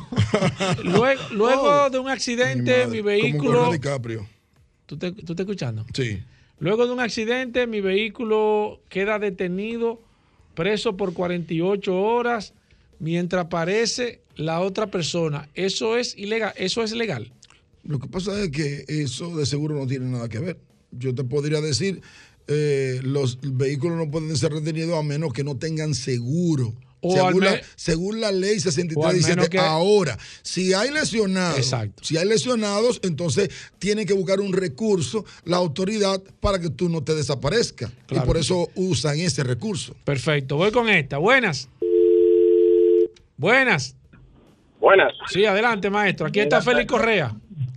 luego, 0.85 1.62
oh. 1.62 1.90
de 1.90 1.98
un 1.98 2.09
accidente, 2.09 2.86
mi, 2.86 3.01
vehículo... 3.01 3.73
DiCaprio. 3.73 4.24
¿Tú, 4.86 4.97
te, 4.97 5.11
¿Tú 5.11 5.32
estás 5.32 5.40
escuchando? 5.40 5.85
Sí. 5.93 6.23
Luego 6.61 6.86
de 6.86 6.93
un 6.93 7.01
accidente, 7.01 7.66
mi 7.66 7.81
vehículo 7.81 8.81
queda 8.89 9.19
detenido, 9.19 10.01
preso 10.55 10.97
por 10.97 11.12
48 11.12 11.93
horas, 11.93 12.55
mientras 13.01 13.47
aparece 13.47 14.20
la 14.36 14.61
otra 14.61 14.86
persona. 14.86 15.48
¿Eso 15.55 15.97
es 15.97 16.16
ilegal? 16.16 16.52
¿Eso 16.56 16.85
es 16.85 16.93
legal? 16.93 17.32
Lo 17.82 17.98
que 17.98 18.06
pasa 18.06 18.40
es 18.40 18.51
que 18.51 18.85
eso 18.86 19.36
de 19.36 19.44
seguro 19.44 19.74
no 19.74 19.89
tiene 19.89 20.06
nada 20.06 20.28
que 20.28 20.39
ver. 20.39 20.61
Yo 20.93 21.12
te 21.16 21.24
podría 21.24 21.61
decir, 21.61 22.01
eh, 22.47 23.01
los 23.03 23.39
vehículos 23.41 23.97
no 23.99 24.11
pueden 24.11 24.37
ser 24.37 24.53
retenidos 24.53 24.99
a 24.99 25.03
menos 25.03 25.33
que 25.33 25.45
no 25.45 25.57
tengan 25.57 25.95
seguro. 25.95 26.75
Según 27.03 27.45
la, 27.45 27.61
según 27.77 28.21
la, 28.21 28.33
ley 28.33 28.59
6317, 28.61 29.59
ahora, 29.59 30.16
si 30.43 30.73
hay 30.73 30.91
lesionados, 30.91 31.75
si 32.01 32.16
hay 32.16 32.27
lesionados, 32.27 33.01
entonces 33.03 33.51
tiene 33.79 34.07
que 34.07 34.15
buscar 34.15 34.41
un 34.41 34.55
recurso 34.55 35.25
la 35.45 35.59
autoridad 35.59 36.23
para 36.41 36.59
que 36.59 36.71
tú 36.71 36.89
no 36.89 37.05
te 37.05 37.15
desaparezcas. 37.15 37.93
Y 38.11 38.19
por 38.21 38.39
eso 38.39 38.71
usan 38.75 39.19
ese 39.21 39.45
recurso. 39.45 39.95
Perfecto, 40.05 40.57
voy 40.57 40.71
con 40.71 40.89
esta. 40.89 41.19
Buenas. 41.19 41.69
Buenas. 43.37 43.97
Buenas. 44.81 45.12
Sí, 45.29 45.45
adelante, 45.45 45.91
maestro. 45.91 46.27
Aquí 46.27 46.41
está 46.41 46.62
Félix 46.62 46.87
Correa. 46.87 47.35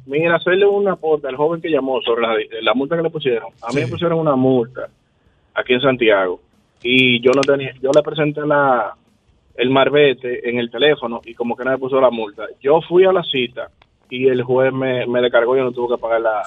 Mira, 0.08 0.38
hacerle 0.38 0.66
una 0.66 0.94
aporte 0.94 1.28
al 1.28 1.36
joven 1.36 1.62
que 1.62 1.70
llamó 1.70 2.02
sobre 2.02 2.26
la, 2.62 2.74
multa 2.74 2.96
que 2.96 3.04
le 3.04 3.10
pusieron. 3.10 3.50
A 3.62 3.74
mí 3.74 3.82
me 3.82 3.88
pusieron 3.88 4.20
una 4.20 4.38
multa 4.38 4.88
aquí 5.54 5.74
en 5.74 5.82
Santiago 5.82 6.40
y 6.82 7.22
yo 7.22 7.32
no 7.36 7.42
tenía, 7.42 7.74
yo 7.82 7.92
le 7.94 8.02
presenté 8.02 8.42
la 8.46 8.96
el 9.56 9.70
marbete 9.70 10.48
en 10.48 10.60
el 10.60 10.70
teléfono 10.70 11.20
y 11.26 11.34
como 11.34 11.58
que 11.58 11.66
me 11.66 11.78
puso 11.78 12.00
la 12.00 12.10
multa. 12.10 12.44
Yo 12.62 12.80
fui 12.88 13.04
a 13.04 13.12
la 13.12 13.24
cita 13.24 13.70
y 14.10 14.28
el 14.28 14.44
juez 14.44 14.72
me, 14.72 15.06
me 15.08 15.20
descargó 15.20 15.56
y 15.56 15.60
yo 15.60 15.66
no 15.66 15.72
tuve 15.74 15.96
que 15.96 16.02
pagar 16.02 16.22
la, 16.22 16.44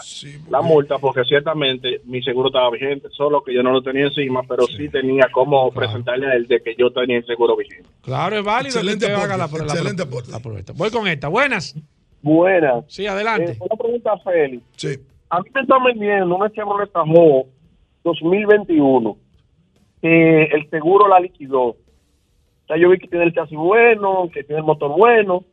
la 0.49 0.63
multa 0.63 0.97
porque 0.99 1.25
ciertamente 1.25 2.01
mi 2.05 2.23
seguro 2.23 2.49
estaba 2.49 2.71
vigente, 2.71 3.09
solo 3.11 3.43
que 3.43 3.53
yo 3.53 3.63
no 3.63 3.73
lo 3.73 3.83
tenía 3.83 4.05
encima, 4.07 4.43
pero 4.49 4.67
sí, 4.67 4.89
tenía 4.89 5.29
como 5.31 5.71
presentarle 5.71 6.29
a 6.29 6.35
él 6.35 6.47
de 6.47 6.63
que 6.63 6.75
yo 6.79 6.91
tenía 6.91 7.19
el 7.19 7.27
seguro 7.27 7.57
vigente. 7.57 7.89
Claro, 8.01 8.37
es 8.37 8.45
válido 8.45 8.77
excelente 8.79 9.07
que 9.07 9.13
haga 9.13 9.37
la, 9.37 9.45
excelente 9.45 10.05
Voy 10.75 10.91
con 10.91 11.07
esta. 11.09 11.29
Buenas. 11.29 11.75
Buenas. 12.23 12.85
Sí, 12.89 13.07
adelante. 13.07 13.53
Eh, 13.53 13.59
una 13.61 13.77
pregunta 13.77 14.13
a 14.13 14.19
Félix. 14.19 14.63
Sí. 14.77 14.99
A 15.31 15.41
mí 15.41 15.49
me 15.55 15.61
está 15.61 15.77
vendiendo 15.85 16.37
una 16.37 16.51
Chevrolet 16.51 16.91
Tahoe 16.93 17.47
2021 18.05 19.17
que 20.01 20.45
el 20.45 20.69
seguro 20.71 21.09
la 21.09 21.21
liquidó. 21.21 21.63
O 21.63 21.77
sea, 22.67 22.77
yo 22.77 22.89
vi 22.89 22.99
que 22.99 23.09
tiene 23.09 23.25
el 23.25 23.35
chasis 23.35 23.57
bueno, 23.57 24.29
que 24.33 24.45
tiene 24.45 24.61
el 24.61 24.67
motor 24.67 24.91
bueno. 24.97 25.45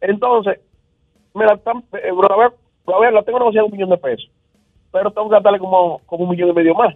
Entonces, 0.00 0.60
me 1.34 1.46
la 1.46 1.54
están, 1.54 1.78
eh, 1.92 2.10
a 2.10 2.36
ver, 2.36 2.52
a 2.86 3.00
ver, 3.00 3.12
la 3.12 3.22
tengo 3.22 3.38
negociada 3.38 3.66
un 3.66 3.72
millón 3.72 3.90
de 3.90 3.98
pesos, 3.98 4.30
pero 4.92 5.10
tengo 5.10 5.28
que 5.28 5.34
gastarle 5.34 5.58
como, 5.58 6.00
como 6.06 6.24
un 6.24 6.30
millón 6.30 6.50
y 6.50 6.52
medio 6.52 6.74
más. 6.74 6.94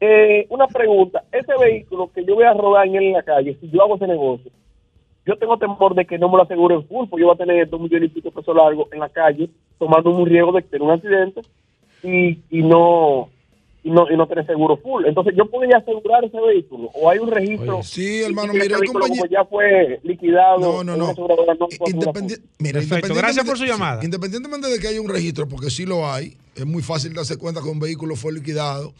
Eh, 0.00 0.46
una 0.50 0.66
pregunta, 0.68 1.24
ese 1.32 1.52
vehículo 1.58 2.10
que 2.12 2.24
yo 2.24 2.36
voy 2.36 2.44
a 2.44 2.54
rodar 2.54 2.86
en, 2.86 2.96
en 2.96 3.12
la 3.12 3.22
calle, 3.22 3.56
si 3.60 3.68
yo 3.70 3.82
hago 3.82 3.96
ese 3.96 4.06
negocio, 4.06 4.50
yo 5.28 5.36
tengo 5.36 5.58
temor 5.58 5.94
de 5.94 6.06
que 6.06 6.16
no 6.16 6.30
me 6.30 6.38
lo 6.38 6.44
asegure 6.44 6.74
en 6.74 6.88
full, 6.88 7.06
porque 7.06 7.20
yo 7.20 7.26
voy 7.26 7.34
a 7.34 7.44
tener 7.44 7.68
dos 7.68 7.78
millones 7.78 8.10
y 8.10 8.14
pico 8.14 8.30
de 8.30 8.36
pesos 8.36 8.56
largos 8.56 8.88
en 8.92 9.00
la 9.00 9.10
calle, 9.10 9.50
tomando 9.78 10.10
un 10.10 10.24
riesgo 10.24 10.52
de 10.52 10.62
tener 10.62 10.80
un 10.80 10.92
accidente 10.92 11.42
y, 12.02 12.38
y 12.48 12.62
no 12.62 13.28
y 13.84 13.90
no, 13.90 14.10
y 14.10 14.16
no 14.16 14.26
tener 14.26 14.46
seguro 14.46 14.78
full. 14.78 15.04
Entonces, 15.04 15.34
yo 15.36 15.44
podría 15.50 15.76
asegurar 15.76 16.24
ese 16.24 16.40
vehículo 16.40 16.90
o 16.94 17.10
hay 17.10 17.18
un 17.18 17.30
registro. 17.30 17.82
sí, 17.82 18.22
hermano, 18.22 18.54
mira, 18.54 18.78
el 18.78 18.86
compañero. 18.86 19.26
ya 19.30 19.44
fue 19.44 20.00
liquidado. 20.02 20.58
No, 20.60 20.82
no, 20.82 20.96
no. 20.96 21.14
mira, 22.58 22.80
Perfecto, 22.80 23.14
gracias 23.14 23.44
por 23.44 23.58
su 23.58 23.66
llamada. 23.66 24.02
Independientemente 24.02 24.68
de 24.68 24.78
que 24.78 24.88
haya 24.88 25.00
un 25.00 25.10
registro, 25.10 25.46
porque 25.46 25.68
sí 25.68 25.84
lo 25.84 26.10
hay, 26.10 26.38
es 26.56 26.64
muy 26.64 26.82
fácil 26.82 27.12
darse 27.12 27.36
cuenta 27.36 27.60
que 27.60 27.68
un 27.68 27.80
vehículo 27.80 28.16
fue 28.16 28.32
liquidado 28.32 28.94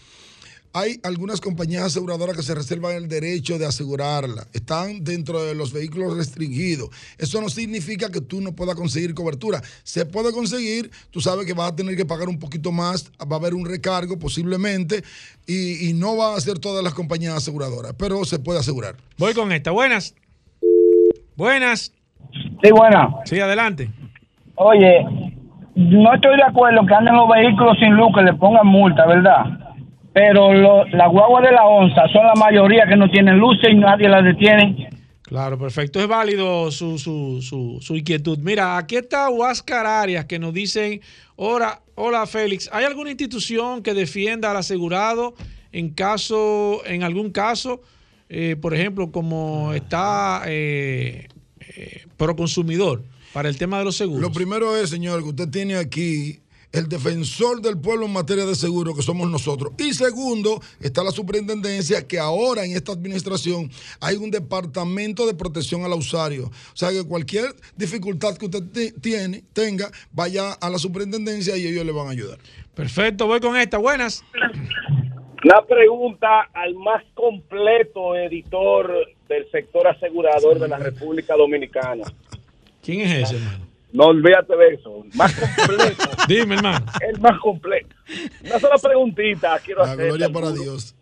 hay 0.73 1.01
algunas 1.03 1.41
compañías 1.41 1.85
aseguradoras 1.85 2.37
que 2.37 2.43
se 2.43 2.55
reservan 2.55 2.97
el 2.97 3.09
derecho 3.09 3.59
de 3.59 3.67
asegurarla. 3.67 4.47
Están 4.53 5.03
dentro 5.03 5.43
de 5.43 5.55
los 5.55 5.73
vehículos 5.73 6.17
restringidos. 6.17 6.91
Eso 7.19 7.41
no 7.41 7.49
significa 7.49 8.11
que 8.11 8.21
tú 8.21 8.41
no 8.41 8.53
puedas 8.53 8.75
conseguir 8.75 9.15
cobertura. 9.15 9.61
Se 9.83 10.07
puede 10.07 10.33
conseguir, 10.33 10.91
tú 11.11 11.21
sabes 11.21 11.47
que 11.47 11.55
vas 11.55 11.73
a 11.73 11.77
tener 11.77 11.97
que 11.97 12.05
pagar 12.05 12.29
un 12.29 12.39
poquito 12.39 12.73
más, 12.73 13.11
va 13.21 13.37
a 13.37 13.39
haber 13.39 13.55
un 13.55 13.67
recargo 13.67 14.19
posiblemente 14.19 15.03
y, 15.47 15.93
no 15.95 16.17
va 16.17 16.37
a 16.37 16.41
ser 16.41 16.59
todas 16.59 16.85
las 16.85 16.95
compañías 16.95 17.35
aseguradoras, 17.35 17.95
pero 17.99 18.25
se 18.25 18.39
puede 18.39 18.61
asegurar. 18.61 18.95
Voy 19.17 19.35
con 19.35 19.51
esta. 19.51 19.71
Buenas. 19.71 20.15
Buenas. 21.37 21.93
Sí, 22.63 22.71
buenas. 22.71 23.15
Sí, 23.25 23.41
adelante. 23.41 23.91
Oye, 24.57 25.05
no 25.75 26.15
estoy 26.15 26.37
de 26.37 26.43
acuerdo 26.43 26.85
que 26.87 26.95
anden 26.95 27.15
los 27.15 27.29
vehículos 27.29 27.77
sin 27.79 27.95
luz, 27.95 28.09
que 28.15 28.23
le 28.23 28.35
pongan 28.35 28.67
multa, 28.67 29.07
¿verdad? 29.07 29.68
Pero 30.13 30.53
lo, 30.53 30.85
la 30.87 31.07
guagua 31.09 31.41
de 31.43 31.53
la 31.53 31.65
onza 31.65 32.03
son 32.13 32.27
la 32.27 32.35
mayoría 32.35 32.87
que 32.89 32.97
no 32.97 33.11
tienen 33.11 33.39
luces 33.39 33.71
y 33.71 33.77
nadie 33.77 34.09
las 34.09 34.25
detiene. 34.25 34.89
Claro, 35.23 35.59
perfecto. 35.59 36.01
Es 36.01 36.09
válido 36.09 36.71
su, 36.71 36.99
su, 36.99 37.43
su, 37.43 37.79
su 37.83 37.97
inquietud. 37.97 38.39
Mira, 38.39 38.79
aquí 38.79 38.97
está 38.97 39.29
Huáscar 39.29 39.85
Arias 39.85 40.25
que 40.25 40.39
nos 40.39 40.55
dicen, 40.55 41.03
hola, 41.37 41.83
hola 41.97 42.27
Félix, 42.27 42.71
¿hay 42.73 42.87
alguna 42.87 43.11
institución 43.11 43.83
que 43.83 43.93
defienda 43.93 44.51
al 44.51 44.57
asegurado 44.57 45.35
en 45.71 45.91
caso, 45.91 46.81
en 46.87 47.03
algún 47.03 47.31
caso, 47.31 47.83
eh, 48.31 48.57
por 48.59 48.73
ejemplo, 48.73 49.13
como 49.13 49.75
está 49.75 50.45
eh, 50.47 51.29
eh, 51.61 52.07
Proconsumidor 52.17 53.03
para 53.35 53.51
el 53.51 53.59
tema 53.59 53.79
de 53.79 53.85
los 53.85 53.97
seguros? 53.97 54.23
Lo 54.23 54.33
primero 54.33 54.75
es, 54.79 54.89
señor, 54.89 55.23
que 55.23 55.29
usted 55.29 55.51
tiene 55.51 55.77
aquí 55.77 56.41
el 56.73 56.89
defensor 56.89 57.63
del 57.63 57.79
pueblo 57.79 58.07
en 58.07 58.13
materia 58.13 58.45
de 58.45 58.55
seguro, 58.55 58.95
que 58.95 59.03
somos 59.03 59.31
nosotros. 59.31 59.73
Y 59.79 59.95
segundo, 59.95 60.61
está 60.81 61.03
la 61.03 61.11
superintendencia, 61.11 62.07
que 62.07 62.19
ahora 62.19 62.65
en 62.65 62.73
esta 62.73 62.93
administración 62.93 63.71
hay 64.01 64.17
un 64.17 64.31
departamento 64.31 65.27
de 65.27 65.35
protección 65.35 65.85
al 65.85 65.93
usuario. 65.95 66.47
O 66.47 66.77
sea 66.77 66.91
que 66.91 67.05
cualquier 67.05 67.55
dificultad 67.77 68.37
que 68.37 68.47
usted 68.47 68.95
tiene, 69.01 69.45
tenga, 69.53 69.91
vaya 70.13 70.53
a 70.53 70.71
la 70.71 70.79
superintendencia 70.79 71.57
y 71.57 71.67
ellos 71.67 71.85
le 71.85 71.93
van 71.93 72.09
a 72.09 72.11
ayudar. 72.11 72.39
Perfecto, 72.75 73.27
voy 73.27 73.41
con 73.41 73.57
esta. 73.57 73.79
Buenas. 73.79 74.25
La 75.45 75.65
pregunta 75.67 76.49
al 76.53 76.75
más 76.75 77.05
completo 77.15 78.17
editor 78.17 78.93
del 79.29 79.51
sector 79.51 79.87
asegurador 79.87 80.59
de 80.59 80.69
la 80.69 80.79
República 80.79 81.37
Dominicana. 81.37 82.05
¿Quién 82.83 83.03
es 83.03 83.25
ese, 83.25 83.37
hermano? 83.37 83.68
No 83.93 84.07
olvídate 84.07 84.57
de 84.57 84.75
eso. 84.75 85.05
Más 85.15 85.35
completo. 85.35 86.11
Dime, 86.29 86.57
hermano. 86.57 86.85
El 87.01 87.21
más 87.21 87.39
completo. 87.41 87.95
Una 88.45 88.59
sola 88.59 88.77
preguntita 88.83 89.59
quiero 89.65 89.83
hacer. 89.83 90.07
Gloria 90.07 90.29
para 90.29 90.53
Dios. 90.53 90.95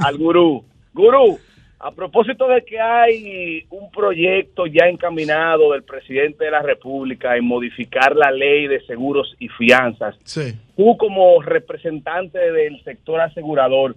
al 0.00 0.16
gurú. 0.16 0.64
Gurú, 0.92 1.38
a 1.78 1.90
propósito 1.90 2.48
de 2.48 2.64
que 2.64 2.80
hay 2.80 3.66
un 3.70 3.90
proyecto 3.90 4.66
ya 4.66 4.86
encaminado 4.86 5.72
del 5.72 5.82
presidente 5.82 6.44
de 6.44 6.50
la 6.50 6.62
República 6.62 7.36
en 7.36 7.44
modificar 7.44 8.16
la 8.16 8.30
ley 8.30 8.66
de 8.66 8.80
seguros 8.86 9.34
y 9.38 9.48
fianzas, 9.48 10.16
sí. 10.24 10.54
tú 10.76 10.96
como 10.96 11.42
representante 11.42 12.38
del 12.38 12.82
sector 12.82 13.20
asegurador, 13.20 13.94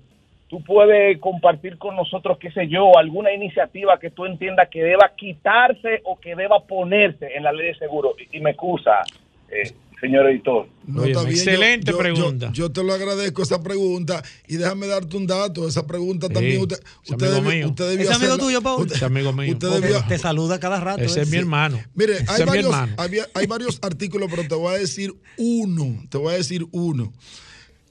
tú 0.50 0.64
puedes 0.64 1.20
compartir 1.20 1.78
con 1.78 1.96
nosotros, 1.96 2.38
qué 2.40 2.52
sé 2.52 2.68
yo, 2.68 2.98
alguna 2.98 3.32
iniciativa 3.32 4.00
que 4.00 4.10
tú 4.10 4.26
entiendas 4.26 4.68
que 4.70 4.84
deba 4.84 5.12
quitarse 5.16 6.02
o 6.04 6.20
que 6.20 6.36
deba 6.36 6.60
ponerse 6.66 7.28
en 7.36 7.44
la 7.44 7.54
ley 7.54 7.68
de 7.68 7.76
seguro. 7.76 8.16
Y, 8.32 8.40
me 8.40 8.52
excusa, 8.52 9.02
eh, 9.48 9.72
señor 10.02 10.28
editor. 10.28 10.68
excelente 11.28 11.94
pregunta. 11.94 12.50
Yo, 12.52 12.72
te 12.72 12.84
lo 12.84 12.94
agradezco 12.94 13.44
esa 13.44 13.62
pregunta 13.62 14.24
y 14.48 14.58
déjame 14.58 14.88
darte 14.88 15.16
un 15.18 15.28
dato. 15.28 15.68
Esa 15.68 15.86
pregunta 15.86 16.28
también 16.30 16.62
usted, 16.62 16.80
usted, 17.08 17.34
amigo 17.36 17.72
debió, 17.78 18.12
amigo 18.12 18.38
tuyo, 18.40 18.62
Paul? 18.64 18.88
Ese 18.92 19.06
amigo 19.06 19.32
mío. 19.32 19.56
te 20.08 20.18
saluda 20.18 20.60
cada 20.60 20.80
rato. 20.80 21.04
Ese 21.04 21.22
es 21.22 21.30
mi 21.30 21.38
hermano. 21.38 21.80
Mire, 21.94 22.18
hay 22.28 22.44
varios, 22.44 22.76
hay 23.36 23.46
varios 23.46 23.80
artículos, 23.84 24.30
pero 24.32 24.48
te 24.48 24.56
voy 24.56 24.74
a 24.74 24.78
decir 24.80 25.14
uno. 25.38 26.04
Te 26.10 26.18
voy 26.18 26.34
a 26.34 26.38
decir 26.38 26.66
uno. 26.72 27.14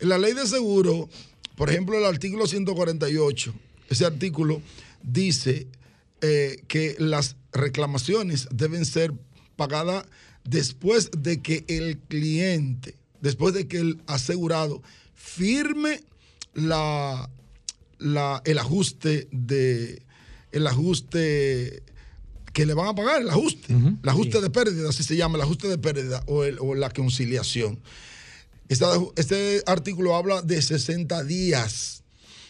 En 0.01 0.09
la 0.09 0.18
ley 0.18 0.32
de 0.32 0.47
seguro 0.47 1.09
por 1.59 1.70
ejemplo, 1.70 1.98
el 1.98 2.05
artículo 2.05 2.47
148, 2.47 3.52
ese 3.90 4.06
artículo 4.06 4.62
dice 5.02 5.66
eh, 6.20 6.62
que 6.68 6.94
las 7.01 7.35
reclamaciones 7.52 8.47
deben 8.52 8.86
ser 8.86 9.12
pagadas 9.56 10.06
después 10.44 11.10
de 11.10 11.43
que 11.43 11.64
el 11.66 11.98
cliente, 11.98 12.94
después 13.20 13.55
de 13.55 13.66
que 13.66 13.78
el 13.78 14.01
asegurado 14.06 14.82
firme 15.16 16.01
la, 16.55 17.28
el 18.44 18.59
ajuste 18.59 19.26
de 19.32 20.01
el 20.52 20.64
ajuste 20.64 21.82
que 22.52 22.66
le 22.66 22.74
van 22.74 22.86
a 22.86 22.94
pagar, 22.94 23.20
el 23.20 23.30
ajuste, 23.30 23.74
el 23.74 24.09
ajuste 24.09 24.40
de 24.40 24.51
pérdida, 24.51 24.90
así 24.90 25.02
se 25.02 25.16
llama, 25.16 25.36
el 25.36 25.43
ajuste 25.43 25.66
de 25.66 25.78
pérdida 25.78 26.22
o, 26.26 26.44
o 26.60 26.74
la 26.76 26.90
conciliación 26.90 27.80
este 28.69 29.62
artículo 29.66 30.15
habla 30.15 30.43
de 30.43 30.61
60 30.61 31.24
días. 31.24 32.03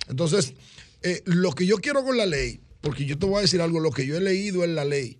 Entonces, 0.08 0.54
eh, 1.02 1.22
lo 1.24 1.52
que 1.52 1.66
yo 1.66 1.78
quiero 1.78 2.04
con 2.04 2.16
la 2.16 2.26
ley, 2.26 2.60
porque 2.80 3.04
yo 3.04 3.18
te 3.18 3.26
voy 3.26 3.38
a 3.38 3.42
decir 3.42 3.60
algo, 3.60 3.80
lo 3.80 3.90
que 3.90 4.06
yo 4.06 4.16
he 4.16 4.20
leído 4.20 4.64
en 4.64 4.74
la 4.74 4.84
ley, 4.84 5.18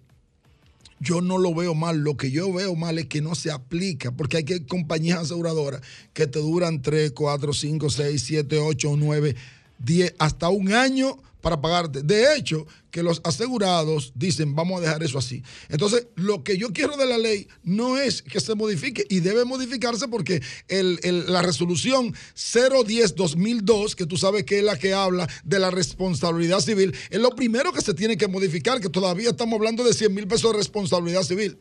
yo 1.00 1.20
no 1.20 1.38
lo 1.38 1.54
veo 1.54 1.74
mal. 1.74 1.98
Lo 1.98 2.16
que 2.16 2.30
yo 2.30 2.52
veo 2.52 2.74
mal 2.74 2.98
es 2.98 3.06
que 3.06 3.20
no 3.20 3.34
se 3.34 3.50
aplica, 3.50 4.10
porque 4.12 4.38
hay 4.38 4.44
que 4.44 4.66
compañías 4.66 5.20
aseguradoras 5.20 5.80
que 6.12 6.26
te 6.26 6.40
duran 6.40 6.82
3, 6.82 7.12
4, 7.12 7.52
5, 7.52 7.90
6, 7.90 8.22
7, 8.22 8.58
8, 8.58 8.94
9, 8.96 9.36
10, 9.78 10.14
hasta 10.18 10.48
un 10.48 10.72
año 10.72 11.18
para 11.40 11.60
pagarte. 11.60 12.02
De 12.02 12.36
hecho, 12.36 12.66
que 12.90 13.02
los 13.02 13.20
asegurados 13.24 14.12
dicen, 14.14 14.54
vamos 14.54 14.78
a 14.78 14.82
dejar 14.82 15.02
eso 15.02 15.18
así. 15.18 15.42
Entonces, 15.68 16.06
lo 16.14 16.42
que 16.42 16.56
yo 16.56 16.72
quiero 16.72 16.96
de 16.96 17.06
la 17.06 17.18
ley 17.18 17.46
no 17.62 17.98
es 17.98 18.22
que 18.22 18.40
se 18.40 18.54
modifique 18.54 19.06
y 19.08 19.20
debe 19.20 19.44
modificarse 19.44 20.08
porque 20.08 20.42
la 20.68 21.42
resolución 21.42 22.14
010-2002, 22.34 23.94
que 23.94 24.06
tú 24.06 24.16
sabes 24.16 24.44
que 24.44 24.58
es 24.58 24.64
la 24.64 24.78
que 24.78 24.94
habla 24.94 25.28
de 25.44 25.58
la 25.58 25.70
responsabilidad 25.70 26.60
civil, 26.60 26.94
es 27.10 27.20
lo 27.20 27.30
primero 27.30 27.72
que 27.72 27.82
se 27.82 27.94
tiene 27.94 28.16
que 28.16 28.28
modificar, 28.28 28.80
que 28.80 28.88
todavía 28.88 29.30
estamos 29.30 29.56
hablando 29.56 29.84
de 29.84 29.92
100 29.92 30.14
mil 30.14 30.26
pesos 30.26 30.52
de 30.52 30.58
responsabilidad 30.58 31.22
civil. 31.22 31.58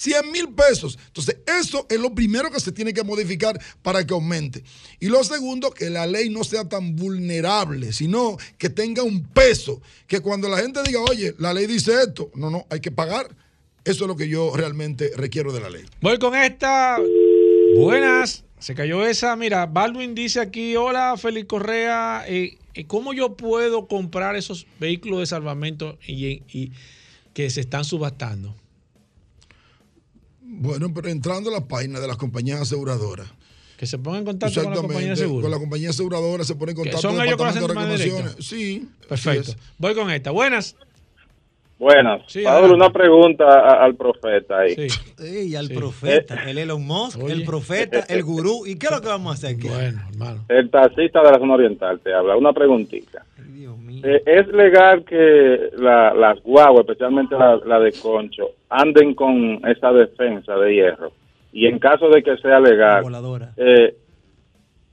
100 0.00 0.32
mil 0.32 0.48
pesos. 0.54 0.98
Entonces, 1.08 1.36
eso 1.60 1.86
es 1.90 2.00
lo 2.00 2.14
primero 2.14 2.50
que 2.50 2.58
se 2.58 2.72
tiene 2.72 2.94
que 2.94 3.04
modificar 3.04 3.60
para 3.82 4.06
que 4.06 4.14
aumente. 4.14 4.64
Y 4.98 5.08
lo 5.08 5.22
segundo, 5.24 5.70
que 5.72 5.90
la 5.90 6.06
ley 6.06 6.30
no 6.30 6.42
sea 6.42 6.66
tan 6.66 6.96
vulnerable, 6.96 7.92
sino 7.92 8.38
que 8.56 8.70
tenga 8.70 9.02
un 9.02 9.22
peso. 9.22 9.82
Que 10.06 10.20
cuando 10.20 10.48
la 10.48 10.56
gente 10.56 10.82
diga, 10.82 11.00
oye, 11.02 11.34
la 11.38 11.52
ley 11.52 11.66
dice 11.66 11.92
esto, 12.02 12.30
no, 12.34 12.48
no, 12.48 12.66
hay 12.70 12.80
que 12.80 12.90
pagar. 12.90 13.36
Eso 13.84 14.04
es 14.04 14.08
lo 14.08 14.16
que 14.16 14.26
yo 14.26 14.52
realmente 14.56 15.10
requiero 15.16 15.52
de 15.52 15.60
la 15.60 15.68
ley. 15.68 15.84
Voy 16.00 16.18
con 16.18 16.34
esta. 16.34 16.98
Buenas. 17.76 18.44
Se 18.58 18.74
cayó 18.74 19.06
esa. 19.06 19.36
Mira, 19.36 19.66
Baldwin 19.66 20.14
dice 20.14 20.40
aquí, 20.40 20.76
hola, 20.76 21.14
Félix 21.18 21.46
Correa. 21.46 22.24
Eh, 22.26 22.56
eh, 22.72 22.86
¿Cómo 22.86 23.12
yo 23.12 23.36
puedo 23.36 23.86
comprar 23.86 24.34
esos 24.34 24.66
vehículos 24.78 25.20
de 25.20 25.26
salvamento 25.26 25.98
y 26.06 26.72
que 27.34 27.50
se 27.50 27.60
están 27.60 27.84
subastando? 27.84 28.54
Bueno, 30.52 30.92
pero 30.92 31.08
entrando 31.08 31.50
a 31.50 31.52
la 31.52 31.66
página 31.66 32.00
de 32.00 32.08
las 32.08 32.16
compañías 32.16 32.60
aseguradoras. 32.60 33.28
Que 33.76 33.86
se 33.86 33.96
pongan 33.98 34.20
en 34.20 34.26
contacto 34.26 34.62
con 34.62 34.74
la 34.74 34.80
compañía 34.80 35.14
de 35.14 35.26
Con 35.26 35.50
la 35.50 35.58
compañía 35.58 35.90
aseguradora 35.90 36.44
se 36.44 36.54
pone 36.54 36.72
en 36.72 36.76
contacto 36.76 37.00
¿Son 37.00 37.16
con 37.16 37.24
ellos 37.24 37.36
con 37.36 37.74
la 37.74 38.34
Sí. 38.38 38.86
Perfecto. 39.08 39.54
Voy 39.78 39.94
con 39.94 40.10
esta. 40.10 40.32
Buenas. 40.32 40.76
Buenas. 41.80 42.20
Sí, 42.26 42.44
una 42.44 42.90
pregunta 42.90 43.82
al 43.82 43.94
profeta 43.94 44.58
ahí. 44.58 44.74
Sí. 44.74 44.88
sí 45.16 45.56
al 45.56 45.70
profeta. 45.70 46.34
el 46.46 46.58
Elon 46.58 46.86
Musk, 46.86 47.18
el 47.26 47.42
profeta, 47.42 48.04
el 48.06 48.22
gurú. 48.22 48.66
¿Y 48.66 48.78
qué 48.78 48.88
es 48.88 48.92
lo 48.92 49.00
que 49.00 49.08
vamos 49.08 49.30
a 49.30 49.34
hacer 49.34 49.56
aquí? 49.56 49.66
Bueno, 49.66 49.98
hermano. 50.12 50.44
El 50.50 50.68
taxista 50.68 51.22
de 51.22 51.32
la 51.32 51.38
zona 51.38 51.54
oriental 51.54 51.98
te 52.00 52.12
habla. 52.12 52.36
Una 52.36 52.52
preguntita. 52.52 53.24
Eh, 54.02 54.22
¿Es 54.26 54.46
legal 54.48 55.06
que 55.06 55.70
las 55.78 56.42
guaguas, 56.42 56.84
especialmente 56.86 57.34
la, 57.38 57.80
de 57.80 57.92
Concho, 57.92 58.50
anden 58.68 59.14
con 59.14 59.62
esa 59.66 59.90
defensa 59.90 60.56
de 60.56 60.74
hierro? 60.74 61.12
Y 61.50 61.66
en 61.66 61.78
caso 61.78 62.10
de 62.10 62.22
que 62.22 62.36
sea 62.36 62.60
legal, 62.60 63.04
eh, 63.56 63.94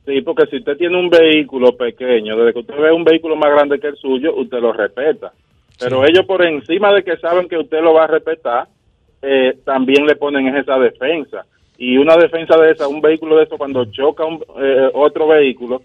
sí, 0.06 0.22
porque 0.22 0.46
si 0.50 0.58
usted 0.60 0.78
tiene 0.78 0.98
un 0.98 1.10
vehículo 1.10 1.76
pequeño, 1.76 2.38
desde 2.38 2.54
que 2.54 2.60
usted 2.60 2.78
ve 2.78 2.94
un 2.94 3.04
vehículo 3.04 3.36
más 3.36 3.52
grande 3.52 3.78
que 3.78 3.88
el 3.88 3.98
suyo, 3.98 4.34
usted 4.38 4.60
lo 4.62 4.72
respeta. 4.72 5.34
Pero 5.80 6.06
ellos 6.06 6.26
por 6.26 6.44
encima 6.44 6.94
de 6.94 7.04
que 7.04 7.18
saben 7.18 7.48
que 7.48 7.58
usted 7.58 7.82
lo 7.82 7.94
va 7.94 8.06
a 8.06 8.08
respetar, 8.08 8.68
eh, 9.22 9.58
también 9.64 10.06
le 10.06 10.16
ponen 10.16 10.56
esa 10.56 10.78
defensa. 10.78 11.46
Y 11.78 11.98
una 11.98 12.18
defensa 12.18 12.58
de 12.58 12.72
esa, 12.72 12.88
un 12.88 13.02
vehículo 13.02 13.38
de 13.38 13.44
eso, 13.44 13.58
cuando 13.58 13.86
choca 13.86 14.26
un, 14.26 14.44
otro 14.94 15.28
vehículo, 15.28 15.82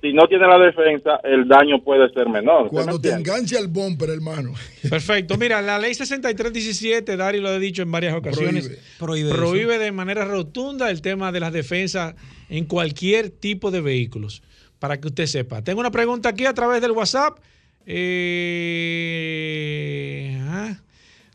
si 0.00 0.12
no 0.12 0.26
tiene 0.26 0.46
la 0.46 0.58
defensa, 0.58 1.20
el 1.24 1.48
daño 1.48 1.82
puede 1.82 2.08
ser 2.10 2.28
menor. 2.28 2.68
Cuando 2.68 3.00
te 3.00 3.10
enganche 3.10 3.56
al 3.56 3.68
bumper, 3.68 4.10
hermano. 4.10 4.52
Perfecto. 4.88 5.36
Mira, 5.38 5.62
la 5.62 5.78
ley 5.78 5.94
6317, 5.94 7.16
Dari 7.16 7.40
lo 7.40 7.50
he 7.50 7.58
dicho 7.58 7.82
en 7.82 7.90
varias 7.90 8.14
ocasiones, 8.14 8.70
prohíbe, 8.98 9.30
prohíbe, 9.30 9.78
de 9.78 9.92
manera 9.92 10.24
rotunda 10.24 10.90
el 10.90 11.00
tema 11.00 11.32
de 11.32 11.40
las 11.40 11.52
defensas 11.52 12.14
en 12.48 12.66
cualquier 12.66 13.30
tipo 13.30 13.70
de 13.70 13.80
vehículos, 13.80 14.42
para 14.78 15.00
que 15.00 15.08
usted 15.08 15.26
sepa. 15.26 15.62
Tengo 15.62 15.80
una 15.80 15.90
pregunta 15.90 16.28
aquí 16.28 16.44
a 16.44 16.54
través 16.54 16.82
del 16.82 16.92
WhatsApp. 16.92 17.38
Eh, 17.88 19.06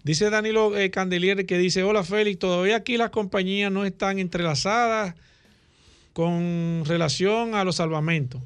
dice 0.03 0.30
Danilo 0.30 0.78
eh, 0.78 0.91
Candelier 0.91 1.45
que 1.45 1.57
dice, 1.57 1.84
hola 1.84 2.03
Félix, 2.03 2.40
todavía 2.40 2.76
aquí 2.76 2.98
las 2.98 3.10
compañías 3.10 3.72
no 3.72 3.86
están 3.86 4.19
entrelazadas 4.19 5.15
con 6.11 6.84
relación 6.86 7.56
a 7.56 7.64
los 7.64 7.78
salvamentos. 7.78 8.41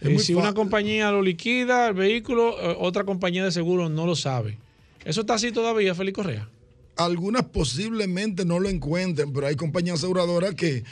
Eh, 0.00 0.16
si 0.20 0.34
una 0.34 0.54
compañía 0.54 1.10
lo 1.10 1.20
liquida, 1.20 1.88
el 1.88 1.94
vehículo, 1.94 2.56
eh, 2.60 2.76
otra 2.78 3.02
compañía 3.04 3.44
de 3.44 3.50
seguro 3.50 3.88
no 3.88 4.06
lo 4.06 4.14
sabe. 4.14 4.58
¿Eso 5.04 5.22
está 5.22 5.34
así 5.34 5.50
todavía, 5.50 5.96
Félix 5.96 6.14
Correa? 6.14 6.48
Algunas 6.96 7.42
posiblemente 7.44 8.44
no 8.44 8.60
lo 8.60 8.68
encuentren, 8.68 9.32
pero 9.32 9.48
hay 9.48 9.56
compañías 9.56 9.98
aseguradoras 9.98 10.54
que 10.54 10.84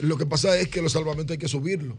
lo 0.00 0.16
que 0.16 0.24
pasa 0.24 0.58
es 0.58 0.68
que 0.68 0.80
los 0.80 0.92
salvamentos 0.92 1.32
hay 1.32 1.38
que 1.38 1.48
subirlo. 1.48 1.98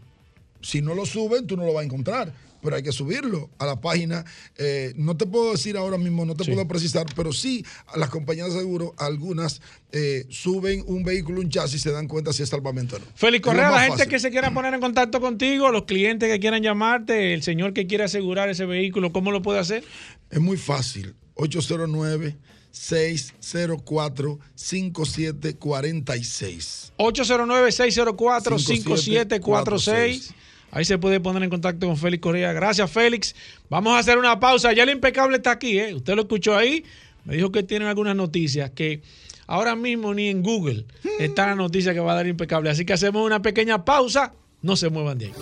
Si 0.60 0.82
no 0.82 0.94
lo 0.94 1.06
suben, 1.06 1.46
tú 1.46 1.56
no 1.56 1.64
lo 1.64 1.72
vas 1.72 1.82
a 1.82 1.86
encontrar 1.86 2.32
pero 2.62 2.76
hay 2.76 2.82
que 2.82 2.92
subirlo 2.92 3.50
a 3.58 3.66
la 3.66 3.80
página. 3.80 4.24
Eh, 4.58 4.92
no 4.96 5.16
te 5.16 5.26
puedo 5.26 5.52
decir 5.52 5.76
ahora 5.76 5.98
mismo, 5.98 6.24
no 6.24 6.34
te 6.34 6.44
puedo 6.44 6.66
precisar, 6.68 7.06
pero 7.16 7.32
sí 7.32 7.64
a 7.86 7.98
las 7.98 8.10
compañías 8.10 8.52
de 8.52 8.60
seguro, 8.60 8.94
algunas 8.98 9.60
eh, 9.92 10.26
suben 10.28 10.84
un 10.86 11.02
vehículo, 11.02 11.40
un 11.40 11.48
chasis 11.48 11.76
y 11.76 11.78
se 11.78 11.92
dan 11.92 12.08
cuenta 12.08 12.32
si 12.32 12.42
es 12.42 12.48
salvamento 12.48 12.96
o 12.96 12.98
no. 12.98 13.04
Félix 13.14 13.44
Correa, 13.44 13.70
la 13.70 13.82
gente 13.82 14.06
que 14.06 14.18
se 14.18 14.30
quiera 14.30 14.52
poner 14.52 14.74
en 14.74 14.80
contacto 14.80 15.20
contigo, 15.20 15.70
los 15.70 15.84
clientes 15.84 16.30
que 16.30 16.40
quieran 16.40 16.62
llamarte, 16.62 17.34
el 17.34 17.42
señor 17.42 17.72
que 17.72 17.86
quiere 17.86 18.04
asegurar 18.04 18.48
ese 18.48 18.66
vehículo, 18.66 19.12
¿cómo 19.12 19.32
lo 19.32 19.42
puede 19.42 19.58
hacer? 19.58 19.84
Es 20.30 20.40
muy 20.40 20.56
fácil. 20.56 21.14
809 21.34 22.36
604 22.70 24.38
5746 24.54 26.92
809 26.98 27.72
604 27.72 28.58
5746 28.58 30.34
Ahí 30.72 30.84
se 30.84 30.98
puede 30.98 31.20
poner 31.20 31.42
en 31.42 31.50
contacto 31.50 31.86
con 31.86 31.96
Félix 31.96 32.22
Correa. 32.22 32.52
Gracias, 32.52 32.90
Félix. 32.90 33.34
Vamos 33.68 33.92
a 33.94 33.98
hacer 33.98 34.18
una 34.18 34.38
pausa. 34.38 34.72
Ya 34.72 34.84
el 34.84 34.90
impecable 34.90 35.36
está 35.36 35.52
aquí, 35.52 35.78
¿eh? 35.78 35.94
Usted 35.94 36.14
lo 36.14 36.22
escuchó 36.22 36.56
ahí. 36.56 36.84
Me 37.24 37.36
dijo 37.36 37.50
que 37.50 37.62
tienen 37.62 37.88
algunas 37.88 38.16
noticias 38.16 38.70
que 38.70 39.02
ahora 39.46 39.74
mismo 39.76 40.14
ni 40.14 40.28
en 40.28 40.42
Google 40.42 40.86
está 41.18 41.46
la 41.46 41.54
noticia 41.54 41.92
que 41.92 42.00
va 42.00 42.12
a 42.12 42.16
dar 42.16 42.26
impecable. 42.26 42.70
Así 42.70 42.84
que 42.84 42.92
hacemos 42.92 43.26
una 43.26 43.42
pequeña 43.42 43.84
pausa. 43.84 44.32
No 44.62 44.76
se 44.76 44.90
muevan 44.90 45.18
de 45.18 45.26
ahí 45.26 45.32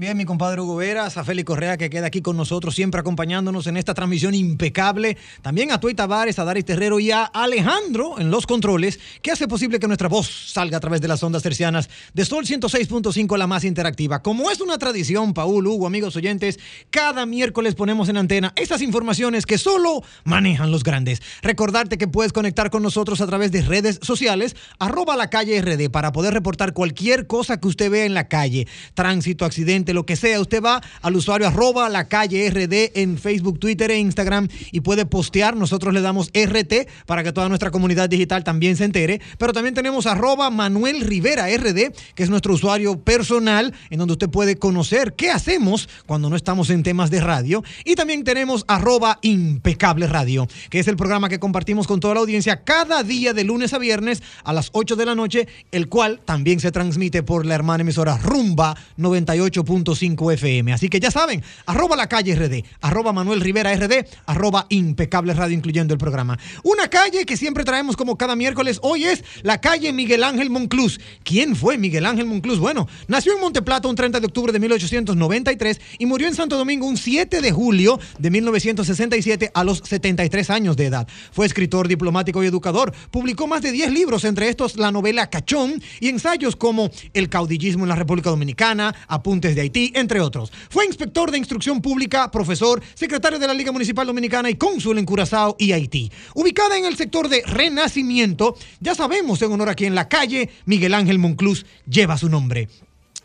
también 0.00 0.16
mi 0.16 0.24
compadre 0.24 0.62
Hugo 0.62 0.76
Veras, 0.76 1.18
a 1.18 1.24
Félix 1.24 1.44
Correa 1.44 1.76
que 1.76 1.90
queda 1.90 2.06
aquí 2.06 2.22
con 2.22 2.34
nosotros, 2.34 2.74
siempre 2.74 2.98
acompañándonos 2.98 3.66
en 3.66 3.76
esta 3.76 3.92
transmisión 3.92 4.34
impecable. 4.34 5.18
También 5.42 5.72
a 5.72 5.78
Tuey 5.78 5.94
Tavares, 5.94 6.38
a 6.38 6.44
Daris 6.44 6.64
Terrero 6.64 6.98
y 7.00 7.10
a 7.10 7.24
Alejandro 7.24 8.18
en 8.18 8.30
los 8.30 8.46
controles, 8.46 8.98
que 9.20 9.30
hace 9.30 9.46
posible 9.46 9.78
que 9.78 9.86
nuestra 9.86 10.08
voz 10.08 10.26
salga 10.26 10.78
a 10.78 10.80
través 10.80 11.02
de 11.02 11.08
las 11.08 11.22
ondas 11.22 11.42
tercianas 11.42 11.90
de 12.14 12.24
Sol 12.24 12.46
106.5, 12.46 13.36
la 13.36 13.46
más 13.46 13.62
interactiva. 13.62 14.22
Como 14.22 14.50
es 14.50 14.62
una 14.62 14.78
tradición, 14.78 15.34
Paul, 15.34 15.66
Hugo, 15.66 15.86
amigos 15.86 16.16
oyentes, 16.16 16.58
cada 16.88 17.26
miércoles 17.26 17.74
ponemos 17.74 18.08
en 18.08 18.16
antena 18.16 18.54
estas 18.56 18.80
informaciones 18.80 19.44
que 19.44 19.58
solo 19.58 20.02
manejan 20.24 20.70
los 20.70 20.82
grandes. 20.82 21.20
Recordarte 21.42 21.98
que 21.98 22.08
puedes 22.08 22.32
conectar 22.32 22.70
con 22.70 22.82
nosotros 22.82 23.20
a 23.20 23.26
través 23.26 23.52
de 23.52 23.60
redes 23.60 24.00
sociales, 24.00 24.56
arroba 24.78 25.14
la 25.14 25.28
calle 25.28 25.60
RD, 25.60 25.90
para 25.90 26.12
poder 26.12 26.32
reportar 26.32 26.72
cualquier 26.72 27.26
cosa 27.26 27.60
que 27.60 27.68
usted 27.68 27.90
vea 27.90 28.06
en 28.06 28.14
la 28.14 28.28
calle, 28.28 28.66
tránsito, 28.94 29.44
accidente 29.44 29.89
lo 29.94 30.06
que 30.06 30.16
sea. 30.16 30.40
Usted 30.40 30.62
va 30.62 30.82
al 31.02 31.16
usuario 31.16 31.46
arroba 31.46 31.88
la 31.88 32.08
calle 32.08 32.48
RD 32.50 32.98
en 33.00 33.18
Facebook, 33.18 33.58
Twitter 33.58 33.90
e 33.90 33.98
Instagram 33.98 34.48
y 34.72 34.80
puede 34.80 35.06
postear. 35.06 35.56
Nosotros 35.56 35.92
le 35.94 36.00
damos 36.00 36.30
RT 36.34 36.88
para 37.06 37.22
que 37.22 37.32
toda 37.32 37.48
nuestra 37.48 37.70
comunidad 37.70 38.08
digital 38.08 38.44
también 38.44 38.76
se 38.76 38.84
entere. 38.84 39.20
Pero 39.38 39.52
también 39.52 39.74
tenemos 39.74 40.06
arroba 40.06 40.50
Manuel 40.50 41.00
Rivera 41.00 41.46
RD, 41.48 41.92
que 42.14 42.22
es 42.22 42.30
nuestro 42.30 42.54
usuario 42.54 43.00
personal, 43.00 43.74
en 43.90 43.98
donde 43.98 44.12
usted 44.12 44.28
puede 44.30 44.56
conocer 44.56 45.14
qué 45.14 45.30
hacemos 45.30 45.88
cuando 46.06 46.30
no 46.30 46.36
estamos 46.36 46.70
en 46.70 46.82
temas 46.82 47.10
de 47.10 47.20
radio. 47.20 47.62
Y 47.84 47.94
también 47.94 48.24
tenemos 48.24 48.64
arroba 48.68 49.18
Impecable 49.22 50.06
Radio, 50.06 50.46
que 50.70 50.78
es 50.78 50.88
el 50.88 50.96
programa 50.96 51.28
que 51.28 51.38
compartimos 51.38 51.86
con 51.86 52.00
toda 52.00 52.14
la 52.14 52.20
audiencia 52.20 52.64
cada 52.64 53.02
día 53.02 53.32
de 53.32 53.44
lunes 53.44 53.72
a 53.72 53.78
viernes 53.78 54.22
a 54.44 54.52
las 54.52 54.70
8 54.72 54.96
de 54.96 55.06
la 55.06 55.14
noche, 55.14 55.48
el 55.72 55.88
cual 55.88 56.20
también 56.24 56.60
se 56.60 56.72
transmite 56.72 57.22
por 57.22 57.46
la 57.46 57.54
hermana 57.54 57.82
emisora 57.82 58.18
Rumba 58.18 58.76
98. 58.96 59.64
5 59.94 60.32
FM. 60.32 60.72
Así 60.72 60.88
que 60.88 61.00
ya 61.00 61.10
saben, 61.10 61.42
arroba 61.66 61.96
la 61.96 62.08
calle 62.08 62.34
RD, 62.34 62.64
arroba 62.80 63.12
Manuel 63.12 63.40
Rivera 63.40 63.74
RD, 63.74 64.06
arroba 64.26 64.66
Impecable 64.68 65.34
Radio, 65.34 65.56
incluyendo 65.56 65.94
el 65.94 65.98
programa. 65.98 66.38
Una 66.62 66.88
calle 66.88 67.24
que 67.24 67.36
siempre 67.36 67.64
traemos 67.64 67.96
como 67.96 68.16
cada 68.16 68.36
miércoles, 68.36 68.78
hoy 68.82 69.04
es 69.04 69.24
la 69.42 69.60
calle 69.60 69.92
Miguel 69.92 70.24
Ángel 70.24 70.50
Monclús. 70.50 71.00
¿Quién 71.24 71.56
fue 71.56 71.78
Miguel 71.78 72.06
Ángel 72.06 72.26
Monclús? 72.26 72.58
Bueno, 72.58 72.88
nació 73.08 73.34
en 73.34 73.40
Monteplata 73.40 73.88
un 73.88 73.96
30 73.96 74.20
de 74.20 74.26
octubre 74.26 74.52
de 74.52 74.60
1893 74.60 75.80
y 75.98 76.06
murió 76.06 76.28
en 76.28 76.34
Santo 76.34 76.56
Domingo 76.56 76.86
un 76.86 76.96
7 76.96 77.40
de 77.40 77.52
julio 77.52 77.98
de 78.18 78.30
1967 78.30 79.50
a 79.54 79.64
los 79.64 79.78
73 79.84 80.50
años 80.50 80.76
de 80.76 80.86
edad. 80.86 81.08
Fue 81.32 81.46
escritor, 81.46 81.88
diplomático 81.88 82.42
y 82.42 82.46
educador. 82.46 82.92
Publicó 83.10 83.46
más 83.46 83.62
de 83.62 83.72
10 83.72 83.92
libros, 83.92 84.24
entre 84.24 84.48
estos 84.48 84.76
la 84.76 84.92
novela 84.92 85.30
Cachón 85.30 85.82
y 86.00 86.08
ensayos 86.08 86.56
como 86.56 86.90
El 87.12 87.28
caudillismo 87.28 87.84
en 87.84 87.88
la 87.88 87.96
República 87.96 88.30
Dominicana, 88.30 88.94
Apuntes 89.08 89.54
de 89.54 89.62
Entre 89.72 90.20
otros. 90.20 90.52
Fue 90.68 90.86
inspector 90.86 91.30
de 91.30 91.38
instrucción 91.38 91.80
pública, 91.80 92.30
profesor, 92.30 92.82
secretario 92.94 93.38
de 93.38 93.46
la 93.46 93.54
Liga 93.54 93.72
Municipal 93.72 94.06
Dominicana 94.06 94.50
y 94.50 94.54
cónsul 94.54 94.98
en 94.98 95.06
Curazao 95.06 95.56
y 95.58 95.72
Haití. 95.72 96.10
Ubicada 96.34 96.76
en 96.76 96.84
el 96.84 96.96
sector 96.96 97.28
de 97.28 97.42
Renacimiento, 97.46 98.56
ya 98.80 98.94
sabemos 98.94 99.40
en 99.42 99.52
honor 99.52 99.68
a 99.68 99.74
quien 99.74 99.94
la 99.94 100.08
calle 100.08 100.50
Miguel 100.64 100.94
Ángel 100.94 101.18
Monclús 101.18 101.66
lleva 101.86 102.18
su 102.18 102.28
nombre. 102.28 102.68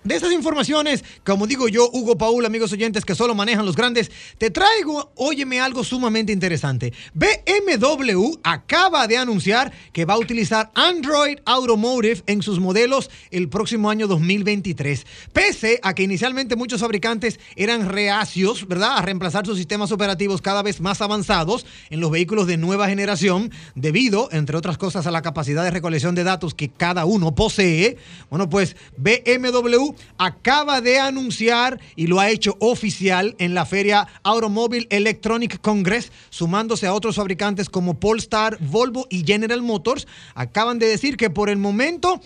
De 0.05 0.13
esas 0.13 0.31
informaciones, 0.33 1.03
como 1.25 1.47
digo 1.47 1.67
yo, 1.67 1.89
Hugo 1.91 2.15
Paul, 2.15 2.45
amigos 2.45 2.71
oyentes 2.71 3.03
que 3.03 3.15
solo 3.15 3.33
manejan 3.33 3.65
los 3.65 3.75
grandes, 3.75 4.11
te 4.37 4.51
traigo, 4.51 5.11
óyeme 5.15 5.59
algo 5.59 5.83
sumamente 5.83 6.31
interesante. 6.31 6.93
BMW 7.15 8.35
acaba 8.43 9.07
de 9.07 9.17
anunciar 9.17 9.73
que 9.93 10.05
va 10.05 10.13
a 10.13 10.19
utilizar 10.19 10.69
Android 10.75 11.39
Automotive 11.45 12.21
en 12.27 12.43
sus 12.43 12.59
modelos 12.59 13.09
el 13.31 13.49
próximo 13.49 13.89
año 13.89 14.05
2023. 14.05 15.07
Pese 15.33 15.79
a 15.81 15.95
que 15.95 16.03
inicialmente 16.03 16.55
muchos 16.55 16.81
fabricantes 16.81 17.39
eran 17.55 17.89
reacios, 17.89 18.67
¿verdad?, 18.67 18.97
a 18.97 19.01
reemplazar 19.01 19.47
sus 19.47 19.57
sistemas 19.57 19.91
operativos 19.91 20.39
cada 20.39 20.61
vez 20.61 20.81
más 20.81 21.01
avanzados 21.01 21.65
en 21.89 21.99
los 21.99 22.11
vehículos 22.11 22.45
de 22.45 22.57
nueva 22.57 22.89
generación, 22.89 23.49
debido, 23.73 24.29
entre 24.31 24.55
otras 24.55 24.77
cosas, 24.77 25.07
a 25.07 25.11
la 25.11 25.23
capacidad 25.23 25.63
de 25.63 25.71
recolección 25.71 26.13
de 26.13 26.23
datos 26.23 26.53
que 26.53 26.69
cada 26.69 27.05
uno 27.05 27.33
posee. 27.33 27.97
Bueno, 28.29 28.51
pues 28.51 28.75
BMW 28.97 29.94
acaba 30.17 30.81
de 30.81 30.99
anunciar 30.99 31.79
y 31.95 32.07
lo 32.07 32.19
ha 32.19 32.29
hecho 32.29 32.57
oficial 32.59 33.35
en 33.39 33.53
la 33.53 33.65
feria 33.65 34.07
Automobile 34.23 34.87
Electronic 34.89 35.61
Congress, 35.61 36.11
sumándose 36.29 36.87
a 36.87 36.93
otros 36.93 37.15
fabricantes 37.15 37.69
como 37.69 37.99
Polestar, 37.99 38.57
Volvo 38.59 39.07
y 39.09 39.23
General 39.25 39.61
Motors. 39.61 40.07
Acaban 40.33 40.79
de 40.79 40.87
decir 40.87 41.17
que 41.17 41.29
por 41.29 41.49
el 41.49 41.57
momento 41.57 42.21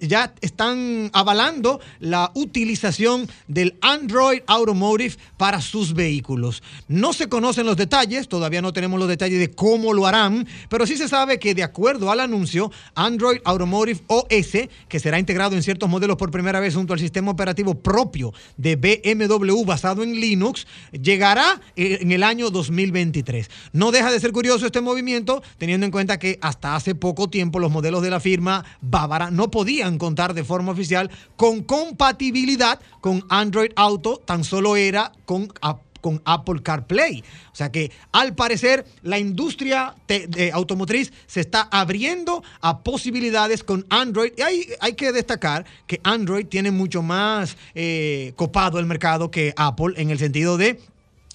ya 0.00 0.34
están 0.40 1.10
avalando 1.12 1.80
la 2.00 2.30
utilización 2.34 3.28
del 3.48 3.76
Android 3.80 4.42
Automotive 4.46 5.16
para 5.36 5.60
sus 5.60 5.94
vehículos. 5.94 6.62
No 6.88 7.12
se 7.12 7.28
conocen 7.28 7.66
los 7.66 7.76
detalles, 7.76 8.28
todavía 8.28 8.62
no 8.62 8.72
tenemos 8.72 8.98
los 8.98 9.08
detalles 9.08 9.38
de 9.38 9.50
cómo 9.50 9.92
lo 9.92 10.06
harán, 10.06 10.46
pero 10.68 10.86
sí 10.86 10.96
se 10.96 11.08
sabe 11.08 11.38
que 11.38 11.54
de 11.54 11.62
acuerdo 11.62 12.10
al 12.10 12.20
anuncio, 12.20 12.70
Android 12.94 13.38
Automotive 13.44 14.00
OS, 14.06 14.68
que 14.88 15.00
será 15.00 15.18
integrado 15.18 15.54
en 15.56 15.62
ciertos 15.62 15.88
modelos 15.88 16.16
por 16.16 16.30
primera 16.30 16.60
vez 16.60 16.74
junto 16.74 16.92
al 16.92 16.98
sistema 16.98 17.13
sistema 17.14 17.30
operativo 17.30 17.76
propio 17.76 18.32
de 18.56 18.74
BMW 18.74 19.64
basado 19.64 20.02
en 20.02 20.18
Linux 20.18 20.66
llegará 20.90 21.60
eh, 21.76 21.98
en 22.00 22.10
el 22.10 22.24
año 22.24 22.50
2023. 22.50 23.48
No 23.72 23.92
deja 23.92 24.10
de 24.10 24.18
ser 24.18 24.32
curioso 24.32 24.66
este 24.66 24.80
movimiento, 24.80 25.40
teniendo 25.56 25.86
en 25.86 25.92
cuenta 25.92 26.18
que 26.18 26.40
hasta 26.42 26.74
hace 26.74 26.96
poco 26.96 27.30
tiempo 27.30 27.60
los 27.60 27.70
modelos 27.70 28.02
de 28.02 28.10
la 28.10 28.18
firma 28.18 28.64
bávara 28.80 29.30
no 29.30 29.48
podían 29.48 29.96
contar 29.96 30.34
de 30.34 30.42
forma 30.42 30.72
oficial 30.72 31.08
con 31.36 31.62
compatibilidad 31.62 32.80
con 33.00 33.24
Android 33.28 33.70
Auto, 33.76 34.16
tan 34.16 34.42
solo 34.42 34.74
era 34.74 35.12
con 35.24 35.52
con 36.04 36.20
Apple 36.26 36.60
CarPlay. 36.62 37.24
O 37.50 37.56
sea 37.56 37.72
que 37.72 37.90
al 38.12 38.34
parecer 38.34 38.84
la 39.00 39.18
industria 39.18 39.94
de 40.06 40.50
automotriz 40.52 41.10
se 41.26 41.40
está 41.40 41.62
abriendo 41.62 42.44
a 42.60 42.80
posibilidades 42.80 43.64
con 43.64 43.86
Android. 43.88 44.32
Y 44.36 44.42
hay, 44.42 44.66
hay 44.80 44.92
que 44.92 45.12
destacar 45.12 45.64
que 45.86 46.02
Android 46.04 46.44
tiene 46.44 46.70
mucho 46.70 47.00
más 47.00 47.56
eh, 47.74 48.34
copado 48.36 48.78
el 48.78 48.84
mercado 48.84 49.30
que 49.30 49.54
Apple 49.56 49.94
en 49.96 50.10
el 50.10 50.18
sentido 50.18 50.58
de 50.58 50.78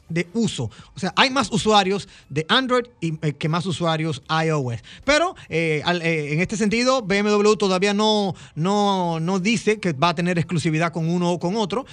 de 0.10 0.28
uso. 0.34 0.70
O 0.96 1.00
sea, 1.00 1.14
hay 1.16 1.30
más 1.30 1.52
usuarios 1.52 2.08
de 2.30 2.46
Android 2.50 2.86
eh, 3.02 3.34
que 3.34 3.50
más 3.50 3.66
usuarios 3.66 4.22
iOS. 4.30 4.80
Pero 5.06 5.36
eh, 5.48 5.82
eh, 5.86 6.30
en 6.34 6.42
este 6.42 6.58
sentido, 6.58 7.02
BMW 7.02 7.54
todavía 7.54 7.94
no, 7.94 8.36
no, 8.56 9.20
no, 9.20 9.40
dice 9.40 9.80
que 9.80 9.94
va 9.94 10.10
a 10.10 10.16
tener 10.16 10.38
exclusividad 10.38 10.92
con 10.92 11.10
uno 11.10 11.32
o 11.32 11.40
con 11.40 11.56
otro. 11.56 11.86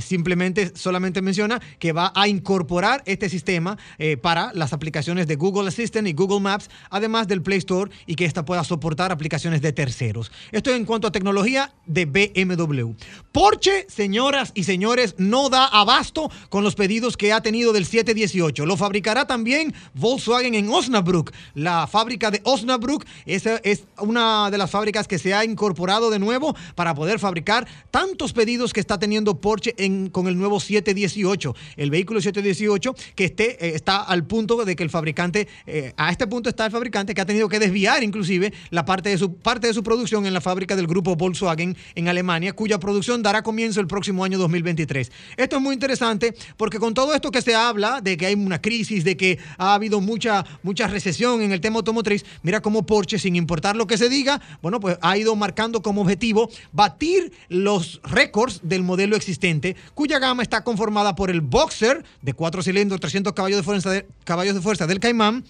simplemente 0.00 0.72
solamente 0.74 1.22
menciona 1.22 1.60
que 1.78 1.92
va 1.92 2.12
a 2.14 2.28
incorporar 2.28 3.02
este 3.06 3.28
sistema 3.28 3.76
para 4.20 4.52
las 4.54 4.72
aplicaciones 4.72 5.26
de 5.26 5.36
Google 5.36 5.68
Assistant 5.68 6.06
y 6.06 6.12
Google 6.12 6.40
Maps, 6.40 6.70
además 6.90 7.26
del 7.28 7.42
Play 7.42 7.58
Store 7.58 7.90
y 8.06 8.14
que 8.14 8.24
ésta 8.24 8.44
pueda 8.44 8.64
soportar 8.64 9.12
aplicaciones 9.12 9.62
de 9.62 9.72
terceros. 9.72 10.30
Esto 10.52 10.70
en 10.74 10.84
cuanto 10.84 11.08
a 11.08 11.12
tecnología 11.12 11.72
de 11.86 12.04
BMW. 12.06 12.92
Porsche, 13.32 13.86
señoras 13.88 14.52
y 14.54 14.64
señores, 14.64 15.14
no 15.18 15.48
da 15.48 15.66
abasto 15.66 16.30
con 16.48 16.64
los 16.64 16.74
pedidos 16.74 17.16
que 17.16 17.32
ha 17.32 17.40
tenido 17.40 17.61
del 17.70 17.86
718. 17.86 18.66
Lo 18.66 18.76
fabricará 18.76 19.26
también 19.26 19.72
Volkswagen 19.94 20.56
en 20.56 20.68
Osnabrück. 20.68 21.32
La 21.54 21.86
fábrica 21.86 22.32
de 22.32 22.40
Osnabrück 22.42 23.06
es, 23.26 23.46
es 23.46 23.84
una 23.98 24.50
de 24.50 24.58
las 24.58 24.70
fábricas 24.70 25.06
que 25.06 25.18
se 25.18 25.34
ha 25.34 25.44
incorporado 25.44 26.10
de 26.10 26.18
nuevo 26.18 26.56
para 26.74 26.94
poder 26.94 27.20
fabricar 27.20 27.68
tantos 27.90 28.32
pedidos 28.32 28.72
que 28.72 28.80
está 28.80 28.98
teniendo 28.98 29.40
Porsche 29.40 29.74
en, 29.78 30.10
con 30.10 30.26
el 30.26 30.36
nuevo 30.36 30.58
718. 30.58 31.54
El 31.76 31.90
vehículo 31.90 32.20
718 32.20 32.94
que 33.14 33.26
esté, 33.26 33.64
eh, 33.64 33.76
está 33.76 34.02
al 34.02 34.24
punto 34.24 34.64
de 34.64 34.74
que 34.74 34.82
el 34.82 34.90
fabricante, 34.90 35.46
eh, 35.66 35.92
a 35.96 36.10
este 36.10 36.26
punto 36.26 36.48
está 36.48 36.66
el 36.66 36.72
fabricante 36.72 37.14
que 37.14 37.20
ha 37.20 37.26
tenido 37.26 37.48
que 37.48 37.58
desviar 37.58 38.02
inclusive 38.02 38.52
la 38.70 38.84
parte 38.84 39.10
de 39.10 39.18
su 39.18 39.34
parte 39.34 39.66
de 39.66 39.74
su 39.74 39.82
producción 39.82 40.26
en 40.26 40.32
la 40.32 40.40
fábrica 40.40 40.76
del 40.76 40.86
grupo 40.86 41.16
Volkswagen 41.16 41.76
en 41.94 42.08
Alemania, 42.08 42.52
cuya 42.52 42.78
producción 42.78 43.22
dará 43.22 43.42
comienzo 43.42 43.80
el 43.80 43.86
próximo 43.86 44.24
año 44.24 44.38
2023. 44.38 45.10
Esto 45.36 45.56
es 45.56 45.62
muy 45.62 45.74
interesante 45.74 46.34
porque 46.56 46.78
con 46.78 46.94
todo 46.94 47.14
esto 47.14 47.30
que 47.30 47.42
se 47.42 47.51
habla 47.54 48.00
de 48.00 48.16
que 48.16 48.26
hay 48.26 48.34
una 48.34 48.60
crisis, 48.60 49.04
de 49.04 49.16
que 49.16 49.38
ha 49.58 49.74
habido 49.74 50.00
mucha, 50.00 50.44
mucha 50.62 50.86
recesión 50.86 51.42
en 51.42 51.52
el 51.52 51.60
tema 51.60 51.76
automotriz, 51.76 52.24
mira 52.42 52.60
cómo 52.60 52.84
Porsche, 52.84 53.18
sin 53.18 53.36
importar 53.36 53.76
lo 53.76 53.86
que 53.86 53.98
se 53.98 54.08
diga, 54.08 54.40
bueno, 54.60 54.80
pues 54.80 54.98
ha 55.00 55.16
ido 55.16 55.34
marcando 55.36 55.82
como 55.82 56.02
objetivo 56.02 56.50
batir 56.72 57.32
los 57.48 58.00
récords 58.04 58.60
del 58.62 58.82
modelo 58.82 59.16
existente, 59.16 59.76
cuya 59.94 60.18
gama 60.18 60.42
está 60.42 60.64
conformada 60.64 61.14
por 61.14 61.30
el 61.30 61.40
Boxer 61.40 62.04
de 62.20 62.34
cuatro 62.34 62.62
cilindros, 62.62 63.00
300 63.00 63.32
caballos 63.32 63.58
de 63.58 63.62
fuerza, 63.62 64.02
caballos 64.24 64.54
de 64.54 64.60
fuerza 64.60 64.86
del 64.86 65.00
Caimán, 65.00 65.44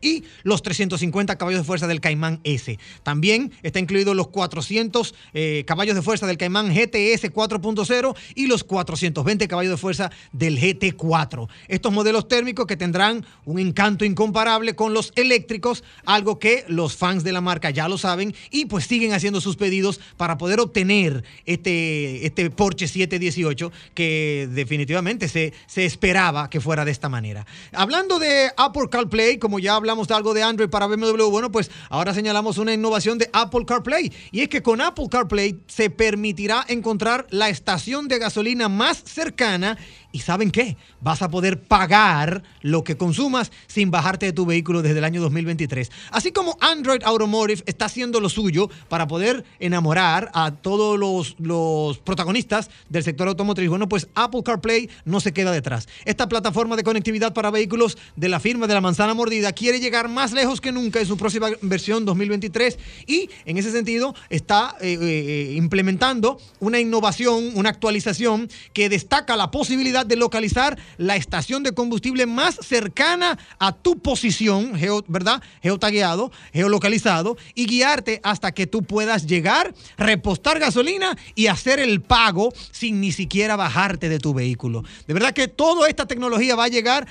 y 0.00 0.24
los 0.42 0.62
350 0.62 1.36
caballos 1.36 1.60
de 1.60 1.64
fuerza 1.64 1.86
del 1.86 2.00
Caimán 2.00 2.40
S. 2.44 2.78
También 3.02 3.52
está 3.62 3.78
incluido 3.78 4.14
los 4.14 4.28
400 4.28 5.14
eh, 5.34 5.64
caballos 5.66 5.94
de 5.94 6.02
fuerza 6.02 6.26
del 6.26 6.38
Caimán 6.38 6.68
GTS 6.68 7.32
4.0 7.32 8.16
y 8.34 8.46
los 8.46 8.64
420 8.64 9.48
caballos 9.48 9.72
de 9.72 9.76
fuerza 9.76 10.10
del 10.32 10.58
GT4. 10.58 11.48
Estos 11.68 11.92
modelos 11.92 12.28
térmicos 12.28 12.66
que 12.66 12.76
tendrán 12.76 13.24
un 13.44 13.58
encanto 13.58 14.04
incomparable 14.04 14.74
con 14.74 14.94
los 14.94 15.12
eléctricos, 15.16 15.84
algo 16.04 16.38
que 16.38 16.64
los 16.68 16.96
fans 16.96 17.24
de 17.24 17.32
la 17.32 17.40
marca 17.40 17.70
ya 17.70 17.88
lo 17.88 17.98
saben 17.98 18.34
y 18.50 18.66
pues 18.66 18.86
siguen 18.86 19.12
haciendo 19.12 19.40
sus 19.40 19.56
pedidos 19.56 20.00
para 20.16 20.38
poder 20.38 20.60
obtener 20.60 21.24
este, 21.44 22.26
este 22.26 22.50
Porsche 22.50 22.88
718 22.88 23.72
que 23.94 24.48
definitivamente 24.50 25.28
se, 25.28 25.52
se 25.66 25.84
esperaba 25.84 26.50
que 26.50 26.60
fuera 26.60 26.84
de 26.84 26.90
esta 26.90 27.08
manera. 27.08 27.46
Hablando 27.72 28.18
de 28.18 28.50
Apple 28.56 28.88
CarPlay, 28.90 29.38
como 29.38 29.58
ya 29.58 29.74
hablamos 29.74 29.85
hablamos 29.86 30.08
de 30.08 30.14
algo 30.14 30.34
de 30.34 30.42
Android 30.42 30.68
para 30.68 30.88
BMW, 30.88 31.30
bueno, 31.30 31.52
pues 31.52 31.70
ahora 31.90 32.12
señalamos 32.12 32.58
una 32.58 32.74
innovación 32.74 33.18
de 33.18 33.30
Apple 33.32 33.64
CarPlay. 33.64 34.12
Y 34.32 34.40
es 34.40 34.48
que 34.48 34.60
con 34.60 34.80
Apple 34.80 35.06
CarPlay 35.08 35.60
se 35.68 35.90
permitirá 35.90 36.64
encontrar 36.66 37.28
la 37.30 37.48
estación 37.50 38.08
de 38.08 38.18
gasolina 38.18 38.68
más 38.68 39.04
cercana 39.04 39.78
y 40.16 40.20
¿saben 40.20 40.50
qué? 40.50 40.78
Vas 41.02 41.20
a 41.20 41.28
poder 41.28 41.60
pagar 41.60 42.42
lo 42.62 42.84
que 42.84 42.96
consumas 42.96 43.52
sin 43.66 43.90
bajarte 43.90 44.24
de 44.24 44.32
tu 44.32 44.46
vehículo 44.46 44.80
desde 44.80 44.96
el 44.96 45.04
año 45.04 45.20
2023. 45.20 45.90
Así 46.10 46.32
como 46.32 46.56
Android 46.62 47.02
Automotive 47.04 47.62
está 47.66 47.84
haciendo 47.84 48.18
lo 48.18 48.30
suyo 48.30 48.70
para 48.88 49.06
poder 49.06 49.44
enamorar 49.60 50.30
a 50.32 50.52
todos 50.52 50.98
los, 50.98 51.36
los 51.38 51.98
protagonistas 51.98 52.70
del 52.88 53.04
sector 53.04 53.28
automotriz, 53.28 53.68
bueno, 53.68 53.90
pues 53.90 54.08
Apple 54.14 54.42
CarPlay 54.42 54.88
no 55.04 55.20
se 55.20 55.34
queda 55.34 55.52
detrás. 55.52 55.86
Esta 56.06 56.30
plataforma 56.30 56.76
de 56.76 56.82
conectividad 56.82 57.34
para 57.34 57.50
vehículos 57.50 57.98
de 58.16 58.30
la 58.30 58.40
firma 58.40 58.66
de 58.66 58.72
la 58.72 58.80
manzana 58.80 59.12
mordida 59.12 59.52
quiere 59.52 59.80
llegar 59.80 60.08
más 60.08 60.32
lejos 60.32 60.62
que 60.62 60.72
nunca 60.72 60.98
en 60.98 61.06
su 61.06 61.18
próxima 61.18 61.50
versión 61.60 62.06
2023 62.06 62.78
y 63.06 63.28
en 63.44 63.58
ese 63.58 63.70
sentido 63.70 64.14
está 64.30 64.76
eh, 64.80 64.96
eh, 64.98 65.52
implementando 65.56 66.40
una 66.58 66.80
innovación, 66.80 67.50
una 67.54 67.68
actualización 67.68 68.48
que 68.72 68.88
destaca 68.88 69.36
la 69.36 69.50
posibilidad 69.50 70.05
de 70.06 70.16
localizar 70.16 70.78
la 70.96 71.16
estación 71.16 71.62
de 71.62 71.72
combustible 71.72 72.26
más 72.26 72.58
cercana 72.62 73.38
a 73.58 73.72
tu 73.72 73.98
posición, 73.98 74.76
geo, 74.76 75.04
¿verdad? 75.08 75.42
Geotagueado, 75.62 76.32
geolocalizado, 76.52 77.36
y 77.54 77.66
guiarte 77.66 78.20
hasta 78.22 78.52
que 78.52 78.66
tú 78.66 78.82
puedas 78.82 79.26
llegar, 79.26 79.74
repostar 79.96 80.58
gasolina 80.58 81.16
y 81.34 81.48
hacer 81.48 81.78
el 81.78 82.00
pago 82.02 82.52
sin 82.70 83.00
ni 83.00 83.12
siquiera 83.12 83.56
bajarte 83.56 84.08
de 84.08 84.18
tu 84.18 84.34
vehículo. 84.34 84.84
De 85.06 85.14
verdad 85.14 85.32
que 85.32 85.48
toda 85.48 85.88
esta 85.88 86.06
tecnología 86.06 86.56
va 86.56 86.64
a 86.64 86.68
llegar 86.68 87.06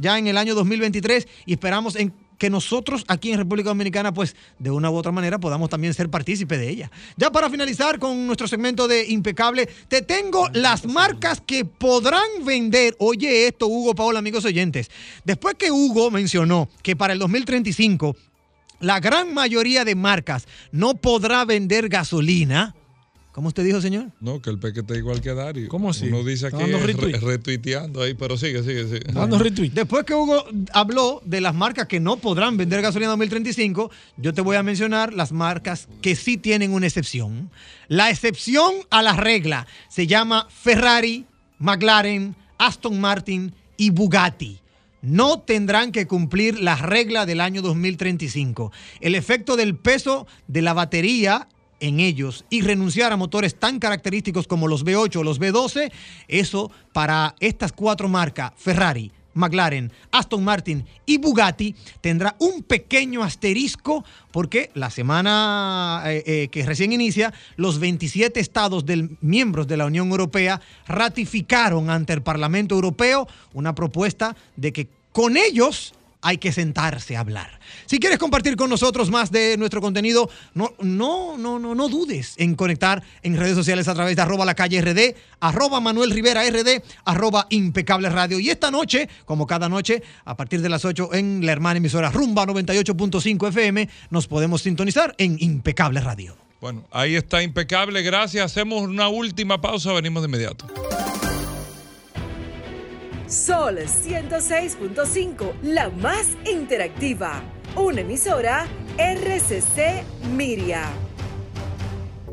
ya 0.00 0.18
en 0.18 0.26
el 0.26 0.38
año 0.38 0.54
2023 0.54 1.28
y 1.46 1.52
esperamos 1.52 1.96
en 1.96 2.12
que 2.38 2.50
nosotros 2.50 3.04
aquí 3.08 3.32
en 3.32 3.38
República 3.38 3.68
Dominicana, 3.68 4.14
pues 4.14 4.36
de 4.58 4.70
una 4.70 4.90
u 4.90 4.96
otra 4.96 5.12
manera 5.12 5.38
podamos 5.38 5.68
también 5.68 5.92
ser 5.92 6.08
partícipe 6.08 6.56
de 6.56 6.68
ella. 6.70 6.90
Ya 7.16 7.30
para 7.30 7.50
finalizar 7.50 7.98
con 7.98 8.26
nuestro 8.26 8.48
segmento 8.48 8.88
de 8.88 9.06
Impecable, 9.08 9.68
te 9.88 10.02
tengo 10.02 10.48
las 10.52 10.86
marcas 10.86 11.42
que 11.44 11.64
podrán 11.64 12.44
vender. 12.44 12.96
Oye 12.98 13.48
esto, 13.48 13.66
Hugo 13.66 13.94
Paola, 13.94 14.20
amigos 14.20 14.44
oyentes. 14.44 14.90
Después 15.24 15.56
que 15.56 15.70
Hugo 15.70 16.10
mencionó 16.10 16.68
que 16.82 16.96
para 16.96 17.12
el 17.12 17.18
2035 17.18 18.16
la 18.80 19.00
gran 19.00 19.34
mayoría 19.34 19.84
de 19.84 19.96
marcas 19.96 20.46
no 20.70 20.94
podrá 20.94 21.44
vender 21.44 21.88
gasolina, 21.88 22.76
¿Cómo 23.38 23.46
usted 23.46 23.62
dijo, 23.62 23.80
señor? 23.80 24.10
No, 24.18 24.42
que 24.42 24.50
el 24.50 24.58
peque 24.58 24.80
está 24.80 24.96
igual 24.96 25.20
que 25.20 25.32
Dario. 25.32 25.68
¿Cómo 25.68 25.90
así? 25.90 26.08
Uno 26.08 26.24
dice 26.24 26.48
aquí 26.48 26.56
retuiteando 26.60 28.02
ahí, 28.02 28.14
pero 28.14 28.36
sigue, 28.36 28.64
sigue, 28.64 28.82
sigue. 28.88 29.12
Dando 29.12 29.38
retweet. 29.38 29.70
Después 29.70 30.02
que 30.02 30.12
Hugo 30.12 30.44
habló 30.72 31.22
de 31.24 31.40
las 31.40 31.54
marcas 31.54 31.86
que 31.86 32.00
no 32.00 32.16
podrán 32.16 32.56
vender 32.56 32.82
gasolina 32.82 33.12
en 33.12 33.18
2035, 33.20 33.92
yo 34.16 34.34
te 34.34 34.40
voy 34.40 34.56
a 34.56 34.64
mencionar 34.64 35.14
las 35.14 35.30
marcas 35.30 35.86
que 36.02 36.16
sí 36.16 36.36
tienen 36.36 36.72
una 36.72 36.86
excepción. 36.86 37.48
La 37.86 38.10
excepción 38.10 38.74
a 38.90 39.02
la 39.04 39.12
regla 39.12 39.68
se 39.88 40.08
llama 40.08 40.48
Ferrari, 40.50 41.24
McLaren, 41.60 42.34
Aston 42.58 43.00
Martin 43.00 43.54
y 43.76 43.90
Bugatti 43.90 44.58
no 45.00 45.38
tendrán 45.38 45.92
que 45.92 46.08
cumplir 46.08 46.60
la 46.60 46.74
regla 46.74 47.24
del 47.24 47.40
año 47.40 47.62
2035. 47.62 48.72
El 49.00 49.14
efecto 49.14 49.54
del 49.54 49.76
peso 49.76 50.26
de 50.48 50.60
la 50.60 50.74
batería 50.74 51.46
en 51.80 52.00
ellos 52.00 52.44
y 52.50 52.62
renunciar 52.62 53.12
a 53.12 53.16
motores 53.16 53.54
tan 53.54 53.78
característicos 53.78 54.46
como 54.46 54.68
los 54.68 54.84
V8 54.84 55.16
o 55.16 55.22
los 55.22 55.40
V12, 55.40 55.90
eso 56.28 56.70
para 56.92 57.34
estas 57.40 57.72
cuatro 57.72 58.08
marcas, 58.08 58.52
Ferrari, 58.56 59.12
McLaren, 59.34 59.92
Aston 60.10 60.42
Martin 60.42 60.84
y 61.06 61.18
Bugatti 61.18 61.74
tendrá 62.00 62.34
un 62.40 62.62
pequeño 62.62 63.22
asterisco 63.22 64.04
porque 64.32 64.70
la 64.74 64.90
semana 64.90 66.02
eh, 66.06 66.22
eh, 66.26 66.48
que 66.48 66.66
recién 66.66 66.92
inicia, 66.92 67.32
los 67.56 67.78
27 67.78 68.40
estados 68.40 68.84
del, 68.84 69.16
miembros 69.20 69.66
de 69.66 69.76
la 69.76 69.86
Unión 69.86 70.10
Europea 70.10 70.60
ratificaron 70.86 71.88
ante 71.88 72.12
el 72.12 72.22
Parlamento 72.22 72.74
Europeo 72.74 73.28
una 73.54 73.74
propuesta 73.74 74.36
de 74.56 74.72
que 74.72 74.88
con 75.12 75.36
ellos 75.36 75.94
hay 76.22 76.38
que 76.38 76.52
sentarse 76.52 77.16
a 77.16 77.20
hablar. 77.20 77.60
Si 77.86 77.98
quieres 77.98 78.18
compartir 78.18 78.56
con 78.56 78.70
nosotros 78.70 79.10
más 79.10 79.30
de 79.30 79.56
nuestro 79.56 79.80
contenido, 79.80 80.28
no, 80.54 80.74
no, 80.80 81.36
no, 81.36 81.58
no, 81.58 81.74
no 81.74 81.88
dudes 81.88 82.34
en 82.38 82.54
conectar 82.54 83.02
en 83.22 83.36
redes 83.36 83.54
sociales 83.54 83.88
a 83.88 83.94
través 83.94 84.16
de 84.16 84.22
arroba 84.22 84.44
la 84.44 84.54
calle 84.54 84.80
RD, 84.80 85.14
arroba 85.40 85.80
Manuel 85.80 86.10
Rivera 86.10 86.42
RD, 86.48 86.82
arroba 87.04 87.46
impecable 87.50 88.08
radio. 88.08 88.38
Y 88.40 88.50
esta 88.50 88.70
noche, 88.70 89.08
como 89.24 89.46
cada 89.46 89.68
noche, 89.68 90.02
a 90.24 90.36
partir 90.36 90.60
de 90.60 90.68
las 90.68 90.84
8 90.84 91.14
en 91.14 91.44
la 91.44 91.52
hermana 91.52 91.78
emisora 91.78 92.10
Rumba 92.10 92.46
98.5 92.46 93.48
FM, 93.48 93.88
nos 94.10 94.26
podemos 94.26 94.62
sintonizar 94.62 95.14
en 95.18 95.36
impecable 95.40 96.00
radio. 96.00 96.36
Bueno, 96.60 96.84
ahí 96.90 97.14
está 97.14 97.42
impecable, 97.42 98.02
gracias. 98.02 98.44
Hacemos 98.44 98.82
una 98.82 99.08
última 99.08 99.60
pausa, 99.60 99.92
venimos 99.92 100.22
de 100.22 100.28
inmediato. 100.28 100.66
Sol 103.28 103.76
106.5, 103.76 105.52
la 105.62 105.90
más 105.90 106.28
interactiva. 106.50 107.42
Una 107.76 108.00
emisora 108.00 108.66
RCC 108.96 110.02
Miria. 110.34 110.88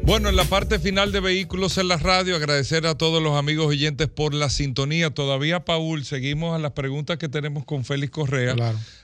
Bueno, 0.03 0.29
en 0.29 0.37
la 0.37 0.45
parte 0.45 0.79
final 0.79 1.11
de 1.11 1.19
Vehículos 1.19 1.77
en 1.77 1.89
la 1.89 1.97
Radio, 1.97 2.37
agradecer 2.37 2.87
a 2.87 2.95
todos 2.95 3.21
los 3.21 3.35
amigos 3.37 3.65
oyentes 3.65 4.07
por 4.07 4.33
la 4.33 4.49
sintonía. 4.49 5.09
Todavía, 5.09 5.65
Paul, 5.65 6.05
seguimos 6.05 6.55
a 6.55 6.59
las 6.59 6.71
preguntas 6.71 7.17
que 7.17 7.27
tenemos 7.27 7.65
con 7.65 7.83
Félix 7.83 8.11
Correa 8.11 8.55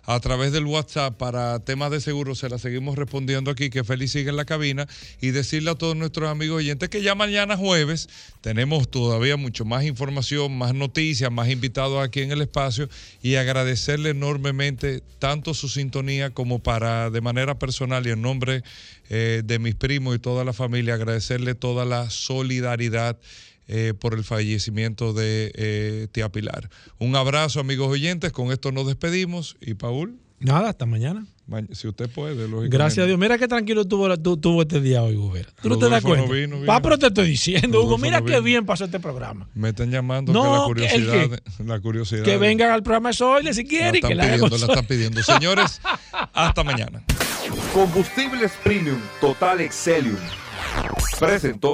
a 0.06 0.20
través 0.20 0.52
del 0.52 0.66
WhatsApp 0.66 1.18
para 1.18 1.60
temas 1.60 1.92
de 1.92 2.02
seguro. 2.02 2.36
Se 2.36 2.50
las 2.50 2.62
seguimos 2.62 2.98
respondiendo 2.98 3.52
aquí, 3.52 3.70
que 3.70 3.84
Félix 3.84 4.12
sigue 4.12 4.30
en 4.30 4.36
la 4.36 4.46
cabina. 4.46 4.88
Y 5.22 5.32
decirle 5.32 5.72
a 5.72 5.76
todos 5.76 5.96
nuestros 5.96 6.30
amigos 6.30 6.58
oyentes 6.58 6.90
que 6.90 7.02
ya 7.02 7.16
mañana 7.16 7.58
jueves 7.58 8.10
tenemos 8.42 8.90
todavía 8.90 9.38
mucho 9.38 9.66
más 9.66 9.84
información, 9.84 10.58
más 10.58 10.74
noticias, 10.74 11.32
más 11.32 11.50
invitados 11.50 12.04
aquí 12.04 12.22
en 12.22 12.32
el 12.32 12.42
espacio. 12.42 12.90
Y 13.22 13.36
agradecerle 13.36 14.10
enormemente 14.10 15.02
tanto 15.20 15.54
su 15.54 15.70
sintonía 15.70 16.32
como 16.32 16.60
para, 16.60 17.10
de 17.10 17.22
manera 17.22 17.60
personal 17.60 18.06
y 18.08 18.12
en 18.12 18.22
nombre 18.22 18.64
eh, 19.10 19.42
de 19.44 19.60
mis 19.60 19.76
primos 19.76 20.16
y 20.16 20.20
toda 20.20 20.46
la 20.46 20.54
familia, 20.54 20.94
agradecerle 20.94 21.54
toda 21.54 21.86
la 21.86 22.10
solidaridad 22.10 23.18
eh, 23.72 23.94
por 23.94 24.14
el 24.14 24.24
fallecimiento 24.24 25.14
de 25.14 25.52
eh, 25.56 26.08
Tía 26.12 26.30
Pilar. 26.30 26.70
Un 27.00 27.16
abrazo, 27.16 27.62
amigos 27.62 27.88
oyentes. 27.88 28.32
Con 28.32 28.52
esto 28.52 28.72
nos 28.72 28.86
despedimos. 28.86 29.56
Y 29.62 29.76
Paul. 29.76 30.20
Nada, 30.40 30.70
hasta 30.70 30.86
mañana. 30.86 31.26
Si 31.74 31.88
usted 31.88 32.10
puede, 32.10 32.48
Gracias 32.70 33.04
a 33.04 33.08
Dios. 33.08 33.20
Mira 33.20 33.38
qué 33.38 33.48
tranquilo 33.48 33.86
tuvo, 33.86 34.18
tuvo 34.18 34.62
este 34.62 34.80
día 34.80 35.04
hoy, 35.04 35.16
Hugo. 35.16 35.34
¿Tú 35.62 35.70
no 35.70 35.78
te 35.78 35.90
das 35.90 36.02
cuenta? 36.02 36.26
Va, 36.70 36.82
pero 36.82 36.98
te 36.98 37.08
estoy 37.08 37.28
diciendo, 37.30 37.84
Hugo, 37.84 37.98
mira 37.98 38.22
qué 38.22 38.40
bien 38.40 38.66
pasó 38.66 38.86
este 38.86 39.00
programa. 39.00 39.48
Me 39.54 39.70
están 39.70 39.92
llamando 39.92 40.32
no, 40.32 40.44
que 40.44 40.50
la 40.50 40.64
curiosidad, 40.66 41.30
que, 41.30 41.64
la 41.64 41.80
curiosidad. 41.80 42.24
Que 42.24 42.38
vengan 42.38 42.72
al 42.72 42.84
programa 42.84 43.12
de 43.44 43.54
si 43.54 43.66
quieren. 43.66 44.02
La, 44.02 44.08
que 44.08 44.16
la, 44.16 44.24
pidiendo, 44.24 44.58
la 44.58 44.66
están 44.66 44.86
pidiendo. 44.86 45.24
Señores, 45.24 45.82
hasta 46.34 46.64
mañana. 46.64 47.04
Combustibles 47.74 48.54
Premium 48.64 49.00
Total 49.20 49.60
Excelium. 49.60 50.18
Presentó. 51.20 51.74